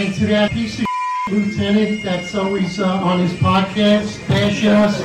To 0.00 0.26
that 0.28 0.50
piece 0.52 0.80
of 0.80 0.86
lieutenant 1.30 2.02
that's 2.02 2.34
always 2.34 2.80
uh, 2.80 2.86
on 2.86 3.20
his 3.20 3.34
podcast, 3.34 4.26
bash 4.28 4.64
us. 4.64 4.98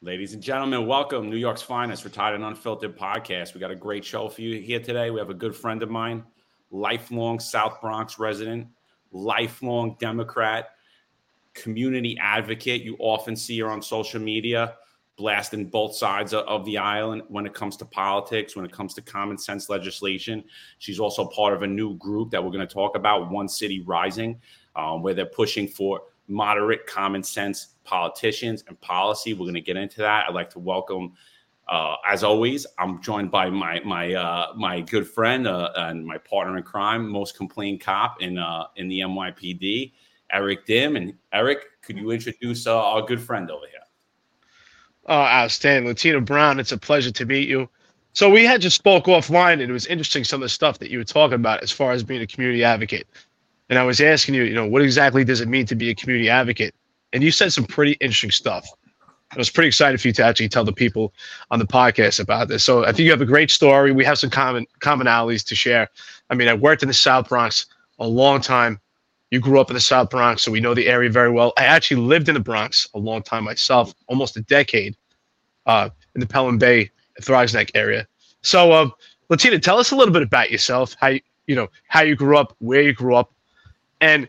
Ladies 0.00 0.34
and 0.34 0.42
gentlemen, 0.42 0.86
welcome 0.86 1.28
New 1.28 1.36
York's 1.36 1.62
finest 1.62 2.04
retired 2.04 2.36
and 2.36 2.44
unfiltered 2.44 2.96
podcast. 2.96 3.54
We 3.54 3.60
got 3.60 3.72
a 3.72 3.76
great 3.76 4.04
show 4.04 4.28
for 4.28 4.40
you 4.40 4.60
here 4.60 4.78
today. 4.78 5.10
We 5.10 5.18
have 5.18 5.30
a 5.30 5.34
good 5.34 5.56
friend 5.56 5.82
of 5.82 5.90
mine, 5.90 6.22
lifelong 6.70 7.40
South 7.40 7.80
Bronx 7.80 8.20
resident, 8.20 8.68
lifelong 9.10 9.96
Democrat, 9.98 10.70
community 11.54 12.18
advocate. 12.20 12.82
You 12.82 12.96
often 12.98 13.36
see 13.36 13.58
her 13.60 13.68
on 13.68 13.82
social 13.82 14.20
media 14.20 14.76
blasting 15.20 15.66
both 15.66 15.94
sides 15.94 16.32
of 16.32 16.64
the 16.64 16.78
island 16.78 17.22
when 17.28 17.44
it 17.44 17.52
comes 17.52 17.76
to 17.76 17.84
politics, 17.84 18.56
when 18.56 18.64
it 18.64 18.72
comes 18.72 18.94
to 18.94 19.02
common 19.02 19.36
sense 19.36 19.68
legislation. 19.68 20.42
She's 20.78 20.98
also 20.98 21.26
part 21.26 21.52
of 21.52 21.62
a 21.62 21.66
new 21.66 21.94
group 21.98 22.30
that 22.30 22.42
we're 22.42 22.50
going 22.50 22.66
to 22.66 22.74
talk 22.74 22.96
about, 22.96 23.30
One 23.30 23.46
City 23.46 23.82
Rising, 23.82 24.40
um, 24.76 25.02
where 25.02 25.12
they're 25.12 25.26
pushing 25.26 25.68
for 25.68 26.00
moderate 26.26 26.86
common 26.86 27.22
sense 27.22 27.74
politicians 27.84 28.64
and 28.66 28.80
policy. 28.80 29.34
We're 29.34 29.40
going 29.44 29.54
to 29.54 29.60
get 29.60 29.76
into 29.76 29.98
that. 29.98 30.24
I'd 30.26 30.34
like 30.34 30.48
to 30.50 30.58
welcome. 30.58 31.12
Uh, 31.68 31.96
as 32.08 32.24
always, 32.24 32.66
I'm 32.78 33.02
joined 33.02 33.30
by 33.30 33.50
my 33.50 33.80
my 33.84 34.14
uh, 34.14 34.52
my 34.56 34.80
good 34.80 35.06
friend 35.06 35.46
uh, 35.46 35.70
and 35.76 36.04
my 36.04 36.16
partner 36.18 36.56
in 36.56 36.62
crime, 36.62 37.06
most 37.06 37.36
complained 37.36 37.82
cop 37.82 38.22
in 38.22 38.38
uh, 38.38 38.64
in 38.76 38.88
the 38.88 39.00
NYPD, 39.00 39.92
Eric 40.32 40.66
Dim. 40.66 40.96
And 40.96 41.14
Eric, 41.32 41.66
could 41.82 41.98
you 41.98 42.10
introduce 42.10 42.66
uh, 42.66 42.76
our 42.76 43.02
good 43.02 43.20
friend 43.20 43.50
over 43.50 43.66
here? 43.66 43.80
Oh, 45.06 45.14
outstanding. 45.14 45.88
Lattina 45.88 46.20
Brown, 46.20 46.60
it's 46.60 46.72
a 46.72 46.78
pleasure 46.78 47.10
to 47.10 47.26
meet 47.26 47.48
you. 47.48 47.68
So 48.12 48.28
we 48.28 48.44
had 48.44 48.60
just 48.60 48.76
spoke 48.76 49.04
offline 49.04 49.54
and 49.54 49.62
it 49.62 49.72
was 49.72 49.86
interesting 49.86 50.24
some 50.24 50.42
of 50.42 50.44
the 50.44 50.48
stuff 50.48 50.78
that 50.80 50.90
you 50.90 50.98
were 50.98 51.04
talking 51.04 51.36
about 51.36 51.62
as 51.62 51.70
far 51.70 51.92
as 51.92 52.02
being 52.02 52.22
a 52.22 52.26
community 52.26 52.64
advocate. 52.64 53.06
And 53.68 53.78
I 53.78 53.84
was 53.84 54.00
asking 54.00 54.34
you, 54.34 54.42
you 54.42 54.54
know, 54.54 54.66
what 54.66 54.82
exactly 54.82 55.24
does 55.24 55.40
it 55.40 55.48
mean 55.48 55.64
to 55.66 55.76
be 55.76 55.90
a 55.90 55.94
community 55.94 56.28
advocate? 56.28 56.74
And 57.12 57.22
you 57.22 57.30
said 57.30 57.52
some 57.52 57.64
pretty 57.64 57.92
interesting 58.00 58.32
stuff. 58.32 58.68
I 59.32 59.38
was 59.38 59.48
pretty 59.48 59.68
excited 59.68 60.00
for 60.00 60.08
you 60.08 60.14
to 60.14 60.24
actually 60.24 60.48
tell 60.48 60.64
the 60.64 60.72
people 60.72 61.14
on 61.52 61.60
the 61.60 61.66
podcast 61.66 62.18
about 62.18 62.48
this. 62.48 62.64
So 62.64 62.82
I 62.82 62.86
think 62.86 63.00
you 63.00 63.12
have 63.12 63.20
a 63.20 63.26
great 63.26 63.50
story. 63.50 63.92
We 63.92 64.04
have 64.04 64.18
some 64.18 64.30
common 64.30 64.66
commonalities 64.80 65.46
to 65.46 65.54
share. 65.54 65.88
I 66.30 66.34
mean, 66.34 66.48
I 66.48 66.54
worked 66.54 66.82
in 66.82 66.88
the 66.88 66.94
South 66.94 67.28
Bronx 67.28 67.66
a 68.00 68.06
long 68.06 68.40
time. 68.40 68.80
You 69.30 69.38
grew 69.40 69.60
up 69.60 69.70
in 69.70 69.74
the 69.74 69.80
South 69.80 70.10
Bronx, 70.10 70.42
so 70.42 70.50
we 70.50 70.60
know 70.60 70.74
the 70.74 70.88
area 70.88 71.08
very 71.08 71.30
well. 71.30 71.52
I 71.56 71.64
actually 71.64 72.00
lived 72.02 72.28
in 72.28 72.34
the 72.34 72.40
Bronx 72.40 72.88
a 72.94 72.98
long 72.98 73.22
time 73.22 73.44
myself, 73.44 73.94
almost 74.08 74.36
a 74.36 74.40
decade, 74.42 74.96
uh, 75.66 75.90
in 76.14 76.20
the 76.20 76.26
Pelham 76.26 76.58
Bay, 76.58 76.90
Throgs 77.22 77.54
Neck 77.54 77.70
area. 77.74 78.06
So, 78.42 78.72
uh, 78.72 78.90
Lattina, 79.28 79.58
tell 79.58 79.78
us 79.78 79.92
a 79.92 79.96
little 79.96 80.12
bit 80.12 80.22
about 80.22 80.50
yourself. 80.50 80.96
How 80.98 81.08
you, 81.08 81.20
you 81.46 81.54
know 81.54 81.68
how 81.88 82.02
you 82.02 82.16
grew 82.16 82.36
up, 82.36 82.56
where 82.58 82.82
you 82.82 82.92
grew 82.92 83.14
up, 83.14 83.32
and 84.00 84.28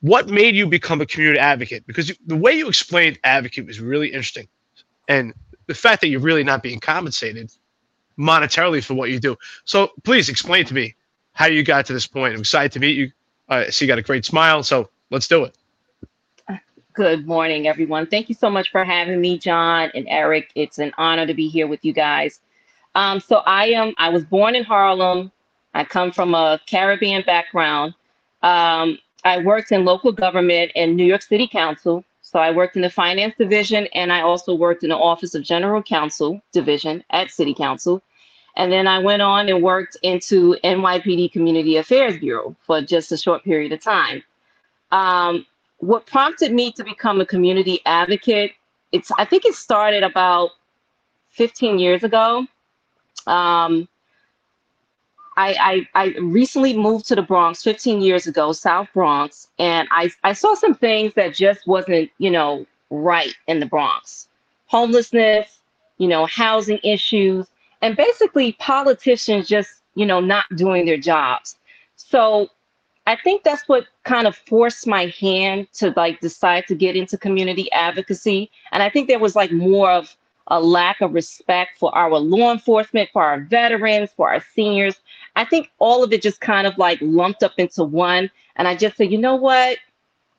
what 0.00 0.28
made 0.28 0.56
you 0.56 0.66
become 0.66 1.00
a 1.00 1.06
community 1.06 1.38
advocate? 1.38 1.86
Because 1.86 2.10
the 2.26 2.36
way 2.36 2.52
you 2.52 2.68
explained 2.68 3.20
advocate 3.22 3.66
was 3.66 3.78
really 3.78 4.08
interesting, 4.08 4.48
and 5.08 5.32
the 5.66 5.74
fact 5.74 6.00
that 6.00 6.08
you're 6.08 6.20
really 6.20 6.42
not 6.42 6.62
being 6.62 6.80
compensated 6.80 7.52
monetarily 8.18 8.82
for 8.82 8.94
what 8.94 9.10
you 9.10 9.20
do. 9.20 9.36
So, 9.64 9.92
please 10.02 10.28
explain 10.28 10.64
to 10.64 10.74
me 10.74 10.96
how 11.34 11.46
you 11.46 11.62
got 11.62 11.86
to 11.86 11.92
this 11.92 12.08
point. 12.08 12.34
I'm 12.34 12.40
excited 12.40 12.72
to 12.72 12.80
meet 12.80 12.96
you. 12.96 13.12
See 13.70 13.84
you 13.84 13.88
got 13.88 13.98
a 13.98 14.02
great 14.02 14.24
smile, 14.24 14.62
so 14.62 14.88
let's 15.10 15.28
do 15.28 15.44
it. 15.44 15.56
Good 16.94 17.26
morning, 17.26 17.66
everyone. 17.66 18.06
Thank 18.06 18.28
you 18.28 18.34
so 18.34 18.50
much 18.50 18.70
for 18.70 18.84
having 18.84 19.18
me, 19.18 19.38
John 19.38 19.90
and 19.94 20.06
Eric. 20.08 20.50
It's 20.54 20.78
an 20.78 20.92
honor 20.98 21.26
to 21.26 21.32
be 21.32 21.48
here 21.48 21.66
with 21.66 21.82
you 21.84 21.94
guys. 21.94 22.40
Um, 22.94 23.18
so 23.18 23.36
I 23.46 23.68
am. 23.68 23.94
I 23.96 24.10
was 24.10 24.24
born 24.24 24.54
in 24.54 24.62
Harlem. 24.62 25.32
I 25.72 25.84
come 25.84 26.12
from 26.12 26.34
a 26.34 26.60
Caribbean 26.66 27.22
background. 27.24 27.94
Um, 28.42 28.98
I 29.24 29.38
worked 29.38 29.72
in 29.72 29.86
local 29.86 30.12
government 30.12 30.72
and 30.76 30.94
New 30.94 31.06
York 31.06 31.22
City 31.22 31.48
Council. 31.48 32.04
So 32.20 32.38
I 32.38 32.50
worked 32.50 32.76
in 32.76 32.82
the 32.82 32.90
finance 32.90 33.34
division, 33.38 33.86
and 33.94 34.12
I 34.12 34.20
also 34.20 34.54
worked 34.54 34.82
in 34.82 34.90
the 34.90 34.96
Office 34.96 35.34
of 35.34 35.42
General 35.42 35.82
Counsel 35.82 36.40
division 36.52 37.02
at 37.10 37.30
City 37.30 37.54
Council. 37.54 38.02
And 38.56 38.70
then 38.70 38.86
I 38.86 38.98
went 38.98 39.22
on 39.22 39.48
and 39.48 39.62
worked 39.62 39.96
into 40.02 40.56
NYPD 40.62 41.32
Community 41.32 41.76
Affairs 41.76 42.18
Bureau 42.18 42.54
for 42.66 42.82
just 42.82 43.10
a 43.12 43.16
short 43.16 43.42
period 43.44 43.72
of 43.72 43.80
time. 43.80 44.22
Um, 44.90 45.46
what 45.78 46.06
prompted 46.06 46.52
me 46.52 46.70
to 46.72 46.84
become 46.84 47.20
a 47.20 47.26
community 47.26 47.80
advocate, 47.86 48.52
it's 48.92 49.10
I 49.18 49.24
think 49.24 49.44
it 49.44 49.54
started 49.54 50.02
about 50.02 50.50
15 51.30 51.78
years 51.78 52.04
ago. 52.04 52.46
Um, 53.26 53.88
I, 55.36 55.86
I, 55.94 56.02
I 56.04 56.06
recently 56.18 56.76
moved 56.76 57.06
to 57.08 57.14
the 57.14 57.22
Bronx 57.22 57.62
15 57.62 58.02
years 58.02 58.26
ago, 58.26 58.52
South 58.52 58.88
Bronx, 58.92 59.48
and 59.58 59.88
I, 59.90 60.10
I 60.24 60.34
saw 60.34 60.54
some 60.54 60.74
things 60.74 61.14
that 61.14 61.34
just 61.34 61.66
wasn't, 61.66 62.10
you 62.18 62.30
know, 62.30 62.66
right 62.90 63.34
in 63.46 63.58
the 63.58 63.66
Bronx. 63.66 64.28
Homelessness, 64.66 65.58
you 65.96 66.06
know, 66.06 66.26
housing 66.26 66.78
issues, 66.84 67.46
and 67.82 67.96
basically 67.96 68.52
politicians 68.52 69.48
just 69.48 69.82
you 69.94 70.06
know 70.06 70.20
not 70.20 70.46
doing 70.56 70.86
their 70.86 70.96
jobs. 70.96 71.56
So 71.96 72.48
i 73.04 73.16
think 73.16 73.42
that's 73.42 73.68
what 73.68 73.86
kind 74.04 74.28
of 74.28 74.36
forced 74.36 74.86
my 74.86 75.06
hand 75.20 75.66
to 75.72 75.92
like 75.96 76.20
decide 76.20 76.64
to 76.68 76.74
get 76.74 76.96
into 76.96 77.18
community 77.18 77.70
advocacy. 77.72 78.50
And 78.70 78.82
i 78.82 78.88
think 78.88 79.08
there 79.08 79.18
was 79.18 79.36
like 79.36 79.52
more 79.52 79.90
of 79.90 80.16
a 80.48 80.60
lack 80.60 81.00
of 81.00 81.14
respect 81.14 81.78
for 81.78 81.94
our 81.94 82.18
law 82.18 82.52
enforcement 82.52 83.08
for 83.12 83.22
our 83.22 83.40
veterans 83.40 84.10
for 84.16 84.28
our 84.28 84.42
seniors. 84.54 84.96
I 85.36 85.44
think 85.44 85.70
all 85.78 86.02
of 86.02 86.12
it 86.12 86.20
just 86.20 86.40
kind 86.40 86.66
of 86.66 86.76
like 86.78 86.98
lumped 87.00 87.42
up 87.42 87.54
into 87.58 87.84
one. 87.84 88.30
And 88.56 88.68
i 88.68 88.76
just 88.76 88.96
said 88.96 89.10
you 89.10 89.18
know 89.18 89.36
what? 89.36 89.78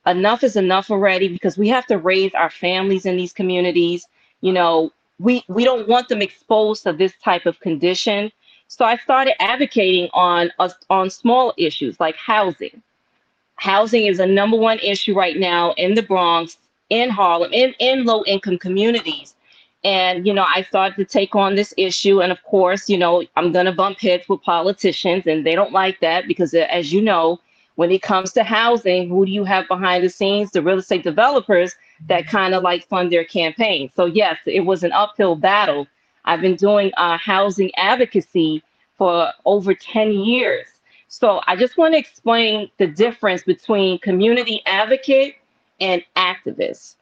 Enough 0.06 0.44
is 0.44 0.56
enough 0.56 0.92
already 0.92 1.30
because 1.30 1.58
we 1.58 1.70
have 1.70 1.86
to 1.88 1.98
raise 1.98 2.34
our 2.34 2.50
families 2.50 3.06
in 3.06 3.16
these 3.18 3.34
communities. 3.34 4.06
You 4.42 4.54
know 4.54 4.92
we 5.20 5.44
we 5.48 5.64
don't 5.64 5.88
want 5.88 6.10
them 6.10 6.22
exposed 6.22 6.84
to 6.84 6.94
this 6.94 7.14
type 7.24 7.46
of 7.46 7.60
condition. 7.60 8.32
So 8.68 8.86
I 8.86 8.98
started 8.98 9.42
advocating 9.42 10.10
on 10.14 10.52
uh, 10.60 10.70
on 10.90 11.10
small 11.10 11.54
issues 11.58 12.00
like 12.00 12.16
housing. 12.16 12.82
Housing 13.56 14.08
is 14.08 14.20
a 14.20 14.26
number 14.26 14.58
one 14.58 14.80
issue 14.80 15.14
right 15.14 15.38
now 15.38 15.74
in 15.74 15.94
the 15.94 16.02
Bronx, 16.02 16.58
in 16.90 17.10
Harlem, 17.10 17.54
in, 17.54 17.74
in 17.80 18.04
low 18.04 18.24
income 18.26 18.58
communities. 18.58 19.36
And, 19.84 20.26
you 20.26 20.34
know, 20.34 20.46
I 20.48 20.64
started 20.64 20.96
to 20.96 21.06
take 21.06 21.36
on 21.36 21.56
this 21.56 21.74
issue. 21.78 22.22
And 22.22 22.32
of 22.32 22.42
course, 22.44 22.90
you 22.90 22.98
know, 22.98 23.24
I'm 23.36 23.52
to 23.54 23.72
bump 23.72 24.00
heads 24.00 24.28
with 24.30 24.42
politicians, 24.42 25.28
and 25.28 25.46
they 25.46 25.56
don't 25.56 25.72
like 25.72 26.00
that 26.00 26.28
because, 26.28 26.54
uh, 26.54 26.68
as 26.70 26.94
you 26.94 27.02
know, 27.02 27.40
when 27.76 27.92
it 27.92 28.02
comes 28.02 28.32
to 28.34 28.44
housing, 28.44 29.10
who 29.10 29.26
do 29.26 29.32
you 29.32 29.44
have 29.44 29.68
behind 29.68 30.04
the 30.04 30.10
scenes? 30.10 30.52
The 30.52 30.62
real 30.62 30.78
estate 30.78 31.04
developers 31.04 31.76
that 32.08 32.28
kind 32.28 32.54
of 32.54 32.64
like 32.64 32.88
fund 32.88 33.12
their 33.12 33.26
campaign. 33.26 33.92
So 33.96 34.06
yes, 34.06 34.38
it 34.46 34.62
was 34.62 34.84
an 34.84 34.92
uphill 34.92 35.36
battle. 35.36 35.88
I've 36.26 36.42
been 36.42 36.56
doing 36.56 36.92
uh, 36.98 37.18
housing 37.18 37.72
advocacy 37.76 38.64
for 38.98 39.32
over 39.46 39.74
10 39.74 40.12
years. 40.12 40.68
So 41.08 41.42
I 41.48 41.56
just 41.56 41.78
want 41.78 41.94
to 41.94 42.00
explain 42.00 42.70
the 42.78 42.88
difference 42.88 43.44
between 43.44 44.00
community 44.00 44.62
advocate 44.66 45.36
and 45.80 46.04
activist. 46.16 46.96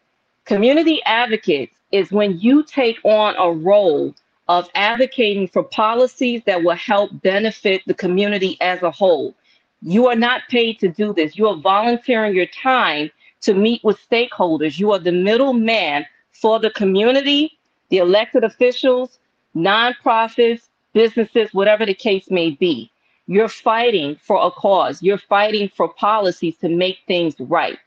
Community 0.46 1.02
advocate 1.06 1.72
is 1.92 2.12
when 2.12 2.40
you 2.40 2.64
take 2.64 2.98
on 3.04 3.36
a 3.38 3.52
role 3.52 4.14
of 4.48 4.70
advocating 4.76 5.48
for 5.48 5.64
policies 5.64 6.42
that 6.46 6.62
will 6.62 6.76
help 6.76 7.10
benefit 7.22 7.82
the 7.86 7.94
community 7.94 8.58
as 8.60 8.82
a 8.82 8.92
whole. 8.92 9.34
You 9.82 10.08
are 10.08 10.16
not 10.16 10.42
paid 10.50 10.80
to 10.80 10.90
do 10.90 11.14
this. 11.14 11.38
You 11.38 11.48
are 11.48 11.56
volunteering 11.56 12.36
your 12.36 12.48
time 12.48 13.12
to 13.42 13.54
meet 13.54 13.84
with 13.84 14.00
stakeholders. 14.10 14.80
You 14.80 14.92
are 14.92 15.00
the 15.00 15.12
middleman 15.12 16.06
for 16.32 16.60
the 16.60 16.72
community, 16.72 17.58
the 17.90 17.98
elected 17.98 18.44
officials, 18.44 19.20
nonprofits, 19.56 20.70
businesses, 20.94 21.54
whatever 21.54 21.86
the 21.86 21.94
case 21.94 22.30
may 22.30 22.52
be. 22.52 22.92
You're 23.28 23.50
fighting 23.50 24.18
for 24.22 24.46
a 24.46 24.52
cause. 24.52 25.02
You're 25.02 25.18
fighting 25.18 25.70
for 25.70 25.88
policies 25.94 26.56
to 26.58 26.70
make 26.70 27.00
things 27.08 27.36
right. 27.40 27.78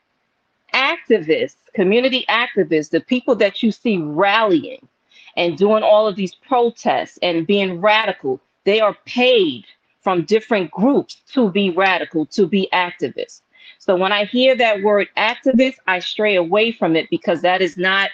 Activists, 0.72 1.56
community 1.74 2.24
activists, 2.28 2.90
the 2.90 3.00
people 3.00 3.34
that 3.36 3.62
you 3.62 3.70
see 3.70 3.98
rallying 3.98 4.86
and 5.36 5.58
doing 5.58 5.82
all 5.82 6.06
of 6.06 6.16
these 6.16 6.34
protests 6.34 7.18
and 7.22 7.46
being 7.46 7.80
radical, 7.80 8.40
they 8.64 8.80
are 8.80 8.96
paid 9.04 9.64
from 10.00 10.24
different 10.24 10.70
groups 10.70 11.16
to 11.32 11.50
be 11.50 11.70
radical, 11.70 12.26
to 12.26 12.46
be 12.46 12.68
activists. 12.72 13.40
So 13.84 13.94
when 13.94 14.12
I 14.12 14.24
hear 14.24 14.56
that 14.56 14.82
word 14.82 15.08
activist, 15.18 15.74
I 15.86 15.98
stray 15.98 16.36
away 16.36 16.72
from 16.72 16.96
it 16.96 17.06
because 17.10 17.42
that 17.42 17.60
is 17.60 17.76
not 17.76 18.08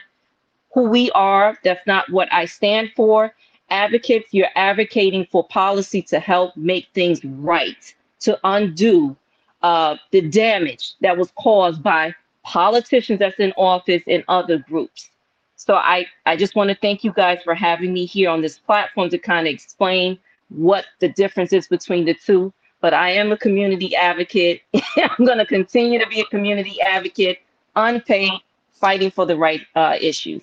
who 0.75 0.89
we 0.89 1.13
are. 1.13 1.57
That's 1.63 1.87
not 1.87 2.11
what 2.11 2.27
I 2.33 2.47
stand 2.47 2.91
for. 2.97 3.33
Advocates, 3.69 4.27
you're 4.33 4.49
advocating 4.57 5.29
for 5.31 5.47
policy 5.47 6.03
to 6.03 6.19
help 6.19 6.57
make 6.57 6.89
things 6.93 7.25
right, 7.25 7.95
to 8.19 8.37
undo 8.43 9.17
uh, 9.63 9.95
the 10.11 10.23
damage 10.23 10.95
that 11.03 11.17
was 11.17 11.31
caused 11.39 11.85
by 11.85 12.17
politicians 12.43 13.21
that's 13.21 13.39
in 13.39 13.53
office 13.57 14.03
and 14.09 14.25
other 14.27 14.59
groups. 14.59 15.11
So 15.55 15.75
I, 15.75 16.05
I 16.27 16.37
just 16.37 16.57
want 16.57 16.71
to 16.71 16.77
thank 16.83 17.05
you 17.05 17.13
guys 17.13 17.39
for 17.45 17.55
having 17.55 17.93
me 17.93 18.07
here 18.07 18.29
on 18.29 18.43
this 18.43 18.59
platform 18.59 19.09
to 19.11 19.19
kind 19.19 19.47
of 19.47 19.55
explain 19.55 20.19
what 20.49 20.87
the 20.99 21.11
difference 21.11 21.53
is 21.53 21.69
between 21.69 22.07
the 22.07 22.15
two. 22.15 22.53
But 22.81 22.95
I 22.95 23.11
am 23.11 23.33
a 23.33 23.37
community 23.37 23.95
advocate. 23.95 24.63
I'm 24.97 25.27
going 25.27 25.39
to 25.39 25.47
continue 25.47 25.99
to 25.99 26.07
be 26.07 26.21
a 26.21 26.25
community 26.27 26.81
advocate, 26.81 27.41
unpaid, 27.77 28.33
fighting 28.73 29.11
for 29.11 29.27
the 29.27 29.37
right 29.37 29.61
uh, 29.75 29.97
issues. 30.01 30.43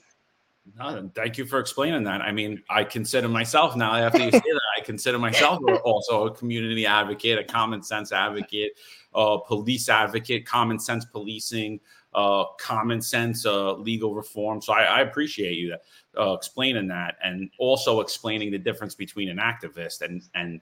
No, 0.78 1.10
thank 1.16 1.38
you 1.38 1.45
for 1.45 1.60
explaining 1.60 2.04
that. 2.04 2.22
I 2.22 2.31
mean, 2.31 2.62
I 2.69 2.84
consider 2.84 3.28
myself 3.28 3.75
now 3.75 3.95
after 3.95 4.19
you 4.19 4.31
say 4.31 4.39
that, 4.39 4.62
I 4.78 4.81
consider 4.81 5.18
myself 5.18 5.60
also 5.84 6.28
a 6.28 6.31
community 6.36 6.86
advocate, 6.86 7.39
a 7.39 7.44
common 7.44 7.81
sense 7.81 8.12
advocate, 8.12 8.74
a 9.16 9.39
police 9.39 9.89
advocate, 9.89 10.45
common 10.45 10.78
sense 10.78 11.06
policing, 11.06 11.80
uh, 12.13 12.45
common 12.60 13.01
sense 13.01 13.45
uh, 13.45 13.74
legal 13.74 14.13
reform. 14.13 14.62
So 14.62 14.74
I, 14.74 14.84
I 14.84 15.01
appreciate 15.01 15.57
you 15.57 15.75
uh, 16.18 16.34
explaining 16.34 16.88
that, 16.88 17.16
and 17.24 17.50
also 17.60 18.01
explaining 18.01 18.51
the 18.51 18.57
difference 18.57 18.94
between 18.94 19.30
an 19.30 19.38
activist 19.38 20.01
and 20.01 20.22
and 20.36 20.62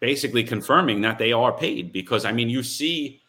basically 0.00 0.44
confirming 0.44 1.00
that 1.02 1.18
they 1.18 1.32
are 1.32 1.56
paid. 1.56 1.92
Because 1.92 2.24
I 2.24 2.32
mean, 2.32 2.48
you 2.48 2.62
see 2.62 3.20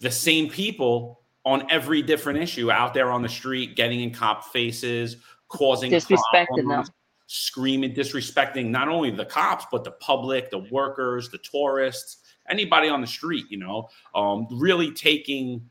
the 0.00 0.10
same 0.10 0.48
people 0.48 1.20
on 1.44 1.64
every 1.70 2.02
different 2.02 2.38
issue 2.38 2.70
out 2.70 2.94
there 2.94 3.10
on 3.10 3.22
the 3.22 3.28
street, 3.28 3.76
getting 3.76 4.00
in 4.00 4.12
cop 4.12 4.44
faces, 4.44 5.16
causing 5.48 5.90
disrespecting 5.90 6.46
problems, 6.46 6.88
them, 6.88 6.94
screaming, 7.26 7.94
disrespecting 7.94 8.66
not 8.66 8.88
only 8.88 9.10
the 9.10 9.24
cops 9.24 9.66
but 9.70 9.84
the 9.84 9.92
public, 9.92 10.50
the 10.50 10.58
workers, 10.70 11.30
the 11.30 11.38
tourists, 11.38 12.18
anybody 12.48 12.88
on 12.88 13.00
the 13.00 13.06
street. 13.06 13.46
You 13.48 13.58
know, 13.58 13.88
um, 14.14 14.46
really 14.50 14.92
taking 14.92 15.70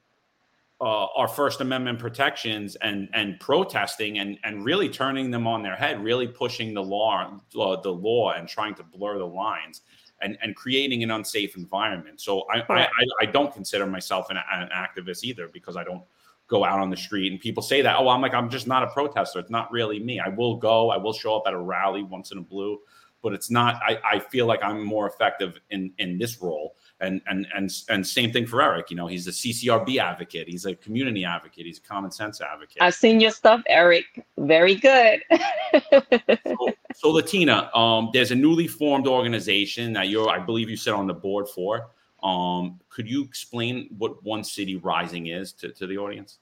uh, 0.80 1.06
our 1.16 1.28
First 1.28 1.62
Amendment 1.62 2.00
protections 2.00 2.76
and 2.78 3.10
and 3.14 3.40
protesting 3.40 4.20
and 4.20 4.38
and 4.44 4.66
really 4.66 4.90
turning 4.90 5.32
them 5.32 5.46
on 5.46 5.62
their 5.62 5.76
head, 5.76 6.04
really 6.04 6.28
pushing 6.28 6.74
the 6.74 6.84
law, 6.84 7.40
uh, 7.60 7.82
the 7.82 7.92
law, 7.92 8.32
and 8.32 8.48
trying 8.48 8.76
to 8.76 8.84
blur 8.84 9.18
the 9.18 9.26
lines 9.26 9.82
and 10.22 10.38
and 10.42 10.56
creating 10.56 11.04
an 11.04 11.12
unsafe 11.12 11.56
environment. 11.56 12.20
So 12.22 12.46
I 12.52 12.64
I, 12.70 12.88
I, 13.22 13.26
don't 13.26 13.54
consider 13.54 13.86
myself 13.86 14.30
an, 14.30 14.38
an 14.38 14.70
activist 14.76 15.24
either 15.24 15.48
because 15.48 15.78
I 15.78 15.84
don't 15.84 16.04
go 16.48 16.64
out 16.64 16.80
on 16.80 16.90
the 16.90 16.98
street 16.98 17.32
and 17.32 17.42
people 17.42 17.62
say 17.62 17.82
that 17.82 17.98
oh 18.00 18.08
i'm 18.08 18.22
like 18.22 18.34
i'm 18.34 18.50
just 18.50 18.68
not 18.68 18.84
a 18.84 18.88
protester. 18.88 19.40
It's 19.40 19.50
not 19.50 19.72
really 19.72 20.00
me. 20.00 20.20
I 20.20 20.30
will 20.30 20.56
go 20.56 20.90
i 20.90 20.98
will 20.98 21.14
show 21.14 21.36
up 21.36 21.44
at 21.46 21.54
a 21.54 21.60
rally 21.60 22.04
once 22.04 22.32
in 22.32 22.38
a 22.38 22.42
blue 22.42 22.80
but 23.22 23.34
it's 23.34 23.50
not 23.50 23.82
i, 23.84 24.00
I 24.04 24.20
feel 24.20 24.46
like 24.46 24.64
i'm 24.64 24.84
more 24.84 25.08
effective 25.08 25.60
in 25.72 25.92
in 25.98 26.18
this 26.18 26.42
role 26.42 26.76
and 27.00 27.22
and 27.28 27.48
and 27.56 27.72
and 27.90 28.06
same 28.06 28.32
thing 28.32 28.46
for 28.46 28.62
Eric. 28.62 28.90
You 28.90 28.98
know, 28.98 29.08
he's 29.08 29.28
a 29.28 29.32
CCRB 29.32 29.98
advocate. 29.98 30.48
He's 30.48 30.66
a 30.66 30.76
community 30.76 31.24
advocate. 31.24 31.66
He's 31.66 31.78
a 31.78 31.82
common 31.82 32.12
sense 32.12 32.42
advocate. 32.42 32.78
I've 32.82 32.96
seen 32.96 33.20
your 33.20 33.32
stuff, 33.32 33.62
Eric. 33.68 34.06
Very 34.38 34.76
good. 34.76 35.22
so, 35.92 36.02
so, 36.96 37.10
Lattina, 37.10 37.76
um, 37.76 38.10
there's 38.14 38.32
a 38.32 38.36
newly 38.36 38.68
formed 38.68 39.08
organization 39.08 39.94
that 39.94 40.10
you're, 40.10 40.30
I 40.30 40.40
believe, 40.40 40.70
you 40.70 40.78
sit 40.78 40.94
on 40.94 41.08
the 41.08 41.14
board 41.14 41.48
for. 41.48 41.90
Um, 42.24 42.80
could 42.90 43.08
you 43.08 43.24
explain 43.24 43.90
what 43.98 44.24
One 44.24 44.44
City 44.44 44.76
Rising 44.76 45.28
is 45.28 45.54
to, 45.54 45.70
to 45.70 45.86
the 45.86 45.98
audience? 45.98 46.40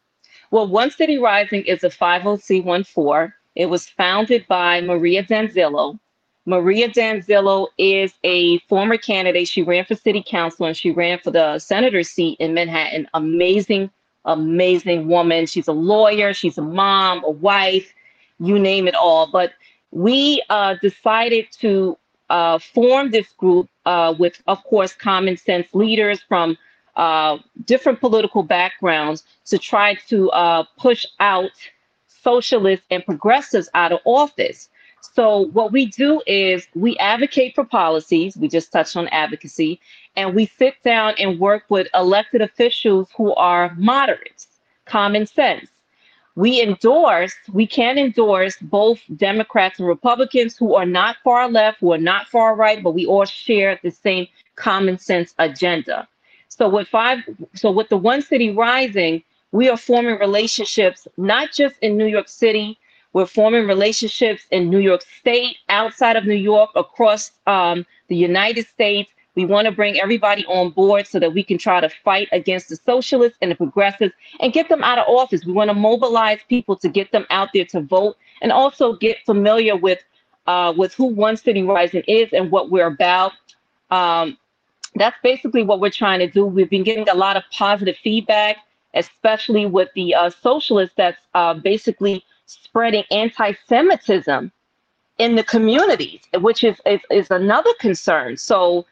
Well, 0.51 0.67
One 0.67 0.89
City 0.89 1.17
Rising 1.17 1.63
is 1.65 1.83
a 1.83 1.89
50C14. 1.89 3.33
It 3.55 3.65
was 3.67 3.87
founded 3.87 4.45
by 4.47 4.81
Maria 4.81 5.23
Danzillo, 5.23 5.99
Maria 6.45 6.89
Danzillo 6.89 7.67
is 7.77 8.13
a 8.23 8.59
former 8.59 8.97
candidate. 8.97 9.47
She 9.47 9.63
ran 9.63 9.85
for 9.85 9.95
city 9.95 10.23
council 10.25 10.65
and 10.65 10.77
she 10.77 10.91
ran 10.91 11.19
for 11.19 11.31
the 11.31 11.57
senator's 11.59 12.09
seat 12.09 12.37
in 12.39 12.53
Manhattan. 12.53 13.07
Amazing, 13.13 13.89
amazing 14.25 15.07
woman. 15.07 15.47
She's 15.47 15.67
a 15.67 15.73
lawyer, 15.73 16.33
she's 16.33 16.57
a 16.57 16.61
mom, 16.61 17.23
a 17.23 17.31
wife, 17.31 17.91
you 18.39 18.59
name 18.59 18.87
it 18.87 18.95
all. 18.95 19.27
But 19.31 19.53
we 19.91 20.43
uh, 20.49 20.75
decided 20.81 21.47
to 21.59 21.97
uh, 22.29 22.59
form 22.59 23.11
this 23.11 23.27
group 23.33 23.69
uh, 23.85 24.13
with, 24.17 24.41
of 24.47 24.63
course, 24.63 24.93
common 24.93 25.37
sense 25.37 25.67
leaders 25.73 26.21
from 26.27 26.57
uh, 26.95 27.37
different 27.65 27.99
political 27.99 28.43
backgrounds 28.43 29.23
to 29.45 29.57
try 29.57 29.95
to 30.07 30.29
uh, 30.31 30.63
push 30.77 31.05
out 31.19 31.51
socialists 32.07 32.85
and 32.89 33.05
progressives 33.05 33.69
out 33.73 33.91
of 33.91 33.99
office. 34.05 34.69
So 35.13 35.47
what 35.53 35.71
we 35.71 35.85
do 35.85 36.21
is 36.25 36.67
we 36.75 36.97
advocate 36.97 37.55
for 37.55 37.63
policies. 37.63 38.35
We 38.37 38.47
just 38.47 38.71
touched 38.71 38.95
on 38.97 39.07
advocacy, 39.09 39.79
and 40.15 40.33
we 40.33 40.45
sit 40.57 40.75
down 40.83 41.13
and 41.19 41.39
work 41.39 41.63
with 41.69 41.87
elected 41.93 42.41
officials 42.41 43.09
who 43.15 43.33
are 43.35 43.73
moderates, 43.77 44.47
common 44.85 45.25
sense. 45.25 45.69
We 46.35 46.61
endorse, 46.61 47.33
we 47.53 47.65
can 47.65 47.97
endorse 47.97 48.57
both 48.61 48.99
Democrats 49.15 49.79
and 49.79 49.87
Republicans 49.87 50.57
who 50.57 50.75
are 50.75 50.85
not 50.85 51.15
far 51.23 51.49
left, 51.49 51.79
who 51.79 51.93
are 51.93 51.97
not 51.97 52.27
far 52.27 52.55
right, 52.55 52.83
but 52.83 52.91
we 52.91 53.05
all 53.05 53.25
share 53.25 53.79
the 53.81 53.91
same 53.91 54.27
common 54.55 54.97
sense 54.97 55.33
agenda. 55.39 56.07
So 56.49 56.67
with 56.67 56.89
five, 56.89 57.19
so 57.53 57.71
with 57.71 57.87
the 57.87 57.97
One 57.97 58.21
City 58.21 58.51
Rising, 58.51 59.23
we 59.51 59.69
are 59.69 59.77
forming 59.77 60.19
relationships 60.19 61.07
not 61.15 61.53
just 61.53 61.75
in 61.81 61.95
New 61.95 62.07
York 62.07 62.27
City, 62.27 62.77
we're 63.15 63.25
forming 63.25 63.65
relationships 63.65 64.45
in 64.51 64.69
New 64.69 64.79
York 64.79 65.01
State, 65.21 65.55
outside 65.69 66.17
of 66.17 66.25
New 66.25 66.35
York, 66.35 66.69
across 66.75 67.31
um, 67.47 67.85
the 68.09 68.15
United 68.15 68.67
States. 68.67 69.09
We 69.35 69.45
want 69.45 69.67
to 69.67 69.71
bring 69.71 69.97
everybody 69.97 70.45
on 70.47 70.71
board 70.71 71.07
so 71.07 71.19
that 71.19 71.33
we 71.33 71.41
can 71.41 71.57
try 71.57 71.79
to 71.79 71.87
fight 72.03 72.27
against 72.33 72.67
the 72.67 72.75
socialists 72.75 73.37
and 73.41 73.51
the 73.51 73.55
progressives 73.55 74.13
and 74.41 74.51
get 74.51 74.67
them 74.67 74.83
out 74.83 74.97
of 74.97 75.05
office. 75.07 75.45
We 75.45 75.53
want 75.53 75.69
to 75.69 75.73
mobilize 75.73 76.39
people 76.49 76.75
to 76.75 76.89
get 76.89 77.13
them 77.13 77.25
out 77.29 77.51
there 77.53 77.63
to 77.67 77.79
vote 77.79 78.17
and 78.41 78.51
also 78.51 78.97
get 78.97 79.19
familiar 79.25 79.77
with 79.77 79.99
uh, 80.47 80.73
with 80.75 80.93
who 80.93 81.05
One 81.05 81.37
City 81.37 81.63
Rising 81.63 82.03
is 82.09 82.33
and 82.33 82.51
what 82.51 82.69
we're 82.69 82.87
about. 82.87 83.31
Um, 83.91 84.37
that's 84.95 85.15
basically 85.23 85.63
what 85.63 85.79
we're 85.79 85.89
trying 85.89 86.19
to 86.19 86.27
do. 86.29 86.45
We've 86.45 86.69
been 86.69 86.83
getting 86.83 87.07
a 87.07 87.15
lot 87.15 87.37
of 87.37 87.43
positive 87.53 87.95
feedback, 88.03 88.57
especially 88.93 89.65
with 89.65 89.87
the 89.95 90.13
uh, 90.15 90.31
socialists 90.31 90.95
that's 90.97 91.21
uh, 91.33 91.53
basically 91.53 92.21
spreading 92.45 93.03
anti-Semitism 93.11 94.51
in 95.17 95.35
the 95.35 95.43
communities, 95.43 96.21
which 96.39 96.63
is, 96.63 96.79
is, 96.85 96.99
is 97.09 97.31
another 97.31 97.71
concern. 97.79 98.37
So 98.37 98.85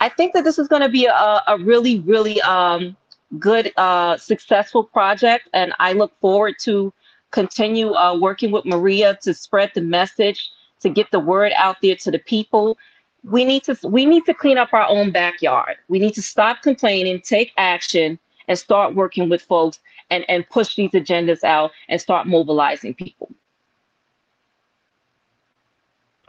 I 0.00 0.08
think 0.08 0.34
that 0.34 0.44
this 0.44 0.58
is 0.58 0.68
going 0.68 0.82
to 0.82 0.88
be 0.88 1.06
a, 1.06 1.42
a 1.46 1.58
really, 1.58 2.00
really 2.00 2.40
um, 2.42 2.96
good, 3.38 3.72
uh, 3.76 4.16
successful 4.16 4.84
project. 4.84 5.48
And 5.52 5.72
I 5.78 5.92
look 5.92 6.12
forward 6.20 6.56
to 6.60 6.92
continue 7.30 7.92
uh, 7.94 8.16
working 8.18 8.50
with 8.50 8.64
Maria 8.64 9.18
to 9.22 9.34
spread 9.34 9.72
the 9.74 9.80
message, 9.80 10.50
to 10.80 10.88
get 10.88 11.10
the 11.10 11.20
word 11.20 11.52
out 11.56 11.76
there 11.82 11.96
to 11.96 12.10
the 12.10 12.18
people. 12.18 12.78
We 13.24 13.44
need 13.44 13.64
to 13.64 13.78
we 13.82 14.04
need 14.04 14.26
to 14.26 14.34
clean 14.34 14.58
up 14.58 14.74
our 14.74 14.86
own 14.86 15.10
backyard. 15.10 15.76
We 15.88 15.98
need 15.98 16.14
to 16.14 16.22
stop 16.22 16.60
complaining, 16.62 17.22
take 17.22 17.52
action, 17.56 18.18
and 18.48 18.58
start 18.58 18.94
working 18.94 19.30
with 19.30 19.42
folks 19.42 19.80
and, 20.14 20.24
and 20.28 20.48
push 20.48 20.76
these 20.76 20.90
agendas 20.92 21.42
out 21.42 21.72
and 21.88 22.00
start 22.00 22.26
mobilizing 22.26 22.94
people. 22.94 23.30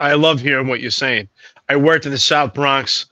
I 0.00 0.14
love 0.14 0.40
hearing 0.40 0.66
what 0.66 0.80
you're 0.80 0.90
saying. 0.90 1.28
I 1.68 1.76
worked 1.76 2.04
in 2.04 2.12
the 2.12 2.18
South 2.18 2.52
Bronx 2.52 3.06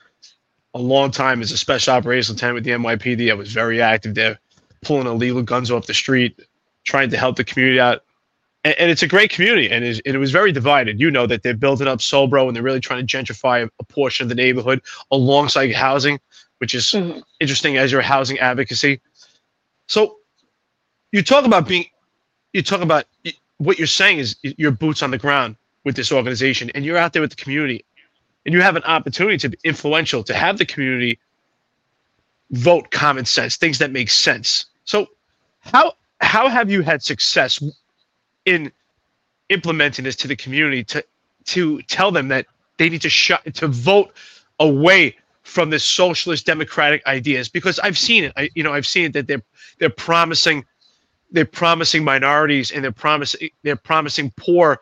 a 0.73 0.79
long 0.79 1.09
time 1.09 1.41
as 1.41 1.51
a 1.51 1.57
special 1.57 1.93
operations 1.93 2.29
lieutenant 2.35 2.55
with 2.55 2.63
the 2.65 2.71
NYPD. 2.71 3.31
I 3.31 3.33
was 3.33 3.51
very 3.51 3.81
active 3.81 4.13
there, 4.13 4.37
pulling 4.81 5.07
illegal 5.07 5.41
guns 5.41 5.71
off 5.71 5.87
the 5.87 5.93
street, 5.93 6.39
trying 6.83 7.09
to 7.09 7.17
help 7.17 7.37
the 7.37 7.43
community 7.43 7.79
out. 7.79 8.03
And, 8.65 8.75
and 8.77 8.91
it's 8.91 9.01
a 9.01 9.07
great 9.07 9.31
community, 9.31 9.69
and, 9.71 9.85
and, 9.85 10.01
it 10.05 10.17
was 10.17 10.31
very 10.31 10.51
divided. 10.51 10.99
You 10.99 11.09
know 11.09 11.25
that 11.27 11.43
they're 11.43 11.55
building 11.55 11.87
up 11.87 11.99
Sobro 11.99 12.47
and 12.47 12.55
they're 12.55 12.63
really 12.63 12.81
trying 12.81 13.05
to 13.05 13.17
gentrify 13.17 13.67
a 13.79 13.83
portion 13.85 14.25
of 14.25 14.29
the 14.29 14.35
neighborhood 14.35 14.81
alongside 15.11 15.73
housing, 15.73 16.19
which 16.57 16.75
is 16.75 16.87
mm-hmm. 16.87 17.19
interesting 17.39 17.77
as 17.77 17.91
your 17.91 18.01
housing 18.01 18.37
advocacy. 18.39 18.99
So 19.87 20.17
you 21.15 21.23
talk 21.23 21.45
about 21.45 21.65
being, 21.65 21.85
you 22.51 22.61
talk 22.61 22.81
about 22.81 23.05
what 23.57 23.77
you're 23.77 23.87
saying 23.87 24.19
is 24.19 24.35
your 24.43 24.71
boots 24.71 25.01
on 25.01 25.11
the 25.11 25.17
ground 25.17 25.55
with 25.85 25.95
this 25.95 26.11
organization, 26.11 26.69
and 26.75 26.83
you're 26.83 26.97
out 26.97 27.13
there 27.13 27.21
with 27.21 27.29
the 27.29 27.37
community, 27.37 27.85
and 28.45 28.53
you 28.53 28.61
have 28.61 28.75
an 28.75 28.83
opportunity 28.83 29.37
to 29.37 29.49
be 29.49 29.57
influential, 29.63 30.23
to 30.25 30.33
have 30.33 30.57
the 30.57 30.65
community 30.65 31.17
vote 32.51 32.91
common 32.91 33.23
sense, 33.23 33.55
things 33.55 33.77
that 33.77 33.91
make 33.91 34.09
sense. 34.09 34.65
So, 34.83 35.07
how 35.61 35.93
how 36.19 36.49
have 36.49 36.69
you 36.69 36.81
had 36.81 37.01
success 37.01 37.63
in 38.43 38.69
implementing 39.47 40.03
this 40.03 40.17
to 40.17 40.27
the 40.27 40.35
community 40.35 40.83
to 40.83 41.05
to 41.45 41.81
tell 41.83 42.11
them 42.11 42.27
that 42.27 42.45
they 42.77 42.89
need 42.89 43.01
to 43.03 43.09
shut 43.09 43.41
to 43.55 43.67
vote 43.69 44.11
away 44.59 45.15
from 45.43 45.69
this 45.69 45.85
socialist 45.85 46.45
democratic 46.45 47.05
ideas 47.07 47.47
because 47.47 47.79
I've 47.79 47.97
seen 47.97 48.25
it. 48.25 48.33
I, 48.35 48.49
you 48.53 48.63
know, 48.63 48.73
I've 48.73 48.87
seen 48.87 49.05
it 49.05 49.13
that 49.13 49.27
they're 49.27 49.43
they're 49.79 49.89
promising 49.89 50.65
they're 51.35 51.45
promising 51.45 52.03
minorities 52.03 52.71
and 52.71 52.83
they're 52.83 52.91
promising 52.91 53.49
they're 53.63 53.75
promising 53.75 54.31
poor 54.37 54.79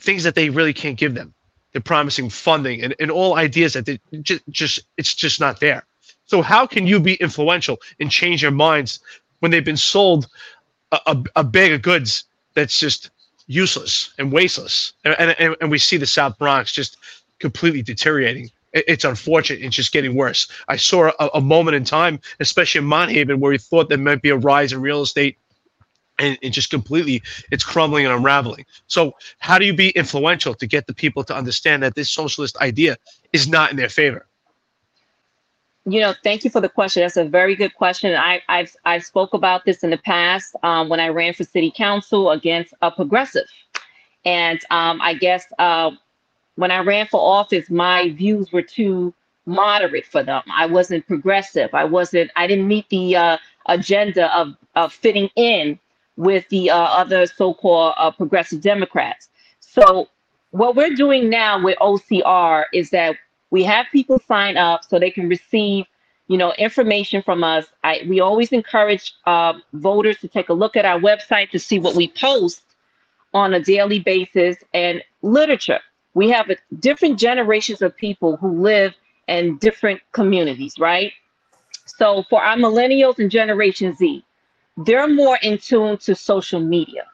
things 0.00 0.22
that 0.22 0.34
they 0.34 0.50
really 0.50 0.72
can't 0.72 0.96
give 0.96 1.14
them. 1.14 1.34
They're 1.72 1.82
promising 1.82 2.30
funding 2.30 2.82
and, 2.82 2.94
and 3.00 3.10
all 3.10 3.36
ideas 3.36 3.74
that 3.74 3.84
they 3.84 4.00
just, 4.22 4.42
just 4.50 4.80
it's 4.96 5.14
just 5.14 5.40
not 5.40 5.60
there. 5.60 5.84
So 6.26 6.42
how 6.42 6.66
can 6.66 6.86
you 6.86 7.00
be 7.00 7.14
influential 7.14 7.78
and 8.00 8.10
change 8.10 8.42
their 8.42 8.50
minds 8.50 9.00
when 9.40 9.50
they've 9.50 9.64
been 9.64 9.76
sold 9.76 10.28
a, 10.92 11.00
a, 11.06 11.24
a 11.36 11.44
bag 11.44 11.72
of 11.72 11.82
goods 11.82 12.24
that's 12.54 12.78
just 12.78 13.10
useless 13.46 14.12
and 14.18 14.30
wasteless. 14.30 14.92
And, 15.04 15.14
and, 15.38 15.56
and 15.60 15.70
we 15.70 15.78
see 15.78 15.96
the 15.96 16.06
South 16.06 16.38
Bronx 16.38 16.72
just 16.72 16.98
completely 17.40 17.82
deteriorating. 17.82 18.50
It's 18.74 19.04
unfortunate. 19.04 19.62
It's 19.62 19.74
just 19.74 19.92
getting 19.92 20.14
worse. 20.14 20.46
I 20.68 20.76
saw 20.76 21.10
a, 21.18 21.30
a 21.34 21.40
moment 21.40 21.74
in 21.74 21.84
time, 21.84 22.20
especially 22.40 22.80
in 22.80 22.84
Mott 22.84 23.10
Haven, 23.10 23.40
where 23.40 23.50
we 23.50 23.58
thought 23.58 23.88
there 23.88 23.96
might 23.96 24.22
be 24.22 24.28
a 24.28 24.36
rise 24.36 24.72
in 24.72 24.80
real 24.80 25.02
estate 25.02 25.38
and 26.18 26.38
just 26.52 26.70
completely 26.70 27.22
it's 27.50 27.64
crumbling 27.64 28.04
and 28.04 28.14
unraveling 28.14 28.64
so 28.86 29.12
how 29.38 29.58
do 29.58 29.64
you 29.64 29.74
be 29.74 29.90
influential 29.90 30.54
to 30.54 30.66
get 30.66 30.86
the 30.86 30.94
people 30.94 31.22
to 31.24 31.34
understand 31.34 31.82
that 31.82 31.94
this 31.94 32.10
socialist 32.10 32.56
idea 32.58 32.96
is 33.32 33.48
not 33.48 33.70
in 33.70 33.76
their 33.76 33.88
favor 33.88 34.26
you 35.90 36.00
know, 36.00 36.14
thank 36.22 36.44
you 36.44 36.50
for 36.50 36.60
the 36.60 36.68
question. 36.68 37.02
That's 37.02 37.16
a 37.16 37.24
very 37.24 37.56
good 37.56 37.74
question. 37.74 38.14
I, 38.14 38.42
I've 38.48 38.74
I've 38.84 39.04
spoke 39.04 39.32
about 39.32 39.64
this 39.64 39.82
in 39.82 39.90
the 39.90 39.98
past 39.98 40.54
um, 40.62 40.88
when 40.90 41.00
I 41.00 41.08
ran 41.08 41.32
for 41.32 41.44
city 41.44 41.72
council 41.74 42.30
against 42.30 42.74
a 42.82 42.90
progressive, 42.90 43.46
and 44.24 44.60
um, 44.70 45.00
I 45.00 45.14
guess 45.14 45.46
uh, 45.58 45.92
when 46.56 46.70
I 46.70 46.80
ran 46.80 47.06
for 47.06 47.20
office, 47.20 47.70
my 47.70 48.10
views 48.10 48.52
were 48.52 48.62
too 48.62 49.14
moderate 49.46 50.04
for 50.04 50.22
them. 50.22 50.42
I 50.52 50.66
wasn't 50.66 51.06
progressive. 51.06 51.72
I 51.72 51.84
wasn't. 51.84 52.30
I 52.36 52.46
didn't 52.46 52.68
meet 52.68 52.88
the 52.90 53.16
uh, 53.16 53.38
agenda 53.66 54.36
of 54.36 54.56
of 54.74 54.92
fitting 54.92 55.30
in 55.36 55.78
with 56.18 56.46
the 56.48 56.68
uh, 56.68 56.76
other 56.76 57.26
so-called 57.26 57.94
uh, 57.96 58.10
progressive 58.10 58.60
Democrats. 58.60 59.28
So 59.60 60.08
what 60.50 60.74
we're 60.74 60.94
doing 60.94 61.30
now 61.30 61.62
with 61.62 61.78
OCR 61.78 62.64
is 62.74 62.90
that 62.90 63.16
we 63.50 63.62
have 63.62 63.86
people 63.92 64.20
sign 64.26 64.56
up 64.56 64.82
so 64.84 64.98
they 64.98 65.12
can 65.12 65.28
receive, 65.28 65.86
you 66.26 66.36
know, 66.36 66.52
information 66.58 67.22
from 67.22 67.44
us. 67.44 67.66
I, 67.84 68.04
we 68.08 68.18
always 68.18 68.50
encourage 68.50 69.14
uh, 69.26 69.54
voters 69.74 70.18
to 70.18 70.28
take 70.28 70.48
a 70.48 70.52
look 70.52 70.74
at 70.76 70.84
our 70.84 70.98
website 70.98 71.50
to 71.50 71.58
see 71.60 71.78
what 71.78 71.94
we 71.94 72.08
post 72.08 72.62
on 73.32 73.54
a 73.54 73.60
daily 73.60 74.00
basis 74.00 74.56
and 74.74 75.02
literature. 75.22 75.80
We 76.14 76.30
have 76.30 76.50
a, 76.50 76.56
different 76.80 77.20
generations 77.20 77.80
of 77.80 77.96
people 77.96 78.36
who 78.38 78.60
live 78.60 78.92
in 79.28 79.56
different 79.58 80.00
communities, 80.10 80.74
right? 80.80 81.12
So 81.86 82.24
for 82.28 82.42
our 82.42 82.56
millennials 82.56 83.20
and 83.20 83.30
Generation 83.30 83.94
Z, 83.94 84.24
they're 84.78 85.08
more 85.08 85.38
in 85.42 85.58
tune 85.58 85.98
to 85.98 86.14
social 86.14 86.60
media. 86.60 87.04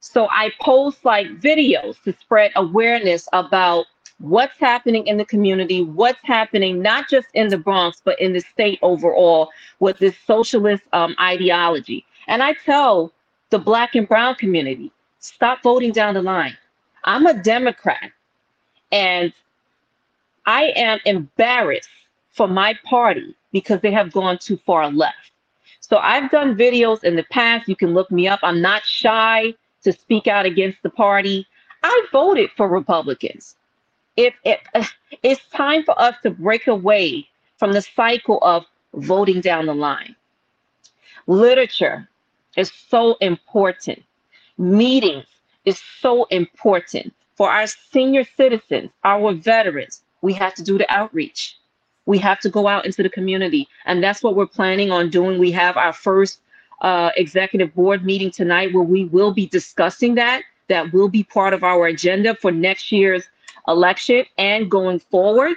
So 0.00 0.28
I 0.30 0.52
post 0.60 1.04
like 1.04 1.26
videos 1.40 2.02
to 2.04 2.12
spread 2.14 2.52
awareness 2.56 3.28
about 3.32 3.86
what's 4.18 4.58
happening 4.58 5.06
in 5.06 5.18
the 5.18 5.24
community, 5.24 5.82
what's 5.82 6.20
happening 6.22 6.80
not 6.80 7.08
just 7.10 7.26
in 7.34 7.48
the 7.48 7.58
Bronx, 7.58 8.00
but 8.02 8.18
in 8.20 8.32
the 8.32 8.40
state 8.40 8.78
overall 8.80 9.50
with 9.80 9.98
this 9.98 10.16
socialist 10.26 10.82
um, 10.94 11.14
ideology. 11.20 12.06
And 12.26 12.42
I 12.42 12.54
tell 12.64 13.12
the 13.50 13.58
Black 13.58 13.94
and 13.94 14.08
Brown 14.08 14.34
community 14.36 14.90
stop 15.18 15.62
voting 15.62 15.92
down 15.92 16.14
the 16.14 16.22
line. 16.22 16.56
I'm 17.04 17.26
a 17.26 17.34
Democrat 17.34 18.12
and 18.92 19.32
I 20.46 20.72
am 20.76 21.00
embarrassed 21.04 21.90
for 22.30 22.48
my 22.48 22.78
party 22.84 23.34
because 23.52 23.80
they 23.82 23.92
have 23.92 24.12
gone 24.12 24.38
too 24.38 24.56
far 24.56 24.90
left. 24.90 25.32
So 25.88 25.98
I've 25.98 26.30
done 26.30 26.56
videos 26.56 27.04
in 27.04 27.16
the 27.16 27.24
past. 27.30 27.68
You 27.68 27.76
can 27.76 27.94
look 27.94 28.10
me 28.10 28.26
up. 28.26 28.40
I'm 28.42 28.60
not 28.60 28.84
shy 28.84 29.54
to 29.84 29.92
speak 29.92 30.26
out 30.26 30.46
against 30.46 30.82
the 30.82 30.90
party. 30.90 31.46
I 31.82 32.06
voted 32.12 32.50
for 32.56 32.68
Republicans 32.68 33.56
it, 34.16 34.34
it 34.44 34.60
it's 35.22 35.46
time 35.50 35.84
for 35.84 35.98
us 36.00 36.16
to 36.22 36.30
break 36.30 36.66
away 36.66 37.28
from 37.58 37.72
the 37.72 37.82
cycle 37.82 38.38
of 38.42 38.64
voting 38.94 39.40
down 39.40 39.66
the 39.66 39.74
line. 39.74 40.16
Literature 41.26 42.08
is 42.56 42.72
so 42.88 43.16
important. 43.20 44.02
Meetings 44.58 45.26
is 45.64 45.80
so 46.00 46.24
important 46.24 47.12
for 47.34 47.50
our 47.50 47.66
senior 47.66 48.24
citizens, 48.36 48.90
our 49.04 49.34
veterans. 49.34 50.02
We 50.22 50.32
have 50.34 50.54
to 50.54 50.62
do 50.62 50.78
the 50.78 50.90
outreach. 50.90 51.55
We 52.06 52.18
have 52.18 52.40
to 52.40 52.48
go 52.48 52.66
out 52.66 52.86
into 52.86 53.02
the 53.02 53.10
community, 53.10 53.68
and 53.84 54.02
that's 54.02 54.22
what 54.22 54.36
we're 54.36 54.46
planning 54.46 54.90
on 54.90 55.10
doing. 55.10 55.38
We 55.38 55.50
have 55.52 55.76
our 55.76 55.92
first 55.92 56.40
uh, 56.80 57.10
executive 57.16 57.74
board 57.74 58.04
meeting 58.04 58.30
tonight 58.30 58.72
where 58.72 58.84
we 58.84 59.06
will 59.06 59.32
be 59.32 59.46
discussing 59.46 60.14
that. 60.16 60.42
That 60.68 60.92
will 60.92 61.08
be 61.08 61.22
part 61.22 61.54
of 61.54 61.62
our 61.62 61.86
agenda 61.86 62.34
for 62.34 62.50
next 62.50 62.90
year's 62.90 63.28
election 63.68 64.24
and 64.38 64.70
going 64.70 64.98
forward, 64.98 65.56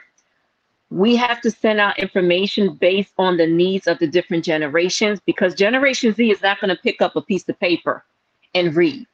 we 0.90 1.16
have 1.16 1.42
to 1.42 1.52
send 1.52 1.80
out 1.80 2.00
information 2.00 2.76
based 2.76 3.14
on 3.18 3.38
the 3.38 3.46
needs 3.46 3.88
of 3.88 4.00
the 4.00 4.08
different 4.08 4.44
generations 4.44 5.20
because 5.26 5.54
Generation 5.54 6.14
Z 6.14 6.32
is 6.32 6.42
not 6.42 6.60
going 6.60 6.76
to 6.76 6.82
pick 6.82 7.02
up 7.02 7.16
a 7.16 7.22
piece 7.22 7.48
of 7.48 7.60
paper 7.60 8.04
and 8.56 8.76
read. 8.76 9.06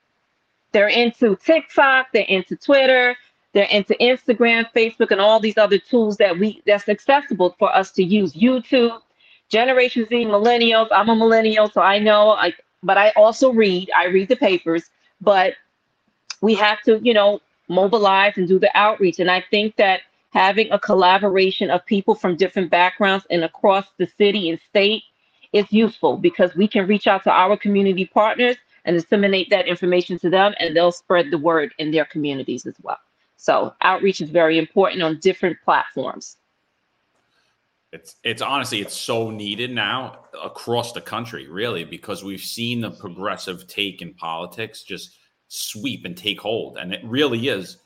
They're 0.72 0.88
into 0.88 1.36
TikTok, 1.38 2.08
they're 2.14 2.24
into 2.24 2.56
Twitter, 2.56 3.16
they're 3.56 3.64
into 3.72 3.96
Instagram, 4.02 4.66
Facebook, 4.76 5.12
and 5.12 5.22
all 5.22 5.40
these 5.40 5.58
other 5.58 5.80
tools 5.80 6.18
that 6.18 6.38
we 6.38 6.62
that's 6.68 6.90
accessible 6.90 7.56
for 7.58 7.74
us 7.74 7.92
to 7.94 8.04
use. 8.04 8.34
YouTube, 8.34 9.00
Generation 9.50 10.06
Z, 10.10 10.26
millennials. 10.26 10.90
I'm 10.92 11.08
a 11.08 11.16
millennial, 11.16 11.70
so 11.70 11.82
I 11.82 11.98
know 11.98 12.32
I 12.32 12.54
but 12.84 12.98
I 12.98 13.12
also 13.16 13.54
read. 13.54 13.90
I 13.98 14.08
read 14.08 14.28
the 14.28 14.36
papers, 14.36 14.92
but 15.22 15.54
we 16.42 16.54
have 16.56 16.82
to, 16.84 17.00
you 17.02 17.14
know, 17.14 17.40
mobilize 17.70 18.34
and 18.36 18.46
do 18.46 18.60
the 18.60 18.70
outreach. 18.78 19.20
And 19.20 19.32
I 19.32 19.42
think 19.50 19.78
that 19.78 20.02
having 20.32 20.70
a 20.72 20.78
collaboration 20.78 21.70
of 21.72 21.86
people 21.86 22.14
from 22.14 22.36
different 22.36 22.70
backgrounds 22.70 23.26
and 23.32 23.46
across 23.46 23.86
the 23.98 24.08
city 24.18 24.50
and 24.50 24.60
state 24.70 25.04
is 25.54 25.72
useful 25.72 26.18
because 26.18 26.54
we 26.56 26.68
can 26.68 26.88
reach 26.88 27.08
out 27.08 27.24
to 27.24 27.32
our 27.32 27.56
community 27.56 28.06
partners 28.06 28.58
and 28.84 29.00
disseminate 29.00 29.50
that 29.50 29.66
information 29.66 30.20
to 30.20 30.30
them 30.30 30.54
and 30.60 30.76
they'll 30.76 30.92
spread 30.92 31.32
the 31.32 31.38
word 31.38 31.74
in 31.80 31.90
their 31.90 32.06
communities 32.06 32.66
as 32.66 32.76
well. 32.84 33.00
So 33.46 33.76
outreach 33.82 34.22
is 34.22 34.32
very 34.32 34.58
important 34.58 35.04
on 35.04 35.20
different 35.20 35.58
platforms. 35.64 36.38
It's 37.94 38.16
it's 38.24 38.42
honestly 38.42 38.82
it's 38.82 38.98
so 38.98 39.30
needed 39.30 39.70
now 39.70 40.26
across 40.44 40.94
the 40.94 41.02
country, 41.02 41.48
really, 41.48 41.84
because 41.84 42.24
we've 42.24 42.42
seen 42.42 42.82
the 42.82 42.90
progressive 42.90 43.68
take 43.68 44.02
in 44.02 44.16
politics 44.16 44.82
just 44.82 45.20
sweep 45.48 46.06
and 46.06 46.18
take 46.18 46.42
hold. 46.42 46.80
And 46.80 46.92
it 46.92 47.02
really 47.04 47.48
is 47.50 47.78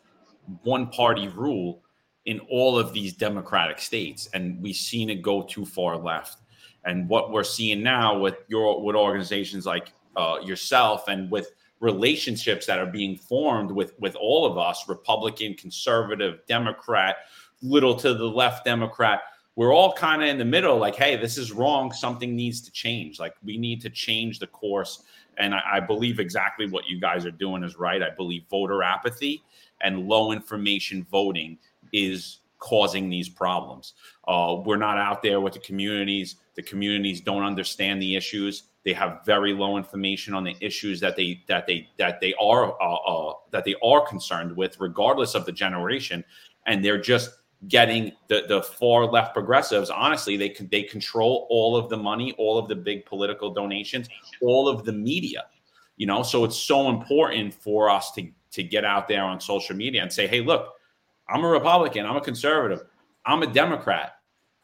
one 0.63 0.87
party 0.87 1.27
rule 1.27 1.83
in 2.23 2.39
all 2.49 2.79
of 2.79 2.93
these 2.93 3.11
democratic 3.13 3.79
states. 3.79 4.29
And 4.33 4.63
we've 4.63 4.77
seen 4.77 5.09
it 5.09 5.21
go 5.21 5.41
too 5.41 5.65
far 5.65 5.97
left. 5.97 6.37
And 6.85 7.09
what 7.09 7.33
we're 7.33 7.43
seeing 7.43 7.83
now 7.83 8.17
with 8.17 8.35
your 8.47 8.81
with 8.81 8.95
organizations 8.95 9.65
like 9.65 9.91
uh, 10.15 10.37
yourself 10.41 11.09
and 11.09 11.29
with 11.29 11.51
relationships 11.79 12.65
that 12.65 12.79
are 12.79 12.85
being 12.85 13.17
formed 13.17 13.71
with 13.71 13.93
with 13.99 14.15
all 14.15 14.45
of 14.45 14.57
us, 14.57 14.87
Republican, 14.87 15.53
conservative, 15.53 16.39
Democrat, 16.47 17.17
little 17.61 17.95
to 17.95 18.13
the 18.13 18.25
left 18.25 18.65
Democrat, 18.65 19.21
we're 19.55 19.73
all 19.73 19.93
kind 19.93 20.21
of 20.21 20.29
in 20.29 20.37
the 20.37 20.45
middle 20.45 20.77
like 20.77 20.95
hey 20.95 21.17
this 21.17 21.37
is 21.37 21.51
wrong 21.51 21.91
something 21.91 22.33
needs 22.33 22.61
to 22.61 22.71
change 22.71 23.19
like 23.19 23.33
we 23.43 23.57
need 23.57 23.81
to 23.81 23.89
change 23.89 24.39
the 24.39 24.47
course 24.47 25.03
and 25.39 25.55
I, 25.55 25.61
I, 25.73 25.79
believe 25.79 26.19
exactly 26.19 26.67
what 26.67 26.87
you 26.87 26.99
guys 26.99 27.25
are 27.25 27.31
doing 27.31 27.63
is 27.63 27.77
right. 27.77 28.03
I 28.03 28.09
believe 28.09 28.43
voter 28.49 28.83
apathy 28.83 29.41
and 29.81 30.07
low 30.07 30.31
information 30.31 31.07
voting 31.09 31.57
is 31.93 32.39
causing 32.59 33.09
these 33.09 33.29
problems. 33.29 33.93
Uh, 34.27 34.57
we're 34.65 34.75
not 34.75 34.97
out 34.97 35.23
there 35.23 35.39
with 35.39 35.53
the 35.53 35.59
communities. 35.59 36.35
The 36.55 36.61
communities 36.61 37.21
don't 37.21 37.43
understand 37.43 38.01
the 38.01 38.17
issues. 38.17 38.63
They 38.85 38.93
have 38.93 39.19
very 39.25 39.53
low 39.53 39.77
information 39.77 40.33
on 40.33 40.43
the 40.43 40.55
issues 40.61 40.99
that 41.01 41.15
they 41.15 41.43
that 41.47 41.67
they 41.67 41.89
that 41.97 42.21
they 42.21 42.33
are 42.39 42.81
uh, 42.81 42.95
uh, 42.95 43.33
that 43.51 43.65
they 43.65 43.75
are 43.83 44.05
concerned 44.05 44.55
with, 44.55 44.79
regardless 44.79 45.35
of 45.35 45.45
the 45.45 45.51
generation, 45.51 46.23
and 46.65 46.83
they're 46.83 47.01
just 47.01 47.31
getting 47.67 48.13
the 48.29 48.45
the 48.47 48.61
far 48.61 49.05
left 49.05 49.33
progressives 49.33 49.89
honestly 49.89 50.37
they 50.37 50.55
they 50.71 50.81
control 50.81 51.45
all 51.49 51.75
of 51.75 51.89
the 51.89 51.97
money 51.97 52.31
all 52.37 52.57
of 52.57 52.69
the 52.69 52.75
big 52.75 53.05
political 53.05 53.53
donations 53.53 54.07
all 54.41 54.69
of 54.69 54.85
the 54.85 54.93
media 54.93 55.43
you 55.99 56.07
know? 56.07 56.23
So 56.23 56.45
it's 56.45 56.57
so 56.57 56.89
important 56.89 57.53
for 57.53 57.89
us 57.91 58.11
to 58.13 58.27
to 58.51 58.63
get 58.63 58.83
out 58.83 59.07
there 59.07 59.23
on 59.23 59.39
social 59.39 59.75
media 59.75 60.01
and 60.01 60.11
say 60.11 60.25
hey 60.25 60.41
look 60.41 60.73
i'm 61.27 61.43
a 61.43 61.47
republican 61.47 62.03
i'm 62.03 62.15
a 62.15 62.21
conservative 62.21 62.81
i'm 63.27 63.43
a 63.43 63.47
democrat 63.47 64.13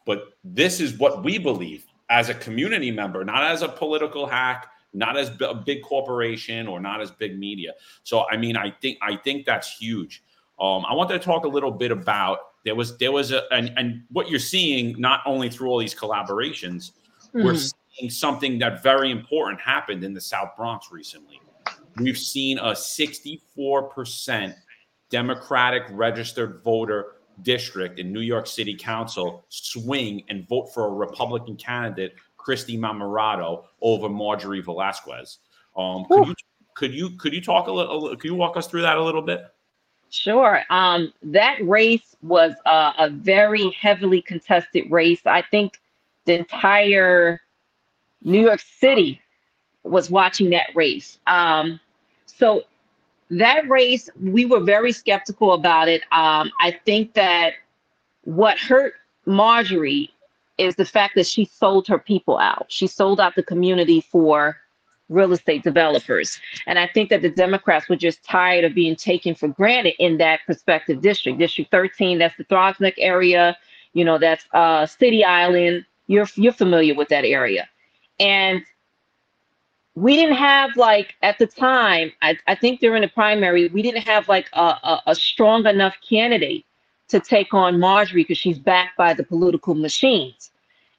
but 0.06 0.24
this 0.42 0.80
is 0.80 0.98
what 0.98 1.22
we 1.22 1.38
believe 1.38 1.85
as 2.10 2.28
a 2.28 2.34
community 2.34 2.90
member 2.90 3.24
not 3.24 3.44
as 3.44 3.62
a 3.62 3.68
political 3.68 4.26
hack 4.26 4.70
not 4.92 5.16
as 5.16 5.30
a 5.40 5.54
big 5.54 5.82
corporation 5.82 6.66
or 6.66 6.80
not 6.80 7.00
as 7.00 7.10
big 7.10 7.38
media 7.38 7.72
so 8.02 8.26
i 8.30 8.36
mean 8.36 8.56
i 8.56 8.70
think 8.70 8.98
i 9.02 9.16
think 9.16 9.44
that's 9.44 9.76
huge 9.76 10.22
um, 10.60 10.84
i 10.86 10.94
want 10.94 11.08
to 11.10 11.18
talk 11.18 11.44
a 11.44 11.48
little 11.48 11.70
bit 11.70 11.90
about 11.90 12.38
there 12.66 12.74
was 12.74 12.98
there 12.98 13.12
was 13.12 13.30
a 13.30 13.42
and, 13.52 13.72
and 13.76 14.02
what 14.10 14.28
you're 14.28 14.40
seeing 14.40 15.00
not 15.00 15.20
only 15.24 15.48
through 15.48 15.70
all 15.70 15.78
these 15.78 15.94
collaborations, 15.94 16.90
mm-hmm. 17.28 17.44
we're 17.44 17.56
seeing 17.56 18.10
something 18.10 18.58
that 18.58 18.82
very 18.82 19.12
important 19.12 19.60
happened 19.60 20.02
in 20.02 20.12
the 20.12 20.20
South 20.20 20.50
Bronx 20.56 20.88
recently. 20.90 21.40
We've 21.96 22.18
seen 22.18 22.58
a 22.58 22.72
64% 22.72 24.54
Democratic 25.08 25.84
registered 25.90 26.60
voter 26.62 27.15
district 27.42 27.98
in 27.98 28.12
New 28.12 28.20
York 28.20 28.46
City 28.46 28.74
Council 28.74 29.44
swing 29.48 30.22
and 30.28 30.48
vote 30.48 30.72
for 30.72 30.86
a 30.86 30.90
Republican 30.90 31.56
candidate 31.56 32.14
Kristy 32.38 32.78
Marmorato 32.78 33.64
over 33.80 34.08
Marjorie 34.08 34.62
Velázquez. 34.62 35.38
Um, 35.76 36.06
could 36.06 36.28
you 36.28 36.34
could 36.74 36.94
you 36.94 37.10
could 37.10 37.32
you 37.32 37.40
talk 37.40 37.66
a 37.66 37.72
little? 37.72 38.08
Could 38.16 38.24
you 38.24 38.34
walk 38.34 38.56
us 38.56 38.66
through 38.66 38.82
that 38.82 38.96
a 38.96 39.02
little 39.02 39.22
bit? 39.22 39.46
Sure. 40.10 40.62
Um, 40.70 41.12
that 41.22 41.58
race 41.62 42.16
was 42.22 42.52
uh, 42.64 42.92
a 42.98 43.10
very 43.10 43.70
heavily 43.70 44.22
contested 44.22 44.90
race. 44.90 45.20
I 45.26 45.42
think 45.42 45.80
the 46.24 46.38
entire 46.38 47.40
New 48.22 48.40
York 48.40 48.60
City 48.60 49.20
was 49.82 50.10
watching 50.10 50.50
that 50.50 50.68
race. 50.74 51.18
Um, 51.26 51.80
so 52.26 52.62
that 53.30 53.68
race, 53.68 54.08
we 54.20 54.44
were 54.44 54.60
very 54.60 54.92
skeptical 54.92 55.52
about 55.52 55.88
it. 55.88 56.02
Um, 56.12 56.50
I 56.60 56.78
think 56.84 57.14
that 57.14 57.54
what 58.24 58.58
hurt 58.58 58.94
Marjorie 59.26 60.10
is 60.58 60.76
the 60.76 60.84
fact 60.84 61.14
that 61.16 61.26
she 61.26 61.44
sold 61.44 61.86
her 61.88 61.98
people 61.98 62.38
out. 62.38 62.66
She 62.68 62.86
sold 62.86 63.20
out 63.20 63.34
the 63.34 63.42
community 63.42 64.00
for 64.00 64.56
real 65.08 65.32
estate 65.32 65.62
developers. 65.62 66.40
And 66.66 66.78
I 66.78 66.88
think 66.88 67.10
that 67.10 67.22
the 67.22 67.30
Democrats 67.30 67.88
were 67.88 67.96
just 67.96 68.24
tired 68.24 68.64
of 68.64 68.74
being 68.74 68.96
taken 68.96 69.34
for 69.34 69.48
granted 69.48 69.94
in 69.98 70.18
that 70.18 70.40
prospective 70.46 71.00
district. 71.00 71.38
District 71.38 71.70
13, 71.70 72.18
that's 72.18 72.36
the 72.36 72.44
Throgs 72.44 72.80
Neck 72.80 72.94
area, 72.98 73.56
you 73.92 74.04
know, 74.04 74.18
that's 74.18 74.44
uh, 74.52 74.86
City 74.86 75.24
Island. 75.24 75.84
You're 76.06 76.26
you're 76.34 76.52
familiar 76.52 76.94
with 76.94 77.08
that 77.08 77.24
area. 77.24 77.68
And 78.18 78.62
we 79.96 80.14
didn't 80.14 80.36
have 80.36 80.76
like 80.76 81.14
at 81.22 81.38
the 81.38 81.46
time, 81.46 82.12
I, 82.20 82.36
I 82.46 82.54
think 82.54 82.80
during 82.80 83.00
the 83.00 83.08
primary, 83.08 83.68
we 83.68 83.82
didn't 83.82 84.06
have 84.06 84.28
like 84.28 84.46
a, 84.52 84.60
a, 84.60 85.02
a 85.08 85.14
strong 85.14 85.66
enough 85.66 85.96
candidate 86.06 86.66
to 87.08 87.18
take 87.18 87.54
on 87.54 87.80
Marjorie 87.80 88.22
because 88.22 88.36
she's 88.36 88.58
backed 88.58 88.96
by 88.98 89.14
the 89.14 89.24
political 89.24 89.74
machines. 89.74 90.50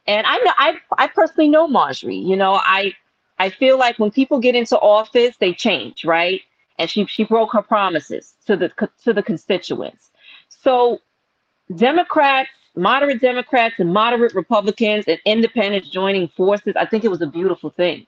And 0.07 0.25
I 0.25 0.37
know 0.37 0.51
I 0.57 0.77
I 0.97 1.07
personally 1.07 1.47
know 1.47 1.67
Marjorie. 1.67 2.15
You 2.15 2.35
know, 2.35 2.55
I 2.63 2.93
I 3.37 3.51
feel 3.51 3.77
like 3.77 3.99
when 3.99 4.09
people 4.09 4.39
get 4.39 4.55
into 4.55 4.77
office, 4.79 5.37
they 5.37 5.53
change, 5.53 6.03
right? 6.03 6.41
And 6.79 6.89
she 6.89 7.05
she 7.05 7.23
broke 7.23 7.53
her 7.53 7.61
promises 7.61 8.33
to 8.47 8.57
the 8.57 8.71
to 9.03 9.13
the 9.13 9.21
constituents. 9.21 10.09
So 10.49 11.01
Democrats, 11.75 12.49
moderate 12.75 13.21
Democrats 13.21 13.75
and 13.77 13.93
moderate 13.93 14.33
Republicans 14.33 15.05
and 15.07 15.19
independents 15.25 15.89
joining 15.89 16.29
forces, 16.29 16.73
I 16.75 16.85
think 16.85 17.03
it 17.03 17.09
was 17.09 17.21
a 17.21 17.27
beautiful 17.27 17.69
thing. 17.69 18.07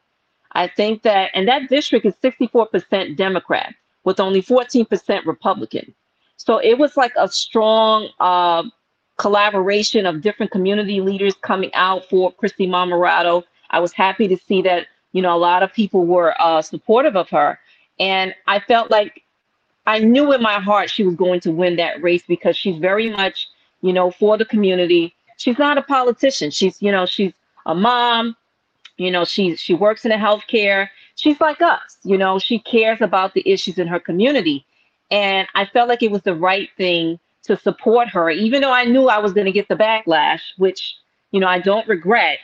I 0.53 0.67
think 0.67 1.03
that 1.03 1.31
and 1.33 1.47
that 1.47 1.69
district 1.69 2.05
is 2.05 2.15
64% 2.23 3.15
Democrat 3.15 3.73
with 4.03 4.19
only 4.19 4.41
14% 4.41 5.25
Republican. 5.25 5.93
So 6.37 6.57
it 6.57 6.77
was 6.77 6.97
like 6.97 7.13
a 7.17 7.27
strong 7.27 8.09
uh, 8.19 8.63
collaboration 9.17 10.05
of 10.05 10.21
different 10.21 10.51
community 10.51 11.01
leaders 11.01 11.35
coming 11.41 11.73
out 11.73 12.05
for 12.09 12.33
Kristy 12.33 12.67
Marmorato. 12.67 13.43
I 13.69 13.79
was 13.79 13.91
happy 13.91 14.27
to 14.27 14.37
see 14.37 14.61
that 14.63 14.87
you 15.11 15.21
know, 15.21 15.35
a 15.35 15.37
lot 15.37 15.63
of 15.63 15.73
people 15.73 16.05
were 16.05 16.39
uh, 16.39 16.61
supportive 16.61 17.15
of 17.15 17.29
her. 17.29 17.59
And 17.99 18.33
I 18.47 18.59
felt 18.59 18.91
like 18.91 19.23
I 19.85 19.99
knew 19.99 20.31
in 20.33 20.41
my 20.41 20.59
heart 20.59 20.89
she 20.89 21.03
was 21.03 21.15
going 21.15 21.39
to 21.41 21.51
win 21.51 21.75
that 21.77 22.01
race 22.01 22.23
because 22.27 22.55
she's 22.55 22.77
very 22.77 23.09
much, 23.09 23.47
you 23.81 23.91
know, 23.91 24.11
for 24.11 24.37
the 24.37 24.45
community. 24.45 25.15
She's 25.37 25.57
not 25.57 25.77
a 25.77 25.81
politician. 25.81 26.51
She's, 26.51 26.81
you 26.81 26.91
know, 26.91 27.05
she's 27.05 27.33
a 27.65 27.73
mom. 27.73 28.35
You 28.99 29.11
know, 29.11 29.25
she 29.25 29.55
she 29.55 29.73
works 29.73 30.05
in 30.05 30.09
the 30.09 30.17
healthcare. 30.17 30.89
She's 31.15 31.39
like 31.41 31.61
us. 31.61 31.97
You 32.03 32.17
know, 32.17 32.39
she 32.39 32.59
cares 32.59 33.01
about 33.01 33.33
the 33.33 33.47
issues 33.49 33.77
in 33.79 33.87
her 33.87 33.99
community. 33.99 34.65
And 35.11 35.47
I 35.55 35.65
felt 35.65 35.89
like 35.89 36.03
it 36.03 36.11
was 36.11 36.21
the 36.21 36.35
right 36.35 36.69
thing 36.77 37.19
to 37.43 37.57
support 37.57 38.09
her, 38.09 38.29
even 38.29 38.61
though 38.61 38.71
I 38.71 38.85
knew 38.85 39.07
I 39.07 39.17
was 39.17 39.33
going 39.33 39.45
to 39.45 39.51
get 39.51 39.67
the 39.67 39.75
backlash, 39.75 40.41
which, 40.57 40.95
you 41.31 41.39
know, 41.39 41.47
I 41.47 41.59
don't 41.59 41.87
regret 41.87 42.39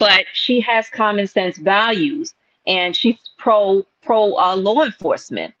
but 0.00 0.24
she 0.32 0.60
has 0.60 0.88
common 0.88 1.28
sense 1.28 1.58
values 1.58 2.34
and 2.66 2.96
she's 2.96 3.18
pro 3.38 3.86
pro 4.02 4.36
uh, 4.36 4.56
law 4.56 4.82
enforcement 4.82 5.54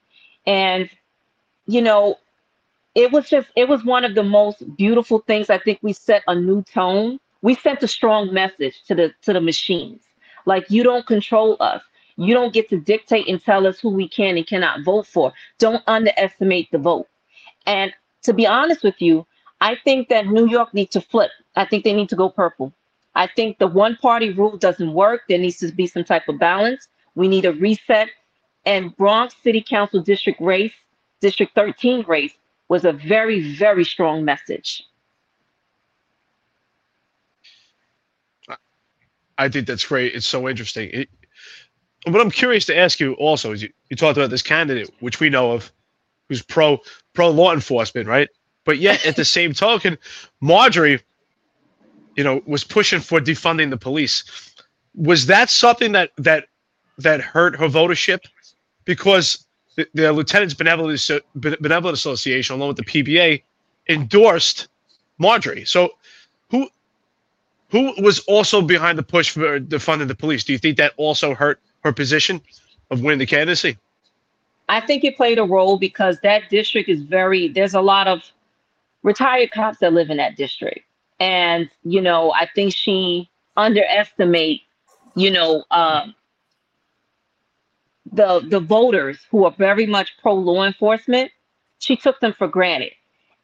and 0.46 0.90
you 1.66 1.80
know 1.80 2.16
it 2.96 3.12
was 3.12 3.28
just 3.28 3.48
it 3.54 3.68
was 3.68 3.84
one 3.84 4.04
of 4.04 4.16
the 4.16 4.22
most 4.24 4.76
beautiful 4.76 5.20
things 5.20 5.50
i 5.50 5.58
think 5.58 5.78
we 5.82 5.92
set 5.92 6.22
a 6.26 6.34
new 6.34 6.62
tone 6.62 7.20
we 7.42 7.54
sent 7.54 7.82
a 7.82 7.88
strong 7.88 8.32
message 8.32 8.82
to 8.88 8.94
the 8.94 9.12
to 9.22 9.32
the 9.32 9.40
machines 9.40 10.02
like 10.46 10.70
you 10.70 10.82
don't 10.82 11.06
control 11.06 11.56
us 11.60 11.82
you 12.16 12.34
don't 12.34 12.52
get 12.52 12.68
to 12.68 12.78
dictate 12.78 13.26
and 13.28 13.42
tell 13.42 13.66
us 13.66 13.80
who 13.80 13.90
we 13.90 14.08
can 14.08 14.36
and 14.36 14.46
cannot 14.46 14.82
vote 14.84 15.06
for 15.06 15.32
don't 15.58 15.82
underestimate 15.86 16.70
the 16.70 16.78
vote 16.78 17.06
and 17.66 17.92
to 18.22 18.32
be 18.32 18.46
honest 18.46 18.82
with 18.82 19.00
you 19.00 19.26
i 19.60 19.76
think 19.84 20.08
that 20.08 20.26
new 20.26 20.48
york 20.48 20.72
needs 20.74 20.90
to 20.90 21.00
flip 21.00 21.30
i 21.56 21.64
think 21.64 21.84
they 21.84 21.92
need 21.92 22.08
to 22.08 22.16
go 22.16 22.28
purple 22.28 22.72
I 23.14 23.26
think 23.26 23.58
the 23.58 23.66
one 23.66 23.96
party 23.96 24.30
rule 24.30 24.56
doesn't 24.56 24.92
work. 24.92 25.22
There 25.28 25.38
needs 25.38 25.58
to 25.58 25.72
be 25.72 25.86
some 25.86 26.04
type 26.04 26.28
of 26.28 26.38
balance. 26.38 26.88
We 27.14 27.28
need 27.28 27.44
a 27.44 27.52
reset. 27.52 28.08
And 28.66 28.96
Bronx 28.96 29.34
City 29.42 29.64
Council 29.66 30.00
District 30.00 30.40
race, 30.40 30.72
District 31.20 31.54
13 31.54 32.04
race, 32.06 32.34
was 32.68 32.84
a 32.84 32.92
very, 32.92 33.54
very 33.54 33.84
strong 33.84 34.24
message. 34.24 34.84
I 39.40 39.48
think 39.48 39.66
that's 39.66 39.84
great. 39.84 40.14
It's 40.14 40.26
so 40.26 40.48
interesting. 40.48 40.90
It, 40.92 41.08
what 42.06 42.20
I'm 42.20 42.30
curious 42.30 42.64
to 42.66 42.76
ask 42.76 43.00
you 43.00 43.14
also 43.14 43.52
is 43.52 43.62
you, 43.62 43.70
you 43.88 43.96
talked 43.96 44.16
about 44.16 44.30
this 44.30 44.42
candidate, 44.42 44.90
which 45.00 45.20
we 45.20 45.28
know 45.28 45.52
of, 45.52 45.72
who's 46.28 46.42
pro 46.42 46.78
pro 47.12 47.30
law 47.30 47.52
enforcement, 47.52 48.06
right? 48.06 48.28
But 48.64 48.78
yet 48.78 49.04
at 49.04 49.16
the 49.16 49.24
same 49.24 49.52
token, 49.52 49.98
Marjorie 50.40 51.00
you 52.16 52.24
know, 52.24 52.42
was 52.46 52.64
pushing 52.64 53.00
for 53.00 53.20
defunding 53.20 53.70
the 53.70 53.76
police. 53.76 54.24
Was 54.94 55.26
that 55.26 55.50
something 55.50 55.92
that 55.92 56.10
that 56.18 56.48
that 56.98 57.20
hurt 57.20 57.56
her 57.58 57.66
votership? 57.66 58.20
Because 58.84 59.46
the, 59.76 59.88
the 59.94 60.12
Lieutenants 60.12 60.54
Benevolent, 60.54 61.00
Benevolent 61.34 61.96
Association, 61.96 62.56
along 62.56 62.68
with 62.68 62.76
the 62.76 62.84
PBA, 62.84 63.42
endorsed 63.88 64.68
Marjorie. 65.18 65.64
So, 65.64 65.90
who 67.70 67.94
was 68.02 68.18
also 68.20 68.62
behind 68.62 68.98
the 68.98 69.02
push 69.02 69.30
for 69.30 69.60
defunding 69.60 70.08
the 70.08 70.14
police? 70.14 70.44
Do 70.44 70.52
you 70.52 70.58
think 70.58 70.76
that 70.78 70.92
also 70.96 71.34
hurt 71.34 71.60
her 71.84 71.92
position 71.92 72.40
of 72.90 73.02
winning 73.02 73.18
the 73.18 73.26
candidacy? 73.26 73.78
I 74.68 74.80
think 74.80 75.04
it 75.04 75.16
played 75.16 75.38
a 75.38 75.44
role 75.44 75.78
because 75.78 76.18
that 76.22 76.48
district 76.50 76.88
is 76.88 77.02
very. 77.02 77.48
There's 77.48 77.74
a 77.74 77.80
lot 77.80 78.06
of 78.06 78.22
retired 79.02 79.50
cops 79.50 79.78
that 79.78 79.92
live 79.92 80.10
in 80.10 80.18
that 80.18 80.36
district 80.36 80.84
and 81.20 81.68
you 81.84 82.00
know 82.00 82.32
i 82.32 82.48
think 82.54 82.74
she 82.74 83.28
underestimate 83.56 84.62
you 85.14 85.30
know 85.30 85.64
uh, 85.70 86.06
the 88.12 88.40
the 88.48 88.60
voters 88.60 89.18
who 89.30 89.44
are 89.44 89.52
very 89.52 89.86
much 89.86 90.16
pro 90.20 90.34
law 90.34 90.64
enforcement 90.64 91.30
she 91.78 91.96
took 91.96 92.18
them 92.20 92.32
for 92.36 92.48
granted 92.48 92.92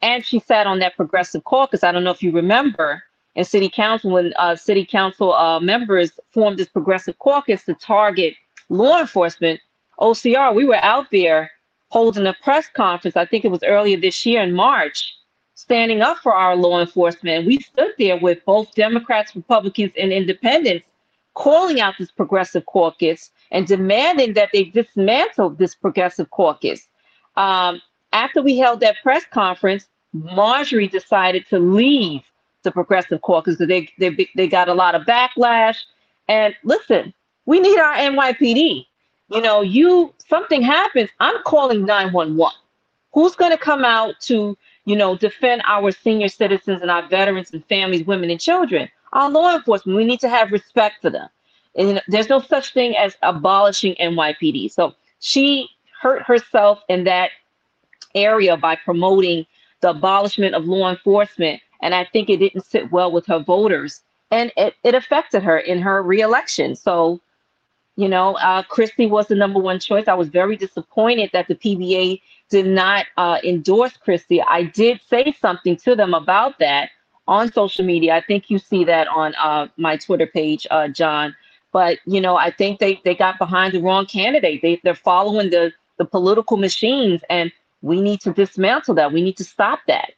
and 0.01 0.25
she 0.25 0.39
sat 0.39 0.67
on 0.67 0.79
that 0.79 0.95
progressive 0.95 1.43
caucus 1.43 1.83
i 1.83 1.91
don't 1.91 2.03
know 2.03 2.11
if 2.11 2.23
you 2.23 2.31
remember 2.31 3.03
in 3.37 3.45
city 3.45 3.69
council 3.69 4.11
when 4.11 4.33
uh, 4.35 4.55
city 4.55 4.85
council 4.85 5.33
uh, 5.33 5.59
members 5.61 6.11
formed 6.33 6.59
this 6.59 6.67
progressive 6.67 7.17
caucus 7.19 7.63
to 7.63 7.73
target 7.75 8.33
law 8.67 8.99
enforcement 8.99 9.59
ocr 10.01 10.53
we 10.53 10.65
were 10.65 10.83
out 10.83 11.07
there 11.11 11.49
holding 11.89 12.27
a 12.27 12.35
press 12.43 12.67
conference 12.75 13.15
i 13.15 13.25
think 13.25 13.45
it 13.45 13.51
was 13.51 13.63
earlier 13.63 13.97
this 13.97 14.25
year 14.25 14.41
in 14.41 14.53
march 14.53 15.17
standing 15.57 16.01
up 16.01 16.19
for 16.19 16.33
our 16.33 16.55
law 16.55 16.79
enforcement. 16.79 17.47
We 17.47 17.59
stood 17.59 17.91
there 17.97 18.17
with 18.17 18.45
both 18.45 18.73
Democrats, 18.75 19.35
Republicans, 19.35 19.91
and 19.97 20.13
independents 20.13 20.85
calling 21.33 21.81
out 21.81 21.95
this 21.97 22.11
progressive 22.11 22.65
caucus 22.67 23.31
and 23.51 23.65
demanding 23.65 24.33
that 24.33 24.49
they 24.53 24.65
dismantle 24.65 25.49
this 25.51 25.73
progressive 25.73 26.29
caucus. 26.29 26.87
Um, 27.35 27.81
after 28.13 28.41
we 28.41 28.57
held 28.57 28.81
that 28.81 28.97
press 29.01 29.25
conference, 29.25 29.87
Marjorie 30.13 30.87
decided 30.87 31.47
to 31.49 31.57
leave 31.59 32.21
the 32.63 32.71
progressive 32.71 33.21
caucus 33.21 33.55
because 33.55 33.67
they, 33.67 33.89
they, 33.97 34.29
they 34.35 34.47
got 34.47 34.69
a 34.69 34.73
lot 34.73 34.95
of 34.95 35.03
backlash. 35.03 35.77
And 36.27 36.55
listen, 36.63 37.13
we 37.45 37.59
need 37.59 37.77
our 37.79 37.95
NYPD. 37.95 38.85
You 39.29 39.41
know, 39.41 39.61
you 39.61 40.13
something 40.27 40.61
happens, 40.61 41.09
I'm 41.19 41.41
calling 41.43 41.85
911. 41.85 42.55
Who's 43.13 43.35
going 43.35 43.51
to 43.51 43.57
come 43.57 43.83
out 43.83 44.19
to 44.21 44.57
you 44.87 44.95
know, 44.95 45.17
defend 45.17 45.61
our 45.65 45.91
senior 45.91 46.29
citizens 46.29 46.81
and 46.81 46.89
our 46.89 47.05
veterans 47.09 47.51
and 47.51 47.63
families, 47.65 48.07
women 48.07 48.29
and 48.29 48.39
children. 48.39 48.89
Our 49.11 49.29
law 49.29 49.53
enforcement, 49.53 49.97
we 49.97 50.05
need 50.05 50.21
to 50.21 50.29
have 50.29 50.53
respect 50.53 51.01
for 51.01 51.09
them. 51.09 51.27
And 51.75 52.01
there's 52.07 52.29
no 52.29 52.39
such 52.39 52.73
thing 52.73 52.95
as 52.95 53.17
abolishing 53.21 53.95
NYPD. 53.95 54.71
So 54.71 54.95
she 55.19 55.67
hurt 56.01 56.21
herself 56.21 56.79
in 56.87 57.03
that 57.03 57.31
area 58.15 58.55
by 58.55 58.77
promoting 58.77 59.45
the 59.81 59.89
abolishment 59.89 60.55
of 60.55 60.63
law 60.63 60.89
enforcement. 60.89 61.61
And 61.81 61.93
I 61.95 62.05
think 62.05 62.29
it 62.29 62.37
didn't 62.37 62.65
sit 62.65 62.91
well 62.91 63.11
with 63.11 63.25
her 63.27 63.39
voters. 63.39 64.01
And 64.31 64.51
it, 64.57 64.75
it 64.83 64.95
affected 64.95 65.43
her 65.43 65.57
in 65.57 65.81
her 65.81 66.03
reelection. 66.03 66.75
So, 66.75 67.21
you 67.95 68.07
know, 68.09 68.35
uh, 68.35 68.63
Kristy 68.63 69.09
was 69.09 69.27
the 69.27 69.35
number 69.35 69.59
one 69.59 69.79
choice. 69.79 70.07
I 70.07 70.13
was 70.13 70.29
very 70.29 70.55
disappointed 70.57 71.29
that 71.33 71.47
the 71.47 71.55
PBA 71.55 72.21
did 72.49 72.67
not 72.67 73.05
uh, 73.17 73.39
endorse 73.43 73.97
Kristy. 74.05 74.43
I 74.47 74.63
did 74.63 74.99
say 75.09 75.35
something 75.39 75.77
to 75.77 75.95
them 75.95 76.13
about 76.13 76.59
that 76.59 76.89
on 77.27 77.51
social 77.51 77.85
media. 77.85 78.15
I 78.15 78.21
think 78.21 78.49
you 78.49 78.59
see 78.59 78.83
that 78.85 79.07
on 79.07 79.35
uh, 79.35 79.67
my 79.77 79.97
Twitter 79.97 80.27
page, 80.27 80.65
uh, 80.71 80.87
John. 80.87 81.35
But 81.73 81.99
you 82.05 82.21
know, 82.21 82.37
I 82.37 82.51
think 82.51 82.79
they 82.79 83.01
they 83.03 83.15
got 83.15 83.37
behind 83.37 83.73
the 83.73 83.81
wrong 83.81 84.05
candidate. 84.05 84.61
They 84.61 84.79
they're 84.83 84.95
following 84.95 85.49
the 85.49 85.73
the 85.97 86.05
political 86.05 86.57
machines, 86.57 87.21
and 87.29 87.51
we 87.81 88.01
need 88.01 88.21
to 88.21 88.33
dismantle 88.33 88.95
that. 88.95 89.11
We 89.11 89.21
need 89.21 89.37
to 89.37 89.43
stop 89.43 89.79
that. 89.87 90.13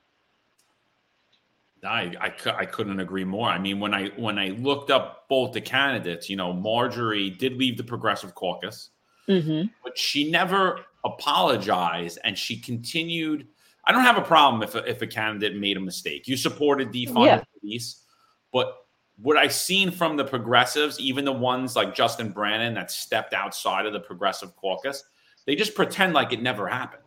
I, 1.83 2.13
I, 2.19 2.33
I 2.51 2.65
couldn't 2.65 2.99
agree 2.99 3.23
more. 3.23 3.49
I 3.49 3.59
mean, 3.59 3.79
when 3.79 3.93
I 3.93 4.09
when 4.17 4.37
I 4.37 4.49
looked 4.49 4.91
up 4.91 5.27
both 5.29 5.53
the 5.53 5.61
candidates, 5.61 6.29
you 6.29 6.35
know, 6.35 6.53
Marjorie 6.53 7.29
did 7.29 7.57
leave 7.57 7.77
the 7.77 7.83
Progressive 7.83 8.35
Caucus, 8.35 8.89
mm-hmm. 9.27 9.67
but 9.83 9.97
she 9.97 10.29
never 10.29 10.81
apologized, 11.05 12.19
and 12.23 12.37
she 12.37 12.57
continued. 12.57 13.47
I 13.85 13.91
don't 13.91 14.03
have 14.03 14.17
a 14.17 14.21
problem 14.21 14.61
if 14.61 14.75
a, 14.75 14.87
if 14.89 15.01
a 15.01 15.07
candidate 15.07 15.57
made 15.57 15.77
a 15.77 15.79
mistake. 15.79 16.27
You 16.27 16.37
supported 16.37 16.91
defund 16.91 17.25
yeah. 17.25 17.43
police, 17.59 18.03
but 18.51 18.75
what 19.21 19.37
I've 19.37 19.53
seen 19.53 19.91
from 19.91 20.15
the 20.15 20.23
progressives, 20.23 20.99
even 20.99 21.25
the 21.25 21.31
ones 21.31 21.75
like 21.75 21.93
Justin 21.93 22.31
Brannan 22.31 22.73
that 22.75 22.91
stepped 22.91 23.33
outside 23.33 23.85
of 23.85 23.93
the 23.93 23.99
Progressive 23.99 24.55
Caucus, 24.55 25.03
they 25.45 25.55
just 25.55 25.75
pretend 25.75 26.13
like 26.13 26.31
it 26.31 26.41
never 26.41 26.67
happened. 26.67 27.03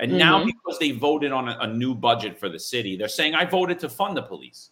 And 0.00 0.10
mm-hmm. 0.10 0.18
now, 0.18 0.44
because 0.44 0.78
they 0.78 0.92
voted 0.92 1.32
on 1.32 1.48
a, 1.48 1.58
a, 1.60 1.66
new 1.66 1.94
budget 1.94 2.38
for 2.38 2.48
the 2.48 2.58
city, 2.58 2.96
they're 2.96 3.08
saying, 3.08 3.34
I 3.34 3.44
voted 3.44 3.78
to 3.80 3.88
fund 3.88 4.16
the 4.16 4.22
police. 4.22 4.70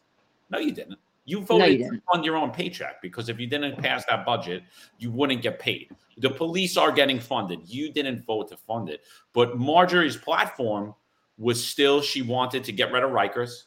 No, 0.51 0.59
you 0.59 0.73
didn't. 0.73 0.99
You 1.25 1.41
voted 1.41 1.59
no, 1.61 1.67
you 1.67 1.79
didn't. 1.79 1.95
to 1.97 2.03
fund 2.13 2.25
your 2.25 2.37
own 2.37 2.51
paycheck 2.51 3.01
because 3.03 3.29
if 3.29 3.39
you 3.39 3.47
didn't 3.47 3.79
pass 3.79 4.05
that 4.07 4.25
budget, 4.25 4.65
you 4.99 5.11
wouldn't 5.11 5.43
get 5.43 5.59
paid. 5.59 5.91
The 6.19 6.31
police 6.31 6.77
are 6.77 6.91
getting 6.91 7.21
funded. 7.21 7.61
You 7.67 7.93
didn't 7.93 8.25
vote 8.25 8.49
to 8.49 8.57
fund 8.57 8.89
it. 8.89 9.03
But 9.33 9.59
Marjorie's 9.59 10.17
platform 10.17 10.95
was 11.39 11.65
still 11.65 12.01
she 12.01 12.23
wanted 12.23 12.65
to 12.65 12.73
get 12.73 12.93
rid 12.93 13.05
of 13.05 13.11
Rikers. 13.11 13.65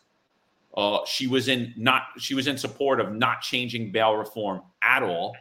Uh, 0.76 1.00
she 1.06 1.28
was 1.28 1.48
in 1.48 1.74
not 1.78 2.04
she 2.18 2.34
was 2.34 2.48
in 2.48 2.58
support 2.58 3.00
of 3.00 3.14
not 3.14 3.42
changing 3.42 3.92
bail 3.92 4.16
reform 4.16 4.62
at 4.82 5.04
all. 5.04 5.36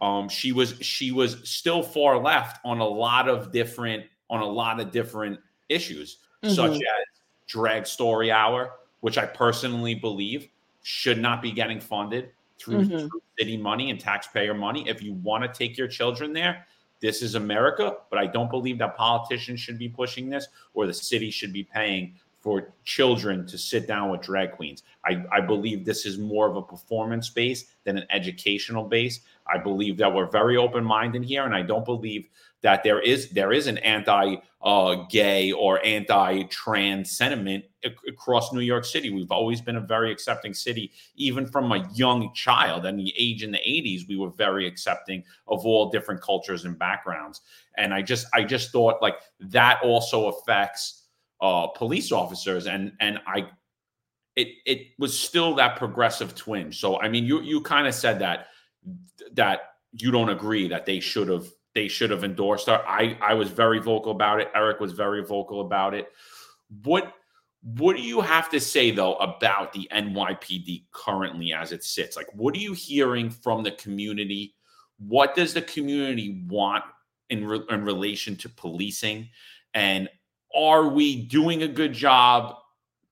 Um, 0.00 0.28
she 0.28 0.52
was 0.52 0.74
she 0.80 1.12
was 1.12 1.48
still 1.48 1.82
far 1.82 2.18
left 2.18 2.60
on 2.64 2.78
a 2.80 2.86
lot 2.86 3.28
of 3.28 3.52
different 3.52 4.04
on 4.30 4.40
a 4.40 4.46
lot 4.46 4.80
of 4.80 4.90
different 4.90 5.38
issues, 5.68 6.18
mm-hmm. 6.42 6.54
such 6.54 6.76
as 6.76 7.06
drag 7.46 7.86
story 7.86 8.30
hour, 8.30 8.72
which 9.00 9.18
I 9.18 9.26
personally 9.26 9.94
believe 9.94 10.48
should 10.82 11.18
not 11.18 11.42
be 11.42 11.52
getting 11.52 11.80
funded 11.80 12.30
through, 12.58 12.84
mm-hmm. 12.84 13.08
through 13.08 13.22
city 13.38 13.56
money 13.56 13.90
and 13.90 14.00
taxpayer 14.00 14.54
money. 14.54 14.88
If 14.88 15.02
you 15.02 15.14
want 15.14 15.44
to 15.44 15.48
take 15.52 15.76
your 15.76 15.88
children 15.88 16.32
there, 16.32 16.66
this 17.00 17.22
is 17.22 17.34
America, 17.34 17.96
but 18.10 18.18
I 18.18 18.26
don't 18.26 18.50
believe 18.50 18.78
that 18.78 18.96
politicians 18.96 19.60
should 19.60 19.78
be 19.78 19.88
pushing 19.88 20.28
this 20.28 20.48
or 20.74 20.86
the 20.86 20.94
city 20.94 21.30
should 21.30 21.52
be 21.52 21.64
paying 21.64 22.14
for 22.40 22.72
children 22.84 23.46
to 23.46 23.58
sit 23.58 23.86
down 23.86 24.10
with 24.10 24.22
drag 24.22 24.52
queens. 24.52 24.82
I, 25.04 25.24
I 25.30 25.40
believe 25.40 25.84
this 25.84 26.06
is 26.06 26.18
more 26.18 26.48
of 26.48 26.56
a 26.56 26.62
performance 26.62 27.28
base 27.28 27.66
than 27.84 27.98
an 27.98 28.06
educational 28.10 28.84
base. 28.84 29.20
I 29.52 29.58
believe 29.58 29.96
that 29.98 30.12
we're 30.12 30.30
very 30.30 30.56
open 30.56 30.84
minded 30.84 31.24
here, 31.24 31.44
and 31.44 31.54
I 31.54 31.62
don't 31.62 31.84
believe 31.84 32.28
that 32.62 32.82
there 32.82 33.00
is 33.00 33.30
there 33.30 33.52
is 33.52 33.66
an 33.66 33.78
anti-gay 33.78 35.52
uh, 35.52 35.56
or 35.56 35.84
anti-trans 35.84 37.10
sentiment 37.10 37.64
across 38.06 38.52
New 38.52 38.60
York 38.60 38.84
City. 38.84 39.10
We've 39.10 39.30
always 39.30 39.60
been 39.60 39.76
a 39.76 39.80
very 39.80 40.12
accepting 40.12 40.52
city, 40.52 40.92
even 41.16 41.46
from 41.46 41.72
a 41.72 41.88
young 41.94 42.32
child. 42.34 42.84
And 42.84 42.98
the 42.98 43.14
age 43.18 43.42
in 43.42 43.50
the 43.50 43.58
'80s, 43.58 44.06
we 44.08 44.16
were 44.16 44.30
very 44.30 44.66
accepting 44.66 45.24
of 45.48 45.64
all 45.64 45.90
different 45.90 46.20
cultures 46.20 46.64
and 46.64 46.78
backgrounds. 46.78 47.40
And 47.76 47.94
I 47.94 48.02
just 48.02 48.26
I 48.34 48.44
just 48.44 48.70
thought 48.72 49.00
like 49.00 49.16
that 49.40 49.80
also 49.82 50.28
affects 50.28 51.06
uh, 51.40 51.68
police 51.68 52.12
officers, 52.12 52.66
and 52.66 52.92
and 53.00 53.18
I. 53.26 53.48
It, 54.36 54.48
it 54.64 54.86
was 54.98 55.18
still 55.18 55.56
that 55.56 55.76
progressive 55.76 56.34
twinge. 56.34 56.78
So 56.78 57.00
I 57.00 57.08
mean, 57.08 57.24
you 57.24 57.40
you 57.42 57.60
kind 57.60 57.86
of 57.86 57.94
said 57.94 58.20
that 58.20 58.46
that 59.32 59.74
you 59.92 60.10
don't 60.10 60.28
agree 60.28 60.68
that 60.68 60.86
they 60.86 61.00
should 61.00 61.28
have 61.28 61.46
they 61.74 61.88
should 61.88 62.10
have 62.10 62.24
endorsed 62.24 62.66
her. 62.66 62.82
I 62.86 63.16
I 63.20 63.34
was 63.34 63.50
very 63.50 63.78
vocal 63.78 64.12
about 64.12 64.40
it. 64.40 64.50
Eric 64.54 64.80
was 64.80 64.92
very 64.92 65.24
vocal 65.24 65.60
about 65.60 65.94
it. 65.94 66.12
What 66.82 67.12
what 67.62 67.96
do 67.96 68.02
you 68.02 68.20
have 68.20 68.48
to 68.50 68.60
say 68.60 68.90
though 68.90 69.16
about 69.16 69.72
the 69.72 69.88
NYPD 69.92 70.84
currently 70.92 71.52
as 71.52 71.72
it 71.72 71.84
sits? 71.84 72.16
Like 72.16 72.32
what 72.34 72.54
are 72.54 72.60
you 72.60 72.72
hearing 72.72 73.30
from 73.30 73.62
the 73.62 73.72
community? 73.72 74.54
What 74.98 75.34
does 75.34 75.54
the 75.54 75.62
community 75.62 76.44
want 76.48 76.84
in 77.28 77.46
re- 77.46 77.64
in 77.70 77.84
relation 77.84 78.36
to 78.36 78.48
policing? 78.48 79.28
And 79.74 80.08
are 80.54 80.88
we 80.88 81.22
doing 81.26 81.62
a 81.62 81.68
good 81.68 81.92
job? 81.92 82.56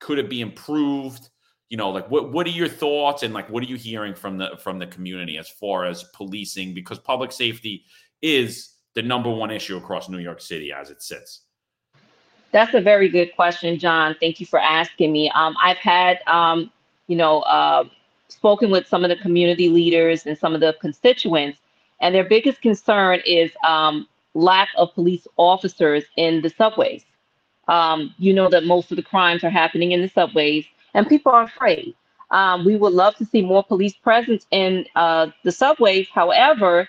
Could 0.01 0.19
it 0.19 0.31
be 0.31 0.41
improved? 0.41 1.29
You 1.69 1.77
know 1.77 1.91
like 1.91 2.11
what 2.11 2.33
what 2.33 2.47
are 2.47 2.51
your 2.51 2.69
thoughts 2.69 3.23
and 3.23 3.35
like 3.35 3.49
what 3.51 3.63
are 3.63 3.67
you 3.67 3.77
hearing 3.77 4.15
from 4.15 4.39
the 4.39 4.59
from 4.63 4.79
the 4.79 4.87
community 4.87 5.39
as 5.39 5.49
far 5.49 5.85
as 5.85 6.05
policing 6.15 6.73
because 6.75 6.99
public 6.99 7.31
safety 7.33 7.85
is 8.23 8.75
the 8.95 9.03
number 9.03 9.31
one 9.31 9.51
issue 9.51 9.77
across 9.77 10.09
New 10.09 10.19
York 10.19 10.41
City 10.41 10.73
as 10.73 10.91
it 10.91 11.03
sits? 11.03 11.43
That's 12.51 12.75
a 12.75 12.81
very 12.81 13.09
good 13.09 13.35
question, 13.37 13.79
John. 13.79 14.17
Thank 14.19 14.41
you 14.41 14.47
for 14.47 14.59
asking 14.59 15.13
me. 15.13 15.31
Um, 15.35 15.55
I've 15.63 15.77
had, 15.77 16.19
um, 16.27 16.73
you 17.07 17.17
know, 17.17 17.41
uh, 17.43 17.85
spoken 18.29 18.71
with 18.71 18.87
some 18.89 19.05
of 19.05 19.11
the 19.11 19.17
community 19.17 19.69
leaders 19.69 20.27
and 20.27 20.37
some 20.37 20.55
of 20.55 20.61
the 20.61 20.75
constituents, 20.81 21.61
and 22.01 22.15
their 22.15 22.25
biggest 22.25 22.63
concern 22.63 23.21
is 23.27 23.51
um, 23.67 24.09
lack 24.35 24.69
of 24.77 24.95
police 24.95 25.27
officers 25.37 26.05
in 26.17 26.41
the 26.43 26.51
subways. 26.51 27.05
Um, 27.69 28.15
you 28.19 28.33
know 28.33 28.49
that 28.49 28.65
most 28.65 28.91
of 28.91 28.97
the 28.97 29.03
crimes 29.03 29.45
are 29.45 29.51
happening 29.51 29.93
in 29.93 30.01
the 30.01 30.09
subways, 30.09 30.65
and 30.99 31.09
people 31.09 31.31
are 31.31 31.45
afraid. 31.45 31.95
Um, 32.33 32.65
we 32.65 32.75
would 32.77 32.93
love 32.93 33.15
to 33.17 33.25
see 33.25 33.41
more 33.41 33.63
police 33.63 33.95
presence 33.95 34.47
in 34.51 34.85
uh, 34.97 35.29
the 35.45 35.53
subways. 35.53 36.09
However, 36.13 36.89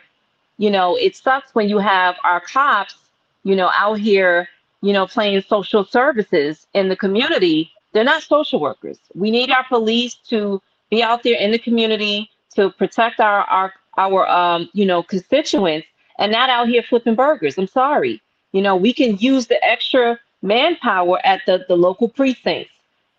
you 0.58 0.72
know, 0.72 0.96
it 0.96 1.16
sucks 1.16 1.54
when 1.54 1.70
you 1.70 1.78
have 1.78 2.16
our 2.24 2.42
cops, 2.42 2.96
you 3.44 3.56
know, 3.56 3.70
out 3.74 4.00
here, 4.00 4.50
you 4.82 4.94
know, 4.94 5.06
playing 5.06 5.42
social 5.44 5.86
services 5.86 6.66
in 6.74 6.90
the 6.90 6.96
community. 6.96 7.72
They're 7.94 8.04
not 8.04 8.24
social 8.24 8.60
workers. 8.60 8.98
We 9.14 9.30
need 9.30 9.52
our 9.52 9.64
police 9.64 10.16
to 10.30 10.60
be 10.90 11.04
out 11.04 11.22
there 11.22 11.40
in 11.40 11.52
the 11.52 11.60
community 11.60 12.32
to 12.56 12.72
protect 12.72 13.20
our 13.20 13.44
our 13.44 13.74
our 13.98 14.28
um, 14.28 14.70
you 14.74 14.88
know, 14.88 15.04
constituents 15.04 15.88
and 16.18 16.32
not 16.32 16.50
out 16.50 16.68
here 16.68 16.82
flipping 16.82 17.16
burgers. 17.16 17.60
I'm 17.60 17.68
sorry. 17.68 18.22
You 18.54 18.64
know, 18.64 18.76
we 18.76 18.92
can 18.92 19.18
use 19.20 19.46
the 19.46 19.64
extra 19.64 20.20
manpower 20.42 21.20
at 21.24 21.42
the, 21.46 21.64
the 21.68 21.78
local 21.78 22.10
precincts. 22.10 22.72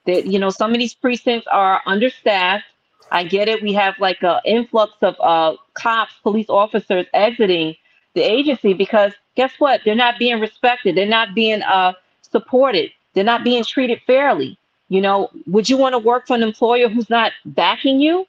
That 0.06 0.26
you 0.26 0.38
know, 0.38 0.50
some 0.50 0.72
of 0.72 0.78
these 0.78 0.94
precincts 0.94 1.46
are 1.50 1.82
understaffed 1.86 2.64
I 3.10 3.24
get 3.24 3.48
it. 3.48 3.62
We 3.62 3.72
have 3.74 3.98
like 3.98 4.22
an 4.22 4.40
influx 4.44 4.92
of 5.02 5.16
uh, 5.20 5.56
cops, 5.74 6.14
police 6.22 6.48
officers 6.48 7.06
exiting 7.12 7.74
the 8.14 8.22
agency 8.22 8.72
because 8.72 9.12
guess 9.34 9.52
what? 9.58 9.80
They're 9.84 9.94
not 9.94 10.18
being 10.18 10.40
respected. 10.40 10.96
They're 10.96 11.06
not 11.06 11.34
being 11.34 11.62
uh, 11.62 11.94
supported. 12.22 12.90
They're 13.14 13.24
not 13.24 13.44
being 13.44 13.64
treated 13.64 14.00
fairly. 14.06 14.58
You 14.88 15.00
know, 15.00 15.30
would 15.46 15.68
you 15.68 15.76
want 15.76 15.94
to 15.94 15.98
work 15.98 16.26
for 16.26 16.34
an 16.34 16.42
employer 16.42 16.88
who's 16.88 17.10
not 17.10 17.32
backing 17.44 18.00
you? 18.00 18.26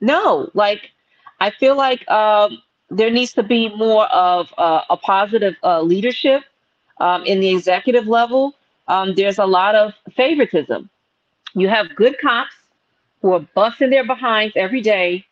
No. 0.00 0.50
Like, 0.54 0.90
I 1.40 1.50
feel 1.50 1.76
like 1.76 2.08
um, 2.08 2.62
there 2.90 3.10
needs 3.10 3.32
to 3.34 3.42
be 3.42 3.74
more 3.76 4.06
of 4.06 4.52
uh, 4.58 4.82
a 4.90 4.96
positive 4.96 5.54
uh, 5.62 5.80
leadership 5.82 6.42
um, 6.98 7.24
in 7.24 7.40
the 7.40 7.50
executive 7.50 8.06
level. 8.06 8.54
Um, 8.88 9.14
there's 9.14 9.38
a 9.38 9.46
lot 9.46 9.74
of 9.74 9.94
favoritism. 10.14 10.90
You 11.54 11.68
have 11.68 11.94
good 11.94 12.18
cops 12.20 12.54
who 13.22 13.32
are 13.32 13.46
busting 13.54 13.90
their 13.90 14.06
behinds 14.06 14.54
every 14.56 14.80
day, 14.80 15.24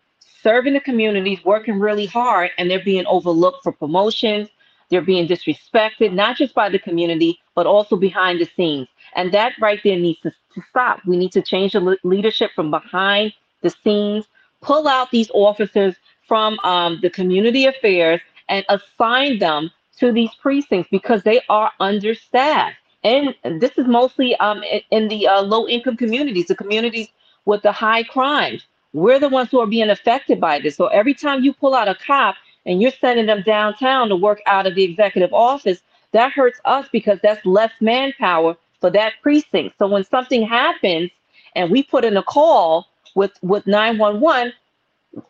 serving 0.42 0.72
the 0.74 0.80
communities, 0.80 1.44
working 1.44 1.78
really 1.78 2.06
hard, 2.06 2.50
and 2.58 2.70
they're 2.70 2.84
being 2.84 3.06
overlooked 3.06 3.62
for 3.62 3.72
promotions. 3.72 4.48
They're 4.90 5.02
being 5.02 5.26
disrespected, 5.26 6.12
not 6.12 6.36
just 6.36 6.54
by 6.54 6.68
the 6.68 6.78
community, 6.78 7.38
but 7.54 7.66
also 7.66 7.96
behind 7.96 8.40
the 8.40 8.48
scenes. 8.56 8.88
And 9.14 9.32
that 9.32 9.54
right 9.60 9.80
there 9.84 9.98
needs 9.98 10.20
to, 10.20 10.30
to 10.30 10.62
stop. 10.70 11.00
We 11.06 11.16
need 11.16 11.32
to 11.32 11.42
change 11.42 11.72
the 11.72 11.96
leadership 12.04 12.52
from 12.54 12.70
behind 12.70 13.32
the 13.62 13.70
scenes, 13.70 14.26
pull 14.60 14.88
out 14.88 15.10
these 15.10 15.30
officers 15.34 15.94
from 16.26 16.58
um, 16.60 16.98
the 17.02 17.10
community 17.10 17.66
affairs 17.66 18.20
and 18.48 18.64
assign 18.68 19.38
them 19.38 19.70
to 19.98 20.12
these 20.12 20.34
precincts 20.40 20.88
because 20.90 21.22
they 21.22 21.40
are 21.48 21.72
understaffed. 21.80 22.76
And 23.04 23.34
this 23.44 23.76
is 23.78 23.86
mostly 23.86 24.36
um, 24.36 24.62
in, 24.90 25.08
the 25.08 25.26
uh, 25.26 25.42
low 25.42 25.66
income 25.66 25.96
communities, 25.96 26.46
the 26.46 26.54
communities 26.54 27.08
with 27.44 27.62
the 27.62 27.72
high 27.72 28.04
crimes. 28.04 28.66
We're 28.92 29.18
the 29.18 29.28
ones 29.28 29.50
who 29.50 29.58
are 29.60 29.66
being 29.66 29.90
affected 29.90 30.40
by 30.40 30.60
this. 30.60 30.76
So 30.76 30.86
every 30.88 31.14
time 31.14 31.42
you 31.42 31.52
pull 31.52 31.74
out 31.74 31.88
a 31.88 31.94
cop 31.94 32.36
and 32.66 32.80
you're 32.80 32.92
sending 32.92 33.26
them 33.26 33.42
downtown 33.42 34.08
to 34.08 34.16
work 34.16 34.40
out 34.46 34.66
of 34.66 34.74
the 34.74 34.84
executive 34.84 35.32
office, 35.32 35.82
that 36.12 36.32
hurts 36.32 36.60
us 36.64 36.86
because 36.92 37.18
that's 37.22 37.44
less 37.44 37.72
manpower 37.80 38.56
for 38.80 38.90
that 38.90 39.14
precinct. 39.22 39.76
So 39.78 39.88
when 39.88 40.04
something 40.04 40.46
happens 40.46 41.10
and 41.56 41.70
we 41.70 41.82
put 41.82 42.04
in 42.04 42.16
a 42.16 42.22
call 42.22 42.86
with 43.14 43.32
with 43.42 43.66
911, 43.66 44.52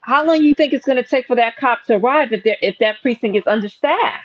how 0.00 0.24
long 0.24 0.38
do 0.38 0.44
you 0.44 0.54
think 0.54 0.72
it's 0.72 0.85
going 0.85 0.96
to 0.96 1.08
take 1.08 1.26
for 1.26 1.37
that 1.37 1.56
cop 1.56 1.85
to 1.85 1.96
arrive 1.96 2.32
if 2.32 2.42
if 2.44 2.76
that 2.78 3.00
precinct 3.00 3.37
is 3.37 3.46
understaffed? 3.46 4.24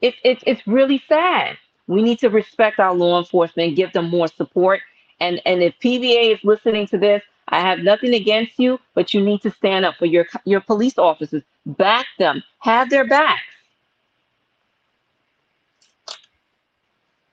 It's 0.00 0.16
it's 0.22 0.66
really 0.66 1.02
sad. 1.08 1.56
We 1.92 2.02
need 2.02 2.18
to 2.20 2.28
respect 2.28 2.80
our 2.80 2.94
law 2.94 3.18
enforcement 3.18 3.76
give 3.76 3.92
them 3.92 4.08
more 4.10 4.28
support 4.28 4.80
and 5.22 5.40
and 5.46 5.62
if 5.62 5.78
PBA 5.78 6.34
is 6.34 6.40
listening 6.42 6.86
to 6.88 6.98
this, 6.98 7.22
I 7.48 7.60
have 7.60 7.78
nothing 7.78 8.12
against 8.14 8.58
you, 8.58 8.80
but 8.94 9.14
you 9.14 9.22
need 9.22 9.40
to 9.42 9.50
stand 9.52 9.84
up 9.84 9.94
for 9.96 10.06
your 10.06 10.26
your 10.44 10.60
police 10.60 10.98
officers. 10.98 11.44
Back 11.64 12.06
them. 12.18 12.42
Have 12.58 12.90
their 12.90 13.06
backs. 13.06 13.42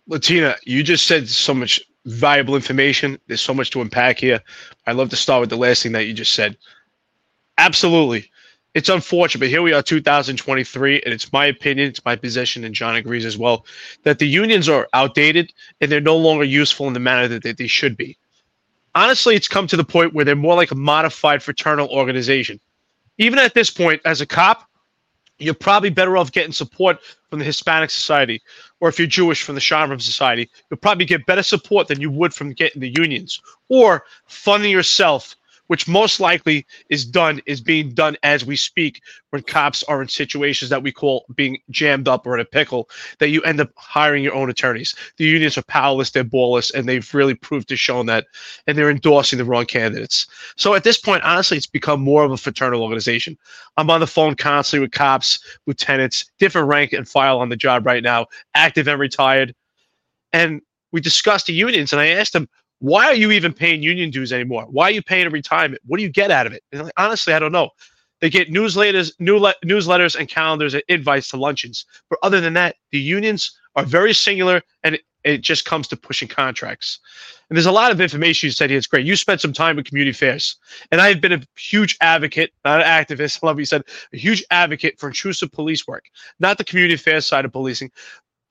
Lattina, 0.07 0.55
you 0.65 0.83
just 0.83 1.07
said 1.07 1.27
so 1.29 1.53
much 1.53 1.81
valuable 2.05 2.55
information. 2.55 3.19
There's 3.27 3.41
so 3.41 3.53
much 3.53 3.71
to 3.71 3.81
unpack 3.81 4.19
here. 4.19 4.41
I'd 4.85 4.95
love 4.95 5.09
to 5.09 5.15
start 5.15 5.41
with 5.41 5.49
the 5.49 5.57
last 5.57 5.83
thing 5.83 5.91
that 5.93 6.05
you 6.05 6.13
just 6.13 6.33
said. 6.33 6.57
Absolutely. 7.57 8.29
It's 8.75 8.89
unfortunate, 8.89 9.39
but 9.39 9.49
here 9.49 9.63
we 9.63 9.73
are, 9.73 9.81
2023, 9.81 11.01
and 11.01 11.13
it's 11.13 11.33
my 11.33 11.47
opinion, 11.47 11.89
it's 11.89 12.05
my 12.05 12.15
position, 12.15 12.63
and 12.63 12.75
John 12.75 12.95
agrees 12.95 13.25
as 13.25 13.35
well, 13.35 13.65
that 14.03 14.19
the 14.19 14.27
unions 14.27 14.69
are 14.69 14.87
outdated 14.93 15.51
and 15.81 15.91
they're 15.91 15.99
no 15.99 16.15
longer 16.15 16.43
useful 16.43 16.87
in 16.87 16.93
the 16.93 16.99
manner 16.99 17.27
that, 17.27 17.41
that 17.43 17.57
they 17.57 17.65
should 17.65 17.97
be. 17.97 18.15
Honestly, 18.93 19.35
it's 19.35 19.47
come 19.47 19.65
to 19.67 19.77
the 19.77 19.83
point 19.83 20.13
where 20.13 20.23
they're 20.23 20.35
more 20.35 20.55
like 20.55 20.69
a 20.69 20.75
modified 20.75 21.41
fraternal 21.41 21.89
organization. 21.89 22.59
Even 23.17 23.39
at 23.39 23.55
this 23.55 23.71
point, 23.71 24.01
as 24.05 24.21
a 24.21 24.25
cop, 24.25 24.69
you're 25.39 25.53
probably 25.55 25.89
better 25.89 26.15
off 26.15 26.31
getting 26.31 26.51
support 26.51 26.99
from 27.29 27.39
the 27.39 27.45
Hispanic 27.45 27.89
Society, 27.89 28.41
or 28.81 28.89
if 28.89 28.99
you're 28.99 29.07
Jewish, 29.07 29.41
from 29.41 29.55
the 29.55 29.61
Shomrim 29.61 30.01
Society. 30.01 30.49
You'll 30.69 30.77
probably 30.77 31.05
get 31.05 31.25
better 31.25 31.43
support 31.43 31.87
than 31.87 32.01
you 32.01 32.11
would 32.11 32.33
from 32.33 32.53
getting 32.53 32.81
the 32.81 32.93
unions, 32.95 33.41
or 33.69 34.03
funding 34.27 34.71
yourself 34.71 35.35
which 35.69 35.87
most 35.87 36.19
likely 36.19 36.65
is 36.89 37.05
done 37.05 37.39
is 37.45 37.61
being 37.61 37.91
done 37.91 38.17
as 38.23 38.43
we 38.43 38.55
speak 38.55 39.01
when 39.29 39.43
cops 39.43 39.83
are 39.83 40.01
in 40.01 40.07
situations 40.07 40.67
that 40.69 40.81
we 40.81 40.91
call 40.91 41.25
being 41.35 41.59
jammed 41.69 42.07
up 42.07 42.25
or 42.25 42.33
in 42.33 42.39
a 42.39 42.45
pickle 42.45 42.89
that 43.19 43.29
you 43.29 43.39
end 43.43 43.61
up 43.61 43.69
hiring 43.77 44.23
your 44.23 44.33
own 44.33 44.49
attorneys. 44.49 44.95
The 45.17 45.25
unions 45.25 45.59
are 45.59 45.63
powerless 45.63 46.09
they're 46.09 46.23
ballless 46.23 46.73
and 46.73 46.89
they've 46.89 47.13
really 47.13 47.35
proved 47.35 47.69
to 47.69 47.75
shown 47.75 48.07
that 48.07 48.25
and 48.65 48.75
they're 48.75 48.89
endorsing 48.89 49.37
the 49.37 49.45
wrong 49.45 49.67
candidates. 49.67 50.25
So 50.55 50.73
at 50.73 50.83
this 50.83 50.97
point 50.97 51.23
honestly 51.23 51.57
it's 51.57 51.67
become 51.67 52.01
more 52.01 52.23
of 52.23 52.31
a 52.31 52.37
fraternal 52.37 52.81
organization. 52.81 53.37
I'm 53.77 53.91
on 53.91 53.99
the 53.99 54.07
phone 54.07 54.33
constantly 54.33 54.85
with 54.85 54.91
cops 54.91 55.39
lieutenants 55.67 56.25
different 56.39 56.67
rank 56.67 56.93
and 56.93 57.07
file 57.07 57.39
on 57.39 57.49
the 57.49 57.55
job 57.55 57.85
right 57.85 58.01
now 58.01 58.25
active 58.55 58.87
and 58.87 58.99
retired. 58.99 59.53
And 60.33 60.61
we 60.91 60.99
discussed 60.99 61.45
the 61.45 61.53
unions 61.53 61.93
and 61.93 62.01
i 62.01 62.07
asked 62.07 62.33
them 62.33 62.49
why 62.79 63.05
are 63.05 63.15
you 63.15 63.31
even 63.31 63.53
paying 63.53 63.83
union 63.83 64.09
dues 64.09 64.33
anymore? 64.33 64.65
Why 64.69 64.85
are 64.85 64.91
you 64.91 65.01
paying 65.01 65.27
a 65.27 65.29
retirement? 65.29 65.81
What 65.85 65.97
do 65.97 66.03
you 66.03 66.09
get 66.09 66.31
out 66.31 66.47
of 66.47 66.53
it? 66.53 66.63
Like, 66.71 66.93
honestly, 66.97 67.33
I 67.33 67.39
don't 67.39 67.51
know. 67.51 67.69
They 68.21 68.29
get 68.29 68.49
newsletters, 68.49 69.13
new 69.19 69.39
newsletters, 69.65 70.15
and 70.17 70.27
calendars 70.27 70.73
and 70.73 70.83
invites 70.87 71.29
to 71.29 71.37
luncheons. 71.37 71.85
But 72.09 72.19
other 72.23 72.41
than 72.41 72.53
that, 72.53 72.75
the 72.91 72.99
unions 72.99 73.57
are 73.75 73.83
very 73.83 74.13
singular, 74.13 74.61
and 74.83 74.95
it, 74.95 75.01
it 75.23 75.41
just 75.41 75.65
comes 75.65 75.87
to 75.89 75.97
pushing 75.97 76.27
contracts. 76.27 76.99
And 77.49 77.57
there's 77.57 77.65
a 77.65 77.71
lot 77.71 77.91
of 77.91 78.01
information 78.01 78.47
you 78.47 78.51
said 78.51 78.69
here. 78.69 78.77
It's 78.77 78.87
great. 78.87 79.05
You 79.05 79.15
spent 79.15 79.41
some 79.41 79.53
time 79.53 79.77
with 79.77 79.85
community 79.85 80.11
affairs, 80.11 80.57
and 80.91 80.99
I've 80.99 81.21
been 81.21 81.31
a 81.31 81.41
huge 81.57 81.97
advocate, 82.01 82.51
not 82.65 82.81
an 82.81 82.87
activist. 82.87 83.39
I 83.43 83.47
love 83.47 83.55
what 83.55 83.61
you 83.61 83.65
said, 83.65 83.83
a 84.13 84.17
huge 84.17 84.43
advocate 84.51 84.99
for 84.99 85.07
intrusive 85.07 85.51
police 85.51 85.87
work, 85.87 86.05
not 86.39 86.57
the 86.57 86.65
community 86.65 86.95
affairs 86.95 87.25
side 87.25 87.45
of 87.45 87.51
policing, 87.51 87.91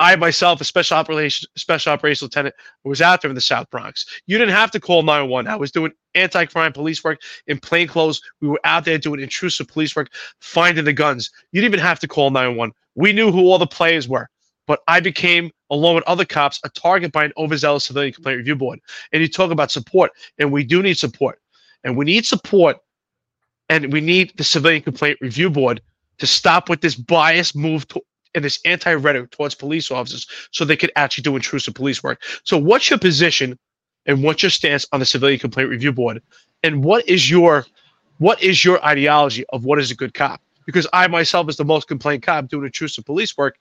I 0.01 0.15
myself, 0.17 0.61
a 0.61 0.65
special 0.65 0.97
operations 0.97 1.49
special 1.57 1.93
operations 1.93 2.23
lieutenant, 2.23 2.55
was 2.85 3.03
out 3.03 3.21
there 3.21 3.31
in 3.31 3.35
the 3.35 3.41
South 3.41 3.69
Bronx. 3.71 4.07
You 4.27 4.39
didn't 4.39 4.55
have 4.55 4.71
to 4.73 4.81
call 4.81 5.03
911. 5.03 5.51
I 5.51 5.57
was 5.57 5.73
doing 5.73 5.93
anti-crime 6.15 6.73
police 6.73 7.03
work 7.03 7.21
in 7.47 7.59
plain 7.59 7.89
clothes. 7.89 8.21
We 8.41 8.49
were 8.49 8.61
out 8.65 8.85
there 8.85 8.99
doing 8.99 9.21
intrusive 9.21 9.67
police 9.69 9.97
work, 9.97 10.11
finding 10.41 10.85
the 10.85 10.93
guns. 10.93 11.31
You 11.53 11.61
didn't 11.61 11.75
even 11.75 11.85
have 11.85 12.01
to 12.01 12.09
call 12.09 12.31
911. 12.31 12.73
We 12.95 13.13
knew 13.13 13.33
who 13.33 13.41
all 13.41 13.59
the 13.59 13.67
players 13.67 14.09
were. 14.09 14.29
But 14.67 14.81
I 14.87 15.01
became, 15.01 15.51
along 15.71 15.95
with 15.95 16.05
other 16.05 16.27
cops, 16.27 16.61
a 16.63 16.69
target 16.69 17.11
by 17.11 17.25
an 17.25 17.33
overzealous 17.39 17.87
civilian 17.87 18.13
complaint 18.13 18.37
review 18.37 18.55
board. 18.55 18.81
And 19.13 19.23
you 19.23 19.29
talk 19.29 19.51
about 19.51 19.71
support, 19.71 20.13
and 20.39 20.53
we 20.53 20.63
do 20.63 20.83
need 20.83 20.99
support. 20.99 21.41
And 21.85 21.97
we 21.97 22.05
need 22.05 22.27
support, 22.27 22.77
and 23.71 23.93
we 23.93 24.03
need 24.03 24.35
the 24.37 24.45
civilian 24.45 24.83
complaint 24.83 25.19
review 25.23 25.49
board 25.49 25.81
to 26.19 26.27
stop 26.27 26.69
with 26.69 26.83
this 26.83 26.97
biased 26.97 27.57
move 27.57 27.89
to, 27.89 28.03
and 28.35 28.45
this 28.45 28.61
anti-rhetoric 28.65 29.31
towards 29.31 29.55
police 29.55 29.91
officers 29.91 30.27
so 30.51 30.65
they 30.65 30.77
could 30.77 30.93
actually 30.97 31.23
do 31.23 31.37
intrusive 31.37 31.75
police 31.75 32.03
work. 32.03 32.23
So 32.45 32.57
what's 32.57 32.91
your 32.91 32.99
position 32.99 33.59
and 34.07 34.23
what's 34.23 34.43
your 34.43 34.51
stance 34.51 34.87
on 34.93 35.01
the 35.01 35.07
civilian 35.07 35.39
complaint 35.39 35.71
review 35.71 35.93
board? 35.93 36.23
And 36.63 36.85
what 36.85 37.09
is 37.09 37.31
your 37.31 37.67
what 38.19 38.43
is 38.43 38.65
your 38.65 38.85
ideology 38.85 39.45
of 39.51 39.65
what 39.65 39.79
is 39.79 39.91
a 39.91 39.95
good 39.95 40.15
cop? 40.15 40.41
Because 40.67 40.87
I 40.93 41.07
myself, 41.07 41.49
as 41.49 41.57
the 41.57 41.65
most 41.65 41.89
complained 41.89 42.23
cop 42.23 42.49
doing 42.49 42.65
intrusive 42.67 43.07
police 43.07 43.37
work, 43.37 43.59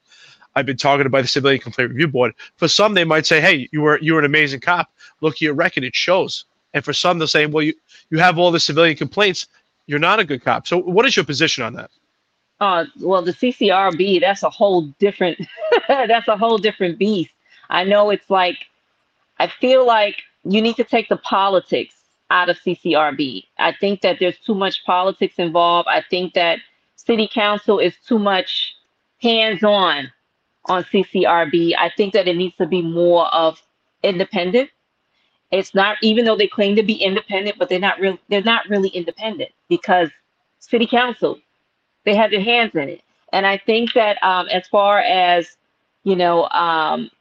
I've 0.55 0.65
been 0.65 0.77
targeted 0.77 1.11
by 1.11 1.21
the 1.21 1.27
Civilian 1.27 1.61
Complaint 1.61 1.91
Review 1.91 2.07
Board. 2.07 2.33
For 2.55 2.67
some, 2.67 2.95
they 2.95 3.03
might 3.03 3.27
say, 3.27 3.39
"Hey, 3.39 3.69
you 3.71 3.81
were 3.81 3.99
you 4.01 4.13
were 4.13 4.19
an 4.19 4.25
amazing 4.25 4.59
cop. 4.59 4.91
Look 5.21 5.35
at 5.35 5.41
your 5.41 5.53
record; 5.53 5.83
it 5.83 5.95
shows." 5.95 6.45
And 6.73 6.83
for 6.83 6.93
some, 6.93 7.19
they'll 7.19 7.27
say, 7.27 7.45
"Well, 7.45 7.63
you 7.63 7.75
you 8.09 8.17
have 8.17 8.39
all 8.39 8.51
the 8.51 8.59
civilian 8.59 8.97
complaints. 8.97 9.47
You're 9.85 9.99
not 9.99 10.19
a 10.19 10.23
good 10.23 10.43
cop." 10.43 10.67
So, 10.67 10.79
what 10.79 11.05
is 11.05 11.15
your 11.15 11.25
position 11.25 11.63
on 11.63 11.73
that? 11.73 11.91
Uh, 12.59 12.85
well, 12.99 13.21
the 13.21 13.33
CCRB, 13.33 14.21
that's 14.21 14.43
a 14.43 14.49
whole 14.49 14.83
different, 14.99 15.39
that's 15.87 16.27
a 16.27 16.37
whole 16.37 16.57
different 16.57 16.97
beast. 16.97 17.31
I 17.69 17.83
know 17.83 18.09
it's 18.09 18.29
like, 18.29 18.57
I 19.39 19.47
feel 19.47 19.85
like 19.85 20.23
you 20.43 20.61
need 20.61 20.75
to 20.77 20.83
take 20.83 21.09
the 21.09 21.17
politics 21.17 21.95
out 22.29 22.49
of 22.49 22.57
CCRB. 22.59 23.43
I 23.59 23.73
think 23.73 24.01
that 24.01 24.17
there's 24.19 24.39
too 24.39 24.55
much 24.55 24.83
politics 24.85 25.35
involved. 25.37 25.87
I 25.89 26.01
think 26.09 26.33
that 26.33 26.59
city 26.95 27.29
council 27.31 27.79
is 27.79 27.95
too 28.07 28.19
much 28.19 28.75
hands-on 29.21 30.11
on 30.65 30.83
CCRB. 30.85 31.73
I 31.77 31.91
think 31.95 32.13
that 32.13 32.27
it 32.27 32.35
needs 32.35 32.55
to 32.57 32.65
be 32.65 32.81
more 32.81 33.27
of 33.27 33.61
independent. 34.03 34.69
It's 35.51 35.73
not 35.73 35.97
even 36.01 36.25
though 36.25 36.35
they 36.35 36.47
claim 36.47 36.75
to 36.75 36.83
be 36.83 36.95
independent, 36.95 37.57
but 37.57 37.69
they're 37.69 37.79
not 37.79 37.99
real 37.99 38.17
they're 38.29 38.43
not 38.43 38.67
really 38.67 38.89
independent 38.89 39.51
because 39.69 40.09
city 40.59 40.85
council 40.85 41.39
they 42.07 42.15
have 42.15 42.31
their 42.31 42.41
hands 42.41 42.73
in 42.73 42.87
it. 42.87 43.01
And 43.33 43.45
I 43.45 43.57
think 43.57 43.93
that 43.93 44.17
um, 44.23 44.47
as 44.47 44.65
far 44.69 44.99
as, 44.99 45.57
you 46.05 46.15
know, 46.15 46.47
um, 46.49 47.11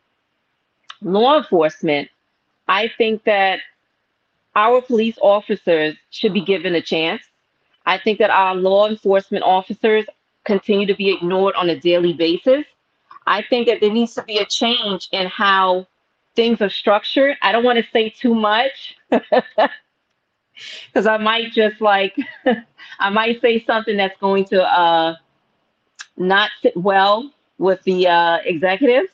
law 1.03 1.37
enforcement, 1.38 2.09
I 2.68 2.88
think 2.96 3.25
that 3.25 3.59
our 4.55 4.81
police 4.81 5.18
officers 5.20 5.96
should 6.11 6.33
be 6.33 6.40
given 6.40 6.77
a 6.77 6.81
chance. 6.81 7.22
I 7.85 7.99
think 7.99 8.20
that 8.20 8.31
our 8.31 8.55
law 8.55 8.88
enforcement 8.88 9.42
officers 9.42 10.05
continue 10.44 10.87
to 10.87 10.94
be 10.94 11.12
ignored 11.12 11.57
on 11.57 11.68
a 11.68 11.79
daily 11.81 12.12
basis. 12.12 12.64
I 13.27 13.42
think 13.42 13.66
that 13.66 13.81
there 13.81 13.92
needs 13.92 14.14
to 14.14 14.22
be 14.22 14.38
a 14.38 14.46
change 14.46 15.09
in 15.11 15.27
how 15.27 15.88
things 16.37 16.61
are 16.61 16.70
structured. 16.70 17.37
I 17.42 17.51
don't 17.51 17.64
want 17.64 17.79
to 17.79 17.90
say 17.92 18.11
too 18.11 18.37
much 18.37 18.96
because 20.87 21.07
I 21.07 21.16
might 21.19 21.53
just 21.53 21.81
like 21.81 22.16
I 22.99 23.11
might 23.11 23.40
say 23.40 23.64
something 23.64 23.97
that's 23.97 24.19
going 24.21 24.45
to 24.47 24.62
uh, 24.62 25.16
not 26.16 26.51
sit 26.62 26.77
well 26.77 27.31
with 27.59 27.83
the 27.85 28.07
uh, 28.09 28.38
executives, 28.45 29.09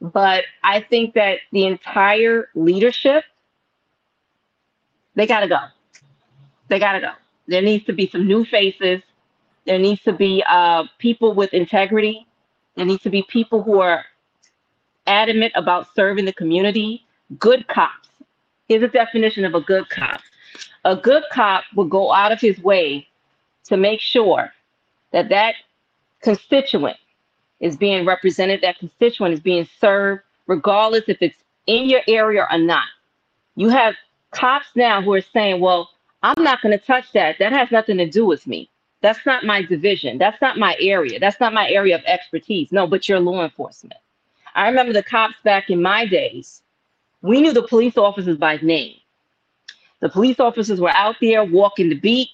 but 0.00 0.44
I 0.62 0.80
think 0.80 1.14
that 1.14 1.38
the 1.52 1.66
entire 1.66 2.48
leadership 2.54 3.24
they 5.14 5.26
got 5.26 5.40
to 5.40 5.48
go. 5.48 5.58
They 6.68 6.78
got 6.78 6.92
to 6.92 7.00
go. 7.00 7.12
There 7.48 7.62
needs 7.62 7.84
to 7.86 7.92
be 7.92 8.08
some 8.08 8.26
new 8.26 8.44
faces. 8.44 9.00
There 9.64 9.78
needs 9.78 10.02
to 10.02 10.12
be 10.12 10.44
uh, 10.48 10.84
people 10.98 11.32
with 11.34 11.52
integrity. 11.54 12.26
There 12.76 12.84
needs 12.84 13.02
to 13.04 13.10
be 13.10 13.22
people 13.28 13.62
who 13.62 13.80
are 13.80 14.04
adamant 15.06 15.52
about 15.56 15.86
serving 15.94 16.26
the 16.26 16.32
community. 16.34 17.04
Good 17.38 17.66
cops. 17.68 18.08
Here's 18.68 18.82
a 18.82 18.88
definition 18.88 19.44
of 19.44 19.54
a 19.54 19.60
good 19.60 19.88
cop 19.88 20.20
a 20.86 20.94
good 20.94 21.24
cop 21.32 21.64
will 21.74 21.84
go 21.84 22.12
out 22.12 22.30
of 22.30 22.40
his 22.40 22.58
way 22.60 23.06
to 23.64 23.76
make 23.76 24.00
sure 24.00 24.52
that 25.10 25.28
that 25.28 25.56
constituent 26.22 26.96
is 27.58 27.76
being 27.76 28.06
represented, 28.06 28.60
that 28.62 28.78
constituent 28.78 29.34
is 29.34 29.40
being 29.40 29.68
served, 29.80 30.22
regardless 30.46 31.02
if 31.08 31.18
it's 31.20 31.36
in 31.66 31.86
your 31.86 32.02
area 32.06 32.46
or 32.48 32.58
not. 32.58 32.86
You 33.56 33.68
have 33.68 33.96
cops 34.30 34.68
now 34.76 35.02
who 35.02 35.12
are 35.14 35.20
saying, 35.20 35.60
well, 35.60 35.90
I'm 36.22 36.40
not 36.42 36.62
going 36.62 36.78
to 36.78 36.84
touch 36.84 37.12
that. 37.14 37.36
That 37.40 37.52
has 37.52 37.72
nothing 37.72 37.98
to 37.98 38.08
do 38.08 38.24
with 38.24 38.46
me. 38.46 38.70
That's 39.00 39.26
not 39.26 39.44
my 39.44 39.62
division. 39.62 40.18
That's 40.18 40.40
not 40.40 40.56
my 40.56 40.76
area. 40.78 41.18
That's 41.18 41.40
not 41.40 41.52
my 41.52 41.68
area 41.68 41.96
of 41.96 42.04
expertise. 42.04 42.70
No, 42.70 42.86
but 42.86 43.08
you're 43.08 43.18
law 43.18 43.42
enforcement. 43.42 44.00
I 44.54 44.68
remember 44.68 44.92
the 44.92 45.02
cops 45.02 45.34
back 45.42 45.68
in 45.68 45.82
my 45.82 46.06
days. 46.06 46.62
We 47.22 47.40
knew 47.40 47.52
the 47.52 47.66
police 47.66 47.98
officers 47.98 48.38
by 48.38 48.58
name. 48.58 48.96
The 50.06 50.12
police 50.12 50.38
officers 50.38 50.80
were 50.80 50.90
out 50.90 51.16
there 51.20 51.42
walking 51.42 51.88
the 51.88 51.96
beat. 51.96 52.28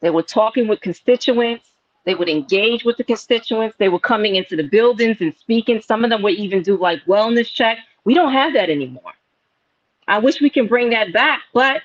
They 0.00 0.10
were 0.10 0.22
talking 0.22 0.68
with 0.68 0.82
constituents. 0.82 1.64
They 2.04 2.14
would 2.14 2.28
engage 2.28 2.84
with 2.84 2.98
the 2.98 3.04
constituents. 3.04 3.76
They 3.78 3.88
were 3.88 3.98
coming 3.98 4.36
into 4.36 4.56
the 4.56 4.64
buildings 4.64 5.16
and 5.22 5.34
speaking. 5.34 5.80
Some 5.80 6.04
of 6.04 6.10
them 6.10 6.20
would 6.20 6.34
even 6.34 6.62
do 6.62 6.76
like 6.76 7.02
wellness 7.06 7.50
check. 7.50 7.78
We 8.04 8.12
don't 8.12 8.34
have 8.34 8.52
that 8.52 8.68
anymore. 8.68 9.14
I 10.06 10.18
wish 10.18 10.42
we 10.42 10.50
can 10.50 10.66
bring 10.66 10.90
that 10.90 11.14
back, 11.14 11.40
but 11.54 11.80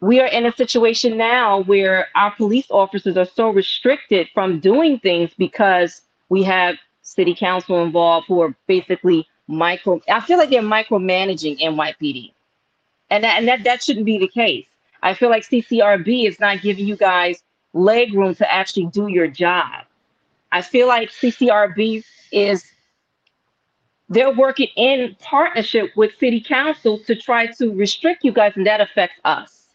we 0.00 0.20
are 0.20 0.28
in 0.28 0.46
a 0.46 0.52
situation 0.52 1.16
now 1.16 1.64
where 1.64 2.06
our 2.14 2.30
police 2.36 2.70
officers 2.70 3.16
are 3.16 3.26
so 3.26 3.50
restricted 3.50 4.28
from 4.32 4.60
doing 4.60 5.00
things 5.00 5.32
because 5.36 6.02
we 6.28 6.44
have 6.44 6.76
city 7.00 7.34
council 7.34 7.82
involved 7.82 8.28
who 8.28 8.42
are 8.42 8.54
basically 8.68 9.26
micro. 9.48 10.00
I 10.08 10.20
feel 10.20 10.38
like 10.38 10.50
they're 10.50 10.62
micromanaging 10.62 11.60
NYPD 11.60 12.32
and 13.12 13.22
that, 13.24 13.38
and 13.38 13.46
that 13.46 13.62
that 13.64 13.84
shouldn't 13.84 14.06
be 14.06 14.18
the 14.18 14.28
case. 14.28 14.66
I 15.02 15.14
feel 15.14 15.28
like 15.28 15.44
CCRB 15.46 16.26
is 16.26 16.40
not 16.40 16.62
giving 16.62 16.86
you 16.86 16.96
guys 16.96 17.42
leg 17.74 18.14
room 18.14 18.34
to 18.36 18.52
actually 18.52 18.86
do 18.86 19.08
your 19.08 19.26
job. 19.26 19.84
I 20.50 20.62
feel 20.62 20.88
like 20.88 21.10
CCRB 21.10 22.04
is 22.32 22.64
they're 24.08 24.32
working 24.32 24.68
in 24.76 25.14
partnership 25.20 25.90
with 25.94 26.12
city 26.18 26.40
council 26.40 26.98
to 27.00 27.14
try 27.14 27.46
to 27.46 27.74
restrict 27.74 28.24
you 28.24 28.32
guys, 28.32 28.52
and 28.56 28.66
that 28.66 28.80
affects 28.80 29.20
us. 29.24 29.68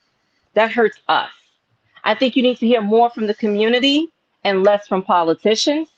That 0.55 0.71
hurts 0.71 0.97
us. 1.07 1.29
I 2.03 2.15
think 2.15 2.35
you 2.35 2.43
need 2.43 2.57
to 2.57 2.67
hear 2.67 2.81
more 2.81 3.09
from 3.11 3.27
the 3.27 3.35
community 3.35 4.07
and 4.43 4.63
less 4.63 4.87
from 4.87 5.03
politicians. 5.03 5.89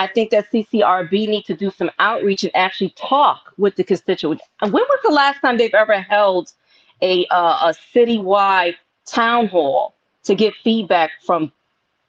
I 0.00 0.06
think 0.06 0.30
that 0.30 0.50
CCRB 0.50 1.28
need 1.28 1.44
to 1.44 1.54
do 1.54 1.70
some 1.70 1.90
outreach 1.98 2.42
and 2.42 2.56
actually 2.56 2.94
talk 2.96 3.52
with 3.58 3.76
the 3.76 3.84
constituents. 3.84 4.42
When 4.62 4.72
was 4.72 5.00
the 5.04 5.10
last 5.10 5.42
time 5.42 5.58
they've 5.58 5.74
ever 5.74 6.00
held 6.00 6.54
a 7.02 7.26
uh, 7.26 7.70
a 7.70 7.74
citywide 7.94 8.76
town 9.04 9.48
hall 9.48 9.94
to 10.24 10.34
get 10.34 10.54
feedback 10.64 11.10
from 11.26 11.52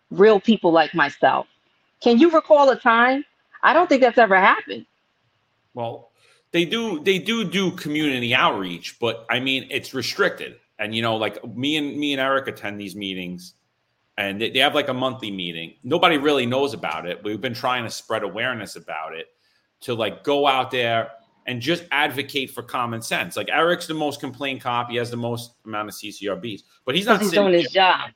real 0.10 0.40
people 0.40 0.72
like 0.72 0.96
myself? 0.96 1.48
Can 2.02 2.18
you 2.18 2.32
recall 2.32 2.70
a 2.70 2.80
time? 2.80 3.26
I 3.62 3.74
don't 3.74 3.90
think 3.90 4.02
that's 4.02 4.18
ever 4.18 4.40
happened. 4.40 4.86
Well, 5.74 6.12
they 6.52 6.64
do 6.64 7.04
they 7.04 7.20
do 7.20 7.44
do 7.44 7.72
community 7.72 8.34
outreach, 8.34 9.00
but 9.02 9.26
I 9.30 9.42
mean 9.42 9.68
it's 9.70 9.94
restricted. 9.94 10.56
And 10.80 10.96
you 10.96 11.02
know, 11.02 11.18
like 11.18 11.44
me 11.46 11.76
and 11.76 11.98
me 11.98 12.14
and 12.14 12.22
Eric 12.22 12.48
attend 12.48 12.80
these 12.80 12.96
meetings, 12.96 13.54
and 14.22 14.40
they, 14.40 14.52
they 14.52 14.60
have 14.60 14.76
like 14.76 14.88
a 14.88 14.94
monthly 14.94 15.32
meeting. 15.32 15.74
Nobody 15.84 16.18
really 16.18 16.46
knows 16.46 16.74
about 16.74 17.08
it. 17.08 17.24
We've 17.24 17.42
been 17.42 17.54
trying 17.54 17.84
to 17.84 17.90
spread 17.90 18.24
awareness 18.24 18.76
about 18.76 19.16
it 19.16 19.28
to 19.82 19.96
like 19.96 20.24
go 20.24 20.48
out 20.48 20.70
there 20.70 21.10
and 21.48 21.60
just 21.60 21.84
advocate 21.92 22.52
for 22.52 22.62
common 22.62 23.02
sense. 23.02 23.36
Like 23.36 23.50
Eric's 23.50 23.88
the 23.88 23.96
most 23.96 24.20
complained 24.20 24.62
cop. 24.62 24.92
He 24.92 24.98
has 24.98 25.10
the 25.10 25.18
most 25.18 25.54
amount 25.66 25.90
of 25.90 25.96
CCRBs, 25.96 26.62
but 26.86 26.94
he's 26.96 27.08
not 27.08 27.20
he's 27.22 27.32
doing 27.32 27.54
his 27.54 27.72
job. 27.72 28.12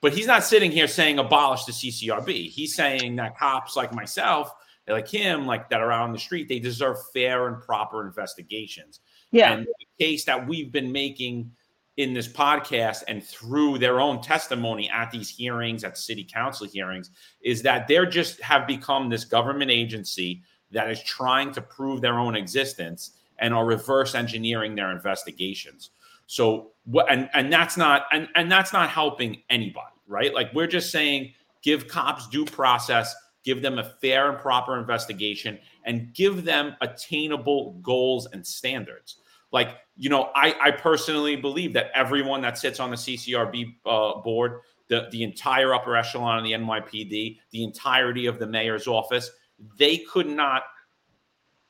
But 0.00 0.12
he's 0.12 0.26
not 0.26 0.42
sitting 0.42 0.72
here 0.72 0.88
saying 0.88 1.20
abolish 1.20 1.64
the 1.64 1.72
CCRB. 1.72 2.48
He's 2.48 2.74
saying 2.74 3.14
that 3.16 3.38
cops 3.38 3.76
like 3.76 3.94
myself 3.94 4.52
like 4.88 5.08
him, 5.08 5.46
like 5.46 5.70
that 5.70 5.80
are 5.80 5.92
out 5.92 6.02
on 6.02 6.12
the 6.12 6.18
street, 6.18 6.48
they 6.48 6.58
deserve 6.58 6.96
fair 7.12 7.46
and 7.46 7.62
proper 7.62 8.04
investigations. 8.04 9.00
Yeah. 9.30 9.52
And 9.52 9.66
the 9.66 10.04
case 10.04 10.24
that 10.24 10.46
we've 10.46 10.72
been 10.72 10.90
making 10.90 11.52
in 11.96 12.14
this 12.14 12.28
podcast 12.28 13.02
and 13.08 13.22
through 13.22 13.78
their 13.78 14.00
own 14.00 14.20
testimony 14.20 14.88
at 14.90 15.10
these 15.10 15.28
hearings, 15.28 15.84
at 15.84 15.98
city 15.98 16.24
council 16.24 16.66
hearings, 16.66 17.10
is 17.42 17.62
that 17.62 17.86
they're 17.86 18.06
just 18.06 18.40
have 18.40 18.66
become 18.66 19.08
this 19.08 19.24
government 19.24 19.70
agency 19.70 20.42
that 20.70 20.90
is 20.90 21.02
trying 21.02 21.52
to 21.52 21.60
prove 21.60 22.00
their 22.00 22.18
own 22.18 22.34
existence 22.34 23.12
and 23.38 23.52
are 23.52 23.66
reverse 23.66 24.14
engineering 24.14 24.74
their 24.74 24.90
investigations. 24.90 25.90
So 26.26 26.70
what 26.84 27.10
and 27.10 27.28
and 27.34 27.52
that's 27.52 27.76
not 27.76 28.06
and, 28.12 28.28
and 28.34 28.50
that's 28.50 28.72
not 28.72 28.88
helping 28.88 29.42
anybody, 29.50 29.94
right? 30.06 30.32
Like 30.32 30.52
we're 30.54 30.66
just 30.66 30.90
saying 30.90 31.34
give 31.62 31.88
cops 31.88 32.26
due 32.28 32.46
process 32.46 33.14
give 33.42 33.62
them 33.62 33.78
a 33.78 33.84
fair 33.84 34.30
and 34.30 34.38
proper 34.38 34.78
investigation, 34.78 35.58
and 35.84 36.14
give 36.14 36.44
them 36.44 36.76
attainable 36.80 37.72
goals 37.82 38.28
and 38.32 38.46
standards. 38.46 39.16
Like, 39.52 39.76
you 39.96 40.08
know, 40.08 40.30
I, 40.34 40.54
I 40.60 40.70
personally 40.70 41.36
believe 41.36 41.72
that 41.74 41.90
everyone 41.94 42.40
that 42.42 42.58
sits 42.58 42.80
on 42.80 42.90
the 42.90 42.96
CCRB 42.96 43.74
uh, 43.84 44.20
board, 44.20 44.60
the, 44.88 45.08
the 45.12 45.22
entire 45.22 45.74
upper 45.74 45.96
echelon 45.96 46.38
of 46.38 46.44
the 46.44 46.52
NYPD, 46.52 47.38
the 47.50 47.62
entirety 47.62 48.26
of 48.26 48.38
the 48.38 48.46
mayor's 48.46 48.86
office, 48.86 49.30
they 49.78 49.98
could 49.98 50.28
not 50.28 50.62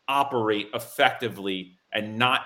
operate 0.09 0.69
effectively 0.75 1.73
and 1.93 2.17
not 2.17 2.43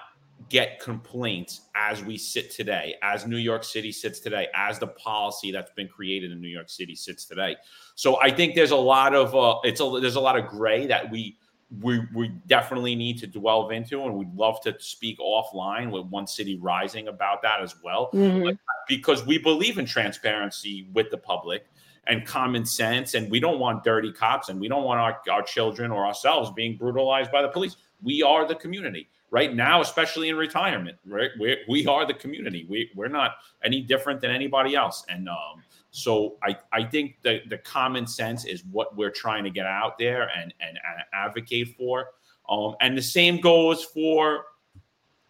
get 0.48 0.80
complaints 0.80 1.62
as 1.74 2.04
we 2.04 2.16
sit 2.16 2.50
today, 2.50 2.94
as 3.02 3.26
New 3.26 3.36
York 3.36 3.64
City 3.64 3.90
sits 3.90 4.20
today, 4.20 4.48
as 4.54 4.78
the 4.78 4.86
policy 4.88 5.50
that's 5.50 5.70
been 5.72 5.88
created 5.88 6.30
in 6.30 6.40
New 6.40 6.48
York 6.48 6.68
City 6.68 6.94
sits 6.94 7.24
today. 7.24 7.56
So 7.94 8.20
I 8.20 8.30
think 8.30 8.54
there's 8.54 8.70
a 8.70 8.76
lot 8.76 9.14
of 9.14 9.34
uh, 9.34 9.58
it's 9.64 9.80
a 9.80 9.98
there's 10.00 10.16
a 10.16 10.20
lot 10.20 10.38
of 10.38 10.46
gray 10.46 10.86
that 10.86 11.10
we 11.10 11.38
we 11.82 12.00
we 12.14 12.28
definitely 12.46 12.94
need 12.94 13.18
to 13.18 13.26
delve 13.26 13.72
into, 13.72 14.04
and 14.04 14.14
we'd 14.14 14.34
love 14.34 14.60
to 14.62 14.76
speak 14.78 15.18
offline 15.18 15.90
with 15.90 16.06
One 16.06 16.26
City 16.26 16.58
Rising 16.58 17.08
about 17.08 17.42
that 17.42 17.60
as 17.60 17.74
well, 17.82 18.10
mm-hmm. 18.12 18.50
because 18.86 19.26
we 19.26 19.38
believe 19.38 19.78
in 19.78 19.86
transparency 19.86 20.88
with 20.92 21.10
the 21.10 21.18
public 21.18 21.66
and 22.06 22.24
common 22.24 22.64
sense, 22.64 23.14
and 23.14 23.28
we 23.30 23.40
don't 23.40 23.58
want 23.58 23.82
dirty 23.82 24.12
cops, 24.12 24.48
and 24.48 24.60
we 24.60 24.68
don't 24.68 24.84
want 24.84 25.00
our, 25.00 25.20
our 25.30 25.42
children 25.42 25.90
or 25.90 26.06
ourselves 26.06 26.50
being 26.54 26.76
brutalized 26.76 27.32
by 27.32 27.42
the 27.42 27.48
police. 27.48 27.76
We 28.00 28.22
are 28.22 28.46
the 28.46 28.54
community 28.54 29.08
right 29.30 29.54
now, 29.54 29.80
especially 29.80 30.28
in 30.28 30.36
retirement, 30.36 30.96
right? 31.04 31.30
we 31.40 31.58
we 31.68 31.86
are 31.86 32.06
the 32.06 32.14
community. 32.14 32.64
We, 32.68 32.90
we're 32.94 33.08
not 33.08 33.32
any 33.64 33.80
different 33.80 34.20
than 34.20 34.30
anybody 34.30 34.74
else. 34.76 35.04
And 35.08 35.28
um, 35.28 35.62
so 35.96 36.36
I, 36.42 36.56
I 36.72 36.84
think 36.84 37.16
the, 37.22 37.40
the 37.48 37.56
common 37.56 38.06
sense 38.06 38.44
is 38.44 38.62
what 38.70 38.94
we're 38.96 39.10
trying 39.10 39.44
to 39.44 39.50
get 39.50 39.64
out 39.64 39.96
there 39.98 40.28
and, 40.36 40.52
and, 40.60 40.76
and 40.76 41.02
advocate 41.14 41.74
for. 41.76 42.08
Um, 42.50 42.74
and 42.82 42.96
the 42.96 43.02
same 43.02 43.40
goes 43.40 43.82
for, 43.82 44.44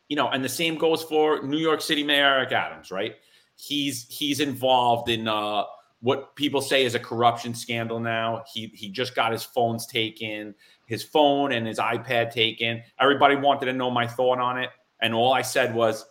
you 0.09 0.17
know, 0.17 0.29
and 0.29 0.45
the 0.45 0.49
same 0.49 0.77
goes 0.77 1.05
for 1.05 1.41
New 1.43 1.57
York 1.57 1.81
City 1.81 2.03
Mayor 2.03 2.27
Eric 2.27 2.51
Adams, 2.51 2.91
right? 2.91 3.15
He's 3.55 4.07
he's 4.09 4.41
involved 4.41 5.09
in 5.09 5.29
uh, 5.29 5.65
what 6.01 6.35
people 6.35 6.61
say 6.61 6.85
is 6.85 6.97
a 6.97 7.01
corruption 7.01 7.55
scandal 7.55 8.01
now. 8.01 8.43
He 8.53 8.67
he 8.75 8.89
just 8.89 9.15
got 9.15 9.31
his 9.31 9.45
phones 9.45 9.87
taken 9.87 10.55
his 10.87 11.03
phone 11.03 11.53
and 11.53 11.67
his 11.67 11.79
iPad 11.79 12.33
taken. 12.33 12.83
Everybody 13.01 13.37
wanted 13.37 13.67
to 13.67 13.73
know 13.73 13.91
my 13.91 14.07
thought 14.07 14.41
on 14.41 14.59
it, 14.59 14.71
and 15.01 15.15
all 15.15 15.33
I 15.33 15.43
said 15.43 15.75
was 15.75 16.05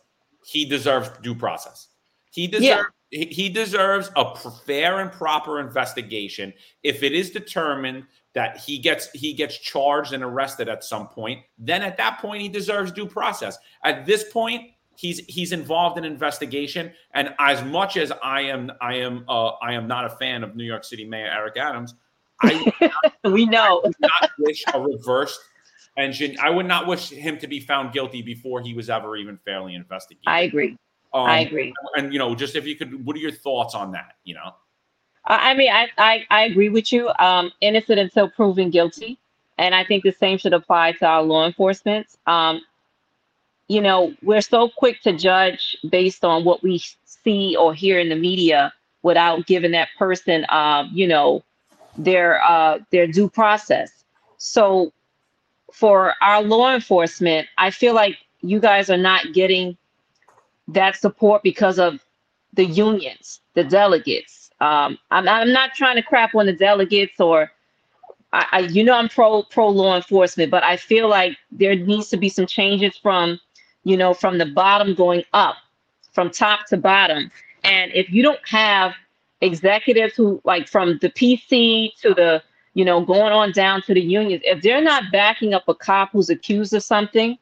he 0.45 0.65
deserves 0.65 1.09
due 1.21 1.35
process. 1.35 1.89
He 2.31 2.47
deserves 2.47 2.65
yeah. 2.65 2.83
He 3.23 3.49
deserves 3.49 4.11
a 4.15 4.35
fair 4.65 4.99
and 4.99 5.11
proper 5.11 5.59
investigation. 5.59 6.53
If 6.83 7.03
it 7.03 7.13
is 7.13 7.31
determined 7.31 8.03
that 8.33 8.57
he 8.57 8.77
gets 8.77 9.09
he 9.11 9.33
gets 9.33 9.57
charged 9.57 10.13
and 10.13 10.23
arrested 10.23 10.67
at 10.67 10.83
some 10.83 11.07
point, 11.07 11.41
then 11.57 11.81
at 11.81 11.97
that 11.97 12.19
point 12.19 12.41
he 12.41 12.49
deserves 12.49 12.91
due 12.91 13.07
process. 13.07 13.57
At 13.83 14.05
this 14.05 14.25
point, 14.31 14.71
he's 14.95 15.19
he's 15.27 15.51
involved 15.51 15.97
in 15.97 16.05
investigation 16.05 16.91
and 17.11 17.35
as 17.39 17.61
much 17.65 17.97
as 17.97 18.13
i 18.23 18.39
am 18.39 18.71
i 18.79 18.95
am 18.95 19.25
uh, 19.27 19.49
i 19.61 19.73
am 19.73 19.89
not 19.89 20.05
a 20.05 20.09
fan 20.09 20.41
of 20.41 20.55
new 20.55 20.63
york 20.63 20.85
city 20.85 21.03
mayor 21.03 21.29
eric 21.29 21.57
adams 21.57 21.95
I 22.41 22.73
not, 22.81 23.13
we 23.31 23.45
know. 23.45 23.81
I 23.85 23.91
not 23.99 24.31
wish 24.39 24.63
a 24.73 24.79
reversed 24.79 25.39
engine. 25.97 26.35
I 26.41 26.49
would 26.49 26.65
not 26.65 26.87
wish 26.87 27.09
him 27.09 27.37
to 27.39 27.47
be 27.47 27.59
found 27.59 27.93
guilty 27.93 28.21
before 28.21 28.61
he 28.61 28.73
was 28.73 28.89
ever 28.89 29.15
even 29.15 29.37
fairly 29.45 29.75
investigated. 29.75 30.27
I 30.27 30.41
agree. 30.41 30.77
Um, 31.15 31.27
I 31.27 31.39
agree. 31.39 31.73
And 31.95 32.11
you 32.11 32.19
know, 32.19 32.35
just 32.35 32.55
if 32.55 32.67
you 32.67 32.75
could, 32.75 33.05
what 33.05 33.15
are 33.15 33.19
your 33.19 33.31
thoughts 33.31 33.73
on 33.73 33.91
that? 33.93 34.17
You 34.25 34.35
know. 34.35 34.53
I 35.27 35.55
mean, 35.55 35.71
I, 35.71 35.87
I, 35.97 36.25
I 36.29 36.43
agree 36.43 36.69
with 36.69 36.91
you. 36.91 37.09
Um, 37.17 37.51
innocent 37.61 37.99
until 37.99 38.29
proven 38.29 38.69
guilty. 38.69 39.17
And 39.57 39.73
I 39.73 39.83
think 39.83 40.03
the 40.03 40.11
same 40.11 40.37
should 40.37 40.53
apply 40.53 40.91
to 40.93 41.05
our 41.07 41.23
law 41.23 41.47
enforcement. 41.47 42.07
Um, 42.27 42.61
you 43.67 43.81
know, 43.81 44.13
we're 44.21 44.41
so 44.41 44.69
quick 44.69 45.01
to 45.01 45.13
judge 45.13 45.75
based 45.89 46.23
on 46.23 46.43
what 46.43 46.61
we 46.61 46.83
see 47.05 47.55
or 47.55 47.73
hear 47.73 47.97
in 47.97 48.09
the 48.09 48.15
media 48.15 48.71
without 49.01 49.47
giving 49.47 49.71
that 49.71 49.87
person, 49.97 50.45
um, 50.49 50.91
you 50.93 51.07
know, 51.07 51.43
their 51.97 52.43
uh, 52.43 52.79
their 52.91 53.07
due 53.07 53.29
process. 53.29 54.03
So 54.37 54.91
for 55.71 56.13
our 56.21 56.43
law 56.43 56.75
enforcement, 56.75 57.47
I 57.57 57.71
feel 57.71 57.95
like 57.95 58.17
you 58.41 58.59
guys 58.59 58.91
are 58.91 58.97
not 58.97 59.33
getting 59.33 59.77
that 60.67 60.95
support 60.95 61.43
because 61.43 61.79
of 61.79 62.03
the 62.53 62.65
unions, 62.65 63.41
the 63.53 63.63
delegates. 63.63 64.49
Um, 64.61 64.97
I'm, 65.11 65.27
I'm 65.27 65.51
not 65.51 65.73
trying 65.73 65.95
to 65.97 66.01
crap 66.01 66.33
on 66.35 66.45
the 66.45 66.53
delegates 66.53 67.19
or 67.19 67.51
I, 68.35 68.45
I, 68.51 68.59
you 68.59 68.83
know 68.83 68.93
I'm 68.93 69.09
pro 69.09 69.43
pro 69.43 69.69
law 69.69 69.95
enforcement, 69.95 70.51
but 70.51 70.63
I 70.63 70.77
feel 70.77 71.07
like 71.09 71.37
there 71.51 71.75
needs 71.75 72.09
to 72.09 72.17
be 72.17 72.29
some 72.29 72.45
changes 72.45 72.97
from, 72.97 73.39
you 73.83 73.97
know, 73.97 74.13
from 74.13 74.37
the 74.37 74.45
bottom 74.45 74.93
going 74.93 75.23
up, 75.33 75.55
from 76.11 76.29
top 76.29 76.67
to 76.67 76.77
bottom. 76.77 77.31
And 77.63 77.91
if 77.93 78.09
you 78.09 78.21
don't 78.23 78.45
have 78.47 78.93
executives 79.41 80.15
who 80.15 80.41
like 80.43 80.67
from 80.67 80.97
the 81.01 81.09
PC 81.09 81.95
to 82.01 82.13
the 82.13 82.41
you 82.73 82.83
know 82.83 83.01
going 83.01 83.31
on 83.31 83.51
down 83.51 83.81
to 83.83 83.93
the 83.93 84.01
unions, 84.01 84.41
if 84.45 84.61
they're 84.61 84.81
not 84.81 85.11
backing 85.11 85.53
up 85.53 85.67
a 85.67 85.75
cop 85.75 86.11
who's 86.11 86.29
accused 86.29 86.73
of 86.73 86.83
something, 86.83 87.37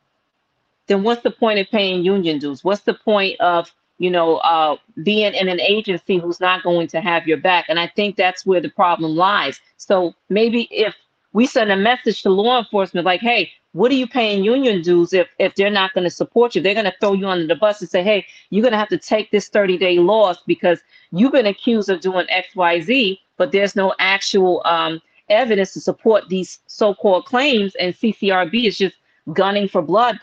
then 0.88 1.04
what's 1.04 1.24
the 1.24 1.32
point 1.32 1.60
of 1.60 1.70
paying 1.70 2.04
union 2.04 2.40
dues? 2.40 2.64
What's 2.64 2.82
the 2.82 2.94
point 2.94 3.40
of 3.40 3.72
you 4.00 4.10
know 4.10 4.38
uh, 4.38 4.78
being 5.04 5.34
in 5.34 5.48
an 5.48 5.60
agency 5.60 6.18
who's 6.18 6.40
not 6.40 6.64
going 6.64 6.88
to 6.88 7.02
have 7.02 7.28
your 7.28 7.38
back? 7.38 7.66
And 7.70 7.80
I 7.80 7.88
think 7.88 8.16
that's 8.16 8.46
where 8.46 8.62
the 8.62 8.70
problem 8.70 9.16
lies. 9.16 9.60
So 9.78 10.14
maybe 10.30 10.68
if 10.72 10.96
we 11.34 11.48
send 11.48 11.72
a 11.72 11.78
message 11.78 12.22
to 12.24 12.30
law 12.30 12.60
enforcement 12.60 13.06
like, 13.06 13.22
hey, 13.22 13.52
what 13.74 13.92
are 13.92 13.96
you 13.96 14.08
paying 14.08 14.44
union 14.44 14.82
dues 14.82 15.14
if 15.14 15.28
if 15.40 15.56
they're 15.56 15.70
not 15.70 15.94
going 15.94 16.04
to 16.04 16.10
support 16.10 16.56
you? 16.56 16.62
They're 16.62 16.76
going 16.76 16.86
to 16.86 16.96
throw 17.00 17.14
you 17.14 17.28
under 17.28 17.48
the 17.48 17.56
bus 17.56 17.82
and 17.82 17.90
say, 17.90 18.04
hey, 18.04 18.26
you're 18.50 18.62
going 18.62 18.72
to 18.72 18.78
have 18.78 18.90
to 18.90 18.98
take 18.98 19.32
this 19.32 19.50
30 19.50 19.78
day 19.78 20.00
loss 20.00 20.38
because 20.46 20.80
you've 21.12 21.32
been 21.32 21.48
accused 21.48 21.90
of 21.90 22.02
doing 22.02 22.28
X, 22.30 22.56
Y, 22.56 22.82
Z, 22.82 23.20
but 23.38 23.52
there's 23.52 23.76
no 23.76 23.94
actual 24.00 24.62
um, 24.66 25.02
evidence 25.30 25.74
to 25.74 25.82
support 25.82 26.30
these 26.30 26.60
so-called 26.68 27.26
claims, 27.26 27.74
and 27.76 27.96
CCRB 27.96 28.68
is 28.68 28.78
just 28.78 28.96
gunning 29.34 29.68
for 29.68 29.82
blood. 29.82 30.20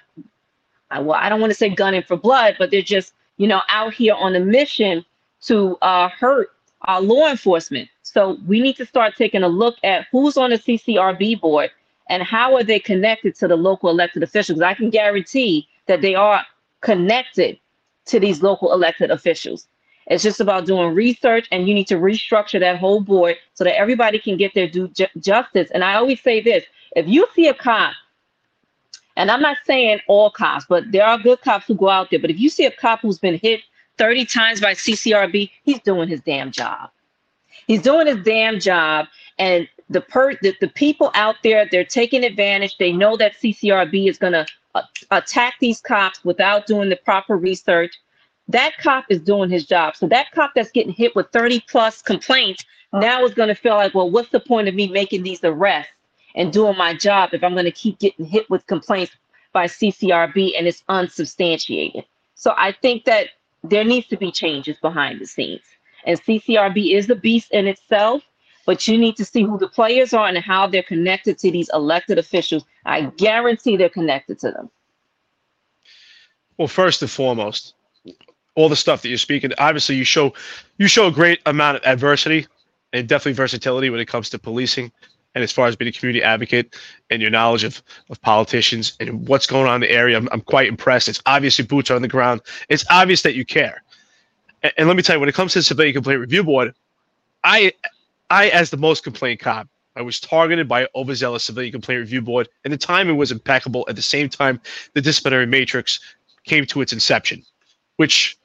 Well, 0.90 1.12
I 1.12 1.28
don't 1.28 1.40
want 1.40 1.50
to 1.50 1.56
say 1.56 1.68
gunning 1.68 2.02
for 2.02 2.16
blood, 2.16 2.56
but 2.58 2.70
they're 2.70 2.82
just 2.82 3.12
you 3.40 3.48
know, 3.48 3.62
out 3.70 3.94
here 3.94 4.12
on 4.12 4.36
a 4.36 4.40
mission 4.40 5.02
to 5.40 5.74
uh, 5.80 6.10
hurt 6.10 6.50
our 6.82 7.00
law 7.00 7.26
enforcement. 7.26 7.88
So 8.02 8.36
we 8.46 8.60
need 8.60 8.76
to 8.76 8.84
start 8.84 9.16
taking 9.16 9.42
a 9.42 9.48
look 9.48 9.76
at 9.82 10.06
who's 10.12 10.36
on 10.36 10.50
the 10.50 10.58
CCRB 10.58 11.40
board 11.40 11.70
and 12.10 12.22
how 12.22 12.54
are 12.54 12.62
they 12.62 12.78
connected 12.78 13.34
to 13.36 13.48
the 13.48 13.56
local 13.56 13.88
elected 13.88 14.22
officials. 14.22 14.60
I 14.60 14.74
can 14.74 14.90
guarantee 14.90 15.66
that 15.86 16.02
they 16.02 16.14
are 16.14 16.44
connected 16.82 17.58
to 18.06 18.20
these 18.20 18.42
local 18.42 18.74
elected 18.74 19.10
officials. 19.10 19.66
It's 20.08 20.22
just 20.22 20.40
about 20.40 20.66
doing 20.66 20.94
research, 20.94 21.48
and 21.50 21.66
you 21.66 21.72
need 21.72 21.86
to 21.86 21.94
restructure 21.94 22.60
that 22.60 22.78
whole 22.78 23.00
board 23.00 23.36
so 23.54 23.64
that 23.64 23.78
everybody 23.78 24.18
can 24.18 24.36
get 24.36 24.52
their 24.52 24.68
due 24.68 24.88
ju- 24.88 25.06
justice. 25.18 25.70
And 25.70 25.82
I 25.82 25.94
always 25.94 26.20
say 26.20 26.42
this 26.42 26.64
if 26.94 27.08
you 27.08 27.26
see 27.34 27.48
a 27.48 27.54
cop, 27.54 27.94
and 29.16 29.30
I'm 29.30 29.42
not 29.42 29.58
saying 29.64 30.00
all 30.08 30.30
cops, 30.30 30.64
but 30.68 30.90
there 30.92 31.04
are 31.04 31.18
good 31.18 31.40
cops 31.40 31.66
who 31.66 31.74
go 31.74 31.88
out 31.88 32.10
there, 32.10 32.20
but 32.20 32.30
if 32.30 32.38
you 32.38 32.48
see 32.48 32.64
a 32.64 32.70
cop 32.70 33.00
who's 33.00 33.18
been 33.18 33.38
hit 33.38 33.60
30 33.98 34.24
times 34.24 34.60
by 34.60 34.72
CCRB, 34.72 35.50
he's 35.62 35.80
doing 35.80 36.08
his 36.08 36.20
damn 36.20 36.50
job. 36.50 36.90
He's 37.66 37.82
doing 37.82 38.06
his 38.06 38.24
damn 38.24 38.58
job. 38.58 39.06
And 39.38 39.68
the 39.90 40.00
per 40.00 40.34
the, 40.42 40.54
the 40.60 40.68
people 40.68 41.10
out 41.14 41.36
there, 41.42 41.68
they're 41.70 41.84
taking 41.84 42.24
advantage. 42.24 42.78
They 42.78 42.92
know 42.92 43.16
that 43.16 43.34
CCRB 43.34 44.08
is 44.08 44.18
going 44.18 44.32
to 44.32 44.46
uh, 44.74 44.82
attack 45.10 45.54
these 45.60 45.80
cops 45.80 46.24
without 46.24 46.66
doing 46.66 46.88
the 46.88 46.96
proper 46.96 47.36
research. 47.36 47.94
That 48.48 48.72
cop 48.78 49.04
is 49.10 49.20
doing 49.20 49.50
his 49.50 49.66
job. 49.66 49.96
So 49.96 50.06
that 50.08 50.30
cop 50.32 50.52
that's 50.54 50.70
getting 50.70 50.92
hit 50.92 51.14
with 51.14 51.28
30 51.32 51.60
plus 51.68 52.02
complaints 52.02 52.64
now 52.92 53.24
is 53.24 53.34
going 53.34 53.48
to 53.48 53.54
feel 53.54 53.74
like, 53.74 53.94
well, 53.94 54.10
what's 54.10 54.30
the 54.30 54.40
point 54.40 54.68
of 54.68 54.74
me 54.74 54.88
making 54.88 55.22
these 55.22 55.40
arrests 55.44 55.92
and 56.34 56.52
doing 56.52 56.76
my 56.76 56.94
job 56.94 57.30
if 57.32 57.42
I'm 57.42 57.52
going 57.52 57.64
to 57.64 57.70
keep 57.70 57.98
getting 57.98 58.26
hit 58.26 58.48
with 58.50 58.66
complaints 58.66 59.12
by 59.52 59.66
CCRB 59.66 60.52
and 60.56 60.66
it's 60.66 60.82
unsubstantiated? 60.88 62.04
So 62.34 62.54
I 62.56 62.72
think 62.72 63.04
that 63.04 63.28
there 63.62 63.84
needs 63.84 64.06
to 64.08 64.16
be 64.16 64.32
changes 64.32 64.76
behind 64.80 65.20
the 65.20 65.26
scenes. 65.26 65.62
And 66.04 66.20
CCRB 66.22 66.94
is 66.96 67.06
the 67.06 67.14
beast 67.14 67.50
in 67.52 67.66
itself, 67.66 68.22
but 68.64 68.86
you 68.88 68.96
need 68.96 69.16
to 69.16 69.24
see 69.24 69.42
who 69.42 69.58
the 69.58 69.68
players 69.68 70.14
are 70.14 70.26
and 70.26 70.38
how 70.38 70.66
they're 70.66 70.82
connected 70.82 71.38
to 71.38 71.50
these 71.50 71.70
elected 71.74 72.18
officials. 72.18 72.64
I 72.86 73.02
guarantee 73.16 73.76
they're 73.76 73.88
connected 73.88 74.38
to 74.40 74.50
them. 74.50 74.70
Well, 76.56 76.68
first 76.68 77.02
and 77.02 77.10
foremost, 77.10 77.74
all 78.54 78.68
the 78.68 78.76
stuff 78.76 79.02
that 79.02 79.08
you're 79.08 79.18
speaking, 79.18 79.52
obviously 79.58 79.96
you 79.96 80.04
show 80.04 80.32
you 80.78 80.88
show 80.88 81.06
a 81.06 81.12
great 81.12 81.40
amount 81.46 81.78
of 81.78 81.82
adversity 81.84 82.46
and 82.92 83.08
definitely 83.08 83.32
versatility 83.32 83.90
when 83.90 84.00
it 84.00 84.06
comes 84.08 84.30
to 84.30 84.38
policing 84.38 84.92
and 85.34 85.44
as 85.44 85.52
far 85.52 85.66
as 85.66 85.76
being 85.76 85.88
a 85.88 85.92
community 85.92 86.22
advocate 86.22 86.76
and 87.10 87.22
your 87.22 87.30
knowledge 87.30 87.64
of, 87.64 87.82
of 88.10 88.20
politicians 88.22 88.96
and 89.00 89.28
what's 89.28 89.46
going 89.46 89.66
on 89.66 89.76
in 89.76 89.80
the 89.82 89.90
area, 89.90 90.16
I'm, 90.16 90.28
I'm 90.32 90.40
quite 90.40 90.68
impressed. 90.68 91.08
It's 91.08 91.22
obviously 91.26 91.64
boots 91.64 91.90
on 91.90 92.02
the 92.02 92.08
ground. 92.08 92.40
It's 92.68 92.84
obvious 92.90 93.22
that 93.22 93.34
you 93.34 93.44
care. 93.44 93.82
And, 94.62 94.72
and 94.76 94.88
let 94.88 94.96
me 94.96 95.02
tell 95.02 95.16
you, 95.16 95.20
when 95.20 95.28
it 95.28 95.34
comes 95.34 95.52
to 95.52 95.60
the 95.60 95.62
Civilian 95.64 95.94
Complaint 95.94 96.20
Review 96.20 96.42
Board, 96.42 96.74
I, 97.44 97.72
I 98.28 98.48
as 98.48 98.70
the 98.70 98.76
most 98.76 99.04
complaint 99.04 99.40
cop, 99.40 99.68
I 99.96 100.02
was 100.02 100.20
targeted 100.20 100.68
by 100.68 100.88
overzealous 100.94 101.44
Civilian 101.44 101.72
Complaint 101.72 102.00
Review 102.00 102.22
Board, 102.22 102.48
and 102.64 102.72
the 102.72 102.78
timing 102.78 103.16
was 103.16 103.32
impeccable. 103.32 103.84
At 103.88 103.96
the 103.96 104.02
same 104.02 104.28
time, 104.28 104.60
the 104.94 105.00
disciplinary 105.00 105.46
matrix 105.46 106.00
came 106.44 106.64
to 106.66 106.80
its 106.80 106.92
inception, 106.92 107.42
which 107.96 108.38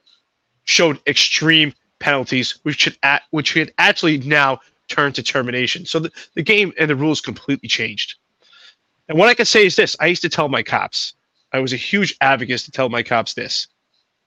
showed 0.65 0.99
extreme 1.07 1.73
penalties, 1.99 2.59
which 2.63 2.81
should 2.81 2.97
at, 3.03 3.23
which 3.31 3.49
should 3.49 3.73
actually 3.77 4.17
now 4.19 4.59
turn 4.87 5.13
to 5.13 5.23
termination. 5.23 5.85
So 5.85 5.99
the, 5.99 6.11
the 6.35 6.43
game 6.43 6.73
and 6.77 6.89
the 6.89 6.95
rules 6.95 7.21
completely 7.21 7.69
changed. 7.69 8.15
And 9.07 9.17
what 9.17 9.29
I 9.29 9.33
can 9.33 9.45
say 9.45 9.65
is 9.65 9.75
this 9.75 9.95
I 9.99 10.07
used 10.07 10.21
to 10.23 10.29
tell 10.29 10.49
my 10.49 10.63
cops, 10.63 11.13
I 11.51 11.59
was 11.59 11.73
a 11.73 11.77
huge 11.77 12.15
advocate 12.21 12.61
to 12.61 12.71
tell 12.71 12.89
my 12.89 13.03
cops 13.03 13.33
this. 13.33 13.67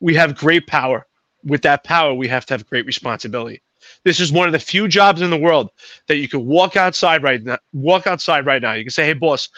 We 0.00 0.14
have 0.14 0.36
great 0.36 0.66
power. 0.66 1.06
With 1.44 1.62
that 1.62 1.84
power, 1.84 2.14
we 2.14 2.28
have 2.28 2.46
to 2.46 2.54
have 2.54 2.68
great 2.68 2.86
responsibility. 2.86 3.62
This 4.04 4.20
is 4.20 4.32
one 4.32 4.48
of 4.48 4.52
the 4.52 4.58
few 4.58 4.88
jobs 4.88 5.22
in 5.22 5.30
the 5.30 5.36
world 5.36 5.70
that 6.06 6.16
you 6.16 6.28
can 6.28 6.46
walk 6.46 6.76
outside 6.76 7.22
right 7.22 7.42
now. 7.42 7.58
Walk 7.72 8.06
outside 8.06 8.44
right 8.44 8.60
now. 8.60 8.72
You 8.72 8.84
can 8.84 8.90
say, 8.90 9.06
"Hey, 9.06 9.12
boss, 9.12 9.48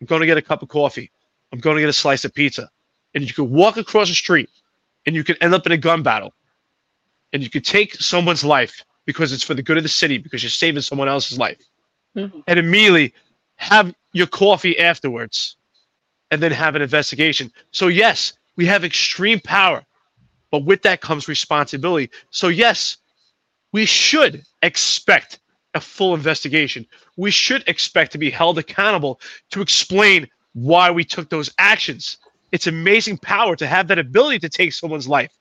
I'm 0.00 0.06
going 0.06 0.20
to 0.20 0.26
get 0.26 0.36
a 0.36 0.42
cup 0.42 0.62
of 0.62 0.68
coffee. 0.68 1.10
I'm 1.52 1.58
going 1.58 1.76
to 1.76 1.82
get 1.82 1.88
a 1.88 1.92
slice 1.94 2.24
of 2.24 2.34
pizza," 2.34 2.70
and 3.14 3.24
you 3.24 3.32
can 3.32 3.50
walk 3.50 3.76
across 3.76 4.08
the 4.08 4.14
street, 4.14 4.48
and 5.06 5.14
you 5.14 5.24
can 5.24 5.36
end 5.40 5.54
up 5.54 5.66
in 5.66 5.72
a 5.72 5.76
gun 5.76 6.02
battle, 6.02 6.32
and 7.32 7.42
you 7.42 7.50
could 7.50 7.64
take 7.64 7.94
someone's 7.96 8.44
life 8.44 8.84
because 9.06 9.32
it's 9.32 9.42
for 9.42 9.54
the 9.54 9.62
good 9.62 9.76
of 9.76 9.82
the 9.82 9.88
city 9.88 10.18
because 10.18 10.42
you're 10.42 10.50
saving 10.50 10.82
someone 10.82 11.08
else's 11.08 11.38
life. 11.38 11.58
Mm-hmm. 12.16 12.40
and 12.46 12.58
immediately 12.60 13.12
have 13.56 13.92
your 14.12 14.28
coffee 14.28 14.78
afterwards 14.78 15.56
and 16.30 16.40
then 16.40 16.52
have 16.52 16.76
an 16.76 16.82
investigation. 16.82 17.50
So 17.72 17.88
yes 17.88 18.34
we 18.54 18.66
have 18.66 18.84
extreme 18.84 19.40
power 19.40 19.82
but 20.52 20.64
with 20.64 20.82
that 20.82 21.00
comes 21.00 21.26
responsibility. 21.26 22.10
So 22.30 22.48
yes 22.48 22.98
we 23.72 23.84
should 23.84 24.44
expect 24.62 25.40
a 25.74 25.80
full 25.80 26.14
investigation. 26.14 26.86
We 27.16 27.32
should 27.32 27.64
expect 27.66 28.12
to 28.12 28.18
be 28.18 28.30
held 28.30 28.58
accountable 28.58 29.20
to 29.50 29.60
explain 29.60 30.28
why 30.52 30.92
we 30.92 31.02
took 31.02 31.30
those 31.30 31.52
actions. 31.58 32.18
It's 32.52 32.68
amazing 32.68 33.18
power 33.18 33.56
to 33.56 33.66
have 33.66 33.88
that 33.88 33.98
ability 33.98 34.38
to 34.38 34.48
take 34.48 34.72
someone's 34.72 35.08
life 35.08 35.32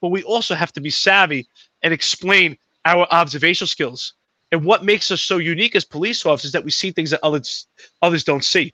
but 0.00 0.08
we 0.08 0.22
also 0.22 0.54
have 0.54 0.72
to 0.72 0.80
be 0.80 0.90
savvy 0.90 1.46
and 1.82 1.92
explain 1.92 2.56
our 2.88 3.06
observational 3.10 3.68
skills. 3.68 4.14
And 4.50 4.64
what 4.64 4.82
makes 4.82 5.10
us 5.10 5.20
so 5.20 5.36
unique 5.36 5.76
as 5.76 5.84
police 5.84 6.24
officers 6.24 6.52
that 6.52 6.64
we 6.64 6.70
see 6.70 6.90
things 6.90 7.10
that 7.10 7.20
others 7.22 7.66
others 8.02 8.24
don't 8.24 8.44
see. 8.44 8.72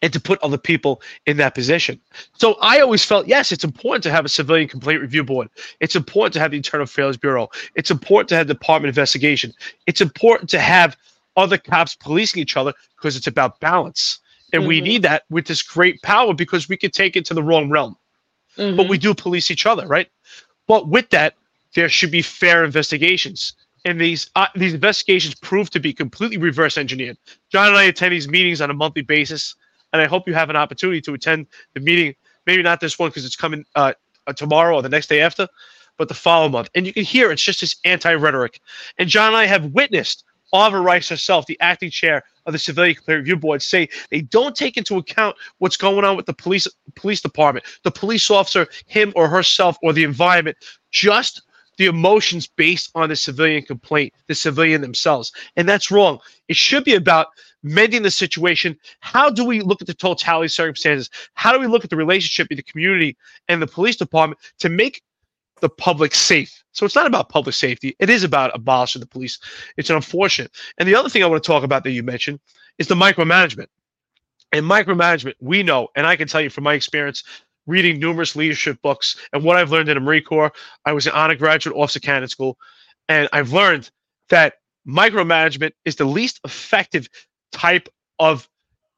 And 0.00 0.12
to 0.14 0.18
put 0.18 0.42
other 0.42 0.56
people 0.56 1.02
in 1.26 1.36
that 1.36 1.54
position. 1.54 2.00
So 2.38 2.56
I 2.62 2.80
always 2.80 3.04
felt, 3.04 3.28
yes, 3.28 3.52
it's 3.52 3.64
important 3.64 4.02
to 4.04 4.10
have 4.10 4.24
a 4.24 4.30
civilian 4.30 4.66
complaint 4.66 5.02
review 5.02 5.22
board. 5.22 5.48
It's 5.78 5.94
important 5.94 6.32
to 6.34 6.40
have 6.40 6.52
the 6.52 6.56
Internal 6.56 6.84
Affairs 6.84 7.18
Bureau. 7.18 7.50
It's 7.74 7.90
important 7.90 8.30
to 8.30 8.36
have 8.36 8.46
department 8.46 8.88
investigation. 8.88 9.52
It's 9.86 10.00
important 10.00 10.48
to 10.50 10.58
have 10.58 10.96
other 11.36 11.58
cops 11.58 11.94
policing 11.94 12.40
each 12.40 12.56
other 12.56 12.72
because 12.96 13.14
it's 13.14 13.26
about 13.26 13.60
balance. 13.60 14.20
And 14.54 14.62
mm-hmm. 14.62 14.68
we 14.68 14.80
need 14.80 15.02
that 15.02 15.24
with 15.28 15.46
this 15.46 15.62
great 15.62 16.00
power 16.00 16.32
because 16.32 16.66
we 16.66 16.78
could 16.78 16.94
take 16.94 17.14
it 17.14 17.26
to 17.26 17.34
the 17.34 17.42
wrong 17.42 17.68
realm. 17.68 17.94
Mm-hmm. 18.56 18.76
But 18.78 18.88
we 18.88 18.96
do 18.96 19.14
police 19.14 19.50
each 19.50 19.66
other, 19.66 19.86
right? 19.86 20.08
But 20.66 20.88
with 20.88 21.10
that, 21.10 21.34
there 21.74 21.88
should 21.88 22.10
be 22.10 22.22
fair 22.22 22.64
investigations. 22.64 23.54
And 23.84 24.00
these 24.00 24.30
uh, 24.34 24.46
these 24.54 24.72
investigations 24.72 25.34
prove 25.34 25.68
to 25.70 25.80
be 25.80 25.92
completely 25.92 26.38
reverse 26.38 26.78
engineered. 26.78 27.18
John 27.50 27.68
and 27.68 27.76
I 27.76 27.84
attend 27.84 28.12
these 28.12 28.28
meetings 28.28 28.60
on 28.60 28.70
a 28.70 28.74
monthly 28.74 29.02
basis, 29.02 29.54
and 29.92 30.00
I 30.00 30.06
hope 30.06 30.26
you 30.26 30.34
have 30.34 30.48
an 30.48 30.56
opportunity 30.56 31.02
to 31.02 31.12
attend 31.12 31.46
the 31.74 31.80
meeting. 31.80 32.14
Maybe 32.46 32.62
not 32.62 32.80
this 32.80 32.98
one 32.98 33.10
because 33.10 33.26
it's 33.26 33.36
coming 33.36 33.64
uh, 33.74 33.92
uh, 34.26 34.32
tomorrow 34.32 34.76
or 34.76 34.82
the 34.82 34.88
next 34.88 35.08
day 35.08 35.20
after, 35.20 35.46
but 35.98 36.08
the 36.08 36.14
following 36.14 36.52
month. 36.52 36.70
And 36.74 36.86
you 36.86 36.94
can 36.94 37.04
hear 37.04 37.30
it's 37.30 37.42
just 37.42 37.60
this 37.60 37.76
anti 37.84 38.14
rhetoric. 38.14 38.60
And 38.98 39.08
John 39.08 39.28
and 39.28 39.36
I 39.36 39.44
have 39.44 39.66
witnessed 39.72 40.24
Arva 40.54 40.80
Rice 40.80 41.08
herself, 41.08 41.46
the 41.46 41.60
acting 41.60 41.90
chair 41.90 42.22
of 42.46 42.52
the 42.52 42.58
Civilian 42.58 42.96
Review 43.06 43.36
Board, 43.36 43.60
say 43.60 43.88
they 44.10 44.22
don't 44.22 44.54
take 44.54 44.76
into 44.76 44.96
account 44.96 45.36
what's 45.58 45.76
going 45.76 46.04
on 46.04 46.16
with 46.16 46.26
the 46.26 46.32
police 46.32 46.66
police 46.94 47.20
department, 47.20 47.66
the 47.82 47.90
police 47.90 48.30
officer, 48.30 48.66
him 48.86 49.12
or 49.14 49.28
herself, 49.28 49.76
or 49.82 49.92
the 49.92 50.04
environment, 50.04 50.56
just 50.90 51.42
the 51.76 51.86
emotions 51.86 52.46
based 52.46 52.90
on 52.94 53.08
the 53.08 53.16
civilian 53.16 53.62
complaint, 53.62 54.12
the 54.26 54.34
civilian 54.34 54.80
themselves. 54.80 55.32
And 55.56 55.68
that's 55.68 55.90
wrong. 55.90 56.18
It 56.48 56.56
should 56.56 56.84
be 56.84 56.94
about 56.94 57.28
mending 57.62 58.02
the 58.02 58.10
situation. 58.10 58.78
How 59.00 59.30
do 59.30 59.44
we 59.44 59.60
look 59.60 59.80
at 59.80 59.86
the 59.86 59.94
totality 59.94 60.46
of 60.46 60.52
circumstances? 60.52 61.10
How 61.34 61.52
do 61.52 61.58
we 61.58 61.66
look 61.66 61.84
at 61.84 61.90
the 61.90 61.96
relationship 61.96 62.48
between 62.48 62.64
the 62.64 62.70
community 62.70 63.16
and 63.48 63.60
the 63.60 63.66
police 63.66 63.96
department 63.96 64.40
to 64.58 64.68
make 64.68 65.02
the 65.60 65.68
public 65.68 66.14
safe? 66.14 66.62
So 66.72 66.84
it's 66.84 66.94
not 66.94 67.06
about 67.06 67.28
public 67.28 67.54
safety. 67.54 67.96
It 67.98 68.10
is 68.10 68.22
about 68.22 68.54
abolishing 68.54 69.00
the 69.00 69.06
police. 69.06 69.38
It's 69.76 69.90
unfortunate. 69.90 70.52
And 70.78 70.88
the 70.88 70.94
other 70.94 71.08
thing 71.08 71.22
I 71.22 71.26
want 71.26 71.42
to 71.42 71.46
talk 71.46 71.64
about 71.64 71.84
that 71.84 71.92
you 71.92 72.02
mentioned 72.02 72.40
is 72.78 72.88
the 72.88 72.94
micromanagement. 72.94 73.68
And 74.52 74.64
micromanagement, 74.66 75.34
we 75.40 75.62
know, 75.62 75.88
and 75.96 76.06
I 76.06 76.16
can 76.16 76.28
tell 76.28 76.40
you 76.40 76.50
from 76.50 76.64
my 76.64 76.74
experience, 76.74 77.24
reading 77.66 77.98
numerous 77.98 78.36
leadership 78.36 78.78
books 78.82 79.16
and 79.32 79.42
what 79.42 79.56
I've 79.56 79.70
learned 79.70 79.88
in 79.88 79.94
the 79.94 80.00
Marine 80.00 80.22
Corps. 80.22 80.52
I 80.84 80.92
was 80.92 81.06
an 81.06 81.12
honor 81.12 81.34
graduate 81.34 81.76
officer 81.76 82.00
candidate 82.00 82.30
school, 82.30 82.58
and 83.08 83.28
I've 83.32 83.52
learned 83.52 83.90
that 84.28 84.54
micromanagement 84.86 85.72
is 85.84 85.96
the 85.96 86.04
least 86.04 86.40
effective 86.44 87.08
type 87.52 87.88
of 88.18 88.48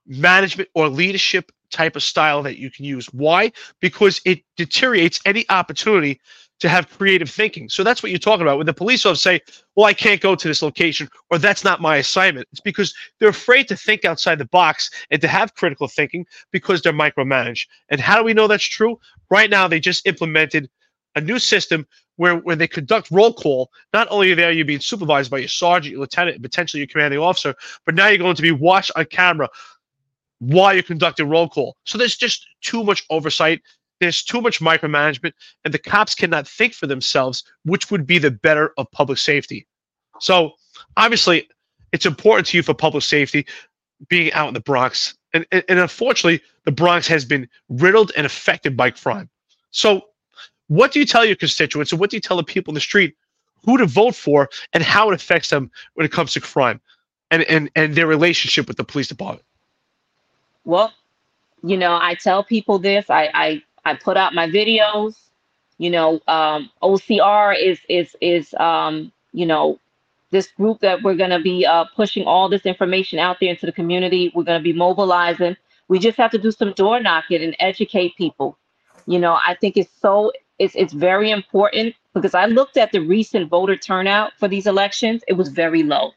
management 0.06 0.68
or 0.74 0.88
leadership 0.88 1.50
type 1.70 1.96
of 1.96 2.02
style 2.02 2.42
that 2.44 2.58
you 2.58 2.70
can 2.70 2.84
use. 2.84 3.06
Why? 3.06 3.52
Because 3.80 4.20
it 4.24 4.40
deteriorates 4.56 5.20
any 5.24 5.44
opportunity 5.48 6.20
to 6.60 6.68
have 6.68 6.88
creative 6.88 7.30
thinking. 7.30 7.68
So 7.68 7.84
that's 7.84 8.02
what 8.02 8.10
you're 8.10 8.18
talking 8.18 8.42
about. 8.42 8.56
When 8.56 8.66
the 8.66 8.72
police 8.72 9.04
officers 9.04 9.22
say, 9.22 9.40
well, 9.74 9.86
I 9.86 9.92
can't 9.92 10.20
go 10.20 10.34
to 10.34 10.48
this 10.48 10.62
location 10.62 11.08
or 11.30 11.38
that's 11.38 11.64
not 11.64 11.80
my 11.80 11.96
assignment, 11.96 12.48
it's 12.50 12.60
because 12.60 12.94
they're 13.18 13.28
afraid 13.28 13.68
to 13.68 13.76
think 13.76 14.04
outside 14.04 14.38
the 14.38 14.46
box 14.46 14.90
and 15.10 15.20
to 15.20 15.28
have 15.28 15.54
critical 15.54 15.88
thinking 15.88 16.26
because 16.52 16.82
they're 16.82 16.92
micromanaged. 16.92 17.66
And 17.90 18.00
how 18.00 18.16
do 18.16 18.24
we 18.24 18.34
know 18.34 18.46
that's 18.46 18.64
true? 18.64 18.98
Right 19.30 19.50
now, 19.50 19.68
they 19.68 19.80
just 19.80 20.06
implemented 20.06 20.70
a 21.14 21.20
new 21.20 21.38
system 21.38 21.86
where, 22.16 22.36
where 22.36 22.56
they 22.56 22.68
conduct 22.68 23.10
roll 23.10 23.32
call. 23.32 23.70
Not 23.92 24.06
only 24.10 24.32
are 24.42 24.50
you 24.50 24.64
being 24.64 24.80
supervised 24.80 25.30
by 25.30 25.38
your 25.38 25.48
sergeant, 25.48 25.92
your 25.92 26.00
lieutenant, 26.00 26.36
and 26.36 26.42
potentially 26.42 26.80
your 26.80 26.88
commanding 26.88 27.20
officer, 27.20 27.54
but 27.84 27.94
now 27.94 28.08
you're 28.08 28.18
going 28.18 28.36
to 28.36 28.42
be 28.42 28.52
watched 28.52 28.92
on 28.96 29.04
camera 29.06 29.48
while 30.38 30.74
you're 30.74 30.82
conducting 30.82 31.28
roll 31.28 31.48
call. 31.48 31.76
So 31.84 31.98
there's 31.98 32.16
just 32.16 32.46
too 32.60 32.84
much 32.84 33.04
oversight 33.10 33.62
there's 34.00 34.22
too 34.22 34.40
much 34.40 34.60
micromanagement, 34.60 35.32
and 35.64 35.72
the 35.72 35.78
cops 35.78 36.14
cannot 36.14 36.46
think 36.46 36.74
for 36.74 36.86
themselves 36.86 37.44
which 37.64 37.90
would 37.90 38.06
be 38.06 38.18
the 38.18 38.30
better 38.30 38.72
of 38.76 38.90
public 38.90 39.18
safety. 39.18 39.66
So 40.20 40.52
obviously, 40.96 41.48
it's 41.92 42.06
important 42.06 42.46
to 42.48 42.56
you 42.56 42.62
for 42.62 42.74
public 42.74 43.04
safety 43.04 43.46
being 44.08 44.32
out 44.32 44.48
in 44.48 44.54
the 44.54 44.60
Bronx. 44.60 45.14
And, 45.32 45.46
and, 45.52 45.64
and 45.68 45.78
unfortunately, 45.78 46.42
the 46.64 46.72
Bronx 46.72 47.06
has 47.06 47.24
been 47.24 47.48
riddled 47.68 48.12
and 48.16 48.26
affected 48.26 48.76
by 48.76 48.90
crime. 48.90 49.28
So, 49.70 50.02
what 50.68 50.92
do 50.92 50.98
you 50.98 51.06
tell 51.06 51.24
your 51.24 51.36
constituents 51.36 51.92
and 51.92 52.00
what 52.00 52.10
do 52.10 52.16
you 52.16 52.20
tell 52.20 52.36
the 52.36 52.42
people 52.42 52.72
in 52.72 52.74
the 52.74 52.80
street 52.80 53.16
who 53.64 53.78
to 53.78 53.86
vote 53.86 54.16
for 54.16 54.48
and 54.72 54.82
how 54.82 55.10
it 55.10 55.14
affects 55.14 55.50
them 55.50 55.70
when 55.94 56.04
it 56.04 56.10
comes 56.10 56.32
to 56.32 56.40
crime 56.40 56.80
and, 57.30 57.42
and, 57.44 57.70
and 57.76 57.94
their 57.94 58.06
relationship 58.06 58.66
with 58.66 58.76
the 58.76 58.84
police 58.84 59.06
department? 59.06 59.44
Well, 60.64 60.92
you 61.62 61.76
know, 61.76 61.98
I 62.00 62.14
tell 62.14 62.42
people 62.42 62.78
this. 62.78 63.08
I 63.08 63.30
I, 63.32 63.62
I 63.86 63.94
put 63.94 64.16
out 64.16 64.34
my 64.34 64.48
videos. 64.48 65.14
You 65.78 65.90
know, 65.90 66.20
um, 66.26 66.70
OCR 66.82 67.56
is 67.58 67.78
is 67.88 68.16
is 68.20 68.54
um, 68.54 69.12
you 69.32 69.46
know 69.46 69.78
this 70.32 70.48
group 70.48 70.80
that 70.80 71.02
we're 71.02 71.14
going 71.14 71.30
to 71.30 71.38
be 71.40 71.64
uh, 71.64 71.84
pushing 71.94 72.24
all 72.24 72.48
this 72.48 72.66
information 72.66 73.18
out 73.18 73.36
there 73.40 73.50
into 73.50 73.64
the 73.64 73.72
community. 73.72 74.32
We're 74.34 74.42
going 74.42 74.60
to 74.60 74.64
be 74.64 74.72
mobilizing. 74.72 75.56
We 75.88 76.00
just 76.00 76.18
have 76.18 76.32
to 76.32 76.38
do 76.38 76.50
some 76.50 76.72
door 76.72 77.00
knocking 77.00 77.42
and 77.42 77.54
educate 77.60 78.16
people. 78.16 78.58
You 79.06 79.20
know, 79.20 79.34
I 79.34 79.54
think 79.60 79.76
it's 79.76 79.92
so 80.00 80.32
it's 80.58 80.74
it's 80.74 80.92
very 80.92 81.30
important 81.30 81.94
because 82.12 82.34
I 82.34 82.46
looked 82.46 82.76
at 82.76 82.90
the 82.90 83.00
recent 83.00 83.48
voter 83.48 83.76
turnout 83.76 84.32
for 84.38 84.48
these 84.48 84.66
elections. 84.66 85.22
It 85.28 85.34
was 85.34 85.48
very 85.48 85.84
low, 85.84 86.12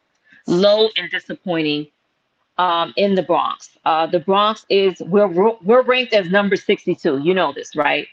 low 0.48 0.90
and 0.98 1.12
disappointing 1.12 1.88
um, 2.60 2.94
in 2.98 3.16
the 3.16 3.24
Bronx. 3.24 3.70
Uh, 3.86 4.06
the 4.06 4.20
Bronx 4.20 4.66
is 4.70 5.02
we're 5.08 5.28
we're 5.64 5.82
ranked 5.82 6.14
as 6.14 6.30
number 6.30 6.58
62. 6.58 7.20
You 7.24 7.34
know 7.34 7.54
this, 7.54 7.76
right? 7.76 8.06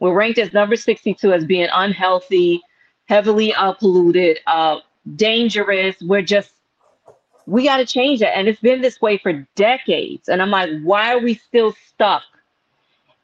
We're 0.00 0.14
ranked 0.14 0.38
as 0.38 0.52
number 0.54 0.74
62 0.74 1.32
as 1.32 1.44
being 1.44 1.68
unhealthy, 1.72 2.62
heavily 3.04 3.54
uh, 3.54 3.74
polluted, 3.74 4.40
uh, 4.46 4.78
dangerous. 5.16 5.96
We're 6.00 6.22
just 6.22 6.52
we 7.46 7.64
got 7.64 7.76
to 7.76 7.86
change 7.86 8.20
that, 8.20 8.36
and 8.36 8.48
it's 8.48 8.60
been 8.60 8.80
this 8.80 9.00
way 9.02 9.18
for 9.18 9.46
decades. 9.54 10.28
And 10.30 10.40
I'm 10.40 10.50
like, 10.50 10.70
why 10.82 11.14
are 11.14 11.20
we 11.20 11.34
still 11.34 11.74
stuck 11.86 12.22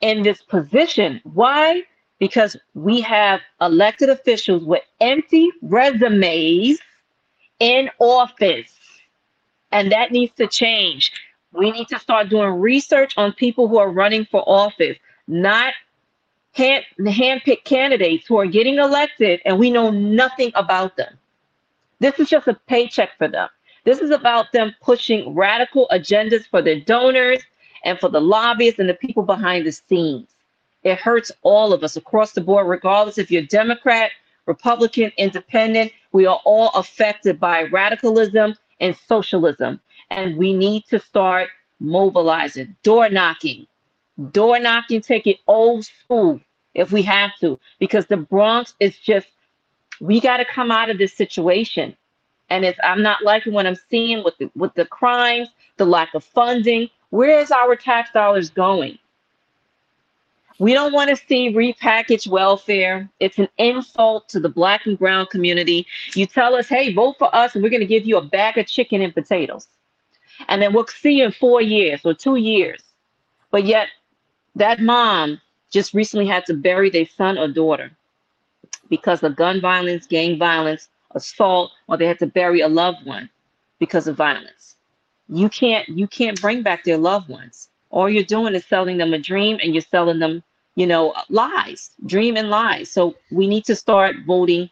in 0.02 0.22
this 0.22 0.42
position? 0.42 1.22
Why? 1.24 1.84
Because 2.18 2.56
we 2.74 3.00
have 3.00 3.40
elected 3.62 4.10
officials 4.10 4.62
with 4.64 4.82
empty 5.00 5.50
resumes 5.62 6.78
in 7.60 7.90
office 7.98 8.76
and 9.76 9.92
that 9.92 10.10
needs 10.10 10.32
to 10.36 10.46
change. 10.46 11.12
We 11.52 11.70
need 11.70 11.88
to 11.88 11.98
start 11.98 12.30
doing 12.30 12.48
research 12.60 13.12
on 13.18 13.34
people 13.34 13.68
who 13.68 13.76
are 13.76 13.90
running 13.90 14.24
for 14.24 14.42
office, 14.48 14.96
not 15.28 15.74
hand 16.52 16.84
handpicked 16.98 17.64
candidates 17.64 18.26
who 18.26 18.38
are 18.38 18.46
getting 18.46 18.78
elected 18.78 19.42
and 19.44 19.58
we 19.58 19.70
know 19.70 19.90
nothing 19.90 20.50
about 20.54 20.96
them. 20.96 21.18
This 21.98 22.18
is 22.18 22.30
just 22.30 22.48
a 22.48 22.54
paycheck 22.66 23.18
for 23.18 23.28
them. 23.28 23.50
This 23.84 23.98
is 23.98 24.10
about 24.10 24.50
them 24.52 24.74
pushing 24.80 25.34
radical 25.34 25.86
agendas 25.92 26.46
for 26.46 26.62
their 26.62 26.80
donors 26.80 27.42
and 27.84 27.98
for 28.00 28.08
the 28.08 28.20
lobbyists 28.20 28.80
and 28.80 28.88
the 28.88 28.94
people 28.94 29.24
behind 29.24 29.66
the 29.66 29.72
scenes. 29.72 30.28
It 30.84 30.98
hurts 30.98 31.30
all 31.42 31.74
of 31.74 31.84
us 31.84 31.96
across 31.96 32.32
the 32.32 32.40
board, 32.40 32.66
regardless 32.66 33.18
if 33.18 33.30
you're 33.30 33.42
Democrat, 33.42 34.10
Republican, 34.46 35.12
Independent. 35.18 35.92
We 36.12 36.24
are 36.24 36.40
all 36.46 36.70
affected 36.70 37.38
by 37.38 37.64
radicalism 37.64 38.56
and 38.80 38.96
socialism. 39.08 39.80
And 40.10 40.36
we 40.36 40.52
need 40.52 40.84
to 40.86 40.98
start 40.98 41.48
mobilizing, 41.80 42.76
door 42.82 43.08
knocking, 43.08 43.66
door 44.32 44.58
knocking, 44.58 45.00
take 45.00 45.26
it 45.26 45.38
old 45.46 45.84
school 45.84 46.40
if 46.74 46.92
we 46.92 47.02
have 47.02 47.32
to, 47.40 47.58
because 47.78 48.06
the 48.06 48.16
Bronx 48.16 48.74
is 48.80 48.98
just, 48.98 49.26
we 50.00 50.20
got 50.20 50.38
to 50.38 50.44
come 50.44 50.70
out 50.70 50.90
of 50.90 50.98
this 50.98 51.14
situation. 51.14 51.96
And 52.48 52.64
it's, 52.64 52.78
I'm 52.84 53.02
not 53.02 53.24
liking 53.24 53.52
what 53.52 53.66
I'm 53.66 53.78
seeing 53.90 54.22
with 54.22 54.36
the, 54.38 54.50
with 54.54 54.74
the 54.74 54.84
crimes, 54.84 55.48
the 55.78 55.86
lack 55.86 56.14
of 56.14 56.22
funding. 56.22 56.88
Where 57.10 57.40
is 57.40 57.50
our 57.50 57.76
tax 57.76 58.10
dollars 58.12 58.50
going? 58.50 58.98
We 60.58 60.72
don't 60.72 60.92
want 60.92 61.10
to 61.10 61.16
see 61.16 61.52
repackaged 61.52 62.28
welfare. 62.28 63.08
It's 63.20 63.38
an 63.38 63.48
insult 63.58 64.28
to 64.30 64.40
the 64.40 64.48
black 64.48 64.86
and 64.86 64.98
brown 64.98 65.26
community. 65.26 65.86
You 66.14 66.26
tell 66.26 66.54
us, 66.54 66.68
hey, 66.68 66.92
vote 66.94 67.16
for 67.18 67.34
us, 67.34 67.54
and 67.54 67.62
we're 67.62 67.70
going 67.70 67.80
to 67.80 67.86
give 67.86 68.06
you 68.06 68.16
a 68.16 68.24
bag 68.24 68.56
of 68.56 68.66
chicken 68.66 69.02
and 69.02 69.14
potatoes. 69.14 69.68
And 70.48 70.62
then 70.62 70.72
we'll 70.72 70.86
see 70.86 71.18
you 71.18 71.26
in 71.26 71.32
four 71.32 71.60
years 71.60 72.00
or 72.04 72.14
two 72.14 72.36
years. 72.36 72.82
But 73.50 73.64
yet, 73.66 73.88
that 74.54 74.80
mom 74.80 75.40
just 75.70 75.92
recently 75.92 76.26
had 76.26 76.46
to 76.46 76.54
bury 76.54 76.88
their 76.88 77.06
son 77.06 77.38
or 77.38 77.48
daughter 77.48 77.90
because 78.88 79.22
of 79.22 79.36
gun 79.36 79.60
violence, 79.60 80.06
gang 80.06 80.38
violence, 80.38 80.88
assault, 81.14 81.72
or 81.88 81.96
they 81.96 82.06
had 82.06 82.18
to 82.20 82.26
bury 82.26 82.60
a 82.60 82.68
loved 82.68 83.04
one 83.04 83.28
because 83.78 84.06
of 84.06 84.16
violence. 84.16 84.76
You 85.28 85.48
can't 85.48 85.88
you 85.88 86.06
can't 86.06 86.40
bring 86.40 86.62
back 86.62 86.84
their 86.84 86.98
loved 86.98 87.28
ones 87.28 87.68
all 87.90 88.10
you're 88.10 88.24
doing 88.24 88.54
is 88.54 88.66
selling 88.66 88.98
them 88.98 89.14
a 89.14 89.18
dream 89.18 89.58
and 89.62 89.74
you're 89.74 89.80
selling 89.80 90.18
them 90.18 90.42
you 90.76 90.86
know 90.86 91.12
lies 91.28 91.90
dream 92.06 92.36
and 92.36 92.48
lies. 92.48 92.90
So 92.90 93.16
we 93.30 93.48
need 93.48 93.64
to 93.64 93.74
start 93.74 94.16
voting 94.26 94.70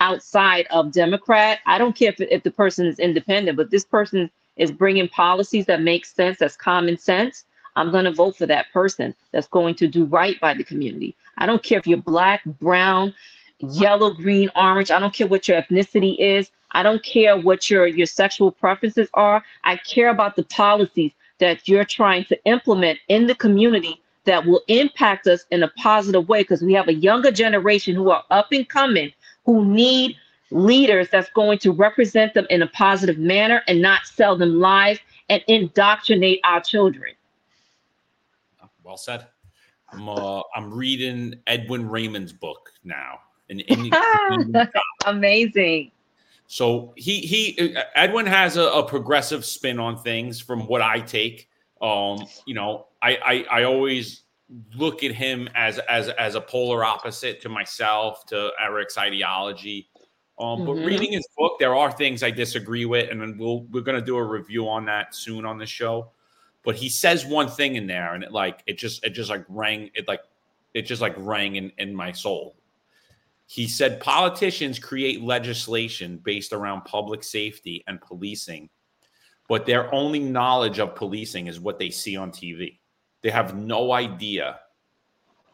outside 0.00 0.66
of 0.70 0.92
democrat. 0.92 1.58
I 1.66 1.78
don't 1.78 1.96
care 1.96 2.10
if, 2.10 2.20
if 2.20 2.42
the 2.42 2.50
person 2.50 2.86
is 2.86 2.98
independent 2.98 3.56
but 3.56 3.70
this 3.70 3.84
person 3.84 4.30
is 4.56 4.70
bringing 4.70 5.08
policies 5.08 5.66
that 5.66 5.82
make 5.82 6.06
sense 6.06 6.38
that's 6.38 6.56
common 6.56 6.96
sense. 6.98 7.44
I'm 7.74 7.90
going 7.90 8.04
to 8.04 8.12
vote 8.12 8.36
for 8.36 8.46
that 8.46 8.72
person 8.72 9.14
that's 9.32 9.48
going 9.48 9.74
to 9.76 9.86
do 9.86 10.06
right 10.06 10.40
by 10.40 10.54
the 10.54 10.64
community. 10.64 11.14
I 11.36 11.44
don't 11.44 11.62
care 11.62 11.78
if 11.78 11.86
you're 11.86 11.98
black 11.98 12.42
brown 12.44 13.14
yellow 13.58 14.12
green 14.12 14.50
orange. 14.54 14.90
I 14.90 14.98
don't 14.98 15.14
care 15.14 15.26
what 15.26 15.48
your 15.48 15.60
ethnicity 15.60 16.18
is. 16.18 16.50
I 16.72 16.82
don't 16.82 17.02
care 17.02 17.38
what 17.38 17.70
your 17.70 17.86
your 17.86 18.06
sexual 18.06 18.50
preferences 18.50 19.08
are. 19.14 19.42
I 19.64 19.76
care 19.76 20.10
about 20.10 20.36
the 20.36 20.44
policies 20.44 21.12
that 21.38 21.68
you're 21.68 21.84
trying 21.84 22.24
to 22.26 22.38
implement 22.44 22.98
in 23.08 23.26
the 23.26 23.34
community 23.34 24.02
that 24.26 24.44
will 24.44 24.62
impact 24.68 25.26
us 25.26 25.44
in 25.50 25.62
a 25.62 25.68
positive 25.68 26.28
way 26.28 26.42
because 26.42 26.62
we 26.62 26.72
have 26.74 26.88
a 26.88 26.94
younger 26.94 27.30
generation 27.30 27.94
who 27.94 28.10
are 28.10 28.24
up 28.30 28.48
and 28.52 28.68
coming 28.68 29.12
who 29.44 29.64
need 29.64 30.16
leaders 30.50 31.08
that's 31.10 31.30
going 31.30 31.58
to 31.58 31.72
represent 31.72 32.34
them 32.34 32.46
in 32.50 32.62
a 32.62 32.66
positive 32.68 33.18
manner 33.18 33.62
and 33.66 33.80
not 33.80 34.06
sell 34.06 34.36
them 34.36 34.60
lies 34.60 34.98
and 35.28 35.42
indoctrinate 35.48 36.40
our 36.44 36.60
children. 36.60 37.14
Well 38.84 38.96
said. 38.96 39.26
I'm 39.92 40.08
uh, 40.08 40.42
I'm 40.54 40.72
reading 40.72 41.34
Edwin 41.46 41.88
Raymond's 41.88 42.32
book 42.32 42.72
now. 42.84 43.20
And 43.48 43.62
amazing. 45.06 45.92
So 46.48 46.92
he 46.96 47.20
he 47.20 47.76
Edwin 47.94 48.26
has 48.26 48.56
a, 48.56 48.64
a, 48.64 48.82
progressive 48.82 49.44
spin 49.44 49.78
on 49.78 49.96
things 49.98 50.40
from 50.40 50.66
what 50.66 50.82
I 50.82 51.00
take. 51.00 51.48
Um, 51.80 52.26
you 52.46 52.54
know, 52.54 52.86
I, 53.02 53.18
I 53.50 53.60
I 53.60 53.64
always 53.64 54.22
look 54.74 55.02
at 55.02 55.12
him 55.12 55.48
as 55.54 55.78
as 55.80 56.08
as 56.10 56.34
a 56.34 56.40
polar 56.40 56.84
opposite 56.84 57.40
to 57.42 57.48
myself, 57.48 58.24
to 58.26 58.50
Eric's 58.60 58.98
ideology. 58.98 59.88
Um, 60.38 60.60
mm-hmm. 60.60 60.66
but 60.66 60.72
reading 60.74 61.12
his 61.12 61.26
book, 61.36 61.58
there 61.58 61.74
are 61.74 61.90
things 61.90 62.22
I 62.22 62.30
disagree 62.30 62.84
with, 62.84 63.10
and 63.10 63.20
then 63.20 63.36
we'll 63.38 63.62
we're 63.64 63.82
gonna 63.82 64.00
do 64.00 64.16
a 64.16 64.24
review 64.24 64.68
on 64.68 64.84
that 64.86 65.14
soon 65.14 65.44
on 65.44 65.58
the 65.58 65.66
show. 65.66 66.10
But 66.62 66.76
he 66.76 66.88
says 66.88 67.24
one 67.24 67.48
thing 67.48 67.76
in 67.76 67.86
there, 67.86 68.14
and 68.14 68.24
it 68.24 68.32
like 68.32 68.62
it 68.66 68.78
just 68.78 69.04
it 69.04 69.10
just 69.10 69.30
like 69.30 69.44
rang 69.48 69.90
it 69.94 70.08
like 70.08 70.20
it 70.74 70.82
just 70.82 71.00
like 71.00 71.14
rang 71.16 71.56
in, 71.56 71.72
in 71.78 71.94
my 71.94 72.12
soul. 72.12 72.56
He 73.46 73.68
said 73.68 74.00
politicians 74.00 74.78
create 74.78 75.22
legislation 75.22 76.18
based 76.18 76.52
around 76.52 76.84
public 76.84 77.22
safety 77.22 77.84
and 77.86 78.00
policing, 78.00 78.68
but 79.48 79.66
their 79.66 79.92
only 79.94 80.18
knowledge 80.18 80.78
of 80.78 80.94
policing 80.94 81.46
is 81.46 81.60
what 81.60 81.78
they 81.78 81.90
see 81.90 82.16
on 82.16 82.30
TV. 82.30 82.78
They 83.22 83.30
have 83.30 83.56
no 83.56 83.92
idea 83.92 84.60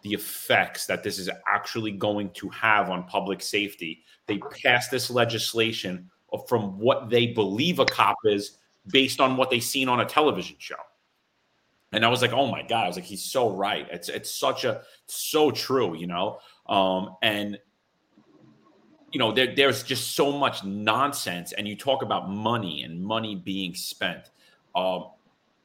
the 0.03 0.15
effects 0.15 0.87
that 0.87 1.03
this 1.03 1.19
is 1.19 1.31
actually 1.47 1.93
going 1.93 2.31
to 2.31 2.49
have 2.51 2.91
on 2.91 3.05
public 3.05 3.41
safety. 3.41 4.03
They 4.27 4.39
pass 4.63 4.89
this 4.89 5.11
legislation 5.11 6.11
from 6.49 6.79
what 6.79 7.11
they 7.11 7.29
believe 7.29 7.79
a 7.79 7.85
cop 7.85 8.17
is 8.25 8.59
based 8.89 9.21
on 9.21 9.37
what 9.37 9.51
they've 9.51 9.63
seen 9.63 9.89
on 9.89 10.01
a 10.01 10.05
television 10.05 10.57
show. 10.59 10.75
And 11.93 12.05
I 12.05 12.09
was 12.09 12.23
like, 12.23 12.33
oh 12.33 12.47
my 12.47 12.63
God. 12.63 12.85
I 12.85 12.87
was 12.89 12.97
like, 12.97 13.05
he's 13.05 13.23
so 13.23 13.51
right. 13.51 13.87
It's 13.91 14.09
it's 14.09 14.33
such 14.33 14.65
a 14.65 14.83
so 15.07 15.51
true, 15.51 15.95
you 15.95 16.07
know. 16.07 16.39
Um, 16.67 17.17
and 17.23 17.59
you 19.13 19.19
know, 19.19 19.31
there, 19.31 19.55
there's 19.55 19.83
just 19.83 20.17
so 20.17 20.33
much 20.33 20.65
nonsense, 20.65 21.53
and 21.53 21.69
you 21.69 21.77
talk 21.77 22.03
about 22.03 22.31
money 22.31 22.83
and 22.83 23.01
money 23.01 23.37
being 23.37 23.75
spent. 23.75 24.31
Um, 24.75 25.09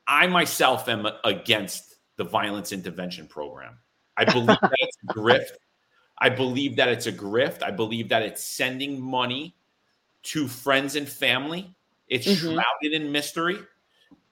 I 0.08 0.28
myself 0.28 0.88
am 0.90 1.08
against 1.24 1.96
the 2.18 2.24
violence 2.24 2.72
intervention 2.72 3.28
program. 3.28 3.78
I 4.18 4.26
believe 4.26 4.48
that 4.48 4.72
it's 4.80 4.98
a 5.10 5.14
grift. 5.14 5.52
I 6.20 6.30
believe 6.30 6.76
that 6.78 6.90
it's 6.90 7.08
a 7.08 7.12
grift. 7.12 7.64
I 7.64 7.72
believe 7.72 8.10
that 8.10 8.24
it's 8.24 8.44
sending 8.44 9.00
money 9.00 9.56
to 10.24 10.48
friends 10.48 10.96
and 10.96 11.08
family. 11.08 11.74
It's 12.08 12.28
mm-hmm. 12.28 12.54
shrouded 12.54 13.02
in 13.02 13.12
mystery. 13.12 13.60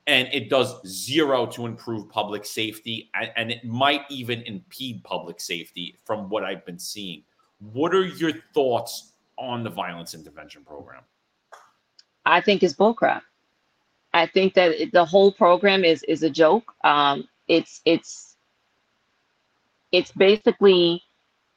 and 0.08 0.28
it 0.32 0.50
does 0.50 0.86
zero 0.88 1.48
to 1.48 1.66
improve 1.66 2.10
public 2.10 2.46
safety, 2.46 3.10
and, 3.16 3.32
and 3.36 3.52
it 3.52 3.64
might 3.64 4.02
even 4.10 4.42
impede 4.44 5.04
public 5.04 5.40
safety 5.40 5.96
from 6.06 6.30
what 6.30 6.44
I've 6.44 6.66
been 6.66 6.80
seeing. 6.80 7.24
What 7.60 7.94
are 7.96 8.06
your 8.06 8.32
thoughts 8.54 9.14
on 9.38 9.64
the 9.64 9.70
violence 9.70 10.14
intervention 10.14 10.64
program? 10.64 11.02
I 12.26 12.42
think 12.42 12.64
it's 12.64 12.74
bullcrap. 12.74 13.22
I 14.14 14.26
think 14.28 14.54
that 14.54 14.92
the 14.94 15.06
whole 15.06 15.32
program 15.32 15.84
is 15.84 16.04
is 16.04 16.24
a 16.24 16.30
joke. 16.30 16.74
Um, 16.84 17.28
it's 17.48 17.82
it's 17.86 18.38
it's 19.92 20.12
basically 20.12 21.04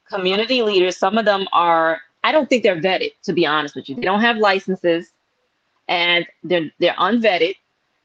community 0.09 0.61
leaders. 0.61 0.97
Some 0.97 1.17
of 1.17 1.25
them 1.25 1.47
are. 1.53 2.01
I 2.23 2.33
don't 2.33 2.49
think 2.49 2.63
they're 2.63 2.81
vetted. 2.81 3.13
To 3.23 3.33
be 3.33 3.45
honest 3.45 3.75
with 3.75 3.87
you, 3.87 3.95
they 3.95 4.01
don't 4.01 4.21
have 4.21 4.37
licenses, 4.37 5.11
and 5.87 6.27
they're 6.43 6.69
they're 6.79 6.95
unvetted. 6.95 7.55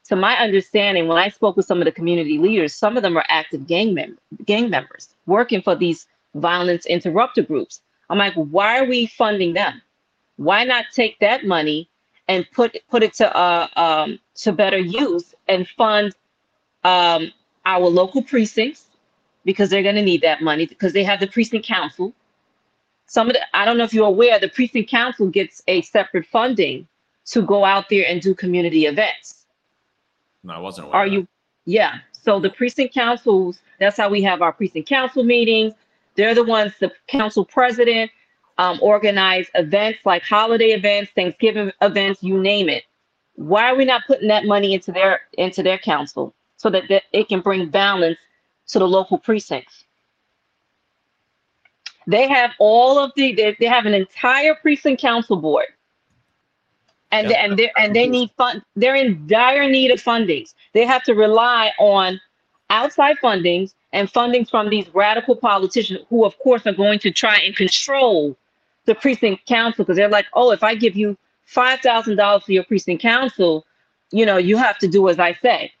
To 0.07 0.15
my 0.15 0.37
understanding, 0.37 1.07
when 1.07 1.17
I 1.17 1.29
spoke 1.29 1.57
with 1.57 1.65
some 1.65 1.79
of 1.79 1.85
the 1.85 1.91
community 1.91 2.37
leaders, 2.37 2.73
some 2.75 2.95
of 2.95 3.03
them 3.03 3.17
are 3.17 3.25
active 3.27 3.67
gang 3.67 3.93
mem- 3.93 4.17
gang 4.45 4.69
members 4.69 5.09
working 5.25 5.61
for 5.61 5.75
these 5.75 6.07
violence 6.35 6.85
interrupter 6.85 7.41
groups. 7.41 7.81
I'm 8.09 8.17
like, 8.17 8.33
why 8.35 8.79
are 8.79 8.85
we 8.85 9.07
funding 9.07 9.53
them? 9.53 9.81
Why 10.37 10.63
not 10.63 10.85
take 10.93 11.17
that 11.19 11.45
money 11.45 11.89
and 12.27 12.45
put 12.51 12.77
put 12.89 13.03
it 13.03 13.13
to 13.15 13.35
uh, 13.35 13.67
um, 13.75 14.19
to 14.35 14.51
better 14.51 14.77
use 14.77 15.33
and 15.47 15.67
fund 15.69 16.13
um, 16.83 17.31
our 17.65 17.87
local 17.87 18.21
precincts 18.21 18.85
because 19.45 19.69
they're 19.69 19.83
going 19.83 19.95
to 19.95 20.01
need 20.01 20.21
that 20.21 20.41
money 20.41 20.65
because 20.65 20.93
they 20.93 21.03
have 21.03 21.19
the 21.19 21.27
precinct 21.27 21.65
council. 21.65 22.13
Some 23.07 23.27
of 23.27 23.33
the 23.33 23.41
I 23.55 23.65
don't 23.65 23.77
know 23.77 23.83
if 23.83 23.93
you're 23.93 24.07
aware, 24.07 24.39
the 24.39 24.49
precinct 24.49 24.89
council 24.89 25.27
gets 25.27 25.61
a 25.67 25.81
separate 25.83 26.25
funding 26.25 26.87
to 27.27 27.41
go 27.41 27.63
out 27.63 27.89
there 27.89 28.05
and 28.07 28.21
do 28.21 28.35
community 28.35 28.85
events. 28.85 29.45
No, 30.43 30.53
I 30.53 30.59
wasn't 30.59 30.87
aware. 30.87 30.97
Are 30.97 31.07
you? 31.07 31.27
Yeah. 31.65 31.99
So 32.11 32.39
the 32.39 32.49
precinct 32.49 32.93
councils. 32.93 33.59
That's 33.79 33.97
how 33.97 34.09
we 34.09 34.21
have 34.23 34.41
our 34.41 34.53
precinct 34.53 34.87
council 34.87 35.23
meetings. 35.23 35.73
They're 36.15 36.35
the 36.35 36.43
ones, 36.43 36.73
the 36.79 36.91
council 37.07 37.45
president, 37.45 38.11
um, 38.57 38.79
organize 38.81 39.47
events 39.55 39.99
like 40.05 40.23
holiday 40.23 40.71
events, 40.71 41.11
Thanksgiving 41.15 41.71
events, 41.81 42.23
you 42.23 42.39
name 42.39 42.69
it. 42.69 42.83
Why 43.35 43.69
are 43.69 43.75
we 43.75 43.85
not 43.85 44.03
putting 44.07 44.29
that 44.29 44.45
money 44.45 44.73
into 44.73 44.91
their 44.91 45.21
into 45.37 45.61
their 45.61 45.77
council 45.77 46.33
so 46.55 46.69
that, 46.69 46.83
that 46.89 47.03
it 47.11 47.27
can 47.27 47.41
bring 47.41 47.69
balance 47.69 48.17
to 48.67 48.79
the 48.79 48.87
local 48.87 49.17
precincts? 49.17 49.83
They 52.07 52.29
have 52.29 52.51
all 52.59 52.97
of 52.97 53.11
the 53.15 53.33
they, 53.33 53.57
they 53.59 53.65
have 53.65 53.85
an 53.85 53.93
entire 53.93 54.55
precinct 54.55 55.01
council 55.01 55.35
board. 55.35 55.65
And 57.11 57.29
they, 57.29 57.35
and 57.35 57.57
they 57.57 57.71
and 57.77 57.95
they 57.95 58.07
need 58.07 58.31
fund 58.37 58.61
they're 58.75 58.95
in 58.95 59.27
dire 59.27 59.69
need 59.69 59.91
of 59.91 60.01
fundings. 60.01 60.53
They 60.73 60.85
have 60.85 61.03
to 61.03 61.13
rely 61.13 61.71
on 61.79 62.19
outside 62.69 63.17
fundings 63.23 63.73
and 63.95 64.11
fundings 64.11 64.49
from 64.49 64.69
these 64.69 64.87
radical 64.93 65.35
politicians 65.35 66.01
who 66.09 66.25
of 66.25 66.37
course 66.39 66.67
are 66.67 66.73
going 66.73 66.99
to 66.99 67.11
try 67.11 67.37
and 67.37 67.55
control 67.55 68.35
the 68.85 68.93
precinct 68.93 69.45
council 69.45 69.83
because 69.83 69.95
they're 69.97 70.09
like, 70.09 70.27
oh, 70.33 70.51
if 70.51 70.63
I 70.63 70.75
give 70.75 70.95
you 70.95 71.17
five 71.45 71.79
thousand 71.79 72.17
dollars 72.17 72.43
for 72.43 72.51
your 72.51 72.65
precinct 72.65 73.01
council, 73.01 73.65
you 74.11 74.25
know, 74.25 74.37
you 74.37 74.57
have 74.57 74.77
to 74.79 74.87
do 74.87 75.07
as 75.09 75.17
I 75.17 75.33
say. 75.41 75.71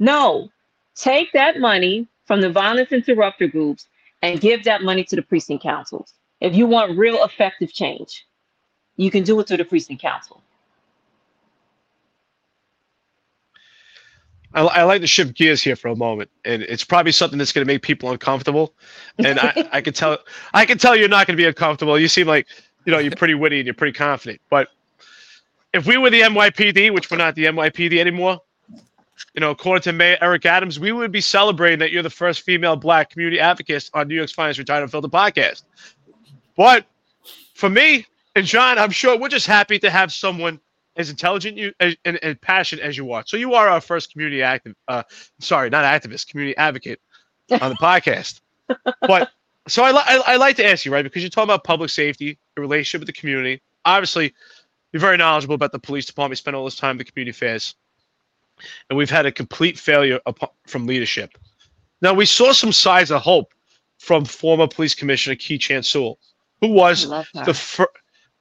No, 0.00 0.50
take 0.96 1.32
that 1.32 1.60
money 1.60 2.08
from 2.24 2.40
the 2.40 2.50
violence 2.50 2.90
interrupter 2.92 3.46
groups 3.46 3.86
and 4.22 4.40
give 4.40 4.64
that 4.64 4.82
money 4.82 5.04
to 5.04 5.16
the 5.16 5.22
precinct 5.22 5.62
councils. 5.62 6.12
If 6.40 6.54
you 6.54 6.66
want 6.66 6.98
real 6.98 7.22
effective 7.24 7.72
change, 7.72 8.26
you 8.96 9.10
can 9.10 9.22
do 9.22 9.38
it 9.40 9.46
through 9.46 9.58
the 9.58 9.64
precinct 9.64 10.02
council. 10.02 10.42
I, 14.54 14.62
I, 14.62 14.82
like 14.82 15.00
to 15.00 15.06
shift 15.06 15.34
gears 15.34 15.62
here 15.62 15.76
for 15.76 15.88
a 15.88 15.96
moment, 15.96 16.30
and 16.44 16.62
it's 16.62 16.84
probably 16.84 17.12
something 17.12 17.38
that's 17.38 17.52
going 17.52 17.64
to 17.64 17.72
make 17.72 17.82
people 17.82 18.10
uncomfortable. 18.10 18.74
And 19.18 19.38
I, 19.38 19.68
I 19.72 19.80
can 19.80 19.92
tell, 19.92 20.18
I 20.54 20.66
can 20.66 20.78
tell 20.78 20.96
you're 20.96 21.08
not 21.08 21.26
going 21.26 21.36
to 21.36 21.40
be 21.40 21.46
uncomfortable. 21.46 21.98
You 21.98 22.08
seem 22.08 22.26
like, 22.26 22.46
you 22.84 22.92
know, 22.92 22.98
you're 22.98 23.14
pretty 23.14 23.34
witty 23.34 23.60
and 23.60 23.66
you're 23.66 23.74
pretty 23.74 23.96
confident. 23.96 24.40
But 24.50 24.68
if 25.72 25.86
we 25.86 25.96
were 25.96 26.10
the 26.10 26.22
NYPD, 26.22 26.92
which 26.92 27.10
we're 27.10 27.18
not 27.18 27.36
the 27.36 27.44
NYPD 27.44 27.98
anymore, 27.98 28.40
you 29.34 29.40
know, 29.40 29.50
according 29.50 29.82
to 29.82 29.92
Mayor 29.92 30.18
Eric 30.20 30.46
Adams, 30.46 30.80
we 30.80 30.92
would 30.92 31.12
be 31.12 31.20
celebrating 31.20 31.78
that 31.78 31.92
you're 31.92 32.02
the 32.02 32.10
first 32.10 32.42
female 32.42 32.74
black 32.74 33.10
community 33.10 33.38
advocate 33.38 33.88
on 33.94 34.08
New 34.08 34.14
York's 34.14 34.32
Finest 34.32 34.58
Retired 34.58 34.82
Unfiltered 34.82 35.12
podcast. 35.12 35.62
But 36.56 36.86
for 37.54 37.70
me 37.70 38.06
and 38.34 38.44
John, 38.44 38.78
I'm 38.78 38.90
sure 38.90 39.18
we're 39.18 39.28
just 39.28 39.46
happy 39.46 39.78
to 39.78 39.90
have 39.90 40.12
someone 40.12 40.60
as 40.96 41.10
intelligent 41.10 41.56
you 41.56 41.72
and, 41.80 41.96
and, 42.04 42.40
passionate 42.40 42.84
as 42.84 42.96
you 42.96 43.12
are. 43.12 43.22
So 43.26 43.36
you 43.36 43.54
are 43.54 43.68
our 43.68 43.80
first 43.80 44.12
community 44.12 44.42
active. 44.42 44.74
Uh, 44.88 45.02
sorry, 45.38 45.70
not 45.70 45.84
activist, 45.84 46.28
community 46.28 46.56
advocate 46.56 47.00
on 47.50 47.70
the 47.70 47.76
podcast. 47.80 48.40
But 49.00 49.30
so 49.68 49.82
I, 49.82 49.90
I, 49.90 50.22
I 50.26 50.36
like 50.36 50.56
to 50.56 50.66
ask 50.66 50.84
you 50.84 50.92
right 50.92 51.02
because 51.02 51.22
you're 51.22 51.30
talking 51.30 51.48
about 51.48 51.64
public 51.64 51.90
safety, 51.90 52.38
your 52.56 52.62
relationship 52.62 53.00
with 53.00 53.14
the 53.14 53.18
community. 53.20 53.62
Obviously, 53.84 54.34
you're 54.92 55.00
very 55.00 55.16
knowledgeable 55.16 55.54
about 55.54 55.72
the 55.72 55.78
police 55.78 56.06
department. 56.06 56.32
You 56.32 56.36
spend 56.36 56.56
all 56.56 56.64
this 56.64 56.76
time 56.76 56.92
in 56.92 56.98
the 56.98 57.04
community 57.04 57.30
affairs, 57.30 57.74
and 58.88 58.96
we've 58.96 59.10
had 59.10 59.26
a 59.26 59.32
complete 59.32 59.78
failure 59.78 60.20
from 60.66 60.86
leadership. 60.86 61.38
Now 62.02 62.14
we 62.14 62.26
saw 62.26 62.52
some 62.52 62.72
signs 62.72 63.10
of 63.10 63.22
hope 63.22 63.52
from 63.98 64.24
former 64.24 64.66
police 64.66 64.94
commissioner 64.94 65.36
Keechant 65.36 65.84
Sewell, 65.84 66.18
who 66.60 66.68
was 66.68 67.08
the 67.08 67.54
first 67.54 67.90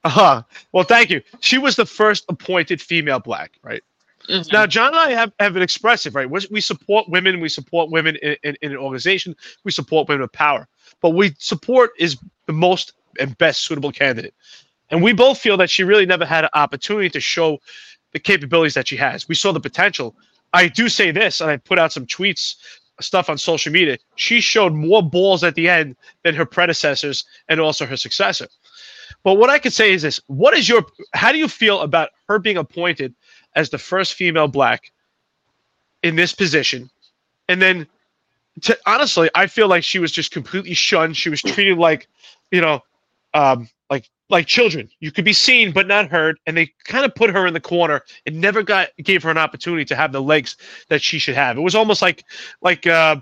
uh-huh. 0.04 0.44
Well, 0.72 0.84
thank 0.84 1.10
you. 1.10 1.22
She 1.40 1.58
was 1.58 1.76
the 1.76 1.86
first 1.86 2.26
appointed 2.30 2.82
female 2.82 3.20
black, 3.20 3.54
right? 3.64 3.84
Mm-hmm. 4.30 4.50
Now, 4.54 4.66
John 4.68 4.90
and 4.90 4.98
I 4.98 5.12
have, 5.12 5.32
have 5.40 5.56
an 5.56 5.62
expressive, 5.62 6.16
right? 6.16 6.30
We 6.30 6.62
support 6.62 7.10
women. 7.10 7.40
We 7.40 7.50
support 7.50 7.90
women 7.90 8.16
in, 8.18 8.36
in, 8.44 8.56
in, 8.62 8.72
an 8.72 8.78
organization. 8.78 9.36
We 9.64 9.72
support 9.72 10.08
women 10.08 10.24
of 10.24 10.32
power. 10.32 10.68
But 11.02 11.12
we 11.12 11.34
support 11.40 11.92
is 11.98 12.18
the 12.46 12.54
most 12.54 12.94
and 13.20 13.38
best 13.38 13.62
suitable 13.62 13.92
candidate. 13.92 14.34
And 14.92 15.04
we 15.04 15.14
both 15.14 15.40
feel 15.40 15.58
that 15.58 15.70
she 15.70 15.84
really 15.84 16.06
never 16.06 16.26
had 16.26 16.46
an 16.46 16.50
opportunity 16.54 17.10
to 17.10 17.20
show 17.20 17.60
the 18.14 18.20
capabilities 18.20 18.74
that 18.74 18.88
she 18.88 18.96
has. 18.98 19.28
We 19.28 19.36
saw 19.36 19.52
the 19.52 19.60
potential. 19.60 20.16
I 20.54 20.68
do 20.68 20.90
say 20.90 21.12
this, 21.12 21.42
and 21.42 21.50
I 21.50 21.58
put 21.58 21.78
out 21.78 21.94
some 21.94 22.06
tweets, 22.06 22.56
stuff 23.02 23.30
on 23.30 23.38
social 23.38 23.72
media. 23.72 23.98
She 24.16 24.42
showed 24.42 24.74
more 24.74 25.02
balls 25.02 25.44
at 25.44 25.56
the 25.56 25.70
end 25.70 25.96
than 26.24 26.36
her 26.36 26.46
predecessors 26.46 27.24
and 27.48 27.60
also 27.60 27.86
her 27.86 27.98
successor. 27.98 28.48
But 29.24 29.36
what 29.36 29.50
I 29.50 29.60
could 29.60 29.74
say 29.74 29.92
is 29.92 30.02
this: 30.02 30.20
What 30.28 30.54
is 30.54 30.70
your? 30.70 30.86
How 31.14 31.32
do 31.32 31.38
you 31.38 31.48
feel 31.48 31.82
about 31.82 32.10
her 32.28 32.40
being 32.40 32.58
appointed 32.58 33.14
as 33.56 33.70
the 33.70 33.78
first 33.78 34.14
female 34.14 34.48
black 34.48 34.92
in 36.04 36.16
this 36.16 36.34
position? 36.34 36.90
And 37.48 37.62
then, 37.62 37.88
to, 38.62 38.78
honestly, 38.86 39.30
I 39.36 39.48
feel 39.48 39.68
like 39.68 39.84
she 39.84 40.00
was 40.00 40.12
just 40.12 40.32
completely 40.32 40.74
shunned. 40.74 41.18
She 41.18 41.30
was 41.30 41.42
treated 41.42 41.78
like, 41.78 42.08
you 42.52 42.62
know, 42.62 42.82
um, 43.34 43.70
like 43.90 44.10
like 44.30 44.48
children. 44.48 44.90
You 45.00 45.12
could 45.12 45.26
be 45.26 45.34
seen 45.34 45.72
but 45.74 45.88
not 45.88 46.10
heard, 46.10 46.40
and 46.46 46.56
they 46.56 46.72
kind 46.86 47.04
of 47.04 47.14
put 47.14 47.30
her 47.30 47.46
in 47.46 47.54
the 47.54 47.60
corner 47.60 48.02
and 48.26 48.40
never 48.40 48.64
got 48.64 48.90
gave 49.04 49.24
her 49.24 49.32
an 49.32 49.38
opportunity 49.38 49.84
to 49.86 49.96
have 49.96 50.12
the 50.12 50.22
legs 50.22 50.56
that 50.88 51.02
she 51.02 51.20
should 51.20 51.36
have. 51.36 51.58
It 51.58 51.62
was 51.62 51.76
almost 51.76 52.02
like 52.02 52.24
like 52.62 52.88
uh, 52.88 53.18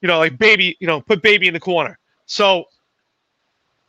you 0.00 0.08
know, 0.08 0.18
like 0.18 0.38
baby, 0.38 0.76
you 0.80 0.86
know, 0.86 1.00
put 1.00 1.22
baby 1.22 1.46
in 1.46 1.54
the 1.54 1.60
corner. 1.60 1.98
So 2.26 2.64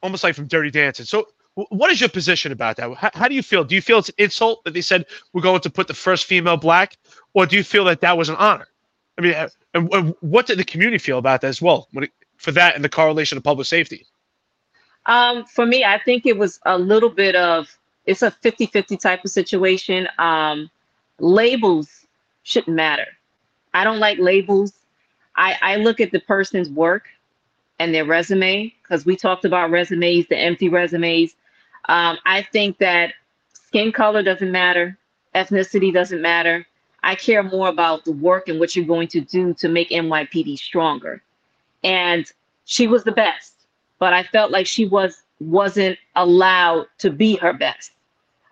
almost 0.02 0.24
like 0.24 0.36
from 0.36 0.48
Dirty 0.48 0.70
Dancing. 0.70 1.06
So 1.06 1.28
what 1.56 1.92
is 1.92 2.00
your 2.00 2.10
position 2.10 2.52
about 2.52 2.78
that? 2.78 2.94
How, 2.96 3.12
how, 3.14 3.28
do 3.28 3.36
you 3.36 3.44
feel? 3.44 3.64
Do 3.64 3.76
you 3.76 3.82
feel 3.82 4.00
it's 4.00 4.10
an 4.10 4.16
insult 4.18 4.64
that 4.64 4.74
they 4.74 4.82
said 4.82 5.06
we're 5.34 5.42
going 5.42 5.62
to 5.62 5.70
put 5.70 5.88
the 5.88 5.94
first 5.94 6.26
female 6.26 6.58
black, 6.58 6.98
or 7.34 7.46
do 7.46 7.56
you 7.56 7.64
feel 7.64 7.86
that 7.86 8.02
that 8.02 8.18
was 8.18 8.30
an 8.30 8.36
honor? 8.36 8.68
I 9.18 9.22
mean, 9.22 9.34
and, 9.74 9.94
and 9.94 10.16
what 10.22 10.48
did 10.48 10.58
the 10.58 10.64
community 10.64 10.98
feel 10.98 11.20
about 11.20 11.42
that 11.42 11.48
as 11.48 11.62
well 11.62 11.88
it, 11.94 12.12
for 12.38 12.52
that 12.54 12.76
and 12.76 12.84
the 12.84 12.90
correlation 12.90 13.38
of 13.38 13.44
public 13.44 13.68
safety? 13.68 14.06
Um, 15.06 15.46
for 15.46 15.66
me, 15.66 15.84
I 15.84 16.00
think 16.00 16.26
it 16.26 16.38
was 16.38 16.60
a 16.66 16.78
little 16.78 17.10
bit 17.10 17.36
of 17.36 17.68
it's 18.06 18.22
a 18.22 18.32
50-50 18.32 19.00
type 19.00 19.24
of 19.24 19.32
situation. 19.32 20.08
Um, 20.18 20.70
labels 21.20 22.06
shouldn't 22.44 22.76
matter. 22.76 23.08
I 23.74 23.84
don't 23.84 24.00
like 24.00 24.18
labels. 24.18 24.74
I, 25.36 25.58
I 25.62 25.76
look 25.78 26.00
at 26.00 26.12
the 26.12 26.20
person's 26.20 26.70
work 26.70 27.08
and 27.80 27.94
their 27.94 28.06
resume 28.06 28.74
because 28.82 29.06
we 29.06 29.16
talked 29.16 29.46
about 29.46 29.72
resumes, 29.72 30.28
the 30.28 30.38
empty 30.38 30.70
resumes. 30.70 31.36
Um, 31.90 32.18
I 32.26 32.44
think 32.44 32.78
that 32.78 33.14
skin 33.54 33.92
color 33.92 34.24
doesn't 34.24 34.52
matter, 34.52 34.98
ethnicity 35.36 35.94
doesn't 35.94 36.22
matter. 36.22 36.66
I 37.04 37.16
care 37.16 37.44
more 37.44 37.68
about 37.68 38.06
the 38.06 38.14
work 38.14 38.48
and 38.48 38.60
what 38.60 38.76
you're 38.76 38.86
going 38.86 39.10
to 39.10 39.22
do 39.22 39.54
to 39.56 39.68
make 39.68 39.90
NYPD 39.90 40.58
stronger. 40.58 41.22
And 41.84 42.32
she 42.66 42.88
was 42.88 43.04
the 43.04 43.12
best, 43.12 43.54
but 44.00 44.14
I 44.14 44.24
felt 44.24 44.52
like 44.52 44.68
she 44.68 44.86
was 44.86 45.22
wasn't 45.40 45.98
allowed 46.16 46.86
to 47.00 47.10
be 47.10 47.36
her 47.36 47.52
best. 47.52 47.92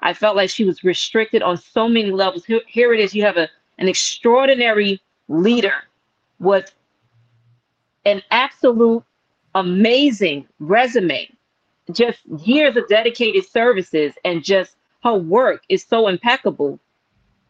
I 0.01 0.13
felt 0.13 0.35
like 0.35 0.49
she 0.49 0.65
was 0.65 0.83
restricted 0.83 1.41
on 1.41 1.55
so 1.57 1.87
many 1.87 2.11
levels. 2.11 2.43
Here, 2.43 2.59
here 2.67 2.93
it 2.93 2.99
is. 2.99 3.13
You 3.13 3.23
have 3.23 3.37
a 3.37 3.47
an 3.77 3.87
extraordinary 3.87 5.01
leader 5.27 5.73
with 6.39 6.73
an 8.05 8.21
absolute 8.31 9.03
amazing 9.55 10.47
resume 10.59 11.29
just 11.91 12.19
years 12.45 12.75
of 12.77 12.87
dedicated 12.87 13.45
services 13.45 14.13
and 14.23 14.43
just 14.43 14.75
her 15.03 15.15
work 15.15 15.63
is 15.69 15.83
so 15.83 16.07
impeccable. 16.07 16.79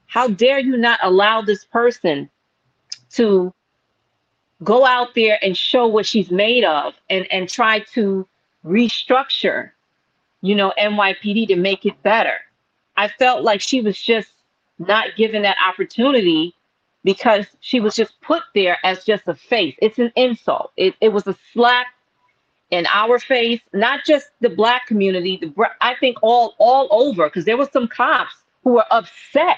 how 0.07 0.27
dare 0.27 0.59
you 0.59 0.77
not 0.77 0.99
allow 1.03 1.41
this 1.41 1.65
person 1.65 2.29
to 3.11 3.53
go 4.63 4.85
out 4.85 5.15
there 5.15 5.37
and 5.43 5.57
show 5.57 5.87
what 5.87 6.05
she's 6.05 6.31
made 6.31 6.63
of 6.63 6.93
and 7.09 7.25
and 7.31 7.49
try 7.49 7.79
to 7.79 8.27
restructure 8.65 9.71
you 10.41 10.55
know 10.55 10.73
NYPD 10.77 11.47
to 11.47 11.55
make 11.55 11.85
it 11.85 12.01
better 12.03 12.39
I 12.97 13.07
felt 13.07 13.43
like 13.43 13.61
she 13.61 13.81
was 13.81 13.99
just 13.99 14.31
not 14.79 15.15
given 15.15 15.41
that 15.43 15.57
opportunity 15.65 16.53
because 17.03 17.47
she 17.59 17.79
was 17.79 17.95
just 17.95 18.19
put 18.21 18.43
there 18.53 18.77
as 18.83 19.05
just 19.05 19.23
a 19.27 19.35
face. 19.35 19.75
It's 19.81 19.99
an 19.99 20.11
insult. 20.15 20.71
It, 20.77 20.95
it 21.01 21.09
was 21.09 21.25
a 21.27 21.35
slap 21.53 21.87
in 22.71 22.87
our 22.87 23.19
face, 23.19 23.59
not 23.73 24.01
just 24.05 24.29
the 24.39 24.49
black 24.49 24.87
community. 24.87 25.37
The 25.37 25.53
I 25.81 25.95
think 25.95 26.17
all 26.21 26.55
all 26.57 26.87
over 26.91 27.27
because 27.27 27.45
there 27.45 27.57
were 27.57 27.69
some 27.71 27.87
cops 27.87 28.33
who 28.63 28.73
were 28.73 28.85
upset 28.91 29.57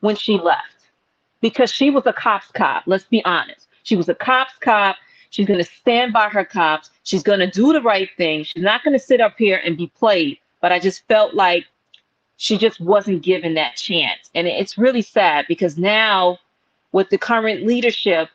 when 0.00 0.16
she 0.16 0.38
left 0.38 0.74
because 1.40 1.70
she 1.72 1.90
was 1.90 2.06
a 2.06 2.12
cop's 2.12 2.50
cop. 2.52 2.82
Let's 2.86 3.04
be 3.04 3.24
honest. 3.24 3.68
She 3.84 3.96
was 3.96 4.08
a 4.08 4.14
cop's 4.14 4.54
cop. 4.60 4.96
She's 5.30 5.46
going 5.46 5.58
to 5.58 5.64
stand 5.64 6.12
by 6.12 6.28
her 6.28 6.44
cops. 6.44 6.90
She's 7.02 7.22
going 7.22 7.40
to 7.40 7.50
do 7.50 7.72
the 7.72 7.82
right 7.82 8.08
thing. 8.16 8.44
She's 8.44 8.62
not 8.62 8.84
going 8.84 8.96
to 8.96 9.04
sit 9.04 9.20
up 9.20 9.34
here 9.36 9.60
and 9.64 9.76
be 9.76 9.88
played. 9.88 10.38
But 10.60 10.72
I 10.72 10.78
just 10.78 11.06
felt 11.08 11.34
like 11.34 11.66
she 12.36 12.56
just 12.56 12.80
wasn't 12.80 13.22
given 13.22 13.54
that 13.54 13.76
chance. 13.76 14.30
And 14.34 14.46
it's 14.46 14.78
really 14.78 15.02
sad 15.02 15.46
because 15.48 15.76
now 15.76 16.38
with 16.92 17.10
the 17.10 17.18
current 17.18 17.66
leadership, 17.66 18.28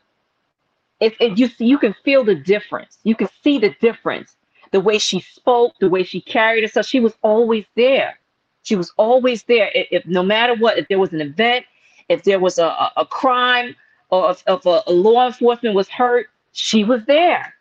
it, 1.00 1.14
it 1.20 1.38
you 1.38 1.48
see, 1.48 1.66
you 1.66 1.78
can 1.78 1.94
feel 2.04 2.24
the 2.24 2.34
difference. 2.34 2.98
You 3.04 3.14
can 3.14 3.28
see 3.42 3.58
the 3.58 3.74
difference. 3.80 4.36
The 4.72 4.80
way 4.80 4.98
she 4.98 5.20
spoke, 5.20 5.74
the 5.80 5.88
way 5.88 6.04
she 6.04 6.20
carried 6.20 6.62
herself, 6.62 6.86
she 6.86 7.00
was 7.00 7.14
always 7.22 7.64
there. 7.74 8.18
She 8.62 8.76
was 8.76 8.92
always 8.96 9.42
there. 9.44 9.70
If, 9.74 9.88
if 9.90 10.06
no 10.06 10.22
matter 10.22 10.54
what, 10.54 10.78
if 10.78 10.86
there 10.88 10.98
was 10.98 11.12
an 11.12 11.20
event, 11.20 11.64
if 12.08 12.22
there 12.24 12.38
was 12.38 12.58
a, 12.58 12.66
a, 12.66 12.92
a 12.98 13.06
crime, 13.06 13.74
or 14.10 14.30
if, 14.30 14.42
if 14.46 14.66
a, 14.66 14.82
a 14.86 14.92
law 14.92 15.26
enforcement 15.26 15.74
was 15.74 15.88
hurt, 15.88 16.28
she 16.52 16.84
was 16.84 17.04
there. 17.06 17.54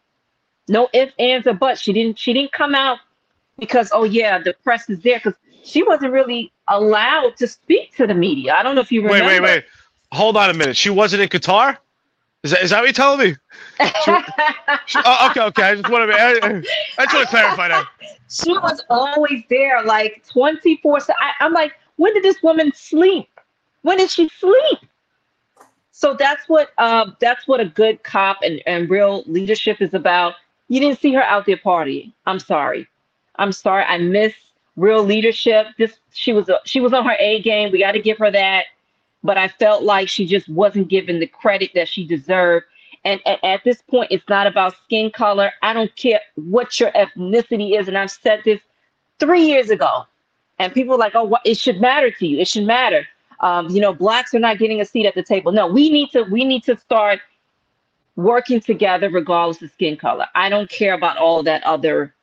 No 0.68 0.88
ifs, 0.94 1.14
ands, 1.18 1.48
or 1.48 1.54
buts. 1.54 1.82
She 1.82 1.94
didn't. 1.94 2.20
She 2.20 2.34
didn't 2.34 2.52
come 2.52 2.76
out 2.76 3.00
because 3.58 3.90
oh 3.92 4.04
yeah, 4.04 4.38
the 4.38 4.54
press 4.64 4.88
is 4.90 5.02
there. 5.02 5.18
Because 5.18 5.34
she 5.64 5.82
wasn't 5.82 6.12
really 6.12 6.52
allowed 6.68 7.38
to 7.38 7.48
speak 7.48 7.96
to 7.96 8.06
the 8.06 8.14
media. 8.14 8.54
I 8.54 8.62
don't 8.62 8.76
know 8.76 8.82
if 8.82 8.92
you 8.92 9.02
remember. 9.02 9.26
Wait, 9.26 9.42
wait, 9.42 9.56
wait. 9.56 9.66
Hold 10.12 10.38
on 10.38 10.50
a 10.50 10.54
minute. 10.54 10.78
She 10.78 10.90
wasn't 10.90 11.24
in 11.24 11.30
Qatar. 11.30 11.78
Is 12.44 12.52
that, 12.52 12.62
is 12.64 12.70
that 12.70 12.80
what 12.80 12.86
you're 12.86 12.94
telling 12.94 13.20
me? 13.20 13.36
She, 14.86 15.00
oh, 15.06 15.28
okay, 15.30 15.42
okay. 15.42 15.64
I 15.64 15.76
just 15.76 15.90
want 15.90 16.10
to. 16.10 16.18
I, 16.18 16.62
I 16.98 17.06
just 17.06 17.14
want 17.14 17.26
to 17.26 17.28
clarify 17.28 17.68
that. 17.68 17.86
She 18.30 18.54
was 18.54 18.82
always 18.90 19.44
there, 19.50 19.84
like 19.84 20.24
24. 20.32 21.00
I, 21.10 21.32
I'm 21.42 21.52
like, 21.52 21.74
when 21.98 22.14
did 22.14 22.24
this 22.24 22.42
woman 22.42 22.72
sleep? 22.74 23.28
When 23.82 23.98
did 23.98 24.10
she 24.10 24.30
sleep? 24.30 24.80
So 25.92 26.14
that's 26.14 26.48
what 26.48 26.70
um, 26.78 27.18
that's 27.20 27.46
what 27.46 27.60
a 27.60 27.66
good 27.66 28.04
cop 28.04 28.38
and, 28.42 28.62
and 28.66 28.90
real 28.90 29.24
leadership 29.28 29.82
is 29.82 29.94
about. 29.94 30.36
You 30.70 30.80
didn't 30.80 31.02
see 31.02 31.14
her 31.14 31.24
out 31.24 31.46
there 31.46 31.58
partying. 31.58 32.14
I'm 32.26 32.40
sorry. 32.40 32.88
I'm 33.36 33.52
sorry. 33.52 33.84
I 33.84 33.98
miss 33.98 34.34
real 34.78 35.04
leadership. 35.04 35.68
This 35.78 36.00
she 36.14 36.32
was 36.32 36.48
a, 36.48 36.60
she 36.64 36.80
was 36.80 36.94
on 36.94 37.06
her 37.06 37.18
A 37.20 37.42
game. 37.42 37.72
We 37.74 37.80
got 37.80 37.92
to 37.92 38.02
give 38.02 38.18
her 38.20 38.32
that. 38.32 38.66
But 39.24 39.38
I 39.38 39.48
felt 39.48 39.84
like 39.84 40.08
she 40.08 40.26
just 40.26 40.48
wasn't 40.50 40.88
given 40.88 41.20
the 41.20 41.28
credit 41.28 41.72
that 41.76 41.90
she 41.90 42.06
deserved. 42.06 42.66
And 43.06 43.22
at, 43.44 43.64
this 43.64 43.82
point, 43.82 44.12
it's 44.12 44.28
not 44.28 44.48
about 44.48 44.76
skin 44.84 45.10
color. 45.12 45.52
I 45.62 45.74
don't 45.74 45.94
care 45.96 46.20
what 46.36 46.80
your 46.80 46.92
ethnicity 46.92 47.80
is. 47.80 47.88
And 47.88 47.98
I've 47.98 48.12
said 48.12 48.42
this 48.44 48.60
three 49.20 49.44
years 49.44 49.70
ago. 49.70 50.06
And 50.58 50.74
people 50.74 50.96
are 50.96 50.98
like, 50.98 51.16
oh, 51.16 51.38
it 51.46 51.58
should 51.58 51.80
matter 51.80 52.12
to 52.12 52.28
you. 52.28 52.40
It 52.40 52.48
should 52.48 52.66
matter. 52.66 53.08
Um, 53.40 53.70
you 53.70 53.80
know, 53.80 53.94
blacks 53.94 54.34
are 54.34 54.40
not 54.40 54.58
getting 54.58 54.82
a 54.82 54.86
seat 54.86 55.06
at 55.06 55.16
the 55.16 55.24
table. 55.24 55.54
No, 55.54 55.68
we 55.68 55.90
need 55.90 56.12
to 56.12 56.24
we 56.24 56.44
need 56.44 56.66
to 56.66 56.78
start 56.78 57.22
working 58.18 58.60
together 58.60 59.10
regardless 59.10 59.62
of 59.62 59.72
skin 59.72 59.96
color. 59.96 60.26
I 60.36 60.50
don't 60.50 60.70
care 60.70 60.94
about 60.94 61.16
all 61.16 61.42
that 61.44 61.64
other 61.64 62.14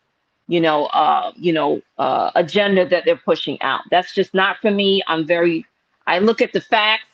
you 0.48 0.60
know, 0.60 0.86
uh, 0.86 1.32
you 1.36 1.52
know, 1.52 1.80
uh, 1.98 2.30
agenda 2.34 2.88
that 2.88 3.04
they're 3.04 3.16
pushing 3.16 3.60
out. 3.62 3.80
That's 3.90 4.14
just 4.14 4.32
not 4.32 4.58
for 4.58 4.70
me. 4.70 5.02
I'm 5.06 5.26
very, 5.26 5.66
I 6.06 6.18
look 6.18 6.40
at 6.40 6.52
the 6.52 6.60
facts, 6.60 7.04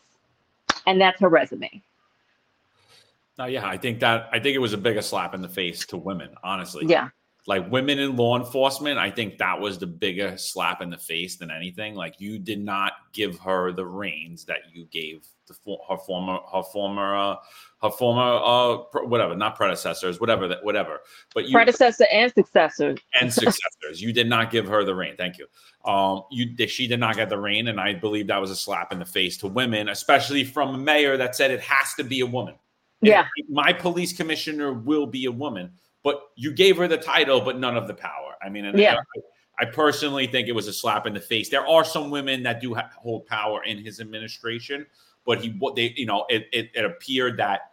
and 0.87 1.01
that's 1.01 1.21
her 1.21 1.29
resume. 1.29 1.83
No, 3.39 3.47
yeah, 3.47 3.67
I 3.67 3.77
think 3.77 4.01
that 4.01 4.29
I 4.33 4.39
think 4.39 4.55
it 4.55 4.61
was 4.61 4.73
a 4.73 4.79
bigger 4.79 5.03
slap 5.03 5.35
in 5.35 5.41
the 5.41 5.49
face 5.49 5.87
to 5.87 5.97
women, 5.97 6.31
honestly. 6.45 6.85
Yeah. 6.87 7.09
Like 7.47 7.71
women 7.73 7.99
in 7.99 8.15
law 8.15 8.39
enforcement, 8.39 8.99
I 8.99 9.11
think 9.11 9.39
that 9.39 9.59
was 9.59 9.79
the 9.79 9.87
bigger 9.87 10.37
slap 10.37 10.81
in 10.81 10.91
the 10.91 10.99
face 10.99 11.37
than 11.37 11.51
anything. 11.51 11.97
Like 11.97 12.21
you 12.21 12.39
did 12.39 12.61
not 12.61 12.93
give 13.13 13.39
her 13.41 13.73
the 13.73 13.85
reins 13.85 14.45
that 14.45 14.59
you 14.73 14.87
gave 14.93 15.27
the 15.65 15.77
her 15.89 15.97
former 15.97 16.39
her 16.53 16.63
former 16.63 17.15
uh, 17.15 17.37
her 17.83 17.91
former 17.91 18.23
uh 18.23 19.05
whatever 19.07 19.35
not 19.35 19.57
predecessors 19.57 20.21
whatever 20.21 20.49
that 20.49 20.65
whatever. 20.65 21.01
But 21.35 21.47
you 21.47 21.53
predecessor 21.53 22.07
and 22.13 22.33
successor. 22.33 22.97
And 23.21 23.33
successors. 23.33 24.01
You 24.01 24.13
did 24.13 24.29
not 24.29 24.51
give 24.51 24.67
her 24.69 24.85
the 24.85 24.95
reign 24.95 25.17
thank 25.17 25.39
you. 25.39 25.47
Um 25.91 26.23
you 26.31 26.55
she 26.69 26.87
did 26.87 27.01
not 27.01 27.17
get 27.17 27.29
the 27.29 27.39
reign 27.39 27.69
and 27.69 27.81
i 27.81 27.95
believe 27.95 28.27
that 28.29 28.41
was 28.41 28.51
a 28.51 28.57
slap 28.57 28.93
in 28.93 28.99
the 28.99 29.05
face 29.05 29.37
to 29.39 29.49
women 29.49 29.89
especially 29.89 30.45
from 30.45 30.75
a 30.75 30.79
mayor 30.79 31.17
that 31.17 31.35
said 31.35 31.51
it 31.51 31.61
has 31.61 31.95
to 31.95 32.05
be 32.05 32.21
a 32.21 32.27
woman. 32.27 32.55
Yeah. 33.05 33.27
my 33.49 33.73
police 33.73 34.13
commissioner 34.13 34.73
will 34.73 35.07
be 35.07 35.25
a 35.25 35.33
woman 35.33 35.73
but 36.05 36.21
you 36.37 36.53
gave 36.53 36.77
her 36.77 36.87
the 36.87 36.99
title 36.99 37.41
but 37.41 37.59
none 37.59 37.77
of 37.77 37.89
the 37.89 37.95
power. 37.95 38.37
I 38.41 38.49
mean 38.49 38.71
yeah 38.77 38.95
I, 38.95 39.21
I 39.63 39.65
personally 39.67 40.27
think 40.27 40.49
it 40.49 40.53
was 40.53 40.67
a 40.67 40.73
slap 40.73 41.07
in 41.07 41.15
the 41.15 41.21
face. 41.21 41.49
There 41.49 41.67
are 41.67 41.85
some 41.85 42.11
women 42.11 42.43
that 42.43 42.61
do 42.61 42.75
hold 42.75 43.27
power 43.27 43.63
in 43.65 43.79
his 43.79 44.01
administration, 44.01 44.87
but 45.25 45.41
he 45.41 45.51
what 45.59 45.77
they 45.77 45.93
you 45.97 46.07
know 46.07 46.25
it, 46.29 46.49
it, 46.53 46.71
it 46.75 46.85
appeared 46.85 47.37
that 47.39 47.73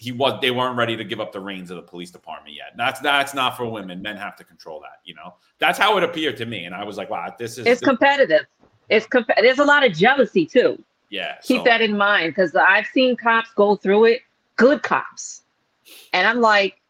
he 0.00 0.12
was 0.12 0.40
they 0.40 0.50
weren't 0.50 0.78
ready 0.78 0.96
to 0.96 1.04
give 1.04 1.20
up 1.20 1.30
the 1.30 1.38
reins 1.38 1.70
of 1.70 1.76
the 1.76 1.82
police 1.82 2.10
department 2.10 2.56
yet. 2.56 2.72
That's 2.74 3.00
that's 3.00 3.34
not 3.34 3.54
for 3.54 3.66
women. 3.66 4.00
Men 4.00 4.16
have 4.16 4.34
to 4.36 4.44
control 4.44 4.80
that. 4.80 5.00
You 5.04 5.14
know, 5.14 5.34
that's 5.58 5.78
how 5.78 5.98
it 5.98 6.02
appeared 6.02 6.38
to 6.38 6.46
me, 6.46 6.64
and 6.64 6.74
I 6.74 6.84
was 6.84 6.96
like, 6.96 7.10
wow, 7.10 7.34
this 7.38 7.58
is 7.58 7.66
it's 7.66 7.80
this, 7.80 7.86
competitive. 7.86 8.46
It's 8.88 9.06
comp- 9.06 9.28
there's 9.36 9.58
a 9.58 9.64
lot 9.64 9.84
of 9.84 9.92
jealousy 9.92 10.46
too. 10.46 10.82
Yeah, 11.10 11.36
keep 11.42 11.58
so. 11.58 11.64
that 11.64 11.82
in 11.82 11.98
mind 11.98 12.30
because 12.30 12.56
I've 12.56 12.86
seen 12.86 13.14
cops 13.14 13.50
go 13.54 13.76
through 13.76 14.06
it. 14.06 14.22
Good 14.56 14.82
cops, 14.82 15.42
and 16.14 16.26
I'm 16.26 16.40
like, 16.40 16.80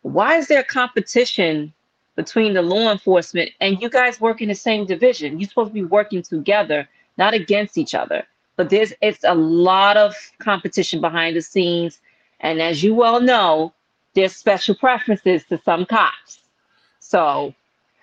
why 0.00 0.36
is 0.36 0.46
there 0.46 0.62
competition 0.62 1.74
between 2.16 2.54
the 2.54 2.62
law 2.62 2.90
enforcement 2.90 3.50
and 3.60 3.80
you 3.82 3.90
guys 3.90 4.22
work 4.22 4.40
in 4.40 4.48
the 4.48 4.54
same 4.54 4.86
division? 4.86 5.38
You're 5.38 5.50
supposed 5.50 5.70
to 5.70 5.74
be 5.74 5.84
working 5.84 6.22
together, 6.22 6.88
not 7.18 7.34
against 7.34 7.76
each 7.76 7.94
other. 7.94 8.26
But 8.58 8.70
there's 8.70 8.92
it's 9.00 9.24
a 9.24 9.34
lot 9.34 9.96
of 9.96 10.14
competition 10.40 11.00
behind 11.00 11.36
the 11.36 11.42
scenes. 11.42 12.00
And 12.40 12.60
as 12.60 12.82
you 12.82 12.94
well 12.94 13.20
know, 13.20 13.72
there's 14.14 14.34
special 14.36 14.74
preferences 14.74 15.44
to 15.44 15.60
some 15.64 15.86
cops. 15.86 16.40
So 16.98 17.54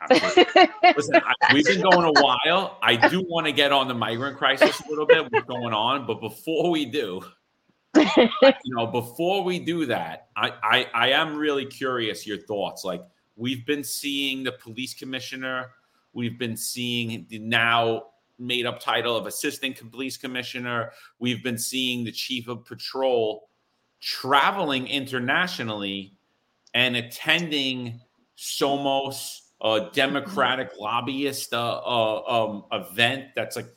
Listen, 0.10 1.16
I, 1.16 1.54
we've 1.54 1.66
been 1.66 1.82
going 1.82 2.06
a 2.06 2.22
while. 2.22 2.78
I 2.82 3.08
do 3.10 3.24
want 3.28 3.48
to 3.48 3.52
get 3.52 3.72
on 3.72 3.88
the 3.88 3.94
migrant 3.94 4.38
crisis 4.38 4.80
a 4.82 4.90
little 4.90 5.06
bit, 5.06 5.32
what's 5.32 5.46
going 5.48 5.74
on. 5.74 6.06
But 6.06 6.22
before 6.22 6.70
we 6.70 6.86
do, 6.86 7.22
you 7.96 8.30
know, 8.68 8.88
before 8.88 9.44
we 9.44 9.60
do 9.60 9.86
that, 9.88 10.28
I, 10.36 10.52
I, 10.64 10.88
I 10.94 11.08
am 11.10 11.36
really 11.36 11.66
curious 11.66 12.26
your 12.26 12.38
thoughts. 12.38 12.84
Like 12.84 13.04
we've 13.36 13.66
been 13.66 13.84
seeing 13.84 14.44
the 14.44 14.52
police 14.52 14.94
commissioner, 14.94 15.72
we've 16.14 16.38
been 16.38 16.58
seeing 16.58 17.26
the 17.30 17.40
now 17.40 18.04
made 18.38 18.66
up 18.66 18.80
title 18.80 19.16
of 19.16 19.28
assistant 19.28 19.78
police 19.92 20.18
commissioner. 20.18 20.92
We've 21.20 21.44
been 21.44 21.58
seeing 21.58 22.04
the 22.04 22.12
chief 22.12 22.48
of 22.48 22.66
patrol 22.66 23.50
traveling 24.02 24.88
internationally 24.88 26.14
and 26.74 26.96
attending 26.96 28.00
Somos, 28.38 29.42
a 29.62 29.90
Democratic 29.94 30.72
lobbyist 30.78 31.54
uh, 31.54 31.78
uh, 31.78 32.22
um, 32.28 32.66
event 32.72 33.28
that's 33.36 33.56
like 33.56 33.68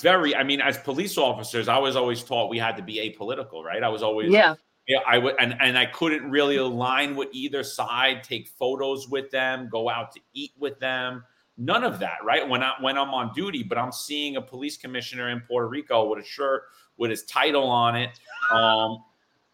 very, 0.00 0.34
I 0.34 0.42
mean, 0.42 0.60
as 0.60 0.76
police 0.78 1.16
officers, 1.16 1.68
I 1.68 1.78
was 1.78 1.96
always 1.96 2.22
taught 2.22 2.50
we 2.50 2.58
had 2.58 2.76
to 2.76 2.82
be 2.82 2.96
apolitical, 2.96 3.62
right? 3.62 3.82
I 3.82 3.88
was 3.88 4.02
always, 4.02 4.30
yeah. 4.30 4.56
Yeah, 4.88 5.00
I 5.04 5.18
would, 5.18 5.34
and, 5.40 5.56
and 5.60 5.76
I 5.76 5.86
couldn't 5.86 6.30
really 6.30 6.56
align 6.58 7.16
with 7.16 7.28
either 7.32 7.64
side, 7.64 8.22
take 8.22 8.46
photos 8.46 9.08
with 9.08 9.32
them, 9.32 9.68
go 9.68 9.88
out 9.88 10.12
to 10.12 10.20
eat 10.32 10.52
with 10.58 10.78
them 10.78 11.24
None 11.58 11.84
of 11.84 11.98
that, 12.00 12.18
right? 12.22 12.46
When 12.46 12.62
I 12.62 12.72
when 12.80 12.98
I'm 12.98 13.14
on 13.14 13.32
duty, 13.34 13.62
but 13.62 13.78
I'm 13.78 13.92
seeing 13.92 14.36
a 14.36 14.42
police 14.42 14.76
commissioner 14.76 15.30
in 15.30 15.40
Puerto 15.40 15.68
Rico 15.68 16.06
with 16.08 16.22
a 16.22 16.26
shirt 16.26 16.64
with 16.98 17.10
his 17.10 17.24
title 17.24 17.64
on 17.64 17.96
it, 17.96 18.10
um, 18.52 19.02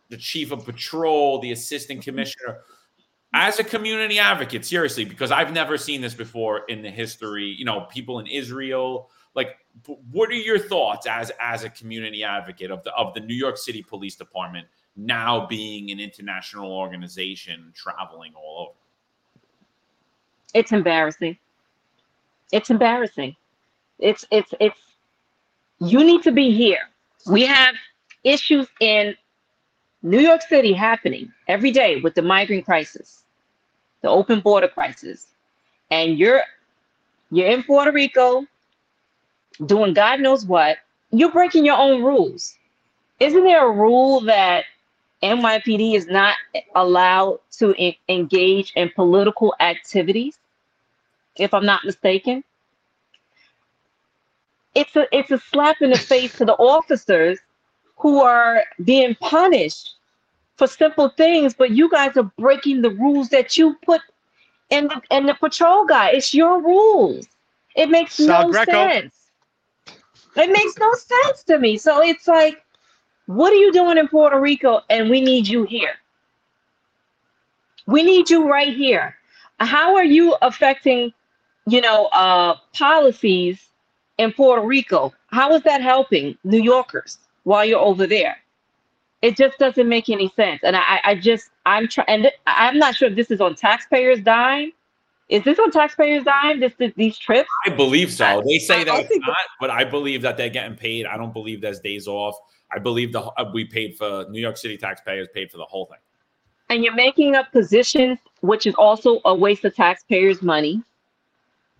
the 0.09 0.17
chief 0.17 0.51
of 0.51 0.65
patrol, 0.65 1.39
the 1.41 1.53
assistant 1.53 2.03
commissioner. 2.03 2.59
As 3.35 3.59
a 3.61 3.65
community 3.65 4.19
advocate, 4.19 4.65
seriously, 4.65 5.05
because 5.05 5.31
I've 5.31 5.53
never 5.53 5.79
seen 5.79 6.01
this 6.01 6.13
before 6.13 6.63
in 6.69 6.83
the 6.83 6.91
history. 6.91 7.47
You 7.47 7.65
know, 7.65 7.83
people 7.83 8.19
in 8.19 8.27
Israel. 8.27 9.09
Like, 9.35 9.57
what 10.11 10.29
are 10.29 10.35
your 10.35 10.59
thoughts 10.59 11.07
as 11.07 11.31
as 11.41 11.63
a 11.63 11.71
community 11.71 12.25
advocate 12.25 12.73
of 12.73 12.83
the 12.83 12.93
of 12.95 13.15
the 13.15 13.21
New 13.21 13.35
York 13.35 13.57
City 13.57 13.81
Police 13.81 14.17
Department 14.17 14.67
now 14.97 15.47
being 15.47 15.93
an 15.93 16.01
international 16.01 16.73
organization 16.73 17.73
traveling 17.77 18.33
all 18.35 18.67
over? 18.67 18.79
It's 20.53 20.73
embarrassing 20.73 21.39
it's 22.53 22.71
embarrassing. 22.71 23.37
It's 24.01 24.27
it's 24.31 24.55
it's 24.61 24.81
You 25.81 26.05
need 26.05 26.23
to 26.25 26.33
be 26.33 26.53
here. 26.53 26.81
We 27.27 27.45
have 27.47 27.75
issues 28.25 28.69
in 28.81 29.17
New 30.03 30.21
York 30.21 30.43
City 30.43 30.73
happening 30.73 31.33
every 31.49 31.73
day 31.73 32.01
with 32.01 32.15
the 32.15 32.23
migrant 32.23 32.65
crisis, 32.65 33.25
the 34.03 34.09
open 34.09 34.41
border 34.41 34.69
crisis. 34.69 35.29
And 35.91 36.19
you're 36.19 36.43
you're 37.31 37.49
in 37.49 37.65
Puerto 37.65 37.93
Rico 37.93 38.47
doing 39.67 39.95
God 39.95 40.21
knows 40.21 40.47
what. 40.47 40.79
You're 41.13 41.33
breaking 41.33 41.65
your 41.67 41.79
own 41.79 42.03
rules. 42.03 42.57
Isn't 43.21 43.45
there 43.45 43.67
a 43.67 43.73
rule 43.73 44.21
that 44.23 44.65
NYPD 45.23 45.95
is 45.97 46.07
not 46.07 46.37
allowed 46.75 47.41
to 47.59 47.75
engage 48.09 48.73
in 48.77 48.91
political 48.95 49.55
activities? 49.61 50.39
If 51.37 51.55
I'm 51.55 51.67
not 51.67 51.85
mistaken, 51.85 52.45
it's 54.75 54.95
a 54.97 55.07
it's 55.17 55.31
a 55.31 55.39
slap 55.39 55.83
in 55.83 55.91
the 55.91 55.99
face 55.99 56.37
to 56.39 56.45
the 56.45 56.55
officers 56.55 57.39
who 57.99 58.21
are 58.21 58.65
being 58.85 59.15
punished 59.17 59.97
for 60.57 60.67
simple 60.67 61.09
things, 61.11 61.55
but 61.55 61.71
you 61.71 61.91
guys 61.91 62.17
are 62.17 62.31
breaking 62.39 62.83
the 62.83 62.91
rules 62.91 63.29
that 63.31 63.57
you 63.57 63.77
put 63.85 64.01
in 64.71 64.89
the 64.89 65.03
in 65.11 65.27
the 65.27 65.35
patrol 65.35 65.87
guide. 65.87 66.15
It's 66.15 66.35
your 66.35 66.63
rules. 66.63 67.27
It 67.77 67.91
makes 67.91 68.17
Sal 68.17 68.47
no 68.47 68.51
Greco. 68.51 68.91
sense. 68.91 69.15
It 70.37 70.51
makes 70.51 70.79
no 70.79 70.93
sense 70.95 71.45
to 71.45 71.59
me. 71.59 71.77
So 71.79 72.03
it's 72.03 72.27
like, 72.29 72.65
what 73.27 73.53
are 73.53 73.57
you 73.57 73.73
doing 73.73 73.99
in 73.99 74.09
Puerto 74.09 74.41
Rico? 74.41 74.81
And 74.91 75.11
we 75.11 75.21
need 75.21 75.47
you 75.49 75.65
here. 75.65 75.95
We 77.87 78.03
need 78.03 78.31
you 78.31 78.49
right 78.51 78.75
here. 78.75 79.17
How 79.61 79.97
are 79.97 80.05
you 80.05 80.37
affecting, 80.43 81.13
you 81.67 81.81
know, 81.81 82.07
uh, 82.07 82.57
policies 82.73 83.69
in 84.19 84.33
Puerto 84.33 84.67
Rico? 84.67 85.13
How 85.29 85.55
is 85.55 85.63
that 85.63 85.83
helping 85.83 86.37
New 86.45 86.63
Yorkers? 86.63 87.19
while 87.45 87.65
you're 87.65 87.81
over 87.81 88.07
there. 88.07 88.37
It 89.21 89.37
just 89.37 89.59
doesn't 89.59 89.89
make 89.89 90.09
any 90.09 90.33
sense. 90.35 90.61
And 90.65 90.77
I, 90.77 91.01
I 91.05 91.15
just, 91.15 91.51
I'm 91.65 91.87
trying, 91.87 92.07
and 92.09 92.23
th- 92.25 92.35
I'm 92.47 92.79
not 92.79 92.97
sure 92.97 93.09
if 93.09 93.15
this 93.15 93.31
is 93.31 93.41
on 93.41 93.55
taxpayers' 93.55 94.21
dime. 94.21 94.73
Is 95.29 95.45
this 95.45 95.59
on 95.59 95.71
taxpayers' 95.71 96.25
dime? 96.25 96.61
This, 96.61 96.73
this 96.79 96.93
these 96.97 97.17
trips? 97.17 97.49
I 97.65 97.71
believe 97.71 98.13
so. 98.13 98.43
They 98.47 98.59
say 98.59 98.85
that 98.85 99.07
it's 99.09 99.17
not, 99.19 99.37
but 99.61 99.71
I 99.71 99.85
believe 99.85 100.23
that 100.23 100.37
they're 100.37 100.51
getting 100.51 100.77
paid. 100.77 101.07
I 101.07 101.17
don't 101.17 101.33
believe 101.33 101.61
there's 101.61 101.81
days 101.81 102.09
off. 102.09 102.37
I 102.73 102.81
believe 102.81 103.13
the 103.13 103.23
uh, 103.23 103.51
we 103.55 103.65
paid 103.65 103.97
for 103.97 104.27
New 104.29 104.41
York 104.41 104.57
City 104.57 104.77
taxpayers 104.77 105.29
paid 105.33 105.51
for 105.51 105.59
the 105.59 105.65
whole 105.65 105.87
thing. 105.87 105.99
And 106.69 106.83
you're 106.83 106.95
making 106.95 107.37
up 107.37 107.53
positions, 107.53 108.19
which 108.41 108.67
is 108.67 108.75
also 108.75 109.21
a 109.25 109.35
waste 109.35 109.65
of 109.65 109.75
taxpayers' 109.75 110.43
money. 110.43 110.83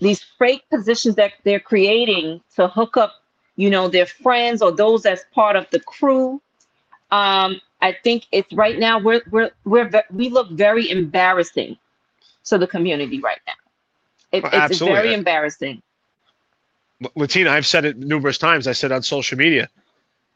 These 0.03 0.23
fake 0.39 0.65
positions 0.71 1.15
that 1.15 1.33
they're 1.45 1.61
creating 1.61 2.43
to 2.57 2.69
hook 2.69 2.97
up 2.97 3.23
you 3.57 3.71
know, 3.71 3.89
their 3.89 4.07
friends 4.07 4.63
or 4.63 4.73
those 4.73 5.07
as 5.07 5.25
part 5.35 5.57
of 5.57 5.67
the 5.71 5.81
crew. 5.81 6.41
Um, 7.11 7.61
I 7.81 7.97
think 8.05 8.27
it's 8.33 8.53
right 8.53 8.79
now 8.79 8.99
we're 8.99 9.23
we're 9.31 9.51
we're 9.65 9.91
we 10.13 10.29
look 10.31 10.51
very 10.51 10.91
embarrassing 10.91 11.77
to 12.45 12.59
the 12.59 12.67
community 12.67 13.21
right 13.21 13.41
now. 13.47 13.53
It, 14.33 14.43
well, 14.43 14.53
it's, 14.55 14.73
it's 14.73 14.81
very 14.81 15.13
embarrassing. 15.13 15.83
Lattina, 17.17 17.51
I've 17.51 17.67
said 17.67 17.85
it 17.85 17.99
numerous 17.99 18.39
times. 18.39 18.67
I 18.67 18.73
said 18.73 18.93
on 18.93 19.03
social 19.03 19.37
media, 19.37 19.69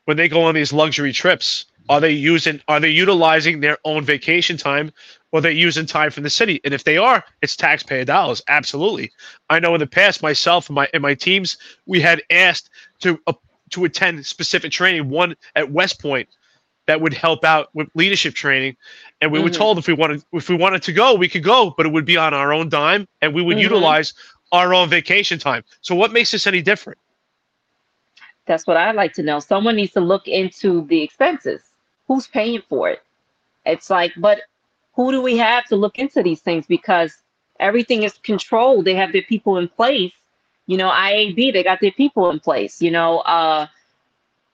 when 0.04 0.16
they 0.16 0.28
go 0.28 0.42
on 0.42 0.54
these 0.54 0.72
luxury 0.72 1.12
trips, 1.12 1.64
are 1.88 2.00
they 2.00 2.10
using 2.10 2.60
are 2.68 2.80
they 2.80 2.90
utilizing 2.90 3.60
their 3.60 3.78
own 3.84 4.04
vacation 4.04 4.56
time 4.56 4.92
or 5.32 5.40
they're 5.40 5.50
using 5.50 5.86
time 5.86 6.10
from 6.10 6.22
the 6.22 6.30
city? 6.30 6.60
And 6.64 6.74
if 6.74 6.84
they 6.84 6.96
are, 6.96 7.22
it's 7.42 7.56
taxpayer 7.56 8.04
dollars. 8.04 8.42
Absolutely. 8.48 9.12
I 9.50 9.60
know 9.60 9.74
in 9.74 9.80
the 9.80 9.86
past, 9.86 10.22
myself 10.22 10.68
and 10.68 10.74
my 10.74 10.88
and 10.92 11.02
my 11.02 11.14
teams, 11.14 11.56
we 11.86 12.00
had 12.00 12.22
asked 12.30 12.70
to 13.00 13.18
uh, 13.26 13.32
to 13.70 13.84
attend 13.84 14.24
specific 14.26 14.72
training, 14.72 15.08
one 15.08 15.36
at 15.54 15.70
West 15.70 16.00
Point 16.00 16.28
that 16.86 17.00
would 17.00 17.14
help 17.14 17.44
out 17.44 17.68
with 17.74 17.88
leadership 17.94 18.34
training. 18.34 18.76
And 19.20 19.32
we 19.32 19.38
mm-hmm. 19.38 19.44
were 19.44 19.52
told 19.52 19.78
if 19.78 19.86
we 19.86 19.94
wanted 19.94 20.24
if 20.32 20.48
we 20.48 20.56
wanted 20.56 20.82
to 20.84 20.92
go, 20.92 21.14
we 21.14 21.28
could 21.28 21.44
go, 21.44 21.74
but 21.76 21.86
it 21.86 21.92
would 21.92 22.04
be 22.04 22.16
on 22.16 22.34
our 22.34 22.52
own 22.52 22.68
dime 22.68 23.06
and 23.22 23.34
we 23.34 23.42
would 23.42 23.56
mm-hmm. 23.56 23.62
utilize 23.62 24.14
our 24.52 24.74
own 24.74 24.88
vacation 24.88 25.38
time. 25.38 25.64
So 25.80 25.94
what 25.94 26.12
makes 26.12 26.30
this 26.30 26.46
any 26.46 26.62
different? 26.62 26.98
That's 28.46 28.66
what 28.66 28.76
I'd 28.76 28.94
like 28.94 29.12
to 29.14 29.24
know. 29.24 29.40
Someone 29.40 29.74
needs 29.74 29.92
to 29.94 30.00
look 30.00 30.28
into 30.28 30.86
the 30.86 31.02
expenses 31.02 31.62
who's 32.08 32.26
paying 32.26 32.62
for 32.68 32.88
it? 32.88 33.02
It's 33.64 33.90
like, 33.90 34.12
but 34.16 34.42
who 34.94 35.12
do 35.12 35.20
we 35.20 35.36
have 35.36 35.64
to 35.66 35.76
look 35.76 35.98
into 35.98 36.22
these 36.22 36.40
things? 36.40 36.66
Because 36.66 37.16
everything 37.60 38.02
is 38.02 38.14
controlled. 38.22 38.84
They 38.84 38.94
have 38.94 39.12
their 39.12 39.22
people 39.22 39.58
in 39.58 39.68
place. 39.68 40.12
You 40.66 40.76
know, 40.76 40.90
IAB, 40.90 41.52
they 41.52 41.62
got 41.62 41.80
their 41.80 41.92
people 41.92 42.30
in 42.30 42.40
place. 42.40 42.82
You 42.82 42.90
know, 42.90 43.18
uh, 43.20 43.66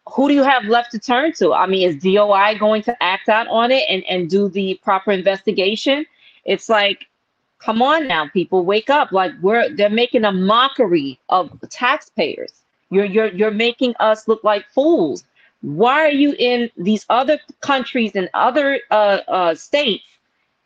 who 0.09 0.29
do 0.29 0.35
you 0.35 0.43
have 0.43 0.65
left 0.65 0.91
to 0.93 0.99
turn 0.99 1.33
to? 1.35 1.53
I 1.53 1.67
mean, 1.67 1.89
is 1.89 1.97
DOI 1.97 2.59
going 2.59 2.83
to 2.85 3.03
act 3.03 3.29
out 3.29 3.47
on 3.49 3.71
it 3.71 3.85
and, 3.89 4.05
and 4.05 4.29
do 4.29 4.49
the 4.49 4.79
proper 4.83 5.13
investigation? 5.13 6.05
It's 6.45 6.69
like, 6.69 7.07
come 7.61 7.81
on 7.81 8.09
now, 8.09 8.29
people, 8.29 8.65
wake 8.65 8.91
up. 8.91 9.13
Like 9.13 9.33
we're 9.41 9.69
they're 9.75 9.91
making 9.91 10.25
a 10.25 10.33
mockery 10.33 11.19
of 11.29 11.53
taxpayers. 11.71 12.53
You're 12.91 13.05
you're 13.05 13.29
you're 13.29 13.51
making 13.53 13.95
us 14.01 14.27
look 14.29 14.43
like 14.45 14.67
fools. 14.75 15.25
Why 15.63 16.01
are 16.05 16.11
you 16.11 16.35
in 16.39 16.71
these 16.77 17.07
other 17.09 17.39
countries 17.61 18.13
and 18.17 18.29
other 18.35 18.81
uh, 18.91 19.21
uh, 19.29 19.55
states 19.55 20.05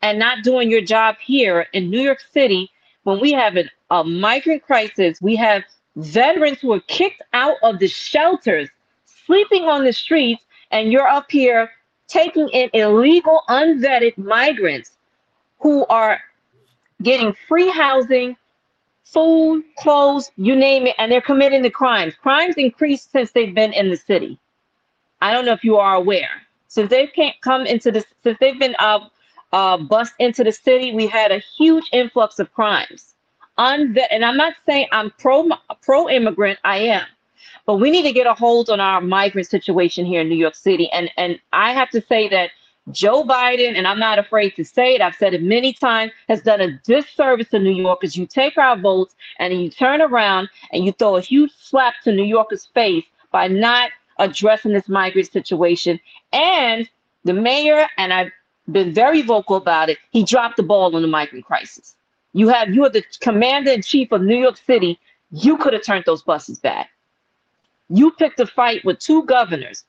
and 0.02 0.18
not 0.18 0.42
doing 0.42 0.70
your 0.70 0.80
job 0.80 1.16
here 1.22 1.66
in 1.74 1.90
New 1.90 2.00
York 2.00 2.20
City 2.32 2.70
when 3.04 3.20
we 3.20 3.32
have 3.32 3.56
an, 3.56 3.70
a 3.90 4.02
migrant 4.04 4.62
crisis? 4.62 5.20
We 5.20 5.36
have 5.36 5.64
veterans 5.96 6.60
who 6.60 6.72
are 6.72 6.80
kicked 6.80 7.22
out 7.34 7.56
of 7.62 7.78
the 7.78 7.88
shelters, 7.88 8.70
sleeping 9.26 9.64
on 9.64 9.84
the 9.84 9.92
streets, 9.92 10.42
and 10.70 10.90
you're 10.90 11.06
up 11.06 11.30
here 11.30 11.70
taking 12.08 12.48
in 12.48 12.70
illegal, 12.72 13.42
unvetted 13.50 14.16
migrants 14.16 14.92
who 15.60 15.84
are 15.86 16.20
getting 17.02 17.34
free 17.48 17.68
housing, 17.68 18.34
food, 19.04 19.62
clothes, 19.78 20.30
you 20.36 20.56
name 20.56 20.86
it, 20.86 20.94
and 20.96 21.12
they're 21.12 21.20
committing 21.20 21.60
the 21.60 21.70
crimes. 21.70 22.14
Crimes 22.14 22.54
increased 22.56 23.12
since 23.12 23.32
they've 23.32 23.54
been 23.54 23.74
in 23.74 23.90
the 23.90 23.96
city. 23.96 24.38
I 25.20 25.32
don't 25.32 25.44
know 25.44 25.52
if 25.52 25.64
you 25.64 25.76
are 25.76 25.94
aware. 25.94 26.42
Since 26.68 26.90
they 26.90 27.06
can't 27.06 27.34
come 27.40 27.66
into 27.66 27.90
this, 27.90 28.04
since 28.22 28.36
they've 28.40 28.58
been 28.58 28.76
uh, 28.78 29.00
uh, 29.52 29.78
bust 29.78 30.14
into 30.18 30.44
the 30.44 30.52
city, 30.52 30.94
we 30.94 31.06
had 31.06 31.32
a 31.32 31.42
huge 31.56 31.88
influx 31.92 32.38
of 32.38 32.52
crimes. 32.52 33.14
Unvet, 33.58 34.08
and 34.10 34.24
I'm 34.24 34.36
not 34.36 34.54
saying 34.66 34.88
I'm 34.92 35.10
pro 35.18 35.48
pro 35.80 36.10
immigrant. 36.10 36.58
I 36.64 36.78
am, 36.78 37.06
but 37.64 37.76
we 37.76 37.90
need 37.90 38.02
to 38.02 38.12
get 38.12 38.26
a 38.26 38.34
hold 38.34 38.68
on 38.68 38.80
our 38.80 39.00
migrant 39.00 39.48
situation 39.48 40.04
here 40.04 40.20
in 40.20 40.28
New 40.28 40.36
York 40.36 40.54
City. 40.54 40.90
And 40.92 41.10
and 41.16 41.40
I 41.54 41.72
have 41.72 41.88
to 41.90 42.02
say 42.02 42.28
that 42.28 42.50
Joe 42.92 43.24
Biden, 43.24 43.76
and 43.76 43.86
I'm 43.86 43.98
not 43.98 44.18
afraid 44.18 44.54
to 44.56 44.64
say 44.64 44.94
it, 44.94 45.00
I've 45.00 45.16
said 45.16 45.34
it 45.34 45.42
many 45.42 45.72
times, 45.72 46.12
has 46.28 46.42
done 46.42 46.60
a 46.60 46.78
disservice 46.84 47.48
to 47.48 47.58
New 47.58 47.74
Yorkers. 47.74 48.16
You 48.16 48.26
take 48.26 48.58
our 48.58 48.76
votes 48.76 49.16
and 49.38 49.52
you 49.60 49.70
turn 49.70 50.02
around 50.02 50.48
and 50.72 50.84
you 50.84 50.92
throw 50.92 51.16
a 51.16 51.20
huge 51.20 51.52
slap 51.58 51.94
to 52.04 52.12
New 52.12 52.24
Yorkers' 52.24 52.66
face 52.74 53.04
by 53.32 53.48
not 53.48 53.90
addressing 54.18 54.72
this 54.72 54.88
migrant 54.88 55.30
situation. 55.30 56.00
And 56.32 56.88
the 57.24 57.32
mayor, 57.32 57.86
and 57.98 58.12
I've 58.12 58.32
been 58.70 58.92
very 58.92 59.22
vocal 59.22 59.56
about 59.56 59.90
it, 59.90 59.98
he 60.10 60.24
dropped 60.24 60.56
the 60.56 60.62
ball 60.62 60.94
on 60.94 61.02
the 61.02 61.08
migrant 61.08 61.44
crisis. 61.44 61.96
You 62.32 62.48
have 62.48 62.74
you 62.74 62.84
are 62.84 62.90
the 62.90 63.04
commander 63.20 63.70
in 63.70 63.82
chief 63.82 64.12
of 64.12 64.22
New 64.22 64.36
York 64.36 64.58
City. 64.58 64.98
You 65.30 65.56
could 65.56 65.72
have 65.72 65.84
turned 65.84 66.04
those 66.06 66.22
buses 66.22 66.58
back. 66.58 66.90
You 67.88 68.10
picked 68.10 68.40
a 68.40 68.46
fight 68.46 68.84
with 68.84 68.98
two 68.98 69.24
governors. 69.24 69.84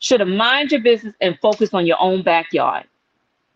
Should 0.00 0.20
have 0.20 0.28
mind 0.28 0.72
your 0.72 0.80
business 0.80 1.14
and 1.20 1.38
focused 1.40 1.74
on 1.74 1.86
your 1.86 2.00
own 2.00 2.22
backyard. 2.22 2.86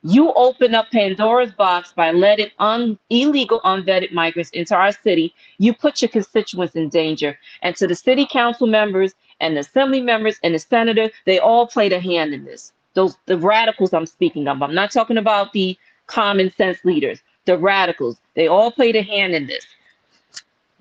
You 0.02 0.32
open 0.34 0.76
up 0.76 0.92
Pandora's 0.92 1.50
box 1.50 1.92
by 1.92 2.12
letting 2.12 2.50
un- 2.60 2.96
illegal, 3.10 3.60
unvetted 3.64 4.12
migrants 4.12 4.50
into 4.50 4.76
our 4.76 4.92
city. 4.92 5.34
You 5.58 5.74
put 5.74 6.00
your 6.00 6.08
constituents 6.08 6.76
in 6.76 6.88
danger. 6.88 7.36
And 7.62 7.74
to 7.76 7.88
the 7.88 7.96
city 7.96 8.28
council 8.30 8.68
members 8.68 9.14
and 9.40 9.56
the 9.56 9.60
assembly 9.60 10.00
members 10.00 10.38
and 10.42 10.54
the 10.54 10.58
senator, 10.58 11.10
they 11.24 11.38
all 11.38 11.66
played 11.66 11.92
a 11.92 12.00
hand 12.00 12.32
in 12.32 12.44
this. 12.44 12.72
Those 12.94 13.16
the 13.26 13.36
radicals 13.36 13.92
I'm 13.92 14.06
speaking 14.06 14.48
of. 14.48 14.62
I'm 14.62 14.74
not 14.74 14.90
talking 14.90 15.18
about 15.18 15.52
the 15.52 15.76
common 16.06 16.52
sense 16.52 16.78
leaders. 16.84 17.20
The 17.44 17.58
radicals, 17.58 18.16
they 18.34 18.48
all 18.48 18.70
played 18.70 18.96
a 18.96 19.02
hand 19.02 19.34
in 19.34 19.46
this. 19.46 19.66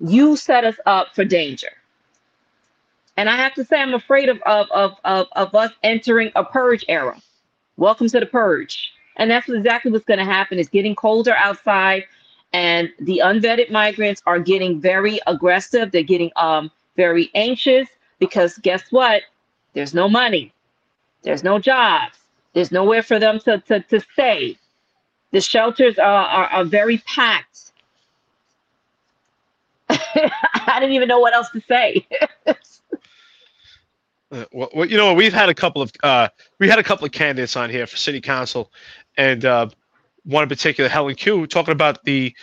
You 0.00 0.36
set 0.36 0.64
us 0.64 0.76
up 0.86 1.14
for 1.14 1.24
danger. 1.24 1.70
And 3.16 3.30
I 3.30 3.36
have 3.36 3.54
to 3.54 3.64
say, 3.64 3.80
I'm 3.80 3.94
afraid 3.94 4.28
of, 4.28 4.42
of, 4.42 4.66
of, 4.72 4.94
of, 5.04 5.26
of 5.36 5.54
us 5.54 5.72
entering 5.82 6.30
a 6.34 6.44
purge 6.44 6.84
era. 6.88 7.18
Welcome 7.76 8.08
to 8.08 8.20
the 8.20 8.26
purge. 8.26 8.92
And 9.16 9.30
that's 9.30 9.48
exactly 9.48 9.90
what's 9.90 10.04
going 10.04 10.18
to 10.18 10.24
happen. 10.24 10.58
It's 10.58 10.68
getting 10.68 10.94
colder 10.94 11.34
outside, 11.36 12.04
and 12.52 12.90
the 13.00 13.22
unvetted 13.24 13.70
migrants 13.70 14.22
are 14.26 14.38
getting 14.38 14.80
very 14.80 15.18
aggressive. 15.26 15.90
They're 15.90 16.02
getting 16.02 16.30
um, 16.36 16.70
very 16.96 17.30
anxious 17.34 17.88
because 18.18 18.58
guess 18.58 18.84
what? 18.90 19.22
There's 19.74 19.94
no 19.94 20.08
money, 20.08 20.52
there's 21.22 21.44
no 21.44 21.58
jobs, 21.58 22.18
there's 22.54 22.72
nowhere 22.72 23.02
for 23.02 23.18
them 23.18 23.38
to, 23.40 23.58
to, 23.68 23.80
to 23.80 24.00
stay. 24.12 24.56
The 25.32 25.40
shelters 25.40 25.98
are, 25.98 26.26
are, 26.26 26.46
are 26.46 26.64
very 26.64 26.98
packed. 26.98 27.72
I 29.88 30.78
didn't 30.80 30.94
even 30.94 31.08
know 31.08 31.20
what 31.20 31.34
else 31.34 31.50
to 31.50 31.60
say. 31.68 32.06
Uh, 34.32 34.44
well, 34.52 34.68
well, 34.74 34.88
you 34.88 34.96
know, 34.96 35.14
we've 35.14 35.32
had 35.32 35.48
a 35.48 35.54
couple 35.54 35.80
of 35.80 35.92
uh, 36.02 36.28
we 36.58 36.68
had 36.68 36.80
a 36.80 36.82
couple 36.82 37.04
of 37.04 37.12
candidates 37.12 37.56
on 37.56 37.70
here 37.70 37.86
for 37.86 37.96
city 37.96 38.20
council, 38.20 38.72
and 39.16 39.44
uh, 39.44 39.68
one 40.24 40.42
in 40.42 40.48
particular, 40.48 40.90
Helen 40.90 41.14
Q, 41.14 41.46
talking 41.46 41.70
about 41.70 42.02
the 42.04 42.34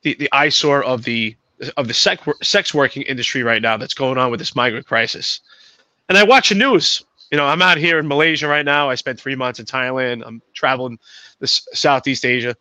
the, 0.00 0.14
the 0.14 0.30
eyesore 0.32 0.82
of 0.82 1.04
the 1.04 1.36
of 1.76 1.88
the 1.88 1.94
sex 1.94 2.22
sex 2.42 2.74
working 2.74 3.02
industry 3.02 3.42
right 3.42 3.62
now 3.62 3.76
that's 3.76 3.94
going 3.94 4.18
on 4.18 4.30
with 4.30 4.40
this 4.40 4.54
migrant 4.54 4.86
crisis. 4.86 5.40
And 6.08 6.18
I 6.18 6.24
watch 6.24 6.50
the 6.50 6.54
news. 6.54 7.04
You 7.30 7.36
know, 7.36 7.46
I'm 7.46 7.62
out 7.62 7.78
here 7.78 7.98
in 7.98 8.06
Malaysia 8.06 8.46
right 8.46 8.64
now. 8.64 8.88
I 8.88 8.94
spent 8.94 9.20
three 9.20 9.34
months 9.34 9.58
in 9.58 9.66
Thailand. 9.66 10.22
I'm 10.24 10.40
traveling 10.54 10.98
this 11.40 11.66
Southeast 11.72 12.24
Asia, 12.24 12.54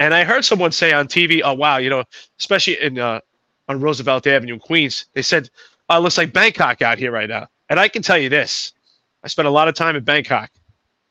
and 0.00 0.12
I 0.12 0.24
heard 0.24 0.44
someone 0.44 0.72
say 0.72 0.92
on 0.92 1.06
TV, 1.06 1.40
"Oh 1.44 1.54
wow, 1.54 1.76
you 1.76 1.90
know, 1.90 2.04
especially 2.38 2.80
in 2.80 2.98
uh, 2.98 3.20
on 3.68 3.80
Roosevelt 3.80 4.26
Avenue 4.26 4.54
in 4.54 4.60
Queens, 4.60 5.06
they 5.14 5.22
said, 5.22 5.50
oh, 5.88 5.98
it 5.98 6.00
looks 6.00 6.18
like 6.18 6.32
Bangkok 6.32 6.82
out 6.82 6.98
here 6.98 7.12
right 7.12 7.28
now." 7.28 7.46
And 7.68 7.78
I 7.78 7.88
can 7.88 8.02
tell 8.02 8.18
you 8.18 8.28
this: 8.28 8.72
I 9.22 9.28
spent 9.28 9.46
a 9.46 9.52
lot 9.52 9.68
of 9.68 9.74
time 9.74 9.94
in 9.94 10.02
Bangkok, 10.02 10.50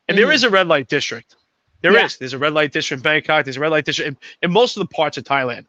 and 0.08 0.18
mm-hmm. 0.18 0.26
there 0.26 0.34
is 0.34 0.44
a 0.44 0.50
red 0.50 0.68
light 0.68 0.90
district. 0.90 1.36
There 1.82 1.94
yeah. 1.94 2.06
is. 2.06 2.18
There's 2.18 2.34
a 2.34 2.40
red 2.40 2.54
light 2.54 2.74
district 2.74 3.00
in 3.00 3.04
Bangkok. 3.04 3.46
There's 3.46 3.58
a 3.58 3.60
red 3.62 3.72
light 3.72 3.86
district 3.86 4.10
in, 4.10 4.18
in 4.42 4.52
most 4.52 4.76
of 4.76 4.82
the 4.82 4.94
parts 4.94 5.18
of 5.18 5.24
Thailand. 5.24 5.66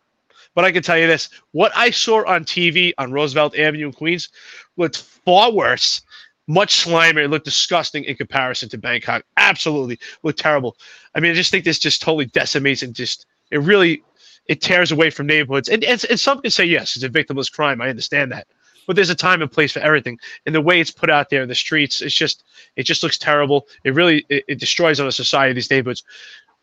But 0.56 0.64
I 0.64 0.72
can 0.72 0.82
tell 0.82 0.98
you 0.98 1.06
this: 1.06 1.28
what 1.52 1.70
I 1.76 1.90
saw 1.90 2.26
on 2.26 2.44
TV 2.44 2.92
on 2.98 3.12
Roosevelt 3.12 3.56
Avenue 3.56 3.86
in 3.86 3.92
Queens 3.92 4.30
looked 4.76 5.02
far 5.24 5.52
worse, 5.52 6.00
much 6.48 6.84
slimier. 6.84 7.24
It 7.24 7.28
looked 7.28 7.44
disgusting 7.44 8.02
in 8.04 8.16
comparison 8.16 8.68
to 8.70 8.78
Bangkok. 8.78 9.22
Absolutely 9.36 10.00
looked 10.24 10.40
terrible. 10.40 10.76
I 11.14 11.20
mean, 11.20 11.30
I 11.30 11.34
just 11.34 11.52
think 11.52 11.64
this 11.64 11.78
just 11.78 12.02
totally 12.02 12.26
decimates 12.26 12.82
and 12.82 12.94
just 12.94 13.26
it 13.52 13.58
really 13.58 14.02
it 14.48 14.60
tears 14.60 14.90
away 14.90 15.10
from 15.10 15.26
neighborhoods. 15.26 15.68
And, 15.68 15.84
and, 15.84 16.04
and 16.08 16.18
some 16.18 16.40
can 16.40 16.50
say 16.50 16.64
yes, 16.64 16.96
it's 16.96 17.04
a 17.04 17.08
victimless 17.08 17.52
crime. 17.52 17.80
I 17.80 17.88
understand 17.88 18.32
that 18.32 18.46
but 18.86 18.94
there's 18.96 19.10
a 19.10 19.14
time 19.14 19.42
and 19.42 19.50
place 19.50 19.72
for 19.72 19.80
everything. 19.80 20.18
And 20.46 20.54
the 20.54 20.60
way 20.60 20.80
it's 20.80 20.90
put 20.90 21.10
out 21.10 21.28
there 21.28 21.42
in 21.42 21.48
the 21.48 21.54
streets, 21.54 22.00
it's 22.00 22.14
just 22.14 22.44
it 22.76 22.84
just 22.84 23.02
looks 23.02 23.18
terrible. 23.18 23.66
It 23.84 23.94
really 23.94 24.24
it, 24.28 24.44
it 24.48 24.60
destroys 24.60 25.00
our 25.00 25.10
society 25.10 25.52
these 25.52 25.70
neighborhoods. 25.70 26.04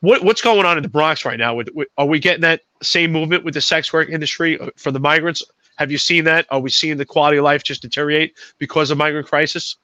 What 0.04 0.22
what's 0.22 0.42
going 0.42 0.66
on 0.66 0.76
in 0.76 0.84
the 0.84 0.90
Bronx 0.90 1.24
right 1.24 1.40
now? 1.40 1.56
With, 1.56 1.70
with, 1.74 1.88
are 1.98 2.06
we 2.06 2.20
getting 2.20 2.42
that 2.42 2.64
same 2.82 3.14
movement 3.14 3.46
with 3.46 3.54
the 3.54 3.62
sex 3.62 3.94
work 3.94 4.10
industry 4.10 4.60
uh, 4.60 4.70
for 4.76 4.92
the 4.92 5.00
migrants? 5.00 5.42
Have 5.78 5.94
you 5.94 5.98
seen 5.98 6.26
that? 6.26 6.46
Are 6.50 6.60
we 6.60 6.72
seeing 6.72 6.98
the 6.98 7.06
quality 7.06 7.38
of 7.38 7.46
life 7.46 7.64
just 7.64 7.82
deteriorate 7.82 8.34
because 8.58 8.92
of 8.92 8.98
migrant 8.98 9.28
crisis? 9.28 9.78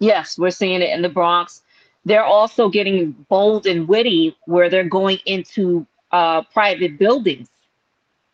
Yes, 0.00 0.36
we're 0.36 0.50
seeing 0.50 0.82
it 0.82 0.90
in 0.90 1.02
the 1.02 1.08
Bronx. 1.08 1.62
They're 2.04 2.24
also 2.24 2.68
getting 2.68 3.12
bold 3.28 3.68
and 3.68 3.86
witty 3.86 4.36
where 4.46 4.68
they're 4.68 4.88
going 4.88 5.20
into 5.24 5.86
uh, 6.10 6.42
private 6.52 6.98
buildings 6.98 7.48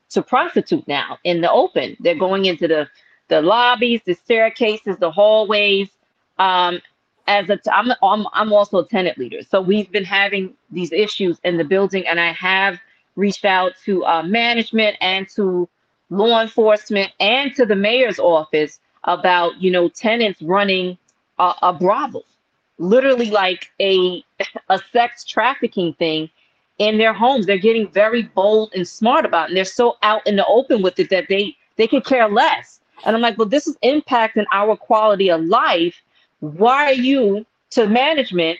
to 0.08 0.22
prostitute 0.22 0.88
now 0.88 1.18
in 1.24 1.42
the 1.42 1.50
open. 1.50 1.98
They're 2.00 2.18
going 2.18 2.46
into 2.46 2.66
the 2.66 2.88
the 3.28 3.42
lobbies, 3.42 4.00
the 4.06 4.14
staircases, 4.14 4.96
the 4.96 5.10
hallways. 5.10 5.90
Um, 6.38 6.80
as 7.26 7.48
a, 7.48 7.58
I'm, 7.72 7.92
I'm, 8.02 8.26
I'm 8.32 8.52
also 8.52 8.78
a 8.78 8.88
tenant 8.88 9.18
leader. 9.18 9.42
So 9.42 9.60
we've 9.60 9.90
been 9.90 10.04
having 10.04 10.54
these 10.70 10.92
issues 10.92 11.38
in 11.44 11.56
the 11.56 11.64
building, 11.64 12.06
and 12.06 12.20
I 12.20 12.32
have 12.32 12.78
reached 13.16 13.44
out 13.44 13.72
to 13.84 14.04
uh, 14.04 14.22
management 14.22 14.96
and 15.00 15.28
to 15.30 15.68
law 16.10 16.40
enforcement 16.40 17.12
and 17.18 17.54
to 17.54 17.66
the 17.66 17.76
mayor's 17.76 18.18
office 18.18 18.78
about, 19.04 19.60
you 19.60 19.70
know, 19.70 19.88
tenants 19.88 20.40
running 20.42 20.98
a, 21.38 21.54
a 21.62 21.72
brothel, 21.72 22.24
literally 22.78 23.30
like 23.30 23.70
a, 23.80 24.24
a 24.68 24.80
sex 24.92 25.24
trafficking 25.24 25.94
thing 25.94 26.28
in 26.78 26.98
their 26.98 27.12
homes. 27.12 27.46
They're 27.46 27.58
getting 27.58 27.88
very 27.88 28.22
bold 28.22 28.72
and 28.74 28.86
smart 28.86 29.24
about 29.24 29.44
it. 29.44 29.48
And 29.50 29.56
they're 29.56 29.64
so 29.64 29.96
out 30.02 30.26
in 30.26 30.36
the 30.36 30.46
open 30.46 30.82
with 30.82 30.98
it 30.98 31.10
that 31.10 31.26
they, 31.28 31.56
they 31.76 31.88
could 31.88 32.04
care 32.04 32.28
less 32.28 32.80
and 33.04 33.14
I'm 33.14 33.22
like, 33.22 33.36
well, 33.36 33.48
this 33.48 33.66
is 33.66 33.76
impacting 33.84 34.44
our 34.52 34.76
quality 34.76 35.30
of 35.30 35.42
life. 35.42 36.00
Why 36.52 36.86
are 36.86 36.92
you 36.92 37.46
to 37.70 37.86
management? 37.86 38.58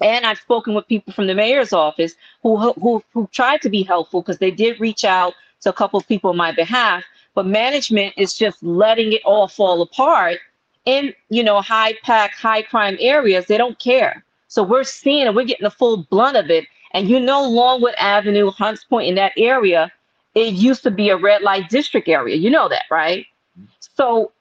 And 0.00 0.24
I've 0.26 0.38
spoken 0.38 0.74
with 0.74 0.88
people 0.88 1.12
from 1.12 1.26
the 1.26 1.34
mayor's 1.34 1.72
office 1.72 2.14
who 2.42 2.72
who 2.72 3.04
who 3.12 3.28
tried 3.32 3.62
to 3.62 3.68
be 3.68 3.82
helpful 3.82 4.22
because 4.22 4.38
they 4.38 4.50
did 4.50 4.80
reach 4.80 5.04
out 5.04 5.34
to 5.60 5.70
a 5.70 5.72
couple 5.72 5.98
of 5.98 6.08
people 6.08 6.30
on 6.30 6.36
my 6.36 6.52
behalf, 6.52 7.04
but 7.34 7.46
management 7.46 8.14
is 8.16 8.34
just 8.34 8.62
letting 8.62 9.12
it 9.12 9.22
all 9.24 9.48
fall 9.48 9.82
apart 9.82 10.38
in 10.86 11.14
you 11.28 11.42
know 11.42 11.60
high 11.60 11.94
pack, 12.02 12.34
high 12.34 12.62
crime 12.62 12.96
areas. 13.00 13.46
They 13.46 13.58
don't 13.58 13.78
care. 13.78 14.24
So 14.48 14.62
we're 14.62 14.84
seeing 14.84 15.26
it, 15.26 15.34
we're 15.34 15.44
getting 15.44 15.64
the 15.64 15.70
full 15.70 16.06
blunt 16.10 16.36
of 16.36 16.50
it. 16.50 16.66
And 16.92 17.08
you 17.08 17.18
know, 17.18 17.42
Longwood 17.42 17.94
Avenue, 17.96 18.50
Hunts 18.50 18.84
Point, 18.84 19.08
in 19.08 19.14
that 19.14 19.32
area, 19.36 19.90
it 20.34 20.52
used 20.54 20.82
to 20.82 20.90
be 20.90 21.08
a 21.08 21.16
red 21.16 21.42
light 21.42 21.70
district 21.70 22.08
area. 22.08 22.36
You 22.36 22.50
know 22.50 22.68
that, 22.68 22.84
right? 22.90 23.24
Mm-hmm. 23.58 23.64
So 23.96 24.32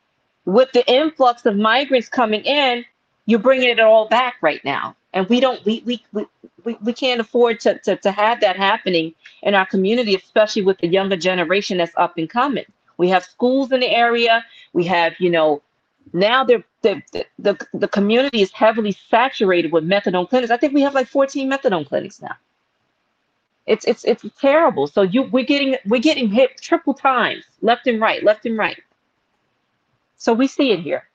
with 0.46 0.72
the 0.74 0.90
influx 0.92 1.46
of 1.46 1.56
migrants 1.56 2.10
coming 2.10 2.42
in, 2.42 2.86
you're 3.26 3.40
bringing 3.40 3.70
it 3.70 3.80
all 3.80 4.08
back 4.08 4.36
right 4.42 4.64
now. 4.66 4.96
And 5.14 5.28
we 5.28 5.40
don't, 5.40 5.64
we, 5.66 5.84
we, 5.86 6.04
we, 6.14 6.78
we, 6.82 6.94
can't 6.94 7.20
afford 7.20 7.60
to, 7.62 7.78
to, 7.80 7.98
to 7.98 8.12
have 8.12 8.40
that 8.42 8.56
happening 8.56 9.14
in 9.44 9.56
our 9.56 9.66
community, 9.66 10.16
especially 10.16 10.62
with 10.62 10.78
the 10.80 10.88
younger 10.88 11.18
generation 11.18 11.78
that's 11.78 11.92
up 11.98 12.18
and 12.18 12.30
coming. 12.30 12.66
We 12.98 13.10
have 13.10 13.26
schools 13.26 13.72
in 13.72 13.82
the 13.82 13.90
area. 13.90 14.46
We 14.74 14.86
have, 14.86 15.14
you 15.20 15.30
know, 15.30 15.62
now 16.14 16.44
they're, 16.44 16.64
the, 16.82 17.02
the, 17.40 17.58
the 17.74 17.88
community 17.88 18.42
is 18.42 18.52
heavily 18.52 18.94
saturated 19.10 19.72
with 19.72 19.84
methadone 19.84 20.30
clinics. 20.30 20.52
I 20.52 20.58
think 20.58 20.74
we 20.74 20.82
have 20.82 20.96
like 20.96 21.08
14 21.08 21.50
methadone 21.50 21.88
clinics 21.88 22.22
now. 22.22 22.36
It's 23.68 23.86
it's 23.86 24.04
it's 24.06 24.26
terrible. 24.40 24.88
So 24.88 25.04
you 25.04 25.24
we're 25.24 25.46
getting 25.46 25.76
we're 25.86 26.02
getting 26.02 26.30
hit 26.30 26.60
triple 26.60 26.96
times, 26.96 27.46
left 27.62 27.86
and 27.86 28.02
right, 28.02 28.24
left 28.24 28.46
and 28.46 28.58
right. 28.58 28.82
So 30.22 30.34
we 30.34 30.46
see 30.46 30.70
it 30.70 30.82
here. 30.82 31.10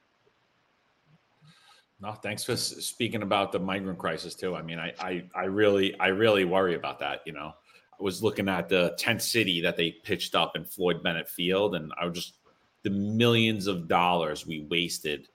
No, 2.01 2.11
thanks 2.11 2.43
for 2.43 2.57
speaking 2.57 3.23
about 3.23 3.53
the 3.53 3.59
migrant 3.61 4.01
crisis 4.01 4.35
too. 4.35 4.57
I 4.57 4.63
mean, 4.63 4.81
I, 4.81 4.93
I, 4.99 5.25
I 5.33 5.45
really, 5.45 5.97
I 6.01 6.09
really 6.09 6.45
worry 6.45 6.75
about 6.75 6.99
that. 6.99 7.21
You 7.25 7.33
know, 7.33 7.53
I 7.93 8.03
was 8.03 8.21
looking 8.21 8.49
at 8.49 8.69
the 8.69 8.97
tent 8.99 9.23
city 9.23 9.61
that 9.61 9.77
they 9.77 9.93
pitched 9.93 10.35
up 10.35 10.57
in 10.57 10.65
Floyd 10.65 11.05
Bennett 11.05 11.29
Field, 11.29 11.77
and 11.77 11.93
I 11.97 12.07
was 12.07 12.19
just 12.19 12.39
the 12.83 12.91
millions 12.91 13.69
of 13.69 13.87
dollars 13.87 14.45
we 14.45 14.67
wasted 14.69 15.29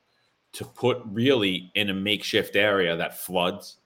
to 0.52 0.66
put 0.66 0.98
really 1.06 1.72
in 1.74 1.90
a 1.90 1.94
makeshift 1.94 2.58
area 2.58 2.98
that 2.98 3.20
floods, 3.20 3.78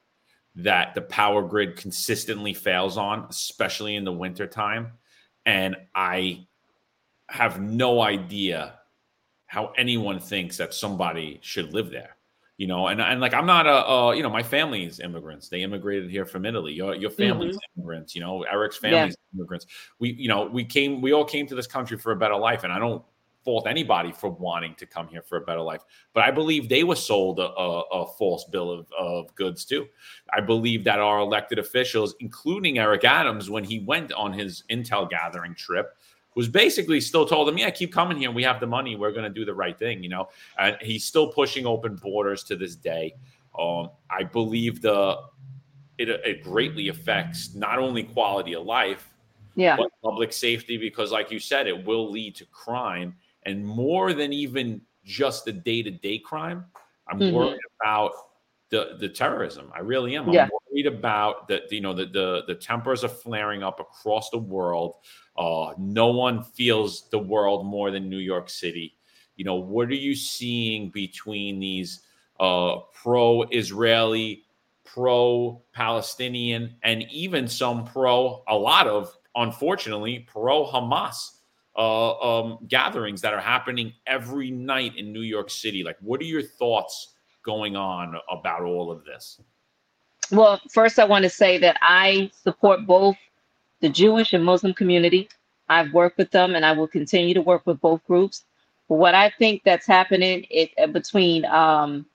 that 0.56 0.96
the 0.96 1.02
power 1.02 1.44
grid 1.44 1.76
consistently 1.76 2.56
fails 2.56 2.98
on, 2.98 3.28
especially 3.30 3.96
in 3.96 4.04
the 4.04 4.12
wintertime. 4.12 4.94
And 5.46 5.76
I 5.94 6.48
have 7.30 7.62
no 7.62 8.02
idea 8.02 8.75
how 9.56 9.72
anyone 9.78 10.20
thinks 10.20 10.58
that 10.58 10.74
somebody 10.74 11.40
should 11.42 11.74
live 11.74 11.90
there 11.90 12.18
you 12.58 12.68
know? 12.68 12.88
And, 12.88 13.02
and 13.02 13.22
like 13.22 13.34
i'm 13.34 13.46
not 13.46 13.66
a, 13.66 13.86
a 13.86 14.16
you 14.16 14.22
know 14.22 14.30
my 14.30 14.44
family's 14.44 15.00
immigrants. 15.00 15.48
They 15.48 15.64
immigrated 15.64 16.12
here 16.12 16.26
from 16.26 16.46
italy. 16.46 16.74
Your, 16.74 16.94
your 16.94 17.10
family's 17.10 17.56
mm-hmm. 17.56 17.80
immigrants 17.80 18.16
you 18.16 18.22
know? 18.22 18.44
Eric's 18.44 18.78
family's 18.78 19.16
yeah. 19.16 19.40
immigrants. 19.40 19.66
We 20.00 20.12
you 20.14 20.28
know 20.28 20.46
we 20.46 20.66
came 20.66 21.02
we 21.02 21.14
all 21.14 21.24
came 21.24 21.48
to 21.48 21.56
this 21.56 21.68
country 21.68 21.98
for 21.98 22.12
a 22.12 22.18
better 22.18 22.36
life 22.36 22.66
and 22.66 22.74
i 22.74 22.80
don't 22.80 23.02
fault 23.46 23.68
anybody 23.68 24.12
for 24.12 24.32
wanting 24.32 24.74
to 24.74 24.88
come 24.88 25.08
here 25.08 25.22
for 25.22 25.38
a 25.38 25.42
better 25.42 25.62
life. 25.62 25.84
But 26.14 26.24
i 26.26 26.32
believe 26.32 26.68
they 26.68 26.84
were 26.84 26.98
sold 26.98 27.40
a, 27.40 27.50
a, 27.66 27.82
a 28.02 28.08
false 28.18 28.44
bill 28.52 28.70
of, 28.72 28.88
of 28.98 29.34
goods 29.36 29.64
too. 29.64 29.88
I 30.34 30.42
believe 30.42 30.84
that 30.84 31.00
our 31.00 31.20
elected 31.20 31.60
officials 31.60 32.14
including 32.20 32.78
eric 32.78 33.06
adams 33.06 33.50
when 33.50 33.64
he 33.64 33.80
went 33.80 34.12
on 34.12 34.34
his 34.34 34.64
intel 34.70 35.10
gathering 35.10 35.56
trip 35.56 35.96
was 36.36 36.48
basically 36.48 37.02
still 37.02 37.26
told 37.26 37.50
him, 37.50 37.58
"Yeah, 37.58 37.70
keep 37.70 37.92
coming 37.92 38.18
here. 38.18 38.32
We 38.32 38.44
have 38.44 38.60
the 38.60 38.68
money. 38.68 38.96
We're 38.96 39.12
going 39.12 39.24
to 39.24 39.30
do 39.30 39.46
the 39.46 39.54
right 39.54 39.78
thing." 39.78 40.04
You 40.04 40.10
know, 40.10 40.30
and 40.60 40.78
he's 40.82 41.06
still 41.06 41.32
pushing 41.32 41.66
open 41.66 41.96
borders 41.96 42.44
to 42.46 42.56
this 42.56 42.76
day. 42.76 43.16
Um, 43.58 43.90
I 44.10 44.24
believe 44.24 44.82
the 44.82 45.22
it, 45.98 46.10
it 46.10 46.44
greatly 46.44 46.90
affects 46.90 47.56
not 47.56 47.80
only 47.80 48.04
quality 48.04 48.54
of 48.54 48.66
life, 48.66 49.14
yeah, 49.56 49.78
but 49.78 49.90
public 50.04 50.34
safety 50.34 50.78
because, 50.78 51.12
like 51.12 51.32
you 51.32 51.40
said, 51.40 51.68
it 51.68 51.86
will 51.86 52.12
lead 52.12 52.36
to 52.36 52.46
crime, 52.48 53.16
and 53.44 53.66
more 53.66 54.14
than 54.14 54.34
even 54.34 54.82
just 55.06 55.46
the 55.46 55.54
day 55.54 55.82
to 55.84 55.92
day 55.92 56.18
crime, 56.20 56.66
I'm 57.08 57.20
mm-hmm. 57.20 57.36
worried 57.36 57.60
about 57.82 58.12
the 58.70 58.98
the 59.00 59.10
terrorism. 59.10 59.72
I 59.74 59.80
really 59.80 60.16
am. 60.16 60.28
I'm 60.28 60.34
yeah. 60.34 60.50
worried 60.72 60.88
about 60.88 61.48
that. 61.48 61.72
You 61.72 61.82
know, 61.82 61.94
the, 61.94 62.06
the 62.06 62.44
the 62.48 62.56
tempers 62.56 63.04
are 63.04 63.10
flaring 63.10 63.64
up 63.64 63.80
across 63.80 64.30
the 64.30 64.38
world. 64.38 64.96
Uh, 65.38 65.74
no 65.78 66.08
one 66.08 66.44
feels 66.44 67.10
the 67.10 67.20
world 67.20 67.66
more 67.66 67.92
than 67.92 68.10
New 68.10 68.20
York 68.20 68.50
City. 68.50 68.98
You 69.36 69.44
know, 69.44 69.56
what 69.56 69.90
are 69.90 69.96
you 69.96 70.16
seeing 70.16 70.90
between 70.90 71.60
these 71.60 72.02
uh, 72.40 72.78
pro-Israeli, 72.94 74.46
pro-Palestinian, 74.86 76.76
and 76.84 77.04
even 77.12 77.48
some 77.48 77.84
pro, 77.84 78.44
a 78.48 78.56
lot 78.56 78.88
of, 78.88 79.14
unfortunately, 79.36 80.20
pro-Hamas 80.32 81.32
uh, 81.76 82.18
um, 82.20 82.60
gatherings 82.70 83.20
that 83.22 83.34
are 83.34 83.42
happening 83.42 83.92
every 84.08 84.52
night 84.52 84.96
in 84.96 85.12
New 85.12 85.22
York 85.22 85.50
City? 85.50 85.84
Like, 85.84 85.98
what 86.00 86.22
are 86.22 86.26
your 86.26 86.44
thoughts 86.44 87.15
going 87.46 87.76
on 87.76 88.16
about 88.30 88.62
all 88.64 88.92
of 88.92 89.06
this? 89.06 89.40
Well, 90.32 90.60
first, 90.72 90.98
I 91.00 91.06
want 91.06 91.24
to 91.24 91.30
say 91.30 91.58
that 91.60 91.78
I 91.82 92.32
support 92.34 92.86
both 92.86 93.16
the 93.82 93.90
Jewish 93.90 94.34
and 94.34 94.44
Muslim 94.44 94.74
community. 94.74 95.30
I've 95.70 95.94
worked 95.94 96.18
with 96.18 96.32
them 96.32 96.56
and 96.56 96.66
I 96.66 96.72
will 96.72 96.88
continue 96.88 97.34
to 97.34 97.42
work 97.42 97.66
with 97.66 97.80
both 97.80 98.06
groups. 98.08 98.44
But 98.90 98.96
what 98.96 99.16
I 99.16 99.32
think 99.38 99.62
that's 99.64 99.86
happening 99.86 100.44
is 100.50 100.70
uh, 100.82 100.88
between 100.88 101.46
um, 101.46 102.06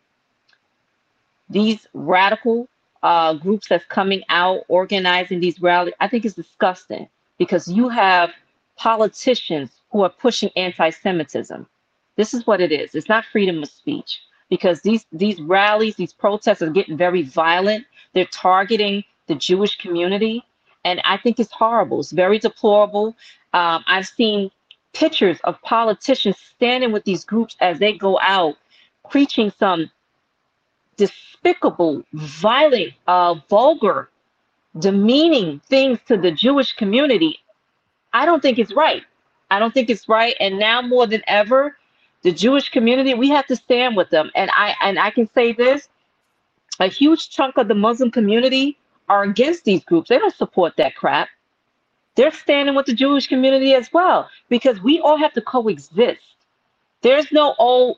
these 1.48 1.86
radical 1.94 2.68
uh, 3.02 3.34
groups 3.34 3.68
that's 3.68 3.86
coming 3.86 4.22
out 4.28 4.62
organizing 4.68 5.40
these 5.40 5.60
rallies. 5.60 5.94
I 6.00 6.08
think 6.08 6.24
it's 6.24 6.34
disgusting 6.34 7.08
because 7.38 7.68
you 7.68 7.88
have 7.88 8.30
politicians 8.76 9.70
who 9.90 10.02
are 10.02 10.10
pushing 10.10 10.50
anti-Semitism. 10.56 11.66
This 12.16 12.34
is 12.34 12.46
what 12.46 12.60
it 12.60 12.72
is. 12.72 12.94
It's 12.94 13.08
not 13.08 13.24
freedom 13.24 13.62
of 13.62 13.68
speech 13.68 14.20
because 14.50 14.82
these 14.82 15.06
these 15.12 15.40
rallies, 15.40 15.96
these 15.96 16.12
protests 16.12 16.62
are 16.62 16.70
getting 16.70 16.96
very 16.96 17.22
violent. 17.22 17.86
They're 18.12 18.26
targeting 18.26 19.04
the 19.28 19.36
Jewish 19.36 19.76
community, 19.78 20.44
and 20.84 21.00
I 21.04 21.16
think 21.16 21.40
it's 21.40 21.52
horrible. 21.52 22.00
It's 22.00 22.12
very 22.12 22.38
deplorable. 22.38 23.16
Um, 23.54 23.84
I've 23.86 24.06
seen 24.06 24.50
pictures 24.92 25.38
of 25.44 25.60
politicians 25.62 26.36
standing 26.38 26.92
with 26.92 27.04
these 27.04 27.24
groups 27.24 27.56
as 27.60 27.78
they 27.78 27.92
go 27.96 28.18
out 28.20 28.56
preaching 29.08 29.52
some 29.58 29.90
despicable, 30.96 32.02
violent, 32.12 32.92
uh, 33.06 33.34
vulgar, 33.48 34.10
demeaning 34.78 35.60
things 35.68 35.98
to 36.06 36.16
the 36.16 36.30
Jewish 36.30 36.74
community. 36.74 37.38
I 38.12 38.26
don't 38.26 38.42
think 38.42 38.58
it's 38.58 38.72
right. 38.72 39.02
I 39.50 39.58
don't 39.58 39.72
think 39.74 39.90
it's 39.90 40.08
right. 40.08 40.36
And 40.40 40.58
now 40.58 40.82
more 40.82 41.06
than 41.06 41.22
ever, 41.26 41.76
the 42.22 42.32
Jewish 42.32 42.68
community, 42.68 43.14
we 43.14 43.28
have 43.30 43.46
to 43.46 43.56
stand 43.56 43.96
with 43.96 44.10
them. 44.10 44.30
And 44.34 44.50
I 44.54 44.76
and 44.82 44.98
I 44.98 45.10
can 45.10 45.28
say 45.34 45.52
this: 45.52 45.88
a 46.80 46.86
huge 46.86 47.30
chunk 47.30 47.56
of 47.58 47.68
the 47.68 47.74
Muslim 47.74 48.10
community 48.10 48.78
are 49.08 49.22
against 49.24 49.64
these 49.64 49.84
groups. 49.84 50.08
They 50.08 50.18
don't 50.18 50.34
support 50.34 50.74
that 50.76 50.94
crap 50.94 51.28
they're 52.20 52.32
standing 52.32 52.74
with 52.74 52.86
the 52.86 52.94
Jewish 52.94 53.26
community 53.26 53.74
as 53.74 53.92
well 53.92 54.28
because 54.48 54.80
we 54.82 55.00
all 55.00 55.16
have 55.16 55.32
to 55.34 55.40
coexist. 55.40 56.20
There's 57.02 57.30
no 57.32 57.54
oh, 57.58 57.96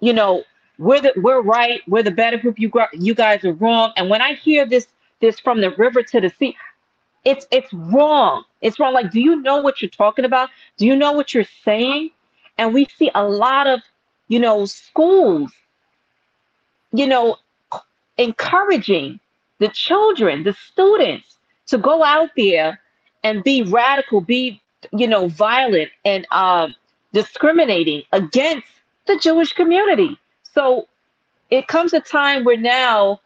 you 0.00 0.12
know, 0.12 0.44
we're 0.78 1.00
the 1.00 1.12
we're 1.16 1.42
right, 1.42 1.80
we're 1.88 2.02
the 2.02 2.10
better 2.10 2.38
group. 2.38 2.58
You 2.58 2.70
you 2.92 3.14
guys 3.14 3.44
are 3.44 3.54
wrong. 3.54 3.92
And 3.96 4.08
when 4.08 4.22
I 4.22 4.34
hear 4.34 4.66
this 4.66 4.86
this 5.20 5.40
from 5.40 5.60
the 5.60 5.70
river 5.72 6.02
to 6.02 6.20
the 6.20 6.30
sea, 6.38 6.56
it's 7.24 7.46
it's 7.50 7.72
wrong. 7.72 8.44
It's 8.60 8.78
wrong. 8.78 8.94
Like, 8.94 9.10
do 9.10 9.20
you 9.20 9.36
know 9.42 9.60
what 9.60 9.82
you're 9.82 9.90
talking 9.90 10.24
about? 10.24 10.50
Do 10.76 10.86
you 10.86 10.94
know 10.94 11.12
what 11.12 11.34
you're 11.34 11.48
saying? 11.64 12.10
And 12.58 12.72
we 12.72 12.86
see 12.98 13.10
a 13.14 13.26
lot 13.26 13.66
of, 13.66 13.80
you 14.28 14.38
know, 14.38 14.64
schools, 14.66 15.52
you 16.92 17.06
know, 17.06 17.36
encouraging 18.18 19.20
the 19.58 19.68
children, 19.68 20.44
the 20.44 20.52
students 20.52 21.36
to 21.66 21.78
go 21.78 22.04
out 22.04 22.30
there 22.36 22.80
and 23.22 23.42
be 23.42 23.62
radical, 23.62 24.20
be 24.20 24.60
you 24.92 25.06
know 25.06 25.28
violent 25.28 25.90
and 26.04 26.26
um, 26.30 26.74
discriminating 27.12 28.02
against 28.12 28.66
the 29.06 29.18
Jewish 29.18 29.52
community. 29.52 30.18
So 30.42 30.88
it 31.50 31.66
comes 31.66 31.92
a 31.92 32.00
time 32.00 32.44
where 32.44 32.56
now 32.56 33.20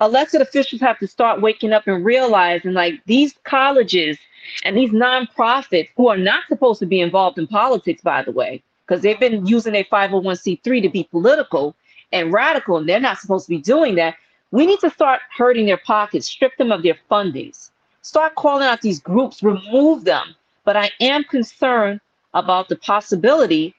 elected 0.00 0.40
officials 0.40 0.80
have 0.80 0.98
to 0.98 1.06
start 1.06 1.40
waking 1.40 1.72
up 1.72 1.86
and 1.86 2.04
realizing 2.04 2.72
like 2.72 2.94
these 3.06 3.34
colleges 3.44 4.18
and 4.64 4.76
these 4.76 4.90
nonprofits 4.90 5.88
who 5.96 6.08
are 6.08 6.16
not 6.16 6.44
supposed 6.48 6.80
to 6.80 6.86
be 6.86 7.00
involved 7.00 7.38
in 7.38 7.46
politics, 7.46 8.02
by 8.02 8.22
the 8.22 8.32
way, 8.32 8.62
because 8.86 9.02
they've 9.02 9.20
been 9.20 9.46
using 9.46 9.74
a 9.74 9.84
501c3 9.84 10.82
to 10.82 10.88
be 10.88 11.04
political 11.04 11.74
and 12.12 12.32
radical, 12.32 12.76
and 12.76 12.88
they're 12.88 13.00
not 13.00 13.18
supposed 13.18 13.46
to 13.46 13.50
be 13.50 13.58
doing 13.58 13.94
that. 13.96 14.16
We 14.50 14.66
need 14.66 14.80
to 14.80 14.90
start 14.90 15.20
hurting 15.34 15.66
their 15.66 15.78
pockets, 15.78 16.26
strip 16.26 16.56
them 16.58 16.72
of 16.72 16.82
their 16.82 16.98
fundings, 17.10 17.70
start 18.02 18.34
calling 18.34 18.66
out 18.66 18.82
these 18.82 19.00
groups, 19.00 19.42
remove 19.42 20.04
them. 20.04 20.34
But 20.64 20.76
I 20.76 20.90
am 21.00 21.24
concerned 21.24 22.00
about 22.34 22.68
the 22.68 22.76
possibility 22.76 23.74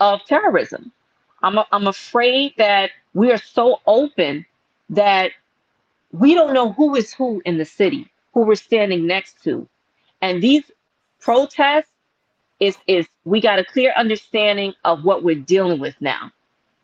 of 0.00 0.24
terrorism. 0.26 0.92
I'm, 1.42 1.58
a, 1.58 1.66
I'm 1.72 1.86
afraid 1.86 2.54
that 2.58 2.90
we 3.14 3.32
are 3.32 3.38
so 3.38 3.80
open 3.86 4.46
that 4.90 5.32
we 6.12 6.34
don't 6.34 6.54
know 6.54 6.72
who 6.72 6.94
is 6.94 7.12
who 7.12 7.42
in 7.44 7.58
the 7.58 7.64
city, 7.64 8.08
who 8.32 8.42
we're 8.42 8.54
standing 8.54 9.06
next 9.06 9.42
to. 9.44 9.68
And 10.22 10.42
these 10.42 10.64
protests 11.20 11.90
is 12.60 12.76
is 12.86 13.06
we 13.24 13.40
got 13.40 13.58
a 13.58 13.64
clear 13.64 13.92
understanding 13.96 14.74
of 14.84 15.04
what 15.04 15.22
we're 15.22 15.36
dealing 15.36 15.80
with 15.80 15.94
now. 16.00 16.30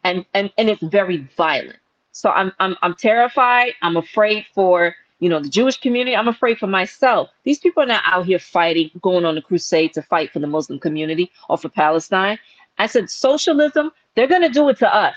And 0.04 0.24
and 0.34 0.50
and 0.58 0.68
it's 0.68 0.82
very 0.82 1.28
violent. 1.36 1.78
So 2.12 2.30
I'm 2.30 2.52
I'm 2.60 2.76
I'm 2.82 2.94
terrified. 2.94 3.72
I'm 3.82 3.96
afraid 3.96 4.46
for 4.54 4.94
you 5.24 5.30
know, 5.30 5.40
the 5.40 5.48
Jewish 5.48 5.78
community. 5.78 6.14
I'm 6.14 6.28
afraid 6.28 6.58
for 6.58 6.66
myself. 6.66 7.30
These 7.44 7.58
people 7.58 7.82
are 7.82 7.86
not 7.86 8.02
out 8.04 8.26
here 8.26 8.38
fighting, 8.38 8.90
going 9.00 9.24
on 9.24 9.38
a 9.38 9.42
crusade 9.42 9.94
to 9.94 10.02
fight 10.02 10.30
for 10.30 10.38
the 10.38 10.46
Muslim 10.46 10.78
community 10.78 11.30
or 11.48 11.56
for 11.56 11.70
Palestine. 11.70 12.38
I 12.76 12.86
said, 12.86 13.08
socialism, 13.08 13.90
they're 14.14 14.26
going 14.26 14.42
to 14.42 14.50
do 14.50 14.68
it 14.68 14.78
to 14.80 14.94
us. 14.94 15.16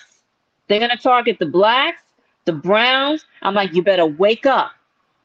They're 0.68 0.80
going 0.80 0.96
to 0.96 0.98
target 0.98 1.40
the 1.40 1.46
blacks, 1.46 2.04
the 2.46 2.54
browns. 2.54 3.26
I'm 3.42 3.54
like, 3.54 3.74
you 3.74 3.84
better 3.84 4.06
wake 4.06 4.46
up. 4.46 4.72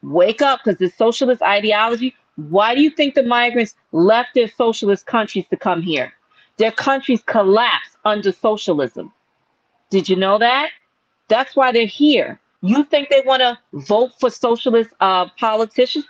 Wake 0.01 0.41
up 0.41 0.59
because 0.63 0.79
this 0.79 0.95
socialist 0.95 1.41
ideology. 1.41 2.13
Why 2.35 2.73
do 2.75 2.81
you 2.81 2.89
think 2.89 3.15
the 3.15 3.23
migrants 3.23 3.75
left 3.91 4.33
their 4.33 4.49
socialist 4.49 5.05
countries 5.05 5.45
to 5.49 5.57
come 5.57 5.81
here? 5.81 6.13
Their 6.57 6.71
countries 6.71 7.21
collapsed 7.25 7.97
under 8.05 8.31
socialism. 8.31 9.11
Did 9.89 10.09
you 10.09 10.15
know 10.15 10.37
that? 10.39 10.71
That's 11.27 11.55
why 11.55 11.71
they're 11.71 11.85
here. 11.85 12.39
You 12.61 12.83
think 12.85 13.09
they 13.09 13.21
want 13.25 13.41
to 13.41 13.59
vote 13.73 14.11
for 14.19 14.29
socialist 14.29 14.89
uh, 14.99 15.27
politicians? 15.39 16.05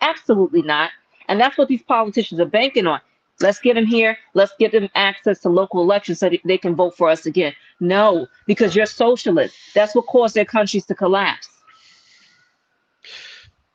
Absolutely 0.00 0.62
not. 0.62 0.90
And 1.28 1.40
that's 1.40 1.56
what 1.56 1.68
these 1.68 1.82
politicians 1.82 2.40
are 2.40 2.46
banking 2.46 2.86
on. 2.86 3.00
Let's 3.40 3.58
get 3.58 3.74
them 3.74 3.86
here. 3.86 4.16
Let's 4.34 4.52
get 4.58 4.72
them 4.72 4.88
access 4.94 5.40
to 5.40 5.48
local 5.48 5.80
elections 5.80 6.20
so 6.20 6.30
they 6.44 6.58
can 6.58 6.76
vote 6.76 6.96
for 6.96 7.08
us 7.08 7.26
again. 7.26 7.52
No, 7.80 8.26
because 8.46 8.76
you're 8.76 8.86
socialist. 8.86 9.56
That's 9.74 9.94
what 9.94 10.06
caused 10.06 10.34
their 10.34 10.44
countries 10.44 10.86
to 10.86 10.94
collapse. 10.94 11.48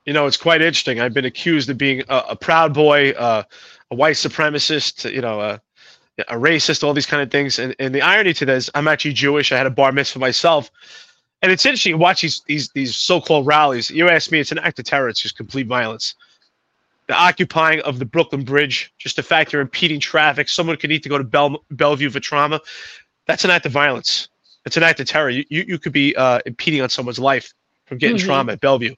You 0.09 0.13
know, 0.13 0.25
it's 0.25 0.37
quite 0.37 0.63
interesting. 0.63 0.99
I've 0.99 1.13
been 1.13 1.25
accused 1.25 1.69
of 1.69 1.77
being 1.77 2.01
a, 2.09 2.23
a 2.29 2.35
proud 2.35 2.73
boy, 2.73 3.11
uh, 3.11 3.43
a 3.91 3.95
white 3.95 4.15
supremacist, 4.15 5.05
you 5.13 5.21
know, 5.21 5.39
a, 5.39 5.61
a 6.29 6.33
racist, 6.33 6.83
all 6.83 6.95
these 6.95 7.05
kind 7.05 7.21
of 7.21 7.29
things. 7.29 7.59
And, 7.59 7.75
and 7.77 7.93
the 7.93 8.01
irony 8.01 8.33
to 8.33 8.43
this, 8.43 8.71
I'm 8.73 8.87
actually 8.87 9.13
Jewish. 9.13 9.51
I 9.51 9.57
had 9.57 9.67
a 9.67 9.69
bar 9.69 9.91
mitzvah 9.91 10.17
myself. 10.17 10.71
And 11.43 11.51
it's 11.51 11.63
interesting 11.63 11.93
to 11.93 11.99
watch 11.99 12.21
these 12.23 12.41
these 12.47 12.69
these 12.69 12.97
so-called 12.97 13.45
rallies. 13.45 13.91
You 13.91 14.09
ask 14.09 14.31
me, 14.31 14.39
it's 14.39 14.51
an 14.51 14.57
act 14.57 14.79
of 14.79 14.85
terror. 14.85 15.09
It's 15.09 15.21
just 15.21 15.37
complete 15.37 15.67
violence. 15.67 16.15
The 17.05 17.13
occupying 17.13 17.81
of 17.81 17.99
the 17.99 18.05
Brooklyn 18.05 18.43
Bridge, 18.43 18.91
just 18.97 19.15
the 19.15 19.21
fact 19.21 19.53
you're 19.53 19.61
impeding 19.61 19.99
traffic. 19.99 20.49
Someone 20.49 20.75
could 20.77 20.89
need 20.89 21.03
to 21.03 21.09
go 21.09 21.19
to 21.19 21.23
Bell, 21.23 21.63
Bellevue 21.69 22.09
for 22.09 22.19
trauma. 22.19 22.61
That's 23.27 23.45
an 23.45 23.51
act 23.51 23.67
of 23.67 23.73
violence. 23.73 24.27
It's 24.65 24.75
an 24.75 24.81
act 24.81 24.99
of 24.99 25.05
terror. 25.05 25.29
You 25.29 25.45
you, 25.49 25.65
you 25.67 25.77
could 25.77 25.93
be 25.93 26.15
uh, 26.15 26.39
impeding 26.47 26.81
on 26.81 26.89
someone's 26.89 27.19
life 27.19 27.53
from 27.85 27.99
getting 27.99 28.17
mm-hmm. 28.17 28.25
trauma 28.25 28.53
at 28.53 28.59
Bellevue. 28.59 28.95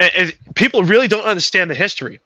And, 0.00 0.10
and, 0.16 0.54
people 0.56 0.82
really 0.82 1.06
don't 1.06 1.24
understand 1.24 1.70
the 1.70 1.74
history. 1.74 2.18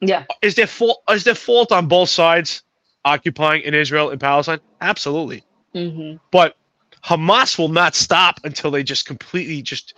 Yeah. 0.00 0.24
Is 0.40 0.54
there 0.54 0.66
fault? 0.66 1.02
Is 1.10 1.24
there 1.24 1.34
fault 1.34 1.72
on 1.72 1.88
both 1.88 2.08
sides 2.08 2.62
occupying 3.04 3.62
in 3.62 3.74
Israel 3.74 4.10
and 4.10 4.20
Palestine? 4.20 4.60
Absolutely. 4.80 5.44
Mm-hmm. 5.74 6.16
But 6.30 6.56
Hamas 7.04 7.58
will 7.58 7.68
not 7.68 7.94
stop 7.94 8.40
until 8.44 8.70
they 8.70 8.82
just 8.82 9.06
completely 9.06 9.60
just 9.60 9.94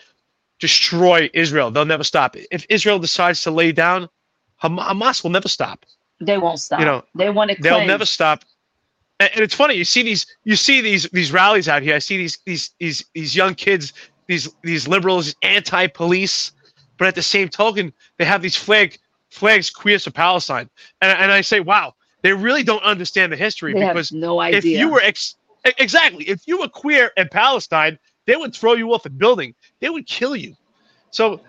destroy 0.58 1.30
Israel. 1.34 1.70
They'll 1.70 1.84
never 1.84 2.04
stop. 2.04 2.36
If 2.50 2.66
Israel 2.68 2.98
decides 2.98 3.42
to 3.42 3.50
lay 3.50 3.72
down, 3.72 4.08
Hamas 4.62 5.22
will 5.22 5.30
never 5.30 5.48
stop. 5.48 5.84
They 6.20 6.38
won't 6.38 6.58
stop. 6.58 6.80
You 6.80 6.86
know, 6.86 7.04
they 7.14 7.30
want 7.30 7.50
to. 7.50 7.62
They'll 7.62 7.86
never 7.86 8.04
stop. 8.04 8.44
And, 9.20 9.30
and, 9.34 9.40
it's 9.42 9.54
funny. 9.54 9.74
You 9.74 9.84
see 9.84 10.02
these. 10.02 10.26
You 10.44 10.56
see 10.56 10.80
these 10.80 11.04
these 11.12 11.32
rallies 11.32 11.68
out 11.68 11.82
here. 11.82 11.94
I 11.94 12.00
see 12.00 12.16
these 12.16 12.38
these 12.44 12.70
these 12.80 13.04
these 13.14 13.36
young 13.36 13.54
kids. 13.54 13.92
These 14.26 14.48
these 14.62 14.86
liberals, 14.86 15.34
anti-police, 15.42 16.52
but 16.98 17.08
at 17.08 17.14
the 17.14 17.22
same 17.22 17.48
token, 17.48 17.92
they 18.18 18.24
have 18.24 18.42
these 18.42 18.56
flag 18.56 18.98
flags 19.30 19.70
queers 19.70 20.04
for 20.04 20.10
Palestine. 20.10 20.68
And 21.00 21.18
and 21.18 21.32
I 21.32 21.40
say, 21.40 21.60
wow, 21.60 21.94
they 22.22 22.32
really 22.32 22.62
don't 22.62 22.82
understand 22.82 23.32
the 23.32 23.36
history 23.36 23.72
they 23.72 23.86
because 23.86 24.12
no 24.12 24.40
idea. 24.40 24.58
if 24.58 24.64
you 24.64 24.90
were 24.90 25.00
ex- 25.00 25.36
Exactly. 25.64 26.24
If 26.28 26.46
you 26.46 26.58
were 26.60 26.68
queer 26.68 27.12
in 27.16 27.28
Palestine, 27.28 27.98
they 28.26 28.36
would 28.36 28.54
throw 28.54 28.74
you 28.74 28.92
off 28.94 29.06
a 29.06 29.10
building. 29.10 29.54
They 29.80 29.90
would 29.90 30.06
kill 30.06 30.36
you. 30.36 30.56
So, 31.10 31.40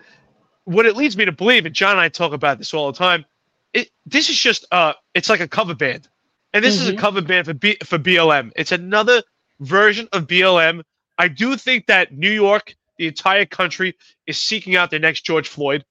what 0.65 0.85
it 0.85 0.95
leads 0.95 1.17
me 1.17 1.25
to 1.25 1.31
believe, 1.31 1.65
and 1.65 1.75
John 1.75 1.91
and 1.91 1.99
I 1.99 2.09
talk 2.09 2.33
about 2.33 2.57
this 2.57 2.73
all 2.73 2.91
the 2.91 2.97
time, 2.97 3.25
it 3.73 3.89
this 4.05 4.29
is 4.29 4.37
just 4.37 4.65
uh, 4.71 4.93
it's 5.13 5.29
like 5.29 5.39
a 5.39 5.47
cover 5.47 5.75
band, 5.75 6.07
and 6.53 6.63
this 6.63 6.75
mm-hmm. 6.75 6.83
is 6.83 6.89
a 6.89 6.91
mm-hmm. 6.93 7.01
cover 7.01 7.21
band 7.21 7.45
for 7.47 7.53
B, 7.53 7.77
for 7.83 7.97
BLM. 7.97 8.51
It's 8.55 8.71
another 8.71 9.23
version 9.59 10.07
of 10.11 10.27
BLM. 10.27 10.83
I 11.17 11.27
do 11.27 11.57
think 11.57 11.87
that 11.87 12.13
New 12.13 12.31
York, 12.31 12.75
the 12.99 13.07
entire 13.07 13.45
country, 13.45 13.95
is 14.27 14.39
seeking 14.39 14.75
out 14.75 14.91
their 14.91 14.99
next 14.99 15.21
George 15.21 15.47
Floyd. 15.47 15.83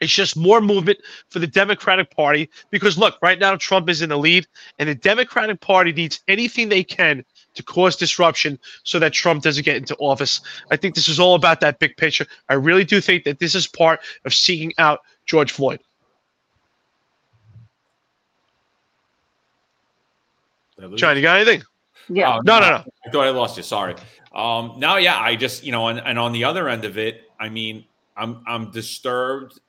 It's 0.00 0.12
just 0.12 0.36
more 0.36 0.60
movement 0.60 0.98
for 1.30 1.38
the 1.38 1.46
Democratic 1.46 2.10
Party 2.10 2.50
because 2.70 2.98
look, 2.98 3.16
right 3.22 3.38
now 3.38 3.54
Trump 3.54 3.88
is 3.88 4.02
in 4.02 4.08
the 4.08 4.18
lead, 4.18 4.46
and 4.80 4.88
the 4.88 4.94
Democratic 4.96 5.60
Party 5.60 5.92
needs 5.92 6.20
anything 6.26 6.68
they 6.68 6.82
can 6.82 7.24
to 7.54 7.62
cause 7.62 7.94
disruption 7.94 8.58
so 8.82 8.98
that 8.98 9.12
Trump 9.12 9.44
doesn't 9.44 9.64
get 9.64 9.76
into 9.76 9.94
office. 9.96 10.40
I 10.72 10.76
think 10.76 10.96
this 10.96 11.08
is 11.08 11.20
all 11.20 11.36
about 11.36 11.60
that 11.60 11.78
big 11.78 11.96
picture. 11.96 12.26
I 12.48 12.54
really 12.54 12.84
do 12.84 13.00
think 13.00 13.22
that 13.24 13.38
this 13.38 13.54
is 13.54 13.68
part 13.68 14.00
of 14.24 14.34
seeking 14.34 14.72
out 14.78 14.98
George 15.26 15.52
Floyd. 15.52 15.80
John, 20.96 21.14
you 21.14 21.22
got 21.22 21.36
anything? 21.36 21.62
Yeah. 22.08 22.34
Oh, 22.34 22.40
No, 22.44 22.58
no, 22.58 22.68
no. 22.68 22.84
I 23.06 23.10
thought 23.10 23.26
I 23.26 23.30
lost 23.30 23.56
you. 23.56 23.62
Sorry. 23.62 23.94
Um, 24.34 24.74
now, 24.78 24.96
yeah, 24.96 25.18
I 25.18 25.36
just 25.36 25.64
you 25.64 25.72
know, 25.72 25.88
and, 25.88 26.00
and 26.00 26.18
on 26.18 26.32
the 26.32 26.44
other 26.44 26.68
end 26.68 26.84
of 26.84 26.98
it, 26.98 27.30
I 27.38 27.48
mean, 27.48 27.84
I'm 28.16 28.42
I'm 28.46 28.70
disturbed 28.70 29.60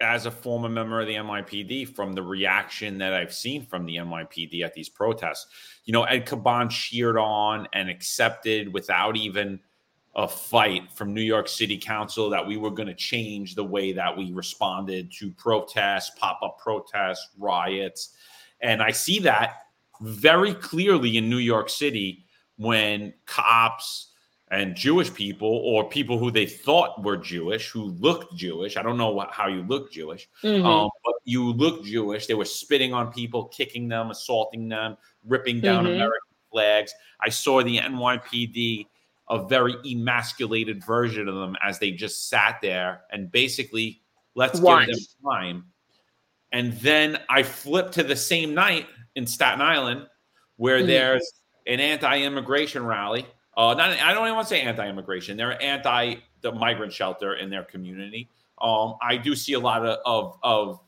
as 0.00 0.26
a 0.26 0.30
former 0.30 0.68
member 0.68 1.00
of 1.00 1.06
the 1.06 1.14
NYPD 1.14 1.94
from 1.94 2.12
the 2.12 2.22
reaction 2.22 2.98
that 2.98 3.12
I've 3.14 3.34
seen 3.34 3.66
from 3.66 3.84
the 3.84 3.96
NYPD 3.96 4.62
at 4.64 4.72
these 4.72 4.88
protests. 4.88 5.46
You 5.84 5.92
know, 5.92 6.04
Ed 6.04 6.26
Caban 6.26 6.70
cheered 6.70 7.16
on 7.16 7.66
and 7.72 7.88
accepted 7.88 8.72
without 8.72 9.16
even 9.16 9.58
a 10.14 10.26
fight 10.26 10.90
from 10.92 11.14
New 11.14 11.22
York 11.22 11.48
City 11.48 11.76
Council 11.76 12.30
that 12.30 12.46
we 12.46 12.56
were 12.56 12.70
going 12.70 12.88
to 12.88 12.94
change 12.94 13.54
the 13.54 13.64
way 13.64 13.92
that 13.92 14.16
we 14.16 14.32
responded 14.32 15.12
to 15.12 15.30
protests, 15.32 16.10
pop 16.18 16.40
up 16.42 16.58
protests, 16.58 17.28
riots. 17.38 18.14
And 18.60 18.82
I 18.82 18.90
see 18.90 19.18
that 19.20 19.62
very 20.00 20.54
clearly 20.54 21.16
in 21.16 21.28
New 21.28 21.38
York 21.38 21.68
City 21.68 22.24
when 22.58 23.14
cops 23.24 24.12
and 24.50 24.74
Jewish 24.74 25.12
people 25.12 25.48
or 25.48 25.88
people 25.88 26.18
who 26.18 26.30
they 26.30 26.46
thought 26.46 27.02
were 27.02 27.16
Jewish, 27.16 27.70
who 27.70 27.84
looked 28.00 28.34
Jewish. 28.34 28.76
I 28.76 28.82
don't 28.82 28.96
know 28.96 29.10
what, 29.10 29.30
how 29.30 29.46
you 29.46 29.62
look 29.62 29.92
Jewish, 29.92 30.28
Mhm. 30.42 30.64
um, 30.64 30.90
but 31.04 31.14
you 31.24 31.52
look 31.52 31.84
Jewish. 31.84 32.26
They 32.26 32.34
were 32.34 32.44
spitting 32.44 32.92
on 32.92 33.12
people, 33.12 33.44
kicking 33.46 33.88
them, 33.88 34.10
assaulting 34.10 34.68
them, 34.68 34.96
ripping 35.24 35.60
down 35.60 35.84
Mhm. 35.84 35.96
American 35.96 36.20
flags. 36.50 36.92
I 37.20 37.28
saw 37.28 37.62
the 37.62 37.78
NYPD, 37.78 38.86
a 39.28 39.46
very 39.46 39.74
emasculated 39.84 40.82
version 40.82 41.28
of 41.28 41.34
them, 41.34 41.56
as 41.62 41.78
they 41.78 41.90
just 41.90 42.28
sat 42.28 42.60
there 42.62 43.04
and 43.10 43.30
basically 43.30 44.00
let's 44.34 44.58
give 44.58 44.86
them 44.86 44.96
time. 45.22 45.64
And 46.52 46.72
then 46.74 47.20
I 47.28 47.42
flipped 47.42 47.92
to 47.94 48.02
the 48.02 48.16
same 48.16 48.54
night 48.54 48.86
in 49.14 49.26
Staten 49.26 49.60
Island 49.60 50.08
where 50.56 50.80
Mhm. 50.80 50.86
there's 50.86 51.32
an 51.68 51.80
anti-immigration 51.80 52.84
rally. 52.84 53.26
Uh, 53.56 53.74
not 53.74 53.90
I 53.90 54.14
don't 54.14 54.24
even 54.24 54.34
want 54.34 54.48
to 54.48 54.54
say 54.54 54.62
anti-immigration. 54.62 55.36
They're 55.36 55.60
anti 55.62 56.16
the 56.40 56.52
migrant 56.52 56.92
shelter 56.92 57.34
in 57.34 57.50
their 57.50 57.64
community. 57.64 58.28
Um, 58.60 58.94
I 59.02 59.16
do 59.16 59.34
see 59.36 59.52
a 59.52 59.60
lot 59.60 59.84
of, 59.84 59.98
of 60.04 60.38
of 60.42 60.80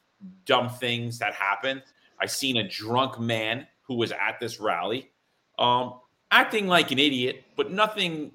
dumb 0.46 0.68
things 0.68 1.18
that 1.18 1.34
happen. 1.34 1.82
I 2.20 2.26
seen 2.26 2.56
a 2.56 2.68
drunk 2.68 3.18
man 3.20 3.66
who 3.82 3.94
was 3.94 4.12
at 4.12 4.38
this 4.40 4.60
rally, 4.60 5.10
um, 5.58 6.00
acting 6.30 6.66
like 6.66 6.90
an 6.90 6.98
idiot, 6.98 7.44
but 7.56 7.72
nothing 7.72 8.32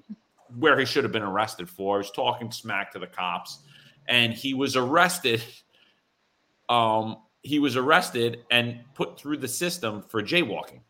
where 0.58 0.78
he 0.78 0.84
should 0.84 1.04
have 1.04 1.12
been 1.12 1.22
arrested 1.22 1.68
for. 1.68 1.96
He 1.96 1.98
was 1.98 2.10
talking 2.10 2.50
smack 2.50 2.92
to 2.92 2.98
the 2.98 3.06
cops, 3.06 3.60
and 4.06 4.32
he 4.32 4.54
was 4.54 4.76
arrested. 4.76 5.42
Um, 6.68 7.18
he 7.42 7.60
was 7.60 7.76
arrested 7.76 8.44
and 8.50 8.80
put 8.94 9.18
through 9.18 9.36
the 9.36 9.48
system 9.48 10.02
for 10.02 10.20
jaywalking. 10.20 10.80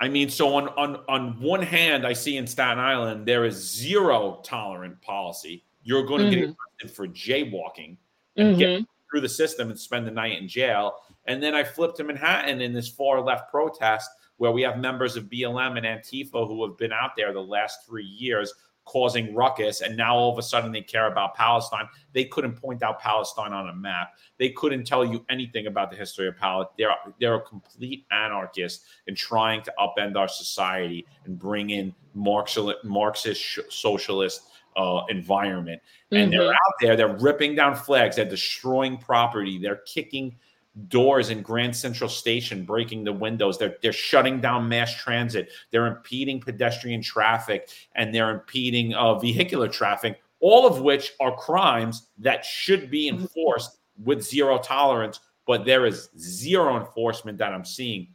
I 0.00 0.08
mean, 0.08 0.28
so 0.28 0.54
on 0.54 0.68
on 0.70 1.02
on 1.08 1.40
one 1.40 1.62
hand, 1.62 2.06
I 2.06 2.12
see 2.12 2.36
in 2.36 2.46
Staten 2.46 2.78
Island 2.78 3.26
there 3.26 3.44
is 3.44 3.56
zero 3.56 4.40
tolerant 4.44 5.00
policy. 5.02 5.64
You're 5.82 6.04
going 6.04 6.28
to 6.30 6.36
get 6.36 6.48
Mhm. 6.48 6.56
arrested 6.82 6.96
for 6.96 7.08
jaywalking 7.08 7.96
and 8.36 8.56
get 8.58 8.68
Mhm. 8.80 8.86
through 9.10 9.22
the 9.22 9.28
system 9.28 9.70
and 9.70 9.78
spend 9.78 10.06
the 10.06 10.10
night 10.10 10.38
in 10.38 10.46
jail. 10.46 11.00
And 11.24 11.42
then 11.42 11.54
I 11.54 11.64
flipped 11.64 11.96
to 11.96 12.04
Manhattan 12.04 12.60
in 12.60 12.72
this 12.72 12.88
far 12.88 13.20
left 13.20 13.50
protest 13.50 14.10
where 14.36 14.52
we 14.52 14.62
have 14.62 14.78
members 14.78 15.16
of 15.16 15.28
BLM 15.28 15.76
and 15.76 15.84
Antifa 15.86 16.46
who 16.46 16.64
have 16.66 16.76
been 16.76 16.92
out 16.92 17.16
there 17.16 17.32
the 17.32 17.42
last 17.42 17.84
three 17.86 18.04
years 18.04 18.52
causing 18.88 19.34
ruckus. 19.34 19.82
And 19.82 19.96
now 19.96 20.16
all 20.16 20.32
of 20.32 20.38
a 20.38 20.42
sudden 20.42 20.72
they 20.72 20.80
care 20.82 21.06
about 21.06 21.34
Palestine. 21.34 21.86
They 22.12 22.24
couldn't 22.24 22.54
point 22.54 22.82
out 22.82 22.98
Palestine 22.98 23.52
on 23.52 23.68
a 23.68 23.74
map. 23.74 24.14
They 24.38 24.48
couldn't 24.50 24.84
tell 24.84 25.04
you 25.04 25.24
anything 25.28 25.66
about 25.66 25.90
the 25.90 25.96
history 25.96 26.26
of 26.26 26.36
Palestine. 26.36 26.74
They're, 26.78 26.94
they're 27.20 27.34
a 27.36 27.42
complete 27.42 28.06
anarchist 28.10 28.84
in 29.06 29.14
trying 29.14 29.62
to 29.62 29.72
upend 29.78 30.16
our 30.16 30.28
society 30.28 31.06
and 31.26 31.38
bring 31.38 31.70
in 31.70 31.94
Marxist, 32.14 32.76
Marxist 32.82 33.58
socialist 33.68 34.42
uh, 34.76 35.02
environment 35.08 35.82
and 36.12 36.32
they're 36.32 36.40
Mhm. 36.42 36.52
out 36.52 36.74
there. 36.80 36.96
They're 36.96 37.16
ripping 37.16 37.54
down 37.56 37.74
flags. 37.74 38.16
They're 38.16 38.24
destroying 38.24 38.96
property. 38.96 39.58
They're 39.58 39.82
kicking 39.86 40.38
doors 40.86 41.30
in 41.30 41.42
Grand 41.42 41.74
Central 41.74 42.08
Station, 42.08 42.64
breaking 42.64 43.04
the 43.04 43.12
windows. 43.12 43.58
They're 43.58 43.76
they're 43.82 43.92
shutting 43.92 44.40
down 44.40 44.68
mass 44.68 44.94
transit. 44.94 45.50
They're 45.70 45.86
impeding 45.86 46.40
pedestrian 46.40 47.02
traffic, 47.02 47.70
and 47.94 48.14
they're 48.14 48.30
impeding 48.30 48.94
uh, 48.94 49.18
vehicular 49.18 49.68
traffic. 49.68 50.20
All 50.40 50.66
of 50.66 50.80
which 50.80 51.14
are 51.20 51.36
crimes 51.36 52.08
that 52.18 52.44
should 52.44 52.90
be 52.90 53.08
enforced 53.08 53.78
with 54.04 54.22
zero 54.22 54.58
tolerance. 54.58 55.20
But 55.46 55.64
there 55.64 55.86
is 55.86 56.10
zero 56.18 56.78
enforcement 56.78 57.38
that 57.38 57.52
I'm 57.52 57.64
seeing. 57.64 58.08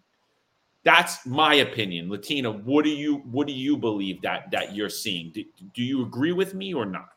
That's 0.84 1.26
my 1.26 1.56
opinion, 1.56 2.10
Lattina. 2.10 2.52
What 2.52 2.86
do 2.86 2.92
you 2.92 3.16
what 3.32 3.48
do 3.48 3.54
you 3.54 3.76
believe 3.78 4.22
that 4.22 4.52
that 4.52 4.76
you're 4.76 4.90
seeing? 4.90 5.32
Do, 5.32 5.44
do 5.74 5.82
you 5.82 6.04
agree 6.04 6.34
with 6.34 6.54
me 6.54 6.74
or 6.74 6.86
not? 6.86 7.10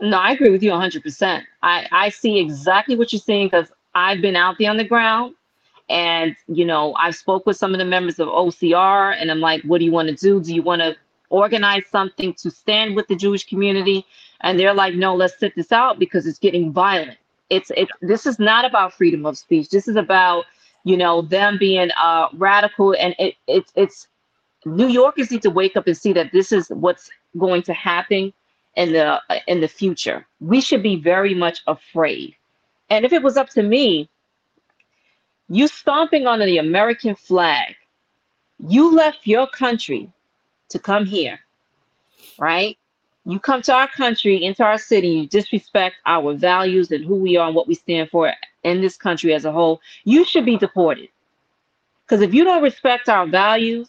No, 0.00 0.18
I 0.18 0.32
agree 0.32 0.50
with 0.50 0.62
you 0.62 0.72
100%. 0.72 1.42
I, 1.62 1.86
I 1.92 2.08
see 2.08 2.38
exactly 2.38 2.96
what 2.96 3.12
you're 3.12 3.20
saying 3.20 3.46
because 3.46 3.70
I've 3.94 4.20
been 4.20 4.36
out 4.36 4.56
there 4.58 4.70
on 4.70 4.76
the 4.76 4.84
ground 4.84 5.34
and, 5.88 6.34
you 6.46 6.64
know, 6.64 6.94
I 6.94 7.10
spoke 7.10 7.46
with 7.46 7.56
some 7.56 7.72
of 7.72 7.78
the 7.78 7.84
members 7.84 8.18
of 8.18 8.28
OCR 8.28 9.16
and 9.18 9.30
I'm 9.30 9.40
like, 9.40 9.62
what 9.62 9.78
do 9.78 9.84
you 9.84 9.92
want 9.92 10.08
to 10.08 10.14
do? 10.14 10.40
Do 10.40 10.54
you 10.54 10.62
want 10.62 10.82
to 10.82 10.96
organize 11.30 11.84
something 11.90 12.34
to 12.34 12.50
stand 12.50 12.96
with 12.96 13.06
the 13.08 13.16
Jewish 13.16 13.46
community? 13.46 14.06
And 14.40 14.58
they're 14.58 14.74
like, 14.74 14.94
no, 14.94 15.14
let's 15.14 15.38
sit 15.38 15.54
this 15.56 15.72
out 15.72 15.98
because 15.98 16.26
it's 16.26 16.38
getting 16.38 16.72
violent. 16.72 17.18
It's, 17.50 17.70
it's, 17.76 17.92
this 18.00 18.26
is 18.26 18.38
not 18.38 18.64
about 18.64 18.94
freedom 18.94 19.26
of 19.26 19.36
speech. 19.36 19.68
This 19.68 19.88
is 19.88 19.96
about, 19.96 20.44
you 20.84 20.96
know, 20.96 21.22
them 21.22 21.58
being 21.58 21.90
uh, 22.00 22.28
radical 22.34 22.94
and 22.98 23.14
it, 23.18 23.34
it's, 23.46 23.72
it's, 23.76 24.08
New 24.66 24.88
Yorkers 24.88 25.30
need 25.30 25.42
to 25.42 25.50
wake 25.50 25.76
up 25.76 25.86
and 25.86 25.96
see 25.96 26.12
that 26.14 26.32
this 26.32 26.50
is 26.50 26.68
what's 26.68 27.10
going 27.38 27.62
to 27.62 27.74
happen 27.74 28.32
in 28.76 28.92
the 28.92 29.20
in 29.46 29.60
the 29.60 29.68
future. 29.68 30.26
We 30.40 30.60
should 30.60 30.82
be 30.82 30.96
very 30.96 31.34
much 31.34 31.62
afraid. 31.66 32.34
And 32.90 33.04
if 33.04 33.12
it 33.12 33.22
was 33.22 33.36
up 33.36 33.48
to 33.50 33.62
me, 33.62 34.08
you 35.48 35.68
stomping 35.68 36.26
on 36.26 36.40
the 36.40 36.58
American 36.58 37.14
flag, 37.14 37.74
you 38.68 38.94
left 38.94 39.26
your 39.26 39.46
country 39.46 40.10
to 40.70 40.78
come 40.78 41.04
here, 41.06 41.38
right? 42.38 42.78
You 43.26 43.38
come 43.38 43.62
to 43.62 43.72
our 43.72 43.88
country, 43.88 44.44
into 44.44 44.62
our 44.62 44.78
city, 44.78 45.08
you 45.08 45.26
disrespect 45.26 45.96
our 46.04 46.34
values 46.34 46.90
and 46.90 47.04
who 47.04 47.16
we 47.16 47.36
are 47.36 47.46
and 47.46 47.56
what 47.56 47.66
we 47.66 47.74
stand 47.74 48.10
for 48.10 48.32
in 48.64 48.80
this 48.80 48.96
country 48.96 49.32
as 49.34 49.44
a 49.44 49.52
whole. 49.52 49.80
You 50.04 50.24
should 50.24 50.44
be 50.44 50.58
deported. 50.58 51.08
Because 52.04 52.20
if 52.20 52.34
you 52.34 52.44
don't 52.44 52.62
respect 52.62 53.08
our 53.08 53.26
values 53.26 53.88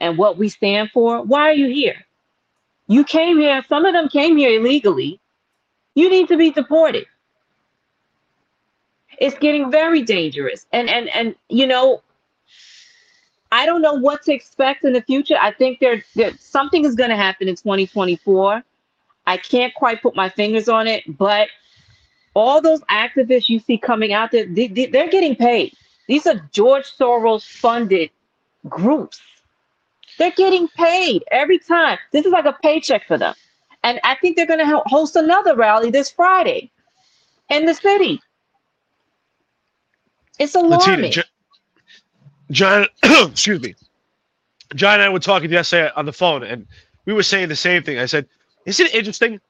and 0.00 0.16
what 0.16 0.38
we 0.38 0.48
stand 0.48 0.90
for, 0.92 1.22
why 1.22 1.48
are 1.48 1.54
you 1.54 1.68
here? 1.68 1.96
You 2.86 3.04
came 3.04 3.38
here, 3.38 3.64
some 3.68 3.84
of 3.84 3.92
them 3.92 4.08
came 4.08 4.36
here 4.36 4.60
illegally. 4.60 5.20
You 5.94 6.08
need 6.08 6.28
to 6.28 6.36
be 6.36 6.50
deported. 6.50 7.06
It's 9.18 9.36
getting 9.38 9.70
very 9.70 10.02
dangerous. 10.02 10.66
And 10.72 10.88
and 10.88 11.08
and 11.10 11.34
you 11.48 11.66
know, 11.66 12.02
I 13.50 13.66
don't 13.66 13.82
know 13.82 13.94
what 13.94 14.22
to 14.24 14.32
expect 14.32 14.84
in 14.84 14.92
the 14.92 15.02
future. 15.02 15.36
I 15.40 15.52
think 15.52 15.80
there, 15.80 16.04
there 16.14 16.32
something 16.38 16.84
is 16.84 16.94
going 16.94 17.10
to 17.10 17.16
happen 17.16 17.48
in 17.48 17.56
2024. 17.56 18.62
I 19.26 19.36
can't 19.36 19.74
quite 19.74 20.02
put 20.02 20.14
my 20.14 20.28
fingers 20.28 20.68
on 20.68 20.86
it, 20.86 21.04
but 21.18 21.48
all 22.34 22.60
those 22.60 22.80
activists 22.82 23.48
you 23.48 23.58
see 23.58 23.78
coming 23.78 24.12
out 24.12 24.30
there, 24.30 24.46
they, 24.46 24.68
they, 24.68 24.86
they're 24.86 25.08
getting 25.10 25.36
paid. 25.36 25.74
These 26.06 26.26
are 26.26 26.48
George 26.52 26.84
Soros 26.84 27.46
funded 27.46 28.10
groups. 28.68 29.20
They're 30.18 30.30
getting 30.32 30.68
paid 30.68 31.24
every 31.30 31.58
time. 31.58 31.98
This 32.12 32.26
is 32.26 32.32
like 32.32 32.46
a 32.46 32.56
paycheck 32.62 33.06
for 33.06 33.18
them. 33.18 33.34
And 33.84 34.00
I 34.02 34.16
think 34.16 34.36
they're 34.36 34.46
going 34.46 34.66
to 34.66 34.82
host 34.86 35.16
another 35.16 35.54
rally 35.54 35.90
this 35.90 36.10
Friday 36.10 36.70
in 37.50 37.66
the 37.66 37.74
city. 37.74 38.20
It's 40.38 40.54
a 40.54 40.60
Lattina, 40.60 41.08
alarming. 41.08 41.12
Jo- 41.12 41.22
John, 42.50 42.86
excuse 43.02 43.60
me. 43.60 43.74
John 44.74 44.94
and 44.94 45.02
I 45.02 45.08
were 45.08 45.18
talking 45.18 45.50
yesterday 45.50 45.90
on 45.96 46.06
the 46.06 46.12
phone, 46.12 46.42
and 46.42 46.66
we 47.06 47.12
were 47.12 47.22
saying 47.22 47.48
the 47.48 47.56
same 47.56 47.82
thing. 47.82 47.98
I 47.98 48.06
said, 48.06 48.26
"Isn't 48.66 48.86
it 48.86 48.94
interesting? 48.94 49.40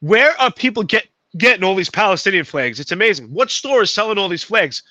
Where 0.00 0.38
are 0.40 0.50
people 0.50 0.82
get 0.82 1.06
getting 1.36 1.64
all 1.64 1.74
these 1.74 1.90
Palestinian 1.90 2.44
flags? 2.44 2.80
It's 2.80 2.92
amazing. 2.92 3.26
What 3.32 3.50
store 3.50 3.82
is 3.82 3.90
selling 3.90 4.18
all 4.18 4.28
these 4.28 4.42
flags? 4.42 4.82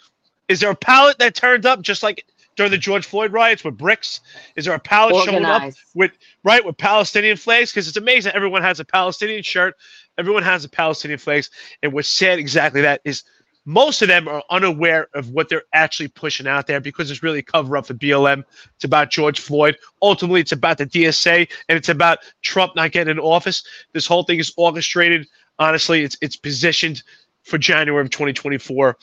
Is 0.48 0.60
there 0.60 0.70
a 0.70 0.76
pallet 0.76 1.18
that 1.20 1.36
turned 1.36 1.66
up 1.66 1.82
just 1.82 2.03
like 2.03 2.26
during 2.56 2.72
the 2.72 2.78
George 2.78 3.06
Floyd 3.06 3.34
riots 3.34 3.64
with 3.64 3.78
bricks? 3.78 4.22
Is 4.56 4.66
there 4.66 4.76
a 4.76 4.80
pallet 4.80 5.16
showing 5.26 5.45
up 5.45 5.74
with 5.95 6.12
right 6.44 6.64
with 6.64 6.78
Palestinian 6.78 7.38
flags? 7.38 7.72
Because 7.72 7.88
it's 7.88 7.98
amazing. 7.98 8.34
Everyone 8.34 8.62
has 8.62 8.80
a 8.80 8.86
Palestinian 8.86 9.44
shirt. 9.44 9.76
Everyone 10.18 10.44
has 10.44 10.64
a 10.64 10.70
Palestinian 10.70 11.20
flags, 11.20 11.49
and 11.84 11.91
what's 11.91 12.07
sad 12.07 12.40
exactly 12.40 12.82
that 12.82 13.02
is 13.03 13.24
most 13.65 14.01
of 14.01 14.07
them 14.07 14.27
are 14.27 14.43
unaware 14.49 15.07
of 15.13 15.29
what 15.29 15.49
they're 15.49 15.63
actually 15.73 16.07
pushing 16.07 16.47
out 16.47 16.67
there 16.67 16.79
because 16.79 17.09
it's 17.09 17.23
really 17.23 17.39
a 17.39 17.43
cover 17.43 17.75
up 17.75 17.87
for 17.87 17.95
BLM. 17.95 18.43
It's 18.75 18.83
about 18.83 19.09
George 19.09 19.39
Floyd. 19.39 19.75
Ultimately, 20.01 20.41
it's 20.41 20.51
about 20.51 20.77
the 20.77 20.85
DSA 20.85 21.49
and 21.67 21.77
it's 21.77 21.89
about 21.89 22.19
Trump 22.43 22.75
not 22.75 22.91
getting 22.91 23.11
in 23.11 23.19
office. 23.19 23.63
This 23.93 24.05
whole 24.05 24.23
thing 24.23 24.39
is 24.39 24.53
orchestrated. 24.55 25.27
Honestly, 25.57 26.03
it's 26.03 26.17
it's 26.21 26.35
positioned 26.35 27.01
for 27.43 27.57
January 27.57 28.01
of 28.01 28.09
2024. 28.11 28.97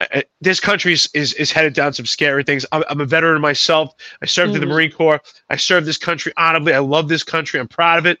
I- 0.00 0.06
I, 0.12 0.24
this 0.40 0.60
country 0.60 0.94
is, 0.94 1.10
is, 1.12 1.34
is 1.34 1.52
headed 1.52 1.74
down 1.74 1.92
some 1.92 2.06
scary 2.06 2.42
things. 2.42 2.64
I'm, 2.72 2.82
I'm 2.88 3.02
a 3.02 3.04
veteran 3.04 3.42
myself. 3.42 3.94
I 4.22 4.26
served 4.26 4.52
mm. 4.52 4.54
in 4.54 4.60
the 4.62 4.66
mm. 4.66 4.70
Marine 4.70 4.92
Corps. 4.92 5.20
I 5.50 5.56
served 5.56 5.86
this 5.86 5.98
country 5.98 6.32
honorably. 6.38 6.72
I 6.72 6.78
love 6.78 7.08
this 7.08 7.22
country. 7.22 7.60
I'm 7.60 7.68
proud 7.68 7.98
of 7.98 8.06
it. 8.06 8.18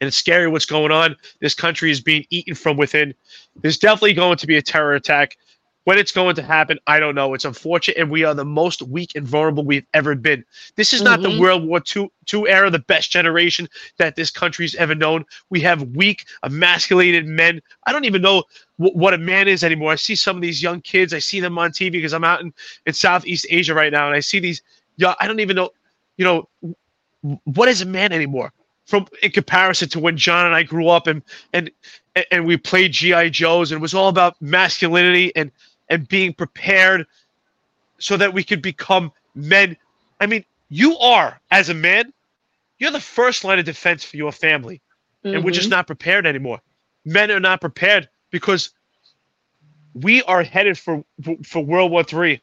And 0.00 0.08
it's 0.08 0.16
scary 0.16 0.48
what's 0.48 0.66
going 0.66 0.92
on. 0.92 1.16
This 1.40 1.54
country 1.54 1.90
is 1.90 2.00
being 2.00 2.24
eaten 2.30 2.54
from 2.54 2.76
within. 2.76 3.14
There's 3.60 3.78
definitely 3.78 4.14
going 4.14 4.36
to 4.38 4.46
be 4.46 4.56
a 4.56 4.62
terror 4.62 4.94
attack. 4.94 5.36
When 5.84 5.98
it's 5.98 6.12
going 6.12 6.36
to 6.36 6.42
happen, 6.42 6.78
I 6.86 7.00
don't 7.00 7.16
know. 7.16 7.34
It's 7.34 7.44
unfortunate, 7.44 7.98
and 7.98 8.08
we 8.08 8.22
are 8.22 8.34
the 8.34 8.44
most 8.44 8.82
weak 8.82 9.16
and 9.16 9.26
vulnerable 9.26 9.64
we've 9.64 9.86
ever 9.94 10.14
been. 10.14 10.44
This 10.76 10.92
is 10.92 11.00
mm-hmm. 11.00 11.10
not 11.10 11.22
the 11.22 11.30
mm-hmm. 11.30 11.40
World 11.40 11.66
War 11.66 11.82
II, 11.96 12.08
II 12.32 12.48
era, 12.48 12.70
the 12.70 12.78
best 12.78 13.10
generation 13.10 13.68
that 13.98 14.14
this 14.14 14.30
country's 14.30 14.76
ever 14.76 14.94
known. 14.94 15.24
We 15.50 15.60
have 15.62 15.82
weak, 15.96 16.24
emasculated 16.44 17.26
men. 17.26 17.60
I 17.86 17.92
don't 17.92 18.04
even 18.04 18.22
know 18.22 18.44
w- 18.78 18.96
what 18.96 19.12
a 19.12 19.18
man 19.18 19.48
is 19.48 19.64
anymore. 19.64 19.90
I 19.90 19.96
see 19.96 20.14
some 20.14 20.36
of 20.36 20.42
these 20.42 20.62
young 20.62 20.80
kids. 20.82 21.12
I 21.12 21.18
see 21.18 21.40
them 21.40 21.58
on 21.58 21.72
TV 21.72 21.92
because 21.92 22.12
I'm 22.12 22.24
out 22.24 22.42
in, 22.42 22.54
in 22.86 22.92
Southeast 22.92 23.46
Asia 23.50 23.74
right 23.74 23.92
now, 23.92 24.06
and 24.06 24.14
I 24.14 24.20
see 24.20 24.38
these. 24.38 24.62
Yeah, 24.98 25.14
I 25.18 25.26
don't 25.26 25.40
even 25.40 25.56
know. 25.56 25.70
You 26.16 26.24
know, 26.24 26.48
what 27.42 27.68
is 27.68 27.80
a 27.82 27.86
man 27.86 28.12
anymore? 28.12 28.52
From 28.92 29.06
in 29.22 29.30
comparison 29.30 29.88
to 29.88 30.00
when 30.00 30.18
John 30.18 30.44
and 30.44 30.54
I 30.54 30.64
grew 30.64 30.88
up 30.88 31.06
and 31.06 31.22
and 31.54 31.70
and 32.30 32.44
we 32.44 32.58
played 32.58 32.92
GI 32.92 33.30
Joes 33.30 33.72
and 33.72 33.78
it 33.78 33.80
was 33.80 33.94
all 33.94 34.08
about 34.08 34.36
masculinity 34.42 35.34
and 35.34 35.50
and 35.88 36.06
being 36.06 36.34
prepared 36.34 37.06
so 37.98 38.18
that 38.18 38.34
we 38.34 38.44
could 38.44 38.60
become 38.60 39.10
men. 39.34 39.78
I 40.20 40.26
mean, 40.26 40.44
you 40.68 40.98
are, 40.98 41.40
as 41.50 41.70
a 41.70 41.74
man, 41.74 42.12
you're 42.78 42.90
the 42.90 43.00
first 43.00 43.44
line 43.44 43.58
of 43.58 43.64
defense 43.64 44.04
for 44.04 44.18
your 44.18 44.30
family. 44.30 44.82
Mm-hmm. 45.24 45.36
And 45.36 45.44
we're 45.46 45.52
just 45.52 45.68
mm-hmm. 45.68 45.76
not 45.76 45.86
prepared 45.86 46.26
anymore. 46.26 46.60
Men 47.06 47.30
are 47.30 47.40
not 47.40 47.62
prepared 47.62 48.10
because 48.30 48.72
we 49.94 50.22
are 50.24 50.42
headed 50.42 50.76
for 50.76 51.02
for 51.42 51.64
World 51.64 51.90
War 51.90 52.04
Three, 52.04 52.42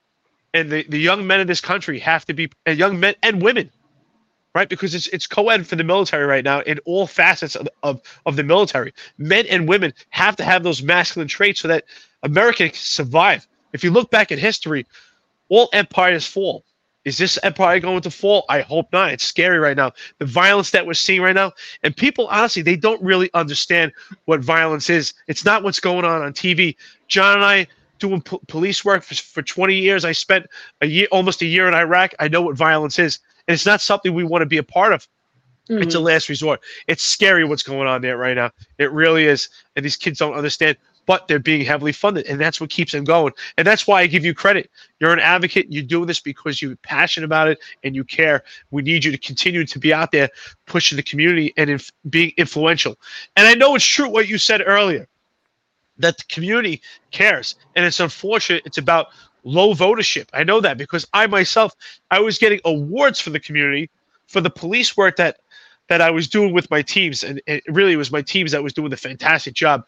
and 0.56 0.72
the, 0.72 0.84
the 0.90 0.98
young 0.98 1.28
men 1.28 1.42
in 1.42 1.46
this 1.46 1.62
country 1.62 2.00
have 2.00 2.26
to 2.26 2.34
be 2.34 2.50
and 2.66 2.80
young 2.80 3.00
men 3.00 3.14
and 3.22 3.40
women, 3.40 3.70
right? 4.56 4.70
Because 4.70 4.96
it's 4.96 5.08
it's 5.08 5.28
co-ed 5.28 5.68
for 5.68 5.76
the 5.76 5.84
military 5.84 6.26
right 6.26 6.44
now 6.44 6.62
in 6.62 6.80
all 6.86 7.08
facets 7.08 7.56
of, 7.56 7.68
of, 7.84 8.02
of 8.26 8.36
the 8.36 8.44
military. 8.44 8.94
Men 9.18 9.46
and 9.48 9.68
women 9.68 9.94
have 10.10 10.36
to 10.38 10.44
have 10.44 10.64
those 10.64 10.82
masculine 10.82 11.28
traits 11.28 11.62
so 11.62 11.68
that 11.68 11.86
America 12.24 12.68
can 12.68 12.74
survive. 12.74 13.48
If 13.74 13.84
you 13.84 13.92
look 13.92 14.10
back 14.10 14.32
at 14.32 14.40
history, 14.40 14.86
all 15.50 15.70
empires 15.74 16.26
fall. 16.26 16.64
Is 17.06 17.18
this 17.18 17.40
empire 17.44 17.80
going 17.80 18.02
to 18.02 18.12
fall? 18.12 18.46
I 18.50 18.62
hope 18.62 18.92
not. 18.92 19.12
It's 19.12 19.24
scary 19.24 19.58
right 19.58 19.78
now. 19.78 19.94
The 20.20 20.26
violence 20.26 20.72
that 20.72 20.86
we're 20.86 20.94
seeing 20.94 21.22
right 21.22 21.34
now, 21.34 21.54
and 21.82 21.96
people 21.96 22.28
honestly, 22.28 22.62
they 22.62 22.76
don't 22.76 23.02
really 23.02 23.30
understand 23.34 23.94
what 24.26 24.42
violence 24.42 24.90
is. 24.90 25.14
It's 25.28 25.46
not 25.46 25.64
what's 25.64 25.80
going 25.80 26.06
on 26.06 26.22
on 26.22 26.34
TV. 26.34 26.76
John 27.08 27.38
and 27.38 27.46
I 27.46 27.68
doing 28.00 28.22
po- 28.22 28.42
police 28.48 28.84
work 28.84 29.04
for, 29.04 29.16
for 29.16 29.42
20 29.42 29.76
years. 29.76 30.04
I 30.04 30.12
spent 30.12 30.48
a 30.82 30.88
year, 30.88 31.08
almost 31.12 31.42
a 31.42 31.46
year 31.46 31.68
in 31.68 31.74
Iraq. 31.74 32.14
I 32.20 32.28
know 32.28 32.42
what 32.42 32.56
violence 32.56 33.00
is, 33.00 33.20
and 33.50 33.56
it's 33.56 33.66
not 33.66 33.82
something 33.82 34.14
we 34.14 34.24
want 34.24 34.44
to 34.44 34.46
be 34.46 34.58
a 34.58 34.64
part 34.64 34.94
of. 34.94 35.08
Mm-hmm. 35.70 35.82
It's 35.82 35.96
a 35.96 36.00
last 36.00 36.30
resort. 36.30 36.62
It's 36.88 37.04
scary 37.04 37.44
what's 37.44 37.64
going 37.64 37.88
on 37.88 38.02
there 38.02 38.16
right 38.16 38.36
now. 38.36 38.52
It 38.78 38.92
really 38.92 39.26
is, 39.26 39.50
and 39.76 39.84
these 39.84 39.98
kids 39.98 40.20
don't 40.20 40.36
understand 40.36 40.78
but 41.10 41.28
they're 41.28 41.40
being 41.40 41.66
heavily 41.66 41.92
funded. 41.92 42.28
And 42.28 42.40
that's 42.40 42.62
what 42.62 42.70
keeps 42.70 42.92
them 42.92 43.04
going. 43.04 43.34
And 43.58 43.66
that's 43.66 43.88
why 43.88 44.02
I 44.02 44.06
give 44.06 44.24
you 44.24 44.36
credit. 44.36 44.70
You're 45.00 45.12
an 45.12 45.20
advocate. 45.20 45.66
You're 45.68 45.82
doing 45.82 46.06
this 46.06 46.20
because 46.20 46.62
you're 46.62 46.76
passionate 46.84 47.26
about 47.26 47.48
it 47.48 47.58
and 47.84 47.96
you 47.96 48.04
care. 48.04 48.44
We 48.70 48.84
need 48.84 49.04
you 49.04 49.12
to 49.12 49.18
continue 49.18 49.66
to 49.66 49.80
be 49.80 49.92
out 49.92 50.12
there 50.12 50.30
pushing 50.68 50.98
the 50.98 51.02
community 51.02 51.52
and 51.58 51.68
inf- 51.68 51.92
being 52.12 52.32
influential. 52.38 52.96
And 53.36 53.48
I 53.48 53.56
know 53.56 53.74
it's 53.74 53.84
true 53.84 54.08
what 54.08 54.28
you 54.28 54.38
said 54.38 54.62
earlier 54.64 55.08
that 55.98 56.20
the 56.20 56.26
community 56.26 56.80
cares. 57.10 57.56
And 57.76 57.84
it's 57.84 58.00
unfortunate. 58.00 58.62
It's 58.68 58.78
about 58.78 59.08
low 59.44 59.74
votership. 59.74 60.28
I 60.34 60.44
know 60.44 60.60
that 60.62 60.78
because 60.78 61.06
I 61.14 61.28
myself, 61.28 61.74
I 62.12 62.20
was 62.20 62.38
getting 62.38 62.60
awards 62.66 63.20
for 63.20 63.30
the 63.30 63.40
community 63.40 63.90
for 64.28 64.42
the 64.42 64.50
police 64.50 64.96
work 64.96 65.16
that 65.18 65.40
that 65.88 66.02
I 66.02 66.12
was 66.12 66.28
doing 66.28 66.54
with 66.54 66.70
my 66.70 66.84
teams, 66.84 67.24
and 67.24 67.42
it 67.48 67.64
really 67.68 67.96
was 67.96 68.12
my 68.12 68.22
teams 68.22 68.52
that 68.52 68.62
was 68.62 68.74
doing 68.74 68.92
the 68.92 68.98
fantastic 68.98 69.56
job, 69.56 69.88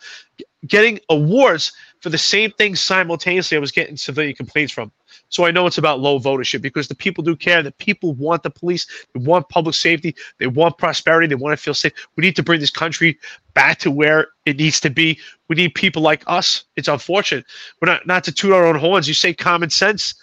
getting 0.65 0.99
awards 1.09 1.71
for 2.01 2.09
the 2.09 2.17
same 2.17 2.51
thing 2.51 2.75
simultaneously. 2.75 3.55
I 3.55 3.59
was 3.59 3.71
getting 3.71 3.95
civilian 3.95 4.35
complaints 4.35 4.73
from. 4.73 4.91
So 5.29 5.45
I 5.45 5.51
know 5.51 5.67
it's 5.67 5.77
about 5.77 5.99
low 5.99 6.19
votership 6.19 6.61
because 6.61 6.87
the 6.87 6.95
people 6.95 7.23
do 7.23 7.35
care. 7.35 7.61
The 7.61 7.71
people 7.71 8.13
want 8.13 8.43
the 8.43 8.49
police. 8.49 8.87
They 9.13 9.19
want 9.19 9.49
public 9.49 9.75
safety. 9.75 10.15
They 10.39 10.47
want 10.47 10.77
prosperity. 10.77 11.27
They 11.27 11.35
want 11.35 11.57
to 11.57 11.63
feel 11.63 11.75
safe. 11.75 11.93
We 12.15 12.21
need 12.21 12.35
to 12.35 12.43
bring 12.43 12.59
this 12.59 12.71
country 12.71 13.19
back 13.53 13.77
to 13.79 13.91
where 13.91 14.27
it 14.45 14.57
needs 14.57 14.79
to 14.81 14.89
be. 14.89 15.19
We 15.47 15.55
need 15.55 15.75
people 15.75 16.01
like 16.01 16.23
us. 16.27 16.63
It's 16.75 16.87
unfortunate. 16.87 17.45
We're 17.79 17.91
not 17.91 18.07
not 18.07 18.23
to 18.25 18.31
toot 18.31 18.51
our 18.51 18.65
own 18.65 18.75
horns. 18.75 19.07
You 19.07 19.13
say 19.13 19.33
common 19.33 19.69
sense, 19.69 20.15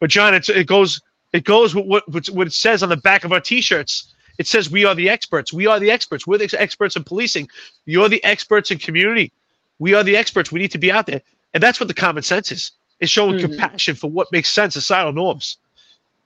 but 0.00 0.10
John, 0.10 0.34
it 0.34 0.66
goes 0.66 1.00
it 1.32 1.44
goes 1.44 1.74
with 1.74 1.86
what 1.86 2.28
what 2.30 2.46
it 2.48 2.52
says 2.52 2.82
on 2.82 2.88
the 2.88 2.96
back 2.96 3.24
of 3.24 3.32
our 3.32 3.40
t-shirts. 3.40 4.12
It 4.38 4.46
says 4.46 4.70
we 4.70 4.84
are 4.84 4.94
the 4.94 5.08
experts. 5.08 5.52
We 5.52 5.66
are 5.66 5.78
the 5.78 5.90
experts. 5.90 6.26
We're 6.26 6.38
the 6.38 6.50
experts 6.58 6.96
in 6.96 7.04
policing. 7.04 7.48
You're 7.84 8.08
the 8.08 8.24
experts 8.24 8.70
in 8.70 8.78
community. 8.78 9.32
We 9.80 9.94
are 9.94 10.04
the 10.04 10.16
experts. 10.16 10.52
We 10.52 10.60
need 10.60 10.70
to 10.72 10.78
be 10.78 10.92
out 10.92 11.06
there. 11.06 11.22
And 11.52 11.60
that's 11.60 11.80
what 11.80 11.88
the 11.88 11.94
common 11.94 12.22
sense 12.22 12.52
is. 12.52 12.70
It's 13.00 13.10
showing 13.10 13.38
mm-hmm. 13.38 13.46
compassion 13.46 13.96
for 13.96 14.08
what 14.08 14.30
makes 14.30 14.52
sense, 14.52 14.74
societal 14.74 15.12
norms. 15.12 15.56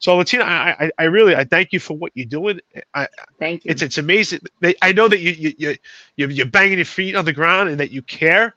So, 0.01 0.16
Lattina, 0.16 0.44
I, 0.44 0.76
I, 0.78 0.90
I, 0.98 1.05
really, 1.05 1.35
I 1.35 1.44
thank 1.44 1.72
you 1.72 1.81
for 1.81 1.97
what 1.97 2.12
you're 2.14 2.26
doing. 2.26 2.60
I, 2.93 3.09
thank 3.39 3.64
you. 3.64 3.70
It's, 3.70 3.81
it's 3.81 3.97
amazing. 3.97 4.40
I 4.82 4.93
know 4.93 5.09
that 5.09 5.20
you, 5.20 5.55
you, 5.56 5.76
you, 6.16 6.28
you're 6.28 6.47
banging 6.47 6.78
your 6.78 6.85
feet 6.85 7.14
on 7.14 7.24
the 7.24 7.32
ground 7.32 7.70
and 7.70 7.81
that 7.81 7.90
you 7.90 8.02
care. 8.02 8.55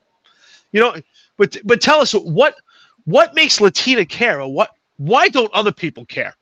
You 0.72 0.80
know, 0.80 0.96
but, 1.38 1.56
but 1.64 1.80
tell 1.80 2.00
us 2.00 2.12
what, 2.12 2.56
what 3.04 3.34
makes 3.34 3.60
Lattina 3.60 4.04
care, 4.04 4.42
or 4.42 4.52
what, 4.52 4.72
why 4.98 5.28
don't 5.28 5.50
other 5.54 5.72
people 5.72 6.04
care? 6.04 6.34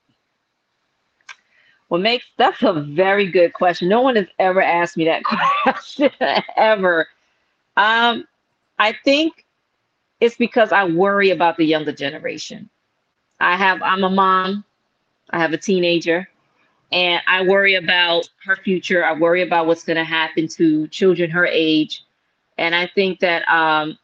What 1.89 2.01
makes 2.01 2.24
that's 2.37 2.62
a 2.62 2.73
very 2.73 3.31
good 3.31 3.53
question. 3.53 3.89
No 3.89 4.01
one 4.01 4.16
has 4.16 4.27
ever 4.41 4.61
asked 4.61 4.97
me 4.97 5.05
that 5.05 5.23
question 5.62 6.11
ever. 6.57 7.07
Um, 7.77 8.24
I 8.78 8.94
think 9.05 9.44
it's 10.20 10.36
because 10.36 10.73
I 10.73 10.85
worry 10.85 11.31
about 11.31 11.57
the 11.57 11.65
younger 11.65 11.93
generation. 11.93 12.69
I 13.40 13.57
have 13.57 13.82
I'm 13.82 14.05
a 14.05 14.11
mom, 14.11 14.65
I 15.31 15.39
have 15.39 15.53
a 15.53 15.59
teenager, 15.59 16.28
and 16.93 17.20
I 17.27 17.43
worry 17.43 17.74
about 17.74 18.28
her 18.44 18.57
future. 18.57 19.05
I 19.05 19.12
worry 19.12 19.43
about 19.43 19.66
what's 19.66 19.85
going 19.85 19.98
to 19.98 20.05
happen 20.05 20.48
to 20.48 20.89
children 20.89 21.31
her 21.31 21.47
age, 21.47 22.05
and 22.59 22.74
I 22.74 22.90
think 22.94 23.20
that 23.20 23.47
um, 23.48 23.98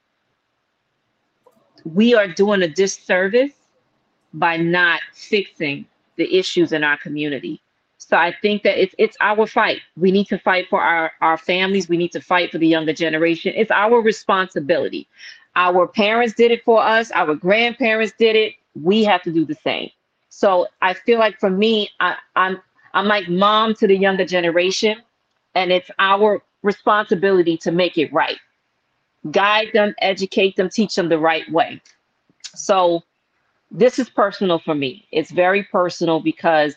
we 1.85 2.15
are 2.15 2.29
doing 2.29 2.63
a 2.63 2.69
disservice 2.69 3.53
by 4.35 4.57
not 4.57 5.01
fixing 5.15 5.87
the 6.17 6.37
issues 6.37 6.73
in 6.73 6.85
our 6.85 6.97
community. 6.99 7.61
So 8.09 8.17
I 8.17 8.35
think 8.43 8.65
that 8.65 8.83
it's 8.83 8.95
it's 8.99 9.17
our 9.21 9.47
fight. 9.47 9.81
We 9.97 10.11
need 10.11 10.27
to 10.27 10.39
fight 10.39 10.67
for 10.69 10.83
our, 10.83 11.13
our 11.21 11.39
families. 11.39 11.89
We 11.89 11.97
need 11.97 12.13
to 12.13 12.21
fight 12.21 12.51
for 12.51 12.59
the 12.59 12.67
younger 12.67 12.93
generation. 12.93 13.53
It's 13.57 13.71
our 13.71 14.01
responsibility. 14.01 15.09
Our 15.55 15.87
parents 15.87 16.35
did 16.35 16.51
it 16.51 16.65
for 16.65 16.83
us, 16.83 17.13
our 17.13 17.35
grandparents 17.35 18.13
did 18.19 18.35
it. 18.37 18.55
We 18.75 19.05
have 19.05 19.23
to 19.23 19.33
do 19.33 19.45
the 19.45 19.55
same. 19.55 19.91
So 20.31 20.67
I 20.81 20.95
feel 20.95 21.19
like 21.21 21.39
for 21.39 21.51
me, 21.51 21.91
I, 22.01 22.17
I'm 22.35 22.61
I'm 22.93 23.07
like 23.07 23.29
mom 23.29 23.75
to 23.75 23.87
the 23.87 23.97
younger 23.97 24.25
generation, 24.25 25.01
and 25.55 25.71
it's 25.71 25.91
our 26.01 26.43
responsibility 26.63 27.57
to 27.59 27.71
make 27.71 27.99
it 27.99 28.13
right. 28.13 28.39
Guide 29.31 29.69
them, 29.75 29.95
educate 30.01 30.57
them, 30.57 30.69
teach 30.69 30.97
them 30.97 31.09
the 31.09 31.19
right 31.19 31.51
way. 31.53 31.81
So 32.55 33.03
this 33.71 33.99
is 33.99 34.11
personal 34.11 34.59
for 34.59 34.75
me. 34.75 35.07
It's 35.13 35.31
very 35.31 35.63
personal 35.63 36.21
because 36.21 36.75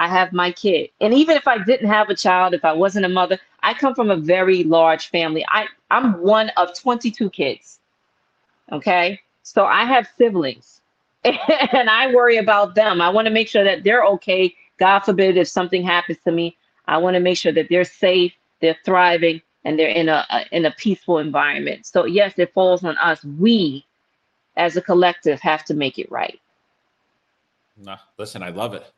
I 0.00 0.08
have 0.08 0.32
my 0.32 0.50
kid. 0.50 0.88
And 1.02 1.12
even 1.12 1.36
if 1.36 1.46
I 1.46 1.58
didn't 1.58 1.88
have 1.88 2.08
a 2.08 2.14
child, 2.14 2.54
if 2.54 2.64
I 2.64 2.72
wasn't 2.72 3.04
a 3.04 3.08
mother, 3.10 3.38
I 3.62 3.74
come 3.74 3.94
from 3.94 4.10
a 4.10 4.16
very 4.16 4.64
large 4.64 5.10
family. 5.10 5.44
I, 5.50 5.66
I'm 5.90 6.22
one 6.22 6.48
of 6.56 6.74
22 6.74 7.28
kids. 7.28 7.80
Okay. 8.72 9.20
So 9.42 9.66
I 9.66 9.84
have 9.84 10.08
siblings 10.16 10.80
and 11.24 11.90
I 11.90 12.14
worry 12.14 12.38
about 12.38 12.74
them. 12.74 13.02
I 13.02 13.10
want 13.10 13.26
to 13.26 13.30
make 13.30 13.46
sure 13.46 13.62
that 13.62 13.84
they're 13.84 14.06
okay. 14.06 14.54
God 14.78 15.00
forbid 15.00 15.36
if 15.36 15.48
something 15.48 15.82
happens 15.82 16.16
to 16.24 16.32
me, 16.32 16.56
I 16.86 16.96
want 16.96 17.12
to 17.12 17.20
make 17.20 17.36
sure 17.36 17.52
that 17.52 17.66
they're 17.68 17.84
safe, 17.84 18.32
they're 18.62 18.78
thriving, 18.86 19.42
and 19.66 19.78
they're 19.78 19.88
in 19.88 20.08
a, 20.08 20.26
a 20.30 20.46
in 20.50 20.64
a 20.64 20.70
peaceful 20.70 21.18
environment. 21.18 21.84
So 21.84 22.06
yes, 22.06 22.38
it 22.38 22.54
falls 22.54 22.84
on 22.84 22.96
us. 22.96 23.22
We 23.22 23.84
as 24.56 24.78
a 24.78 24.80
collective 24.80 25.40
have 25.40 25.62
to 25.66 25.74
make 25.74 25.98
it 25.98 26.10
right. 26.10 26.40
No, 27.76 27.96
listen, 28.16 28.42
I 28.42 28.48
love 28.48 28.72
it. 28.72 28.90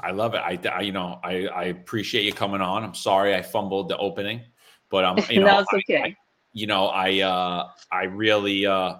I 0.00 0.10
love 0.10 0.34
it. 0.34 0.38
I, 0.38 0.58
I, 0.68 0.80
you 0.80 0.92
know, 0.92 1.20
I, 1.22 1.46
I 1.46 1.64
appreciate 1.64 2.24
you 2.24 2.32
coming 2.32 2.60
on. 2.60 2.84
I'm 2.84 2.94
sorry 2.94 3.34
I 3.34 3.42
fumbled 3.42 3.88
the 3.88 3.96
opening, 3.98 4.42
but 4.90 5.04
I'm, 5.04 5.18
you 5.30 5.40
know, 5.44 5.60
no, 5.60 5.78
okay. 5.78 5.96
I, 5.96 6.06
I, 6.06 6.16
you 6.52 6.66
know, 6.66 6.86
I, 6.88 7.20
uh, 7.20 7.68
I 7.90 8.04
really, 8.04 8.66
uh, 8.66 8.96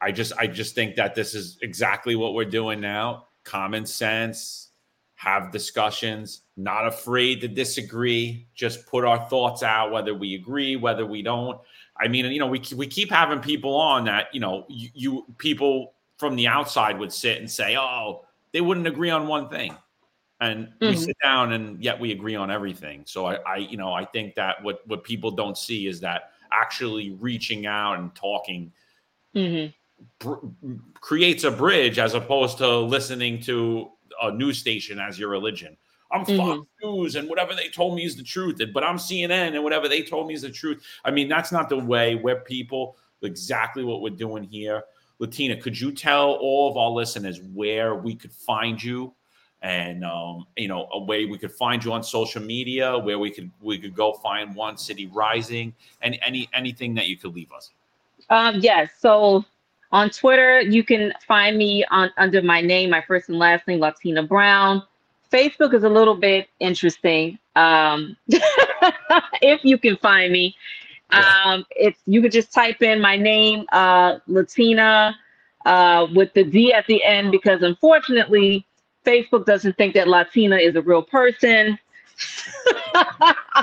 I 0.00 0.12
just, 0.12 0.32
I 0.38 0.46
just 0.46 0.74
think 0.74 0.96
that 0.96 1.14
this 1.14 1.34
is 1.34 1.58
exactly 1.62 2.16
what 2.16 2.34
we're 2.34 2.44
doing 2.44 2.80
now. 2.80 3.26
Common 3.44 3.84
sense, 3.86 4.70
have 5.14 5.52
discussions, 5.52 6.42
not 6.56 6.86
afraid 6.86 7.40
to 7.40 7.48
disagree, 7.48 8.48
just 8.54 8.86
put 8.86 9.04
our 9.04 9.28
thoughts 9.28 9.62
out, 9.62 9.92
whether 9.92 10.14
we 10.14 10.34
agree, 10.34 10.76
whether 10.76 11.06
we 11.06 11.22
don't. 11.22 11.60
I 11.96 12.08
mean, 12.08 12.24
you 12.26 12.40
know, 12.40 12.46
we, 12.46 12.62
we 12.74 12.86
keep 12.86 13.10
having 13.10 13.40
people 13.40 13.74
on 13.76 14.04
that, 14.06 14.26
you 14.32 14.40
know, 14.40 14.66
you, 14.68 14.88
you 14.94 15.26
people 15.38 15.94
from 16.16 16.36
the 16.36 16.48
outside 16.48 16.98
would 16.98 17.12
sit 17.12 17.38
and 17.38 17.50
say, 17.50 17.76
oh, 17.76 18.24
they 18.52 18.60
wouldn't 18.60 18.86
agree 18.86 19.10
on 19.10 19.26
one 19.26 19.48
thing. 19.48 19.76
And 20.42 20.66
mm-hmm. 20.66 20.88
we 20.88 20.96
sit 20.96 21.16
down 21.22 21.52
and 21.52 21.82
yet 21.82 22.00
we 22.00 22.10
agree 22.10 22.34
on 22.34 22.50
everything. 22.50 23.04
So 23.06 23.26
I, 23.26 23.34
I, 23.46 23.56
you 23.58 23.76
know, 23.76 23.92
I 23.92 24.04
think 24.04 24.34
that 24.34 24.60
what, 24.60 24.84
what 24.88 25.04
people 25.04 25.30
don't 25.30 25.56
see 25.56 25.86
is 25.86 26.00
that 26.00 26.32
actually 26.50 27.12
reaching 27.12 27.64
out 27.64 28.00
and 28.00 28.12
talking 28.16 28.72
mm-hmm. 29.36 29.70
br- 30.18 30.74
creates 30.94 31.44
a 31.44 31.50
bridge 31.52 32.00
as 32.00 32.14
opposed 32.14 32.58
to 32.58 32.78
listening 32.80 33.40
to 33.42 33.88
a 34.20 34.32
news 34.32 34.58
station 34.58 34.98
as 34.98 35.16
your 35.16 35.30
religion. 35.30 35.76
I'm 36.10 36.24
mm-hmm. 36.24 36.36
Fox 36.36 36.68
News 36.82 37.14
and 37.14 37.28
whatever 37.28 37.54
they 37.54 37.68
told 37.68 37.94
me 37.94 38.04
is 38.04 38.16
the 38.16 38.24
truth, 38.24 38.60
but 38.74 38.82
I'm 38.82 38.96
CNN 38.96 39.54
and 39.54 39.62
whatever 39.62 39.88
they 39.88 40.02
told 40.02 40.26
me 40.26 40.34
is 40.34 40.42
the 40.42 40.50
truth. 40.50 40.84
I 41.04 41.12
mean, 41.12 41.28
that's 41.28 41.52
not 41.52 41.68
the 41.68 41.78
way 41.78 42.16
we're 42.16 42.40
people, 42.40 42.96
exactly 43.22 43.84
what 43.84 44.02
we're 44.02 44.10
doing 44.10 44.42
here. 44.42 44.82
Lattina, 45.20 45.56
could 45.56 45.80
you 45.80 45.92
tell 45.92 46.32
all 46.32 46.68
of 46.68 46.76
our 46.76 46.90
listeners 46.90 47.40
where 47.54 47.94
we 47.94 48.16
could 48.16 48.32
find 48.32 48.82
you 48.82 49.14
and 49.62 50.04
um, 50.04 50.46
you 50.56 50.68
know 50.68 50.88
a 50.92 50.98
way 50.98 51.24
we 51.24 51.38
could 51.38 51.52
find 51.52 51.84
you 51.84 51.92
on 51.92 52.02
social 52.02 52.42
media 52.42 52.98
where 52.98 53.18
we 53.18 53.30
could 53.30 53.50
we 53.60 53.78
could 53.78 53.94
go 53.94 54.12
find 54.14 54.54
one 54.54 54.76
city 54.76 55.06
rising 55.06 55.74
and 56.02 56.18
any 56.24 56.48
anything 56.52 56.94
that 56.94 57.08
you 57.08 57.16
could 57.16 57.34
leave 57.34 57.52
us 57.52 57.70
um 58.30 58.56
yes 58.60 58.90
so 58.98 59.44
on 59.92 60.08
Twitter, 60.08 60.62
you 60.62 60.82
can 60.82 61.12
find 61.28 61.58
me 61.58 61.84
on 61.90 62.10
under 62.16 62.40
my 62.40 62.62
name, 62.62 62.90
my 62.90 63.02
first 63.02 63.28
and 63.28 63.38
last 63.38 63.68
name, 63.68 63.78
Lattina 63.78 64.22
Brown. 64.22 64.82
Facebook 65.30 65.74
is 65.74 65.84
a 65.84 65.88
little 65.88 66.14
bit 66.14 66.48
interesting. 66.60 67.38
Um, 67.56 68.16
if 68.28 69.62
you 69.64 69.78
can 69.78 69.98
find 69.98 70.32
me, 70.32 70.56
um, 71.10 71.64
it's 71.70 72.00
you 72.06 72.22
could 72.22 72.32
just 72.32 72.52
type 72.52 72.80
in 72.80 73.02
my 73.02 73.16
name, 73.16 73.66
uh, 73.70 74.18
Lattina, 74.26 75.14
uh, 75.66 76.06
with 76.14 76.32
the 76.32 76.44
D 76.44 76.72
at 76.72 76.86
the 76.86 77.04
end, 77.04 77.30
because 77.30 77.62
unfortunately, 77.62 78.66
Facebook 79.04 79.46
doesn't 79.46 79.76
think 79.76 79.94
that 79.94 80.08
Lattina 80.08 80.56
is 80.56 80.76
a 80.76 80.82
real 80.82 81.02
person. 81.02 81.78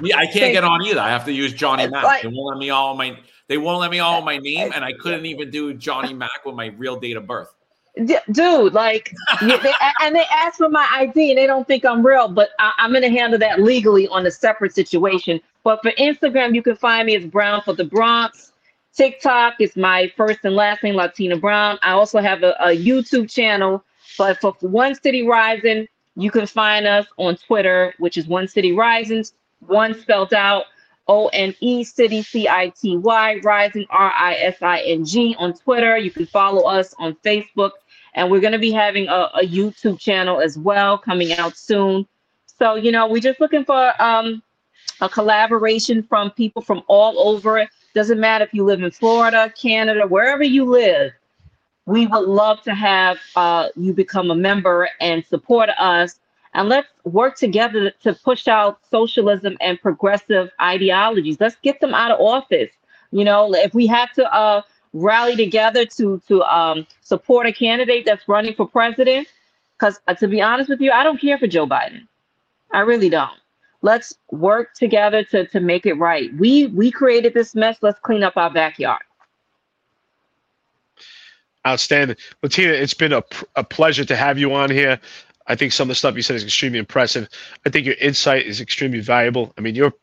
yeah, 0.02 0.18
I 0.18 0.28
can't 0.28 0.54
get 0.54 0.64
on 0.64 0.84
either. 0.84 1.00
I 1.00 1.10
have 1.10 1.26
to 1.26 1.32
use 1.32 1.54
Johnny 1.54 1.88
Mac. 1.88 2.04
Like, 2.04 2.24
they 2.24 2.28
won't 2.28 2.56
let 2.56 2.58
me 2.58 2.70
all 2.70 2.96
my 2.96 3.18
they 3.48 3.58
won't 3.58 3.80
let 3.80 3.90
me 3.90 4.00
all 4.00 4.22
my 4.22 4.38
name, 4.38 4.72
and 4.76 4.86
I 4.86 4.94
couldn't 4.94 5.26
even 5.26 5.50
do 5.50 5.74
Johnny 5.74 6.14
Mac 6.14 6.46
with 6.46 6.56
my 6.56 6.68
real 6.78 7.00
date 7.00 7.18
of 7.18 7.26
birth. 7.26 7.54
Dude, 8.32 8.74
like, 8.74 9.14
they, 9.42 9.74
and 10.02 10.16
they 10.16 10.24
ask 10.32 10.58
for 10.58 10.70
my 10.70 10.88
ID, 10.92 11.32
and 11.32 11.38
they 11.38 11.48
don't 11.48 11.68
think 11.68 11.84
I'm 11.84 12.06
real. 12.06 12.28
But 12.28 12.50
I, 12.60 12.88
going 12.90 13.02
to 13.02 13.10
handle 13.10 13.40
that 13.40 13.60
legally 13.60 14.08
on 14.10 14.26
a 14.28 14.32
separate 14.32 14.74
situation. 14.74 15.42
But 15.64 15.82
for 15.82 15.92
Instagram, 15.94 16.54
you 16.54 16.62
can 16.62 16.76
find 16.76 17.08
me 17.08 17.16
as 17.16 17.26
Brown 17.26 17.62
for 17.64 17.74
the 17.74 17.84
Bronx. 17.84 18.52
TikTok 18.96 19.56
is 19.60 19.76
my 19.76 20.12
first 20.16 20.40
and 20.44 20.56
last 20.56 20.84
name, 20.84 20.96
Lattina 20.96 21.36
Brown. 21.38 21.80
I 21.82 21.92
also 21.92 22.20
have 22.20 22.44
a, 22.44 22.52
a 22.60 22.68
YouTube 22.68 23.32
channel. 23.32 23.84
But 24.20 24.42
for 24.42 24.54
One 24.60 24.96
City 24.96 25.26
Rising, 25.26 25.88
you 26.18 26.30
can 26.30 26.46
find 26.46 26.86
us 26.86 27.08
on 27.16 27.38
Twitter, 27.38 27.94
which 28.00 28.18
is 28.18 28.28
One 28.28 28.50
City 28.50 28.74
Rising, 28.74 29.24
one 29.66 29.98
spelled 29.98 30.34
out. 30.34 30.66
O 31.08 31.28
N 31.30 31.56
E 31.60 31.84
City 31.84 32.22
C 32.22 32.48
I 32.48 32.72
T 32.80 32.96
Y 32.96 33.40
Rising 33.42 33.88
R 33.90 34.12
I 34.16 34.36
S 34.36 34.62
I 34.62 34.82
N 34.82 35.04
G 35.04 35.36
on 35.40 35.54
Twitter. 35.54 35.98
You 35.98 36.12
can 36.12 36.28
follow 36.28 36.70
us 36.70 36.94
on 37.00 37.16
Facebook, 37.26 37.72
and 38.14 38.30
we're 38.30 38.42
going 38.42 38.54
to 38.54 38.60
be 38.60 38.72
having 38.72 39.08
a, 39.08 39.28
a, 39.34 39.42
YouTube 39.42 40.00
channel 40.00 40.40
as 40.40 40.56
well 40.56 41.00
coming 41.00 41.34
out 41.34 41.58
soon. 41.58 42.08
So 42.46 42.76
you 42.76 42.92
know, 42.92 43.08
we're 43.08 43.24
just 43.24 43.40
looking 43.40 43.66
for 43.66 44.00
um, 44.00 44.44
a 45.02 45.10
collaboration 45.10 46.04
from 46.04 46.30
people 46.30 46.62
from 46.62 46.84
all 46.88 47.18
over. 47.28 47.68
Doesn't 47.96 48.20
matter 48.20 48.46
if 48.46 48.54
you 48.54 48.64
live 48.64 48.84
in 48.84 48.92
Florida, 48.92 49.52
Canada, 49.60 50.06
wherever 50.06 50.44
you 50.44 50.66
live. 50.66 51.12
We 51.86 52.08
would 52.08 52.28
love 52.28 52.62
to 52.64 52.76
have 52.76 53.18
uh, 53.36 53.70
you 53.76 53.94
become 53.94 54.30
a 54.32 54.36
member 54.36 54.90
and 55.00 55.26
support 55.26 55.70
us 55.70 56.20
and 56.54 56.68
let's 56.70 56.88
work 57.04 57.38
together 57.38 57.92
to 58.02 58.14
push 58.14 58.48
out 58.48 58.80
socialism 58.90 59.58
and 59.62 59.80
progressive 59.82 60.50
ideologies. 60.62 61.38
Let's 61.40 61.56
get 61.62 61.80
them 61.80 61.94
out 61.94 62.12
of 62.12 62.20
office. 62.20 62.72
You 63.12 63.24
know, 63.24 63.54
if 63.54 63.74
we 63.74 63.88
have 63.88 64.12
to 64.14 64.34
uh, 64.34 64.62
rally 64.94 65.36
together 65.36 65.86
to 65.86 66.22
to 66.28 66.44
um, 66.44 66.88
support 67.02 67.48
a 67.48 67.54
candidate 67.54 68.06
that's 68.06 68.28
running 68.28 68.54
for 68.56 68.68
president, 68.68 69.28
because 69.78 70.00
uh, 70.08 70.16
to 70.16 70.28
be 70.28 70.42
honest 70.42 70.70
with 70.70 70.82
you, 70.82 70.92
I 70.92 71.04
don't 71.04 71.20
care 71.20 71.38
for 71.38 71.48
Joe 71.48 71.68
Biden. 71.68 72.08
I 72.72 72.80
really 72.82 73.10
don't. 73.10 73.40
Let's 73.82 74.14
work 74.32 74.74
together 74.74 75.24
to 75.26 75.48
to 75.48 75.60
make 75.60 75.86
it 75.86 75.94
right. 75.94 76.34
We 76.38 76.68
we 76.68 76.92
created 76.92 77.34
this 77.34 77.56
mess. 77.56 77.78
Let's 77.82 78.00
clean 78.00 78.24
up 78.24 78.38
our 78.38 78.52
backyard. 78.52 79.04
Outstanding, 81.68 82.16
Lattina. 82.42 82.74
It's 82.74 82.94
been 82.94 83.14
a, 83.14 83.24
a 83.56 83.64
pleasure 83.64 84.06
to 84.06 84.16
have 84.16 84.40
you 84.40 84.54
on 84.54 84.70
here. 84.70 85.00
I 85.48 85.56
think 85.56 85.74
some 85.74 85.86
of 85.86 85.90
the 85.90 85.96
stuff 85.96 86.16
you 86.16 86.22
said 86.22 86.36
is 86.36 86.44
extremely 86.44 86.80
impressive. 86.80 87.28
I 87.66 87.70
think 87.70 87.86
your 87.86 87.96
insight 87.96 88.46
is 88.46 88.62
extremely 88.62 89.00
valuable. 89.00 89.52
I 89.58 89.62
mean, 89.62 89.76
you're 89.76 89.94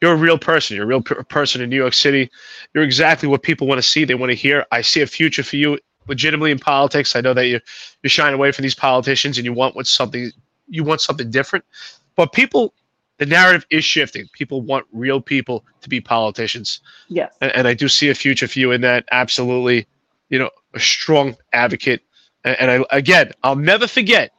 you're 0.00 0.14
a 0.14 0.16
real 0.16 0.38
person. 0.38 0.76
You're 0.76 0.84
a 0.84 0.88
real 0.88 1.02
person 1.02 1.60
in 1.60 1.70
New 1.70 1.76
York 1.76 1.94
City. 1.94 2.30
You're 2.74 2.84
exactly 2.84 3.28
what 3.28 3.42
people 3.42 3.66
want 3.66 3.78
to 3.78 3.82
see. 3.82 4.04
They 4.04 4.14
want 4.14 4.30
to 4.30 4.36
hear. 4.36 4.66
I 4.72 4.80
see 4.80 5.02
a 5.02 5.06
future 5.06 5.42
for 5.42 5.56
you 5.56 5.78
legitimately 6.08 6.50
in 6.50 6.58
politics. 6.58 7.14
I 7.14 7.20
know 7.20 7.34
that 7.34 7.46
you're 7.46 7.60
you're 8.02 8.10
shying 8.10 8.34
away 8.34 8.52
from 8.52 8.62
these 8.62 8.74
politicians 8.74 9.38
and 9.38 9.44
you 9.44 9.52
want 9.52 9.76
what 9.76 9.86
something 9.86 10.30
you 10.68 10.82
want 10.82 11.00
something 11.00 11.30
different. 11.30 11.64
But 12.16 12.32
people 12.32 12.74
the 13.18 13.26
narrative 13.26 13.66
is 13.70 13.84
shifting. 13.84 14.26
People 14.32 14.60
want 14.60 14.86
real 14.92 15.20
people 15.20 15.64
to 15.80 15.88
be 15.88 16.00
politicians. 16.00 16.80
Yes. 17.08 17.34
And, 17.40 17.52
and 17.52 17.68
I 17.68 17.74
do 17.74 17.88
see 17.88 18.08
a 18.10 18.14
future 18.14 18.46
for 18.46 18.58
you 18.58 18.72
in 18.72 18.82
that. 18.82 19.06
Absolutely. 19.10 19.86
You 20.28 20.38
know, 20.38 20.50
a 20.76 20.80
strong 20.80 21.36
advocate. 21.52 22.02
And, 22.44 22.56
and 22.60 22.70
I 22.70 22.96
again, 22.96 23.32
I'll 23.42 23.56
never 23.56 23.86
forget 23.86 24.32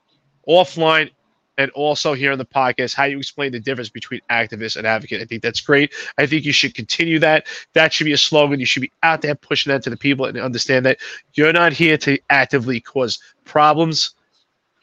offline 0.47 1.09
and 1.57 1.71
also 1.71 2.13
here 2.13 2.31
on 2.31 2.37
the 2.37 2.45
podcast 2.45 2.95
how 2.95 3.05
you 3.05 3.17
explain 3.17 3.51
the 3.51 3.59
difference 3.59 3.89
between 3.89 4.21
activist 4.29 4.77
and 4.77 4.85
advocate. 4.85 5.21
I 5.21 5.25
think 5.25 5.41
that's 5.41 5.59
great. 5.59 5.93
I 6.17 6.25
think 6.25 6.45
you 6.45 6.53
should 6.53 6.75
continue 6.75 7.19
that. 7.19 7.47
That 7.73 7.91
should 7.91 8.05
be 8.05 8.13
a 8.13 8.17
slogan. 8.17 8.59
You 8.59 8.65
should 8.65 8.81
be 8.81 8.91
out 9.03 9.21
there 9.21 9.35
pushing 9.35 9.71
that 9.71 9.83
to 9.83 9.89
the 9.89 9.97
people 9.97 10.25
and 10.25 10.37
understand 10.37 10.85
that 10.85 10.99
you're 11.33 11.53
not 11.53 11.73
here 11.73 11.97
to 11.97 12.19
actively 12.29 12.79
cause 12.79 13.19
problems. 13.43 14.11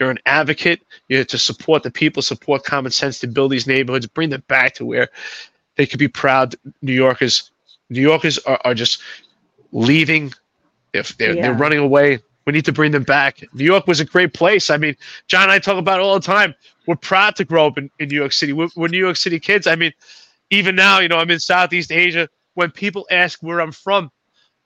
You're 0.01 0.11
an 0.11 0.19
advocate. 0.27 0.83
You're 1.09 1.25
to 1.27 1.39
support 1.39 1.85
the 1.85 1.91
people, 1.91 2.23
support 2.23 2.65
common 2.65 2.91
sense 2.91 3.21
to 3.21 3.29
build 3.29 3.53
these 3.53 3.69
neighborhoods, 3.69 4.07
bring 4.07 4.31
them 4.31 4.43
back 4.49 4.75
to 4.75 4.85
where 4.85 5.09
they 5.77 5.87
could 5.87 6.01
be 6.01 6.09
proud 6.09 6.57
New 6.83 6.93
Yorkers. 6.93 7.51
New 7.91 8.03
Yorkers 8.03 8.39
are, 8.41 8.61
are 8.65 8.75
just 8.75 9.01
leaving. 9.71 10.33
If 10.95 11.17
they're, 11.19 11.35
yeah. 11.35 11.43
they're 11.43 11.55
running 11.55 11.81
away, 11.81 12.21
we 12.47 12.53
need 12.53 12.65
to 12.67 12.73
bring 12.73 12.93
them 12.93 13.03
back. 13.03 13.43
New 13.53 13.65
York 13.65 13.87
was 13.87 14.01
a 14.01 14.05
great 14.05 14.35
place. 14.35 14.71
I 14.71 14.77
mean, 14.77 14.97
John 15.27 15.45
and 15.45 15.53
I 15.53 15.59
talk 15.59 15.77
about 15.77 16.01
it 16.01 16.03
all 16.03 16.15
the 16.15 16.27
time. 16.27 16.55
We're 16.87 16.97
proud 16.97 17.37
to 17.37 17.45
grow 17.45 17.67
up 17.67 17.79
in, 17.79 17.91
in 17.99 18.09
New 18.09 18.17
York 18.17 18.33
City. 18.33 18.53
We're, 18.53 18.69
we're 18.77 18.89
New 18.89 18.99
York 18.99 19.17
City 19.17 19.41
kids. 19.41 19.67
I 19.67 19.77
mean, 19.77 19.93
even 20.51 20.77
now, 20.77 21.01
you 21.01 21.09
know, 21.09 21.19
I'm 21.19 21.31
in 21.31 21.41
Southeast 21.41 21.91
Asia. 21.91 22.29
When 22.55 22.71
people 22.71 23.07
ask 23.11 23.43
where 23.43 23.61
I'm 23.61 23.73
from, 23.73 24.11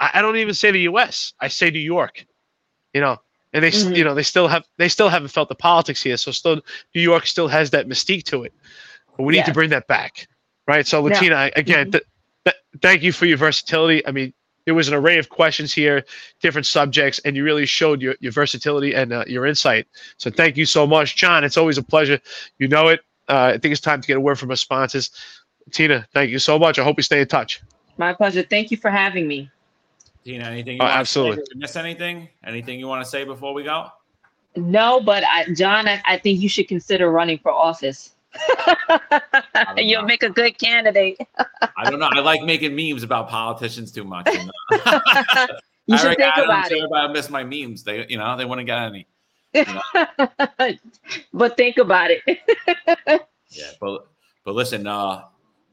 I, 0.01 0.11
I 0.15 0.23
don't 0.23 0.37
even 0.37 0.55
say 0.55 0.71
the 0.71 0.81
U.S. 0.81 1.33
I 1.41 1.49
say 1.49 1.71
New 1.71 1.79
York. 1.79 2.27
You 2.93 3.01
know, 3.01 3.19
and 3.53 3.63
they, 3.63 3.71
mm-hmm. 3.71 3.95
you 3.95 4.05
know, 4.05 4.15
they 4.15 4.23
still 4.23 4.49
have 4.49 4.65
they 4.77 4.89
still 4.89 5.09
haven't 5.09 5.29
felt 5.29 5.49
the 5.49 5.55
politics 5.55 6.03
here. 6.03 6.17
So 6.17 6.33
still, 6.33 6.61
New 6.95 7.01
York 7.01 7.27
still 7.27 7.49
has 7.49 7.71
that 7.71 7.89
mystique 7.89 8.25
to 8.25 8.45
it. 8.45 8.53
But 9.17 9.25
we 9.25 9.33
need 9.33 9.39
yeah. 9.39 9.45
to 9.45 9.53
bring 9.53 9.71
that 9.71 9.87
back, 9.87 10.27
right? 10.67 10.87
So, 10.87 11.03
Lattina, 11.03 11.51
again, 11.57 11.87
mm-hmm. 11.87 11.91
th- 11.93 12.05
th- 12.45 12.57
thank 12.83 13.03
you 13.03 13.13
for 13.13 13.27
your 13.27 13.39
versatility. 13.39 14.07
I 14.07 14.13
mean, 14.13 14.33
there 14.69 14.75
was 14.75 14.87
an 14.87 14.93
array 14.93 15.17
of 15.17 15.31
questions 15.31 15.73
here, 15.73 16.05
different 16.43 16.67
subjects, 16.67 17.19
and 17.21 17.35
you 17.35 17.43
really 17.43 17.65
showed 17.65 18.03
your, 18.03 18.17
your 18.21 18.33
versatility 18.33 18.95
and 18.95 19.15
uh, 19.15 19.25
your 19.27 19.47
insight. 19.47 19.87
So 20.19 20.31
thank 20.31 20.59
you 20.59 20.67
so 20.67 20.87
much, 20.87 21.17
John. 21.17 21.43
It's 21.43 21.57
always 21.57 21.79
a 21.79 21.83
pleasure. 21.83 22.21
You 22.59 22.69
know 22.69 22.89
it. 22.89 23.01
Uh, 23.31 23.53
I 23.55 23.59
think 23.59 23.73
it's 23.73 23.81
time 23.81 24.03
to 24.03 24.07
get 24.07 24.19
a 24.19 24.21
word 24.21 24.39
from 24.39 24.51
our 24.51 24.57
sponsors. 24.57 25.11
Tina, 25.71 26.07
thank 26.13 26.31
you 26.31 26.39
so 26.39 26.59
much. 26.59 26.79
I 26.79 26.85
hope 26.85 26.99
you 26.99 27.03
stay 27.03 27.23
in 27.23 27.29
touch. 27.29 27.63
My 27.97 28.13
pleasure. 28.13 28.43
Thank 28.43 28.71
you 28.71 28.77
for 28.77 28.91
having 28.91 29.27
me. 29.27 29.51
Tina, 30.23 30.45
anything? 30.45 30.77
Oh, 30.83 30.85
absolutely. 30.85 31.45
Miss 31.55 31.75
anything? 31.75 32.29
Anything 32.45 32.79
you 32.79 32.89
want 32.89 33.03
to 33.03 33.09
say 33.09 33.25
before 33.25 33.55
we 33.55 33.63
go? 33.63 33.87
No, 34.55 35.01
but 35.01 35.25
I, 35.25 35.51
John, 35.55 35.89
I, 35.89 36.03
I 36.05 36.19
think 36.19 36.43
you 36.43 36.51
should 36.51 36.69
consider 36.69 37.11
running 37.11 37.39
for 37.39 37.53
office. 37.53 38.17
You'll 39.77 40.03
make 40.03 40.23
a 40.23 40.31
good 40.31 40.59
candidate. 40.59 41.19
I 41.77 41.91
don't 41.91 41.99
know. 41.99 42.09
I 42.11 42.21
like 42.21 42.43
making 42.43 42.75
memes 42.75 43.03
about 43.03 43.29
politicians 43.29 43.93
too 43.93 44.05
much. 44.05 44.29
You, 44.33 44.45
know? 44.45 44.51
you 45.87 45.99
should 45.99 46.17
think 46.17 46.37
about 46.37 46.71
it. 46.71 46.89
I 46.93 47.09
miss 47.09 47.31
my 47.31 47.45
memes. 47.45 47.83
They, 47.83 48.07
you 48.09 48.19
know, 48.19 48.37
they 48.37 48.45
wouldn't 48.45 48.67
get 48.67 48.79
any. 48.79 49.07
You 49.55 49.65
know? 49.65 50.73
but 51.33 51.57
think 51.57 51.79
about 51.79 52.11
it. 52.11 52.23
yeah, 53.51 53.71
but 53.81 54.07
but 54.45 54.55
listen, 54.55 54.87
uh, 54.87 55.25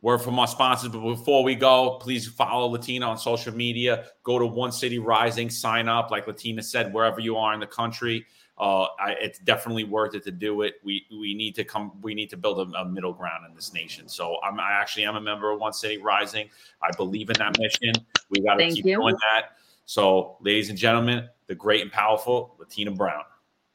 word 0.01 0.19
from 0.19 0.37
our 0.37 0.47
sponsors. 0.47 0.89
But 0.89 1.01
before 1.01 1.43
we 1.43 1.55
go, 1.55 1.97
please 1.99 2.27
follow 2.27 2.67
Lattina 2.67 3.09
on 3.09 3.17
social 3.17 3.53
media. 3.53 4.05
Go 4.23 4.37
to 4.37 4.45
One 4.45 4.71
City 4.71 4.99
Rising, 4.99 5.49
sign 5.49 5.89
up, 5.89 6.11
like 6.11 6.27
Lattina 6.27 6.61
said, 6.61 6.93
wherever 6.93 7.19
you 7.19 7.37
are 7.37 7.53
in 7.53 7.59
the 7.59 7.67
country. 7.67 8.25
Uh, 8.57 8.87
I, 8.99 9.15
it's 9.19 9.39
definitely 9.39 9.83
worth 9.83 10.15
it 10.15 10.23
to 10.23 10.31
do 10.31 10.61
it. 10.61 10.75
We 10.83 11.05
we 11.11 11.33
need 11.33 11.55
to 11.55 11.63
come. 11.65 11.91
We 12.01 12.13
need 12.13 12.29
to 12.29 12.37
build 12.37 12.73
a, 12.73 12.77
a 12.77 12.85
middle 12.85 13.11
ground 13.11 13.45
in 13.47 13.53
this 13.53 13.73
nation. 13.73 14.07
So 14.07 14.37
I'm, 14.43 14.59
I 14.59 14.71
actually 14.71 15.05
am 15.05 15.17
a 15.17 15.21
member 15.21 15.51
of 15.51 15.59
One 15.59 15.73
City 15.73 15.97
Rising. 15.97 16.49
I 16.81 16.89
believe 16.95 17.29
in 17.29 17.35
that 17.37 17.57
mission. 17.59 17.93
We 18.29 18.41
got 18.41 18.55
to 18.55 18.69
keep 18.69 18.85
you. 18.85 18.95
doing 18.95 19.15
that. 19.15 19.57
So, 19.85 20.37
ladies 20.41 20.69
and 20.69 20.77
gentlemen, 20.77 21.27
the 21.47 21.55
great 21.55 21.81
and 21.81 21.91
powerful 21.91 22.55
Lattina 22.57 22.91
Brown. 22.91 23.23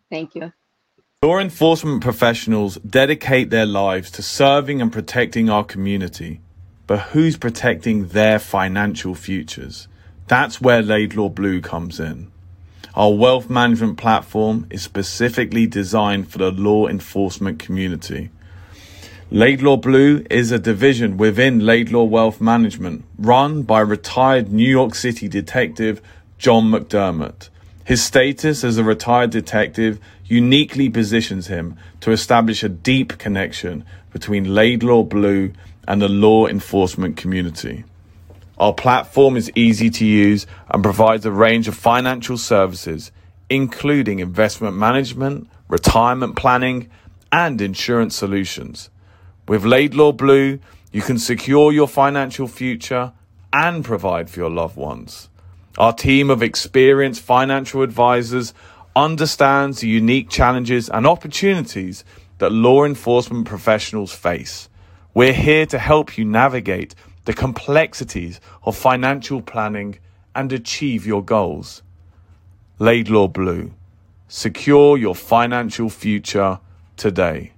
Thank 0.08 0.34
you. 0.34 0.52
Law 1.22 1.38
enforcement 1.38 2.02
professionals 2.02 2.76
dedicate 2.76 3.50
their 3.50 3.66
lives 3.66 4.10
to 4.12 4.22
serving 4.22 4.80
and 4.80 4.90
protecting 4.90 5.50
our 5.50 5.62
community. 5.62 6.40
But 6.86 7.00
who's 7.00 7.36
protecting 7.36 8.08
their 8.08 8.38
financial 8.38 9.14
futures? 9.14 9.86
That's 10.26 10.60
where 10.60 10.82
Laidlaw 10.82 11.28
Blue 11.28 11.60
comes 11.60 12.00
in. 12.00 12.32
Our 12.94 13.12
wealth 13.14 13.48
management 13.48 13.98
platform 13.98 14.66
is 14.68 14.82
specifically 14.82 15.66
designed 15.66 16.30
for 16.30 16.38
the 16.38 16.50
law 16.50 16.88
enforcement 16.88 17.60
community. 17.60 18.30
Laidlaw 19.30 19.76
Blue 19.76 20.24
is 20.28 20.50
a 20.50 20.58
division 20.58 21.16
within 21.16 21.60
Laidlaw 21.60 22.02
Wealth 22.02 22.40
Management 22.40 23.04
run 23.16 23.62
by 23.62 23.78
retired 23.78 24.50
New 24.50 24.68
York 24.68 24.96
City 24.96 25.28
detective 25.28 26.02
John 26.36 26.64
McDermott. 26.64 27.48
His 27.84 28.02
status 28.02 28.64
as 28.64 28.76
a 28.76 28.82
retired 28.82 29.30
detective 29.30 30.00
uniquely 30.24 30.90
positions 30.90 31.46
him 31.46 31.76
to 32.00 32.10
establish 32.10 32.64
a 32.64 32.68
deep 32.68 33.18
connection 33.18 33.84
between 34.12 34.52
Laidlaw 34.52 35.04
Blue 35.04 35.52
and 35.86 36.02
the 36.02 36.08
law 36.08 36.48
enforcement 36.48 37.16
community. 37.16 37.84
Our 38.60 38.74
platform 38.74 39.38
is 39.38 39.50
easy 39.54 39.88
to 39.88 40.04
use 40.04 40.46
and 40.68 40.82
provides 40.82 41.24
a 41.24 41.32
range 41.32 41.66
of 41.66 41.74
financial 41.74 42.36
services, 42.36 43.10
including 43.48 44.18
investment 44.18 44.76
management, 44.76 45.48
retirement 45.66 46.36
planning, 46.36 46.90
and 47.32 47.58
insurance 47.62 48.14
solutions. 48.14 48.90
With 49.48 49.64
Laidlaw 49.64 50.12
Blue, 50.12 50.58
you 50.92 51.00
can 51.00 51.18
secure 51.18 51.72
your 51.72 51.88
financial 51.88 52.46
future 52.46 53.14
and 53.50 53.82
provide 53.82 54.28
for 54.28 54.40
your 54.40 54.50
loved 54.50 54.76
ones. 54.76 55.30
Our 55.78 55.94
team 55.94 56.28
of 56.28 56.42
experienced 56.42 57.22
financial 57.22 57.80
advisors 57.80 58.52
understands 58.94 59.80
the 59.80 59.88
unique 59.88 60.28
challenges 60.28 60.90
and 60.90 61.06
opportunities 61.06 62.04
that 62.36 62.52
law 62.52 62.84
enforcement 62.84 63.46
professionals 63.46 64.12
face. 64.12 64.68
We're 65.14 65.32
here 65.32 65.64
to 65.64 65.78
help 65.78 66.18
you 66.18 66.26
navigate 66.26 66.94
the 67.30 67.36
complexities 67.36 68.40
of 68.64 68.76
financial 68.76 69.40
planning 69.40 69.96
and 70.34 70.52
achieve 70.52 71.06
your 71.06 71.22
goals. 71.22 71.80
Laidlaw 72.80 73.28
Blue. 73.28 73.72
Secure 74.26 74.98
your 74.98 75.14
financial 75.14 75.88
future 75.88 76.58
today. 76.96 77.52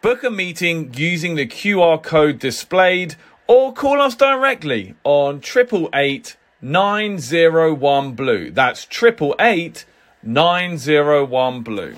Book 0.00 0.22
a 0.22 0.30
meeting 0.30 0.94
using 0.94 1.34
the 1.34 1.48
QR 1.48 2.00
code 2.00 2.38
displayed 2.38 3.16
or 3.48 3.72
call 3.72 4.00
us 4.00 4.14
directly 4.14 4.94
on 5.02 5.38
888 5.38 6.36
901 6.62 8.12
Blue. 8.12 8.52
That's 8.52 8.86
888 8.86 9.84
901 10.22 11.62
Blue. 11.62 11.96